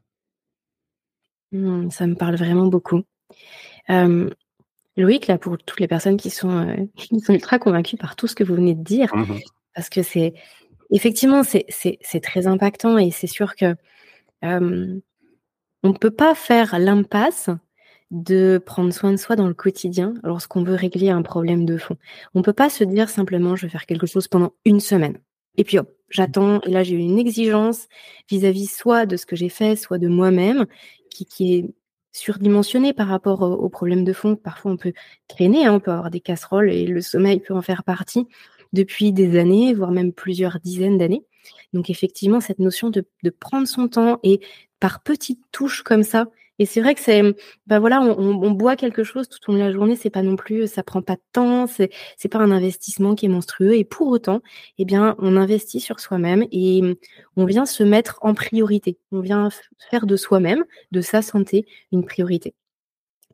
Mmh, 1.52 1.90
ça 1.90 2.06
me 2.06 2.14
parle 2.14 2.36
vraiment 2.36 2.66
beaucoup. 2.66 3.02
Euh, 3.90 4.30
Loïc, 4.96 5.26
là, 5.26 5.38
pour 5.38 5.58
toutes 5.58 5.80
les 5.80 5.88
personnes 5.88 6.16
qui 6.16 6.30
sont, 6.30 6.50
euh, 6.50 6.76
qui 6.96 7.20
sont 7.20 7.32
ultra 7.32 7.58
convaincues 7.58 7.96
par 7.96 8.16
tout 8.16 8.26
ce 8.26 8.34
que 8.34 8.44
vous 8.44 8.54
venez 8.54 8.74
de 8.74 8.82
dire, 8.82 9.14
mmh 9.14 9.38
parce 9.74 9.88
que 9.88 10.04
c'est 10.04 10.34
effectivement, 10.90 11.42
c'est 11.42 12.20
très 12.22 12.46
impactant 12.46 12.96
et 12.96 13.10
c'est 13.10 13.26
sûr 13.26 13.56
que 13.56 13.74
euh, 14.44 15.00
on 15.82 15.88
ne 15.88 15.98
peut 15.98 16.12
pas 16.12 16.36
faire 16.36 16.78
l'impasse 16.78 17.50
de 18.14 18.62
prendre 18.64 18.92
soin 18.92 19.10
de 19.10 19.16
soi 19.16 19.34
dans 19.34 19.48
le 19.48 19.54
quotidien 19.54 20.14
lorsqu'on 20.22 20.62
veut 20.62 20.74
régler 20.74 21.10
un 21.10 21.22
problème 21.22 21.66
de 21.66 21.76
fond. 21.76 21.96
On 22.34 22.38
ne 22.38 22.44
peut 22.44 22.52
pas 22.52 22.70
se 22.70 22.84
dire 22.84 23.10
simplement 23.10 23.56
je 23.56 23.66
vais 23.66 23.70
faire 23.70 23.86
quelque 23.86 24.06
chose 24.06 24.28
pendant 24.28 24.52
une 24.64 24.80
semaine. 24.80 25.18
Et 25.56 25.64
puis 25.64 25.78
hop, 25.78 25.92
j'attends. 26.10 26.60
Et 26.62 26.70
là, 26.70 26.84
j'ai 26.84 26.94
une 26.94 27.18
exigence 27.18 27.88
vis-à-vis 28.30 28.72
soit 28.72 29.04
de 29.06 29.16
ce 29.16 29.26
que 29.26 29.34
j'ai 29.36 29.48
fait, 29.48 29.74
soit 29.76 29.98
de 29.98 30.08
moi-même, 30.08 30.66
qui, 31.10 31.26
qui 31.26 31.54
est 31.54 31.74
surdimensionnée 32.12 32.92
par 32.92 33.08
rapport 33.08 33.42
au, 33.42 33.68
problème 33.68 34.04
de 34.04 34.12
fond. 34.12 34.36
Parfois, 34.36 34.70
on 34.70 34.76
peut 34.76 34.92
traîner, 35.26 35.66
hein, 35.66 35.74
on 35.74 35.80
peut 35.80 35.90
avoir 35.90 36.10
des 36.10 36.20
casseroles 36.20 36.70
et 36.70 36.86
le 36.86 37.00
sommeil 37.00 37.40
peut 37.40 37.54
en 37.54 37.62
faire 37.62 37.82
partie 37.82 38.28
depuis 38.72 39.12
des 39.12 39.38
années, 39.38 39.74
voire 39.74 39.90
même 39.90 40.12
plusieurs 40.12 40.60
dizaines 40.60 40.98
d'années. 40.98 41.24
Donc 41.72 41.90
effectivement, 41.90 42.40
cette 42.40 42.60
notion 42.60 42.90
de, 42.90 43.04
de 43.24 43.30
prendre 43.30 43.66
son 43.66 43.88
temps 43.88 44.20
et 44.22 44.40
par 44.78 45.02
petites 45.02 45.42
touches 45.50 45.82
comme 45.82 46.04
ça, 46.04 46.28
et 46.58 46.66
c'est 46.66 46.80
vrai 46.80 46.94
que 46.94 47.00
c'est, 47.00 47.22
ben 47.66 47.80
voilà, 47.80 48.00
on, 48.00 48.50
boit 48.52 48.76
quelque 48.76 49.02
chose 49.02 49.28
tout 49.28 49.38
au 49.48 49.52
long 49.52 49.58
de 49.58 49.64
la 49.64 49.72
journée, 49.72 49.96
c'est 49.96 50.10
pas 50.10 50.22
non 50.22 50.36
plus, 50.36 50.68
ça 50.68 50.82
prend 50.84 51.02
pas 51.02 51.16
de 51.16 51.22
temps, 51.32 51.66
c'est, 51.66 51.90
c'est 52.16 52.28
pas 52.28 52.38
un 52.38 52.52
investissement 52.52 53.14
qui 53.16 53.26
est 53.26 53.28
monstrueux. 53.28 53.74
Et 53.74 53.84
pour 53.84 54.08
autant, 54.08 54.40
eh 54.78 54.84
bien, 54.84 55.16
on 55.18 55.36
investit 55.36 55.80
sur 55.80 55.98
soi-même 55.98 56.44
et 56.52 56.82
on 57.36 57.44
vient 57.44 57.66
se 57.66 57.82
mettre 57.82 58.18
en 58.22 58.34
priorité. 58.34 58.98
On 59.10 59.20
vient 59.20 59.48
faire 59.90 60.06
de 60.06 60.16
soi-même, 60.16 60.64
de 60.92 61.00
sa 61.00 61.22
santé, 61.22 61.66
une 61.92 62.04
priorité. 62.04 62.54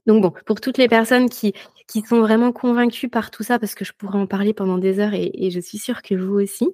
Donc 0.07 0.23
bon, 0.23 0.33
pour 0.47 0.61
toutes 0.61 0.79
les 0.79 0.89
personnes 0.89 1.29
qui, 1.29 1.53
qui 1.87 2.01
sont 2.03 2.21
vraiment 2.21 2.53
convaincues 2.53 3.11
par 3.11 3.31
tout 3.31 3.43
ça, 3.43 3.59
parce 3.59 3.75
que 3.75 3.85
je 3.85 3.93
pourrais 3.93 4.19
en 4.19 4.27
parler 4.27 4.55
pendant 4.55 4.79
des 4.79 4.99
heures 4.99 5.15
et, 5.15 5.31
et 5.35 5.51
je 5.51 5.61
suis 5.61 5.79
sûre 5.79 6.01
que 6.03 6.15
vous 6.15 6.41
aussi, 6.41 6.69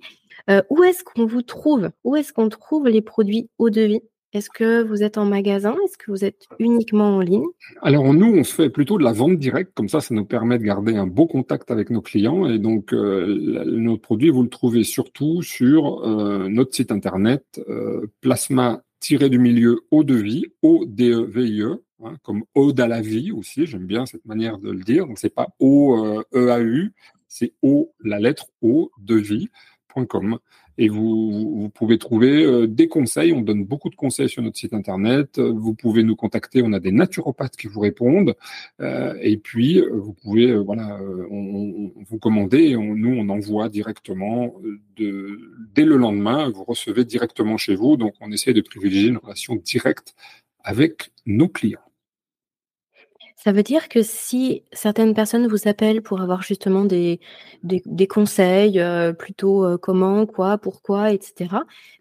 euh, 0.48 0.62
où 0.70 0.84
est-ce 0.84 1.02
qu'on 1.02 1.26
vous 1.26 1.42
trouve? 1.42 1.90
Où 2.04 2.16
est-ce 2.16 2.32
qu'on 2.32 2.48
trouve 2.48 2.88
les 2.88 3.02
produits 3.02 3.50
eau 3.58 3.70
de 3.70 3.80
vie? 3.82 4.00
Est-ce 4.36 4.50
que 4.50 4.82
vous 4.82 5.02
êtes 5.02 5.18
en 5.18 5.24
magasin? 5.24 5.74
Est-ce 5.84 5.98
que 5.98 6.10
vous 6.10 6.24
êtes 6.24 6.46
uniquement 6.58 7.16
en 7.16 7.20
ligne? 7.20 7.46
Alors 7.82 8.12
nous, 8.12 8.26
on 8.26 8.44
se 8.44 8.54
fait 8.54 8.70
plutôt 8.70 8.98
de 8.98 9.04
la 9.04 9.12
vente 9.12 9.38
directe, 9.38 9.72
comme 9.74 9.88
ça, 9.88 10.00
ça 10.00 10.14
nous 10.14 10.24
permet 10.24 10.58
de 10.58 10.64
garder 10.64 10.96
un 10.96 11.06
beau 11.06 11.26
contact 11.26 11.70
avec 11.70 11.90
nos 11.90 12.02
clients. 12.02 12.46
Et 12.48 12.58
donc, 12.58 12.92
euh, 12.92 13.64
notre 13.66 14.02
produit, 14.02 14.30
vous 14.30 14.42
le 14.42 14.48
trouvez 14.48 14.84
surtout 14.84 15.42
sur 15.42 16.06
euh, 16.06 16.48
notre 16.48 16.74
site 16.74 16.92
internet, 16.92 17.44
euh, 17.68 18.06
plasma 18.20 18.82
du 19.08 19.38
milieu 19.38 19.82
eau 19.92 20.02
de 20.02 20.14
vie, 20.14 20.46
O-D-E-V-I-E, 20.62 21.64
e, 21.64 21.84
hein, 22.04 22.16
comme 22.22 22.42
ode 22.56 22.80
à 22.80 22.88
la 22.88 23.00
vie 23.00 23.30
aussi, 23.30 23.64
j'aime 23.64 23.86
bien 23.86 24.04
cette 24.04 24.24
manière 24.24 24.58
de 24.58 24.70
le 24.70 24.82
dire. 24.82 25.06
Donc, 25.06 25.18
c'est 25.18 25.32
pas 25.32 25.48
O-E-A-U, 25.60 26.92
c'est 27.28 27.52
O, 27.62 27.92
la 28.02 28.18
lettre 28.18 28.46
O 28.62 28.90
de 28.98 29.14
vie.com 29.14 30.38
et 30.78 30.88
vous, 30.88 31.60
vous 31.60 31.68
pouvez 31.68 31.98
trouver 31.98 32.44
euh, 32.44 32.66
des 32.66 32.88
conseils. 32.88 33.32
On 33.32 33.40
donne 33.40 33.64
beaucoup 33.64 33.88
de 33.88 33.96
conseils 33.96 34.28
sur 34.28 34.42
notre 34.42 34.58
site 34.58 34.74
internet. 34.74 35.38
Vous 35.38 35.74
pouvez 35.74 36.02
nous 36.02 36.16
contacter. 36.16 36.62
On 36.62 36.72
a 36.72 36.80
des 36.80 36.92
naturopathes 36.92 37.56
qui 37.56 37.66
vous 37.66 37.80
répondent. 37.80 38.34
Euh, 38.80 39.14
et 39.20 39.36
puis 39.36 39.80
euh, 39.80 39.90
vous 39.94 40.12
pouvez, 40.12 40.54
voilà, 40.56 40.98
on, 41.30 41.92
on, 41.96 42.04
vous 42.08 42.18
commander 42.18 42.76
nous 42.76 43.16
on 43.16 43.28
envoie 43.28 43.68
directement 43.68 44.54
de, 44.96 45.40
dès 45.74 45.84
le 45.84 45.96
lendemain. 45.96 46.50
Vous 46.50 46.64
recevez 46.64 47.04
directement 47.04 47.56
chez 47.56 47.74
vous. 47.74 47.96
Donc 47.96 48.14
on 48.20 48.30
essaie 48.30 48.52
de 48.52 48.60
privilégier 48.60 49.08
une 49.08 49.18
relation 49.18 49.56
directe 49.56 50.14
avec 50.62 51.12
nos 51.26 51.48
clients. 51.48 51.85
Ça 53.38 53.52
veut 53.52 53.62
dire 53.62 53.90
que 53.90 54.02
si 54.02 54.62
certaines 54.72 55.12
personnes 55.12 55.46
vous 55.46 55.68
appellent 55.68 56.00
pour 56.00 56.22
avoir 56.22 56.42
justement 56.42 56.86
des, 56.86 57.20
des, 57.62 58.06
conseils, 58.06 58.80
euh, 58.80 59.12
plutôt 59.12 59.62
euh, 59.62 59.76
comment, 59.76 60.24
quoi, 60.24 60.56
pourquoi, 60.56 61.12
etc., 61.12 61.56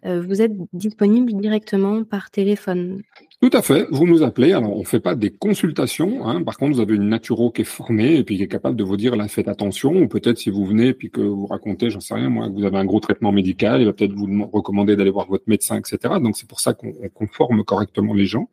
euh, 0.05 0.21
vous 0.25 0.41
êtes 0.41 0.53
disponible 0.71 1.33
directement 1.33 2.05
par 2.05 2.31
téléphone? 2.31 3.01
Tout 3.41 3.49
à 3.51 3.61
fait, 3.61 3.85
vous 3.91 4.07
nous 4.07 4.23
appelez. 4.23 4.53
Alors, 4.53 4.77
on 4.77 4.79
ne 4.79 4.85
fait 4.85 5.01
pas 5.01 5.13
des 5.13 5.29
consultations. 5.29 6.25
Hein. 6.25 6.41
Par 6.41 6.57
contre, 6.57 6.75
vous 6.75 6.81
avez 6.81 6.95
une 6.95 7.09
naturo 7.09 7.51
qui 7.51 7.61
est 7.61 7.65
formée 7.65 8.15
et 8.15 8.23
puis 8.23 8.37
qui 8.37 8.43
est 8.43 8.47
capable 8.47 8.77
de 8.77 8.83
vous 8.85 8.95
dire, 8.95 9.17
là, 9.17 9.27
faites 9.27 9.49
attention. 9.49 9.91
Ou 9.91 10.07
peut-être 10.07 10.37
si 10.37 10.49
vous 10.49 10.65
venez 10.65 10.87
et 10.87 10.93
puis 10.93 11.11
que 11.11 11.21
vous 11.21 11.47
racontez, 11.47 11.89
j'en 11.89 11.99
sais 11.99 12.13
rien, 12.13 12.29
moi, 12.29 12.47
que 12.47 12.53
vous 12.53 12.63
avez 12.63 12.77
un 12.77 12.85
gros 12.85 13.01
traitement 13.01 13.33
médical, 13.33 13.81
il 13.81 13.85
va 13.85 13.93
peut-être 13.93 14.13
vous 14.13 14.49
recommander 14.53 14.95
d'aller 14.95 15.11
voir 15.11 15.27
votre 15.27 15.43
médecin, 15.47 15.77
etc. 15.77 16.15
Donc, 16.21 16.37
c'est 16.37 16.47
pour 16.47 16.61
ça 16.61 16.73
qu'on 16.73 17.27
forme 17.27 17.65
correctement 17.65 18.13
les 18.13 18.25
gens. 18.25 18.47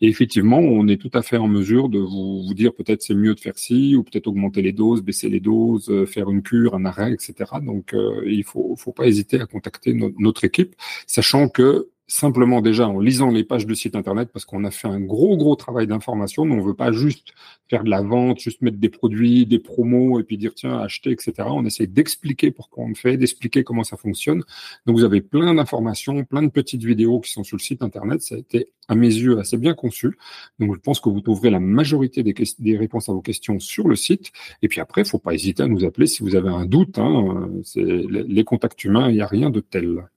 Et 0.00 0.08
effectivement, 0.08 0.58
on 0.58 0.86
est 0.86 0.96
tout 0.96 1.10
à 1.14 1.22
fait 1.22 1.38
en 1.38 1.48
mesure 1.48 1.88
de 1.88 1.98
vous, 1.98 2.42
vous 2.46 2.54
dire 2.54 2.72
peut-être 2.74 3.02
c'est 3.02 3.14
mieux 3.14 3.34
de 3.34 3.40
faire 3.40 3.58
ci, 3.58 3.96
ou 3.96 4.04
peut-être 4.04 4.28
augmenter 4.28 4.62
les 4.62 4.72
doses, 4.72 5.02
baisser 5.02 5.28
les 5.28 5.40
doses, 5.40 5.90
euh, 5.90 6.06
faire 6.06 6.30
une 6.30 6.42
cure, 6.42 6.74
un 6.74 6.84
arrêt, 6.84 7.12
etc. 7.12 7.34
Donc, 7.62 7.94
euh, 7.94 8.22
il 8.26 8.44
faut, 8.44 8.76
faut 8.76 8.92
pas 8.92 9.06
hésiter 9.06 9.40
à 9.40 9.46
contacter 9.46 9.94
notre 10.18 10.44
équipe, 10.44 10.76
sachant 11.06 11.48
que 11.48 11.88
simplement 12.08 12.62
déjà 12.62 12.88
en 12.88 12.98
lisant 12.98 13.30
les 13.30 13.44
pages 13.44 13.66
de 13.66 13.74
site 13.74 13.94
internet 13.94 14.30
parce 14.32 14.46
qu'on 14.46 14.64
a 14.64 14.70
fait 14.70 14.88
un 14.88 14.98
gros 14.98 15.36
gros 15.36 15.56
travail 15.56 15.86
d'information. 15.86 16.46
Nous 16.46 16.54
on 16.54 16.62
veut 16.62 16.74
pas 16.74 16.90
juste 16.90 17.34
faire 17.68 17.84
de 17.84 17.90
la 17.90 18.00
vente, 18.00 18.40
juste 18.40 18.62
mettre 18.62 18.78
des 18.78 18.88
produits, 18.88 19.44
des 19.44 19.58
promos 19.58 20.18
et 20.18 20.24
puis 20.24 20.38
dire 20.38 20.54
tiens 20.54 20.78
acheter 20.78 21.10
etc. 21.10 21.34
On 21.50 21.66
essaie 21.66 21.86
d'expliquer 21.86 22.50
pourquoi 22.50 22.84
on 22.84 22.88
le 22.88 22.94
fait, 22.94 23.18
d'expliquer 23.18 23.62
comment 23.62 23.84
ça 23.84 23.98
fonctionne. 23.98 24.42
Donc 24.86 24.96
vous 24.96 25.04
avez 25.04 25.20
plein 25.20 25.54
d'informations, 25.54 26.24
plein 26.24 26.42
de 26.42 26.48
petites 26.48 26.82
vidéos 26.82 27.20
qui 27.20 27.30
sont 27.30 27.44
sur 27.44 27.58
le 27.58 27.62
site 27.62 27.82
internet. 27.82 28.22
Ça 28.22 28.36
a 28.36 28.38
été 28.38 28.72
à 28.88 28.94
mes 28.94 29.06
yeux 29.06 29.38
assez 29.38 29.58
bien 29.58 29.74
conçu. 29.74 30.16
Donc 30.58 30.74
je 30.74 30.80
pense 30.80 31.00
que 31.00 31.10
vous 31.10 31.20
trouverez 31.20 31.50
la 31.50 31.60
majorité 31.60 32.22
des, 32.22 32.34
des 32.58 32.76
réponses 32.78 33.10
à 33.10 33.12
vos 33.12 33.20
questions 33.20 33.60
sur 33.60 33.86
le 33.86 33.96
site. 33.96 34.32
Et 34.62 34.68
puis 34.68 34.80
après, 34.80 35.04
faut 35.04 35.18
pas 35.18 35.34
hésiter 35.34 35.62
à 35.62 35.68
nous 35.68 35.84
appeler 35.84 36.06
si 36.06 36.22
vous 36.22 36.36
avez 36.36 36.48
un 36.48 36.64
doute. 36.64 36.98
Hein. 36.98 37.50
C'est 37.64 37.84
les 37.84 38.44
contacts 38.44 38.82
humains, 38.82 39.10
il 39.10 39.16
n'y 39.16 39.20
a 39.20 39.26
rien 39.26 39.50
de 39.50 39.60
tel. 39.60 40.08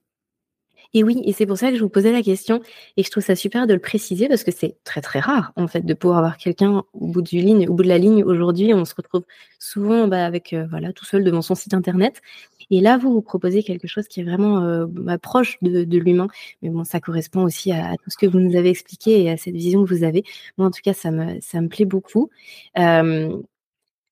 Et 0.94 1.02
oui, 1.02 1.22
et 1.24 1.32
c'est 1.32 1.46
pour 1.46 1.56
ça 1.56 1.70
que 1.70 1.76
je 1.76 1.82
vous 1.82 1.88
posais 1.88 2.12
la 2.12 2.22
question 2.22 2.60
et 2.96 3.02
je 3.02 3.10
trouve 3.10 3.22
ça 3.22 3.34
super 3.34 3.66
de 3.66 3.74
le 3.74 3.80
préciser 3.80 4.28
parce 4.28 4.44
que 4.44 4.50
c'est 4.50 4.76
très 4.84 5.00
très 5.00 5.20
rare 5.20 5.52
en 5.56 5.66
fait 5.66 5.84
de 5.86 5.94
pouvoir 5.94 6.18
avoir 6.18 6.36
quelqu'un 6.36 6.84
au 6.92 7.06
bout 7.06 7.22
du 7.22 7.38
ligne, 7.38 7.68
au 7.68 7.74
bout 7.74 7.82
de 7.82 7.88
la 7.88 7.98
ligne. 7.98 8.24
Aujourd'hui, 8.24 8.74
on 8.74 8.84
se 8.84 8.94
retrouve 8.94 9.24
souvent 9.58 10.06
bah, 10.08 10.26
avec 10.26 10.52
euh, 10.52 10.66
voilà 10.68 10.92
tout 10.92 11.04
seul 11.04 11.24
devant 11.24 11.42
son 11.42 11.54
site 11.54 11.74
internet. 11.74 12.20
Et 12.70 12.80
là, 12.80 12.96
vous 12.98 13.12
vous 13.12 13.22
proposez 13.22 13.62
quelque 13.62 13.86
chose 13.86 14.08
qui 14.08 14.20
est 14.20 14.24
vraiment 14.24 14.62
euh, 14.62 14.86
bah, 14.88 15.18
proche 15.18 15.58
de, 15.62 15.84
de 15.84 15.98
l'humain. 15.98 16.28
Mais 16.62 16.70
bon, 16.70 16.84
ça 16.84 17.00
correspond 17.00 17.42
aussi 17.42 17.72
à, 17.72 17.94
tout 18.02 18.10
ce 18.10 18.16
que 18.16 18.26
vous 18.26 18.40
nous 18.40 18.56
avez 18.56 18.70
expliqué 18.70 19.22
et 19.22 19.30
à 19.30 19.36
cette 19.36 19.54
vision 19.54 19.84
que 19.84 19.88
vous 19.94 20.04
avez. 20.04 20.24
Moi, 20.58 20.68
en 20.68 20.70
tout 20.70 20.80
cas, 20.82 20.94
ça 20.94 21.10
me 21.10 21.38
ça 21.40 21.60
me 21.60 21.68
plaît 21.68 21.84
beaucoup. 21.84 22.30
Euh, 22.78 23.36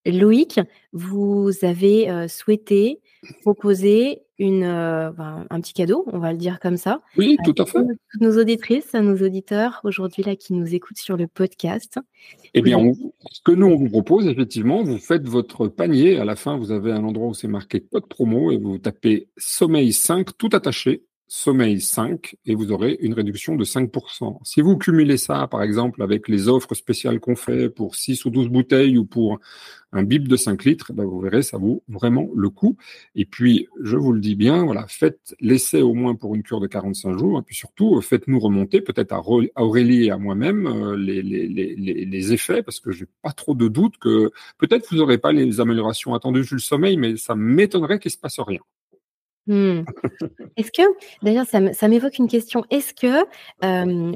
Loïc, 0.06 0.60
vous 0.92 1.50
avez 1.62 2.10
euh, 2.10 2.28
souhaité 2.28 3.00
proposer 3.42 4.22
une, 4.38 4.64
euh, 4.64 5.10
ben, 5.12 5.46
un 5.50 5.60
petit 5.60 5.74
cadeau, 5.74 6.06
on 6.10 6.18
va 6.18 6.32
le 6.32 6.38
dire 6.38 6.58
comme 6.60 6.78
ça. 6.78 7.02
Oui, 7.18 7.36
tout 7.44 7.54
à 7.58 7.66
fait. 7.66 7.80
Toutes 8.10 8.22
nos 8.22 8.38
auditrices, 8.38 8.94
à 8.94 9.02
nos 9.02 9.16
auditeurs 9.16 9.80
aujourd'hui 9.84 10.22
là 10.22 10.36
qui 10.36 10.54
nous 10.54 10.74
écoutent 10.74 10.96
sur 10.98 11.18
le 11.18 11.26
podcast. 11.26 11.98
Eh 12.54 12.62
bien, 12.62 12.78
ce 13.30 13.40
que 13.44 13.52
nous 13.52 13.66
on 13.66 13.76
vous 13.76 13.90
propose, 13.90 14.26
effectivement, 14.26 14.82
vous 14.82 14.98
faites 14.98 15.28
votre 15.28 15.68
panier. 15.68 16.18
À 16.18 16.24
la 16.24 16.36
fin, 16.36 16.56
vous 16.56 16.72
avez 16.72 16.92
un 16.92 17.04
endroit 17.04 17.28
où 17.28 17.34
c'est 17.34 17.48
marqué 17.48 17.80
code 17.80 18.06
promo 18.06 18.50
et 18.50 18.56
vous 18.56 18.78
tapez 18.78 19.28
sommeil 19.36 19.92
5 19.92 20.36
tout 20.38 20.48
attaché 20.52 21.04
sommeil 21.32 21.80
5 21.80 22.34
et 22.44 22.56
vous 22.56 22.72
aurez 22.72 22.98
une 23.00 23.14
réduction 23.14 23.54
de 23.54 23.64
5%. 23.64 24.38
Si 24.42 24.60
vous 24.60 24.76
cumulez 24.76 25.16
ça, 25.16 25.46
par 25.46 25.62
exemple, 25.62 26.02
avec 26.02 26.26
les 26.26 26.48
offres 26.48 26.74
spéciales 26.74 27.20
qu'on 27.20 27.36
fait 27.36 27.70
pour 27.70 27.94
6 27.94 28.24
ou 28.24 28.30
12 28.30 28.48
bouteilles 28.48 28.98
ou 28.98 29.04
pour 29.04 29.38
un 29.92 30.02
bip 30.02 30.26
de 30.26 30.36
5 30.36 30.64
litres, 30.64 30.92
ben 30.92 31.04
vous 31.04 31.20
verrez, 31.20 31.42
ça 31.42 31.56
vaut 31.56 31.84
vraiment 31.86 32.28
le 32.34 32.50
coup. 32.50 32.76
Et 33.14 33.26
puis, 33.26 33.68
je 33.80 33.96
vous 33.96 34.12
le 34.12 34.20
dis 34.20 34.34
bien, 34.34 34.64
voilà, 34.64 34.86
faites 34.88 35.36
l'essai 35.38 35.82
au 35.82 35.94
moins 35.94 36.16
pour 36.16 36.34
une 36.34 36.42
cure 36.42 36.58
de 36.58 36.66
45 36.66 37.16
jours. 37.16 37.38
Et 37.38 37.42
puis 37.42 37.54
surtout, 37.54 38.00
faites-nous 38.00 38.40
remonter, 38.40 38.80
peut-être 38.80 39.12
à 39.12 39.22
Aurélie 39.62 40.06
et 40.06 40.10
à 40.10 40.18
moi-même, 40.18 40.66
euh, 40.66 40.96
les, 40.96 42.32
effets, 42.32 42.64
parce 42.64 42.80
que 42.80 42.90
j'ai 42.90 43.06
pas 43.22 43.32
trop 43.32 43.54
de 43.54 43.68
doute 43.68 43.98
que 43.98 44.32
peut-être 44.58 44.88
vous 44.90 44.96
n'aurez 44.96 45.18
pas 45.18 45.30
les 45.30 45.60
améliorations 45.60 46.12
attendues 46.12 46.44
sur 46.44 46.56
le 46.56 46.60
sommeil, 46.60 46.96
mais 46.96 47.16
ça 47.16 47.36
m'étonnerait 47.36 48.00
qu'il 48.00 48.10
se 48.10 48.18
passe 48.18 48.40
rien. 48.40 48.60
Mmh. 49.46 49.82
Est-ce 50.56 50.70
que, 50.70 50.82
d'ailleurs, 51.22 51.46
ça 51.46 51.88
m'évoque 51.88 52.18
une 52.18 52.28
question. 52.28 52.64
Est-ce 52.70 52.94
que 52.94 53.24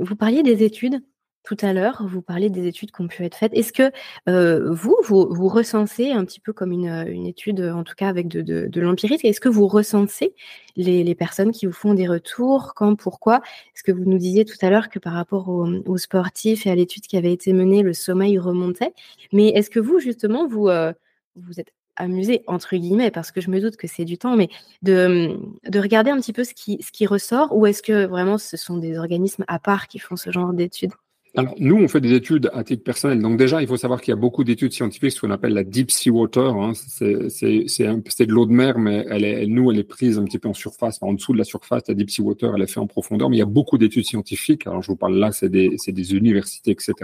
vous 0.02 0.16
parliez 0.16 0.42
des 0.42 0.62
études 0.62 1.00
tout 1.44 1.56
à 1.60 1.74
l'heure, 1.74 2.02
vous 2.08 2.22
parliez 2.22 2.48
des 2.48 2.66
études 2.66 2.90
qui 2.90 3.02
ont 3.02 3.06
pu 3.06 3.22
être 3.22 3.36
faites. 3.36 3.52
Est-ce 3.52 3.72
que 3.72 3.92
vous, 4.26 4.96
vous, 5.04 5.28
vous, 5.30 5.48
recensez 5.48 6.10
un 6.10 6.24
petit 6.24 6.40
peu 6.40 6.54
comme 6.54 6.72
une, 6.72 6.88
une 7.06 7.26
étude, 7.26 7.60
en 7.60 7.84
tout 7.84 7.94
cas 7.94 8.08
avec 8.08 8.28
de, 8.28 8.80
l'empirisme, 8.80 9.26
est-ce 9.26 9.40
que 9.40 9.50
vous 9.50 9.68
recensez 9.68 10.34
les, 10.76 11.14
personnes 11.14 11.52
qui 11.52 11.66
vous 11.66 11.72
font 11.72 11.92
des 11.92 12.08
retours? 12.08 12.72
Quand? 12.74 12.96
Pourquoi? 12.96 13.42
Est-ce 13.74 13.82
que 13.82 13.92
vous 13.92 14.06
nous 14.06 14.18
disiez 14.18 14.46
tout 14.46 14.56
à 14.62 14.70
l'heure 14.70 14.88
que 14.88 14.98
par 14.98 15.12
rapport 15.12 15.50
aux, 15.50 15.98
sportifs 15.98 16.66
et 16.66 16.70
à 16.70 16.74
l'étude 16.74 17.06
qui 17.06 17.18
avait 17.18 17.32
été 17.32 17.52
menée, 17.52 17.82
le 17.82 17.92
sommeil 17.92 18.38
remontait 18.38 18.94
Mais 19.32 19.48
est-ce 19.48 19.68
que 19.68 19.80
vous, 19.80 20.00
justement, 20.00 20.46
vous 20.48 20.70
êtes 20.70 21.72
amuser, 21.96 22.42
entre 22.46 22.76
guillemets, 22.76 23.10
parce 23.10 23.30
que 23.30 23.40
je 23.40 23.50
me 23.50 23.60
doute 23.60 23.76
que 23.76 23.86
c'est 23.86 24.04
du 24.04 24.18
temps, 24.18 24.36
mais 24.36 24.48
de, 24.82 25.36
de 25.68 25.78
regarder 25.78 26.10
un 26.10 26.20
petit 26.20 26.32
peu 26.32 26.44
ce 26.44 26.54
qui, 26.54 26.78
ce 26.82 26.92
qui 26.92 27.06
ressort, 27.06 27.56
ou 27.56 27.66
est-ce 27.66 27.82
que 27.82 28.06
vraiment 28.06 28.38
ce 28.38 28.56
sont 28.56 28.78
des 28.78 28.98
organismes 28.98 29.44
à 29.48 29.58
part 29.58 29.88
qui 29.88 29.98
font 29.98 30.16
ce 30.16 30.30
genre 30.30 30.52
d'études? 30.52 30.92
Alors, 31.36 31.54
nous, 31.58 31.76
on 31.76 31.88
fait 31.88 32.00
des 32.00 32.12
études 32.12 32.48
à 32.54 32.62
titre 32.62 32.84
personnel. 32.84 33.20
Donc 33.20 33.36
déjà, 33.36 33.60
il 33.60 33.66
faut 33.66 33.76
savoir 33.76 34.00
qu'il 34.00 34.12
y 34.12 34.16
a 34.16 34.20
beaucoup 34.20 34.44
d'études 34.44 34.72
scientifiques, 34.72 35.10
ce 35.10 35.20
qu'on 35.20 35.32
appelle 35.32 35.52
la 35.52 35.64
deep 35.64 35.90
sea 35.90 36.10
water. 36.10 36.54
Hein. 36.54 36.74
C'est 36.74 37.08
de 37.08 38.32
l'eau 38.32 38.46
de 38.46 38.52
mer, 38.52 38.78
mais 38.78 39.04
elle 39.10 39.24
est, 39.24 39.44
nous, 39.46 39.72
elle 39.72 39.80
est 39.80 39.84
prise 39.84 40.16
un 40.16 40.24
petit 40.24 40.38
peu 40.38 40.48
en 40.48 40.54
surface, 40.54 40.98
en 41.00 41.12
dessous 41.12 41.32
de 41.32 41.38
la 41.38 41.44
surface. 41.44 41.82
La 41.88 41.94
deep 41.94 42.10
sea 42.10 42.22
water, 42.22 42.54
elle 42.54 42.62
est 42.62 42.68
faite 42.68 42.78
en 42.78 42.86
profondeur. 42.86 43.30
Mais 43.30 43.36
il 43.36 43.40
y 43.40 43.42
a 43.42 43.46
beaucoup 43.46 43.78
d'études 43.78 44.04
scientifiques. 44.04 44.68
Alors, 44.68 44.80
je 44.82 44.86
vous 44.86 44.96
parle 44.96 45.16
là, 45.16 45.32
c'est 45.32 45.48
des, 45.48 45.76
des 45.88 46.14
universités, 46.14 46.70
etc. 46.70 46.94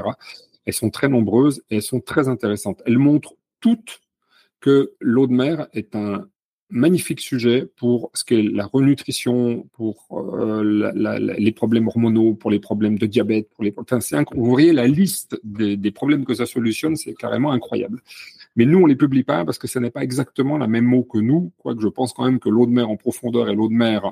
Elles 0.64 0.74
sont 0.74 0.91
très 0.91 1.09
nombreuses 1.09 1.62
et 1.68 1.76
elles 1.76 1.82
sont 1.82 2.01
très 2.01 2.28
intéressantes. 2.28 2.82
Elles 2.86 2.99
montrent 2.99 3.34
toutes 3.61 4.01
que 4.61 4.93
l'eau 5.01 5.27
de 5.27 5.33
mer 5.33 5.69
est 5.73 5.95
un 5.95 6.27
magnifique 6.71 7.21
sujet 7.21 7.69
pour 7.77 8.11
ce 8.15 8.25
qu'est 8.25 8.43
la 8.43 8.67
renutrition, 8.67 9.67
pour 9.73 10.07
euh, 10.13 10.93
les 11.39 11.53
problèmes 11.53 11.89
hormonaux, 11.89 12.35
pour 12.35 12.51
les 12.51 12.61
problèmes 12.61 12.99
de 12.99 13.07
diabète, 13.07 13.49
pour 13.51 13.65
les. 13.65 13.75
Enfin, 13.77 14.01
c'est 14.01 14.17
vous 14.35 14.45
voyez 14.45 14.73
la 14.73 14.87
liste 14.87 15.39
des, 15.43 15.77
des, 15.77 15.91
problèmes 15.91 16.25
que 16.25 16.35
ça 16.35 16.47
solutionne, 16.47 16.97
c'est 16.97 17.15
carrément 17.15 17.53
incroyable. 17.53 18.01
Mais 18.57 18.65
nous, 18.65 18.79
on 18.79 18.87
les 18.87 18.97
publie 18.97 19.25
pas 19.25 19.45
parce 19.45 19.59
que 19.59 19.69
ce 19.69 19.79
n'est 19.79 19.91
pas 19.91 20.03
exactement 20.03 20.59
la 20.59 20.67
même 20.67 20.85
mot 20.85 21.03
que 21.03 21.19
nous. 21.19 21.53
Quoique 21.59 21.81
je 21.81 21.89
pense 21.89 22.13
quand 22.13 22.25
même 22.25 22.41
que 22.41 22.49
l'eau 22.49 22.67
de 22.67 22.73
mer 22.73 22.89
en 22.89 22.97
profondeur 22.97 23.49
et 23.49 23.55
l'eau 23.55 23.69
de 23.69 23.75
mer 23.75 24.07
euh, 24.07 24.11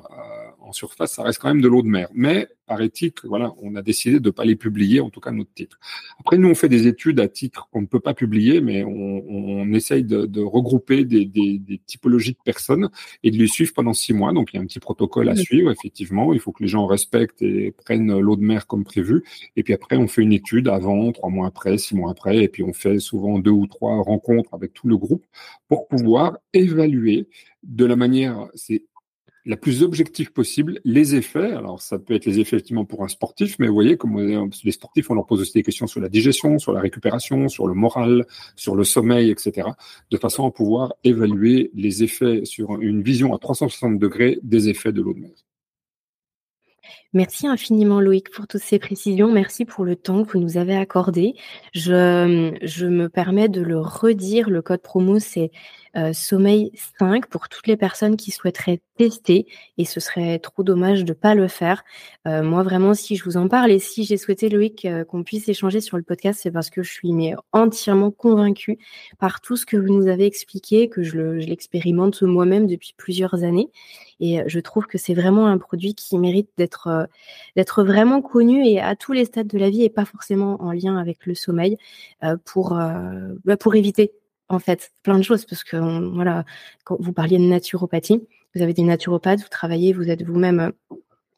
en 0.69 0.73
surface, 0.73 1.13
ça 1.13 1.23
reste 1.23 1.39
quand 1.39 1.47
même 1.49 1.61
de 1.61 1.67
l'eau 1.67 1.81
de 1.81 1.87
mer. 1.87 2.07
Mais 2.13 2.47
par 2.67 2.81
éthique, 2.81 3.25
voilà, 3.25 3.51
on 3.61 3.75
a 3.75 3.81
décidé 3.81 4.19
de 4.19 4.29
ne 4.29 4.31
pas 4.31 4.45
les 4.45 4.55
publier, 4.55 4.99
en 4.99 5.09
tout 5.09 5.19
cas 5.19 5.31
notre 5.31 5.51
titre. 5.53 5.79
Après, 6.19 6.37
nous, 6.37 6.47
on 6.47 6.53
fait 6.53 6.69
des 6.69 6.85
études 6.85 7.19
à 7.19 7.27
titre 7.27 7.67
qu'on 7.71 7.81
ne 7.81 7.87
peut 7.87 7.99
pas 7.99 8.13
publier, 8.13 8.61
mais 8.61 8.83
on, 8.83 8.91
on 9.27 9.73
essaye 9.73 10.03
de, 10.03 10.27
de 10.27 10.41
regrouper 10.41 11.03
des, 11.03 11.25
des, 11.25 11.57
des, 11.57 11.79
typologies 11.79 12.33
de 12.33 12.43
personnes 12.45 12.89
et 13.23 13.31
de 13.31 13.37
les 13.37 13.47
suivre 13.47 13.73
pendant 13.73 13.93
six 13.93 14.13
mois. 14.13 14.31
Donc, 14.31 14.53
il 14.53 14.57
y 14.57 14.59
a 14.59 14.61
un 14.61 14.67
petit 14.67 14.79
protocole 14.79 15.29
à 15.29 15.35
suivre, 15.35 15.71
effectivement. 15.71 16.31
Il 16.33 16.39
faut 16.39 16.51
que 16.51 16.61
les 16.61 16.69
gens 16.69 16.85
respectent 16.85 17.41
et 17.41 17.71
prennent 17.71 18.19
l'eau 18.19 18.35
de 18.35 18.43
mer 18.43 18.67
comme 18.67 18.83
prévu. 18.83 19.23
Et 19.55 19.63
puis 19.63 19.73
après, 19.73 19.97
on 19.97 20.07
fait 20.07 20.21
une 20.21 20.33
étude 20.33 20.67
avant, 20.67 21.11
trois 21.11 21.29
mois 21.29 21.47
après, 21.47 21.79
six 21.79 21.95
mois 21.95 22.11
après, 22.11 22.43
et 22.43 22.47
puis 22.47 22.61
on 22.61 22.73
fait 22.73 22.99
souvent 22.99 23.39
deux 23.39 23.51
ou 23.51 23.65
trois 23.65 23.95
rencontres 24.03 24.53
avec 24.53 24.73
tout 24.73 24.87
le 24.87 24.97
groupe 24.97 25.25
pour 25.67 25.87
pouvoir 25.87 26.37
évaluer 26.53 27.27
de 27.63 27.85
la 27.85 27.95
manière, 27.95 28.47
c'est 28.55 28.83
la 29.49 29.57
plus 29.57 29.81
objective 29.81 30.31
possible 30.31 30.79
les 30.85 31.15
effets. 31.15 31.53
Alors, 31.53 31.81
ça 31.81 31.97
peut 31.97 32.13
être 32.13 32.25
les 32.25 32.37
effets 32.39 32.57
effectivement 32.57 32.85
pour 32.85 33.03
un 33.03 33.07
sportif, 33.07 33.57
mais 33.57 33.67
vous 33.67 33.73
voyez, 33.73 33.97
comme 33.97 34.15
les 34.63 34.71
sportifs, 34.71 35.09
on 35.09 35.15
leur 35.15 35.25
pose 35.25 35.41
aussi 35.41 35.53
des 35.53 35.63
questions 35.63 35.87
sur 35.87 35.99
la 35.99 36.07
digestion, 36.07 36.59
sur 36.59 36.71
la 36.71 36.79
récupération, 36.79 37.49
sur 37.49 37.65
le 37.65 37.73
moral, 37.73 38.27
sur 38.55 38.75
le 38.75 38.83
sommeil, 38.83 39.31
etc., 39.31 39.69
de 40.11 40.17
façon 40.17 40.45
à 40.45 40.51
pouvoir 40.51 40.93
évaluer 41.03 41.71
les 41.73 42.03
effets 42.03 42.45
sur 42.45 42.79
une 42.79 43.01
vision 43.01 43.33
à 43.33 43.39
360 43.39 43.97
degrés 43.97 44.37
des 44.43 44.69
effets 44.69 44.91
de 44.91 45.01
l'eau 45.01 45.15
de 45.15 45.21
mer. 45.21 45.31
Merci 47.13 47.47
infiniment 47.47 48.01
Loïc 48.01 48.29
pour 48.29 48.45
toutes 48.45 48.61
ces 48.61 48.77
précisions. 48.77 49.31
Merci 49.31 49.65
pour 49.65 49.83
le 49.83 49.95
temps 49.95 50.23
que 50.23 50.33
vous 50.33 50.39
nous 50.39 50.57
avez 50.57 50.75
accordé. 50.75 51.33
Je, 51.73 52.85
me 52.85 53.07
permets 53.07 53.49
de 53.49 53.61
le 53.61 53.79
redire. 53.79 54.47
Le 54.51 54.61
code 54.61 54.83
promo, 54.83 55.17
c'est 55.17 55.49
euh, 55.97 56.13
sommeil 56.13 56.71
5 56.99 57.25
pour 57.25 57.49
toutes 57.49 57.65
les 57.65 57.77
personnes 57.77 58.15
qui 58.15 58.29
souhaiteraient 58.29 58.79
tester 58.95 59.47
et 59.79 59.85
ce 59.85 59.99
serait 59.99 60.37
trop 60.37 60.61
dommage 60.61 61.03
de 61.03 61.13
pas 61.13 61.33
le 61.33 61.47
faire. 61.47 61.83
Euh, 62.27 62.43
moi 62.43 62.61
vraiment 62.61 62.93
si 62.93 63.15
je 63.15 63.23
vous 63.23 63.37
en 63.37 63.47
parle 63.47 63.71
et 63.71 63.79
si 63.79 64.03
j'ai 64.03 64.17
souhaité 64.17 64.49
Loïc 64.49 64.85
euh, 64.85 65.03
qu'on 65.03 65.23
puisse 65.23 65.49
échanger 65.49 65.81
sur 65.81 65.97
le 65.97 66.03
podcast, 66.03 66.41
c'est 66.43 66.51
parce 66.51 66.69
que 66.69 66.83
je 66.83 66.91
suis 66.91 67.11
mais 67.11 67.33
entièrement 67.53 68.11
convaincue 68.11 68.77
par 69.17 69.41
tout 69.41 69.57
ce 69.57 69.65
que 69.65 69.77
vous 69.77 69.91
nous 69.91 70.07
avez 70.07 70.27
expliqué, 70.27 70.89
que 70.89 71.01
je 71.01 71.17
l'expérimente 71.17 72.21
moi-même 72.21 72.67
depuis 72.67 72.93
plusieurs 72.95 73.43
années 73.43 73.71
et 74.19 74.41
je 74.45 74.59
trouve 74.59 74.85
que 74.85 74.99
c'est 74.99 75.13
vraiment 75.15 75.47
un 75.47 75.57
produit 75.57 75.95
qui 75.95 76.19
mérite 76.19 76.49
d'être 76.57 76.98
d'être 77.55 77.83
vraiment 77.83 78.21
connu 78.21 78.65
et 78.65 78.79
à 78.79 78.95
tous 78.95 79.13
les 79.13 79.25
stades 79.25 79.47
de 79.47 79.57
la 79.57 79.69
vie 79.69 79.83
et 79.83 79.89
pas 79.89 80.05
forcément 80.05 80.61
en 80.61 80.71
lien 80.71 80.97
avec 80.97 81.25
le 81.25 81.35
sommeil 81.35 81.77
pour 82.45 82.69
bah, 82.69 83.57
pour 83.57 83.75
éviter 83.75 84.11
en 84.49 84.59
fait 84.59 84.91
plein 85.03 85.17
de 85.17 85.23
choses. 85.23 85.45
Parce 85.45 85.63
que 85.63 85.77
voilà 86.13 86.45
quand 86.83 86.97
vous 86.99 87.13
parliez 87.13 87.37
de 87.37 87.43
naturopathie 87.43 88.21
vous 88.55 88.61
avez 88.61 88.73
des 88.73 88.83
naturopathes 88.83 89.41
vous 89.41 89.49
travaillez 89.49 89.93
vous 89.93 90.09
êtes 90.09 90.23
vous-même 90.23 90.71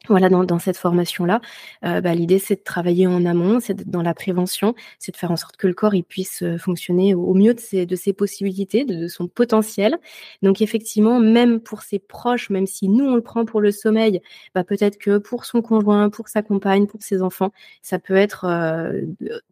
voilà, 0.09 0.29
dans, 0.29 0.59
cette 0.59 0.77
formation-là, 0.77 1.41
euh, 1.85 2.01
bah, 2.01 2.15
l'idée 2.15 2.39
c'est 2.39 2.55
de 2.55 2.63
travailler 2.63 3.05
en 3.05 3.23
amont, 3.23 3.59
c'est 3.59 3.75
d'être 3.75 3.89
dans 3.89 4.01
la 4.01 4.15
prévention, 4.15 4.73
c'est 4.97 5.11
de 5.11 5.17
faire 5.17 5.29
en 5.29 5.35
sorte 5.35 5.57
que 5.57 5.67
le 5.67 5.75
corps 5.75 5.93
il 5.93 6.03
puisse 6.03 6.41
euh, 6.41 6.57
fonctionner 6.57 7.13
au 7.13 7.35
mieux 7.35 7.53
de 7.53 7.59
ses, 7.59 7.85
de 7.85 7.95
ses 7.95 8.11
possibilités, 8.11 8.83
de, 8.83 9.07
son 9.07 9.27
potentiel. 9.27 9.99
Donc 10.41 10.61
effectivement, 10.61 11.19
même 11.19 11.59
pour 11.59 11.83
ses 11.83 11.99
proches, 11.99 12.49
même 12.49 12.65
si 12.65 12.89
nous 12.89 13.05
on 13.05 13.15
le 13.15 13.21
prend 13.21 13.45
pour 13.45 13.61
le 13.61 13.69
sommeil, 13.69 14.21
bah, 14.55 14.63
peut-être 14.63 14.97
que 14.97 15.19
pour 15.19 15.45
son 15.45 15.61
conjoint, 15.61 16.09
pour 16.09 16.29
sa 16.29 16.41
compagne, 16.41 16.87
pour 16.87 17.03
ses 17.03 17.21
enfants, 17.21 17.51
ça 17.83 17.99
peut 17.99 18.15
être 18.15 18.45
euh, 18.45 19.03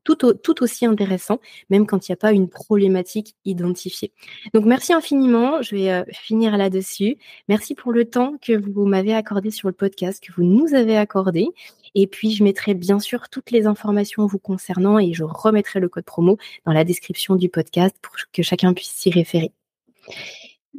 tout, 0.04 0.16
tout 0.16 0.64
aussi 0.64 0.88
intéressant, 0.88 1.40
même 1.70 1.86
quand 1.86 2.08
il 2.08 2.12
n'y 2.12 2.14
a 2.14 2.18
pas 2.18 2.32
une 2.32 2.50
problématique 2.50 3.36
identifiée. 3.46 4.12
Donc 4.56 4.66
merci 4.66 4.94
infiniment, 4.94 5.62
je 5.62 5.76
vais 5.76 6.06
finir 6.12 6.58
là-dessus. 6.58 7.18
Merci 7.50 7.76
pour 7.76 7.92
le 7.92 8.06
temps 8.06 8.38
que 8.42 8.54
vous 8.54 8.86
m'avez 8.86 9.14
accordé 9.14 9.52
sur 9.52 9.68
le 9.68 9.74
podcast, 9.74 10.24
que 10.24 10.39
nous 10.44 10.74
avez 10.74 10.98
accordé. 10.98 11.48
Et 11.96 12.08
puis, 12.08 12.32
je 12.32 12.44
mettrai 12.44 12.74
bien 12.74 13.00
sûr 13.00 13.30
toutes 13.30 13.52
les 13.52 13.66
informations 13.66 14.26
vous 14.26 14.40
concernant 14.40 15.00
et 15.00 15.14
je 15.14 15.24
remettrai 15.24 15.80
le 15.80 15.90
code 15.90 16.06
promo 16.06 16.38
dans 16.66 16.74
la 16.74 16.84
description 16.84 17.36
du 17.36 17.50
podcast 17.50 17.96
pour 18.02 18.14
que 18.32 18.44
chacun 18.44 18.74
puisse 18.74 18.92
s'y 18.92 19.10
référer. 19.10 19.52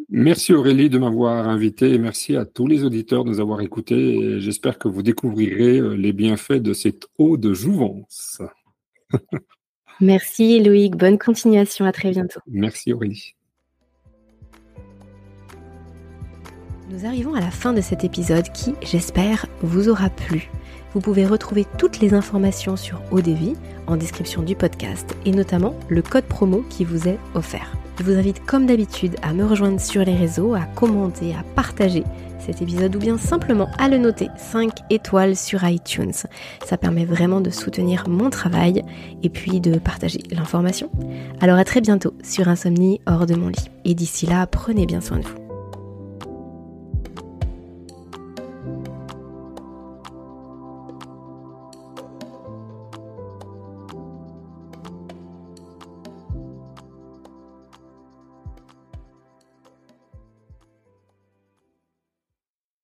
Merci 0.09 0.53
Aurélie 0.53 0.91
de 0.91 0.99
m'avoir 0.99 1.49
invité 1.49 1.93
et 1.93 1.99
merci 1.99 2.37
à 2.37 2.45
tous 2.45 2.67
les 2.67 2.85
auditeurs 2.85 3.25
de 3.25 3.31
nous 3.31 3.41
avoir 3.41 3.61
écoutés. 3.61 4.41
J'espère 4.41 4.79
que 4.79 4.89
vous 4.89 5.03
découvrirez 5.03 5.79
euh, 5.79 5.95
les 5.95 6.13
bienfaits 6.13 6.55
de 6.55 6.73
cette 6.73 7.07
eau 7.19 7.37
de 7.37 7.53
jouvence. 7.53 8.41
merci 10.01 10.61
Loïc, 10.61 10.97
bonne 10.97 11.19
continuation, 11.19 11.85
à 11.85 11.93
très 11.93 12.11
bientôt. 12.11 12.41
Merci 12.47 12.93
Aurélie. 12.93 13.35
Nous 16.91 17.07
arrivons 17.07 17.35
à 17.35 17.41
la 17.41 17.53
fin 17.53 17.73
de 17.73 17.81
cet 17.81 18.03
épisode 18.03 18.51
qui, 18.51 18.75
j'espère, 18.83 19.47
vous 19.63 19.89
aura 19.89 20.11
plu. 20.11 20.51
Vous 20.93 21.01
pouvez 21.01 21.25
retrouver 21.25 21.65
toutes 21.79 22.01
les 22.01 22.15
informations 22.15 22.77
sur 22.77 23.01
ODV 23.13 23.55
en 23.87 23.97
description 23.97 24.43
du 24.43 24.57
podcast 24.57 25.15
et 25.25 25.31
notamment 25.31 25.77
le 25.89 26.03
code 26.03 26.25
promo 26.25 26.65
qui 26.69 26.85
vous 26.85 27.07
est 27.07 27.19
offert. 27.35 27.77
Je 27.99 28.03
vous 28.03 28.19
invite 28.19 28.45
comme 28.45 28.67
d'habitude 28.67 29.15
à 29.23 29.33
me 29.33 29.45
rejoindre 29.45 29.81
sur 29.81 30.05
les 30.05 30.17
réseaux, 30.17 30.55
à 30.55 30.63
commenter, 30.63 31.33
à 31.33 31.45
partager 31.55 32.03
cet 32.41 32.61
épisode 32.61 32.97
ou 32.97 32.99
bien 32.99 33.19
simplement 33.19 33.69
à 33.79 33.89
le 33.89 33.99
noter 33.99 34.27
5 34.37 34.73
étoiles 34.91 35.37
sur 35.37 35.63
iTunes. 35.63 36.15
Ça 36.67 36.77
permet 36.77 37.05
vraiment 37.05 37.41
de 37.41 37.51
soutenir 37.51 38.09
mon 38.09 38.31
travail 38.31 38.83
et 39.23 39.29
puis 39.29 39.61
de 39.61 39.79
partager 39.79 40.23
l'information. 40.33 40.91
Alors 41.41 41.59
à 41.59 41.65
très 41.65 41.83
bientôt 41.83 42.15
sur 42.25 42.49
Insomnie 42.49 43.01
hors 43.07 43.27
de 43.27 43.37
mon 43.37 43.49
lit. 43.49 43.71
Et 43.85 43.95
d'ici 43.95 44.27
là, 44.27 44.45
prenez 44.49 44.87
bien 44.87 45.01
soin 45.01 45.19
de 45.19 45.25
vous. 45.25 45.40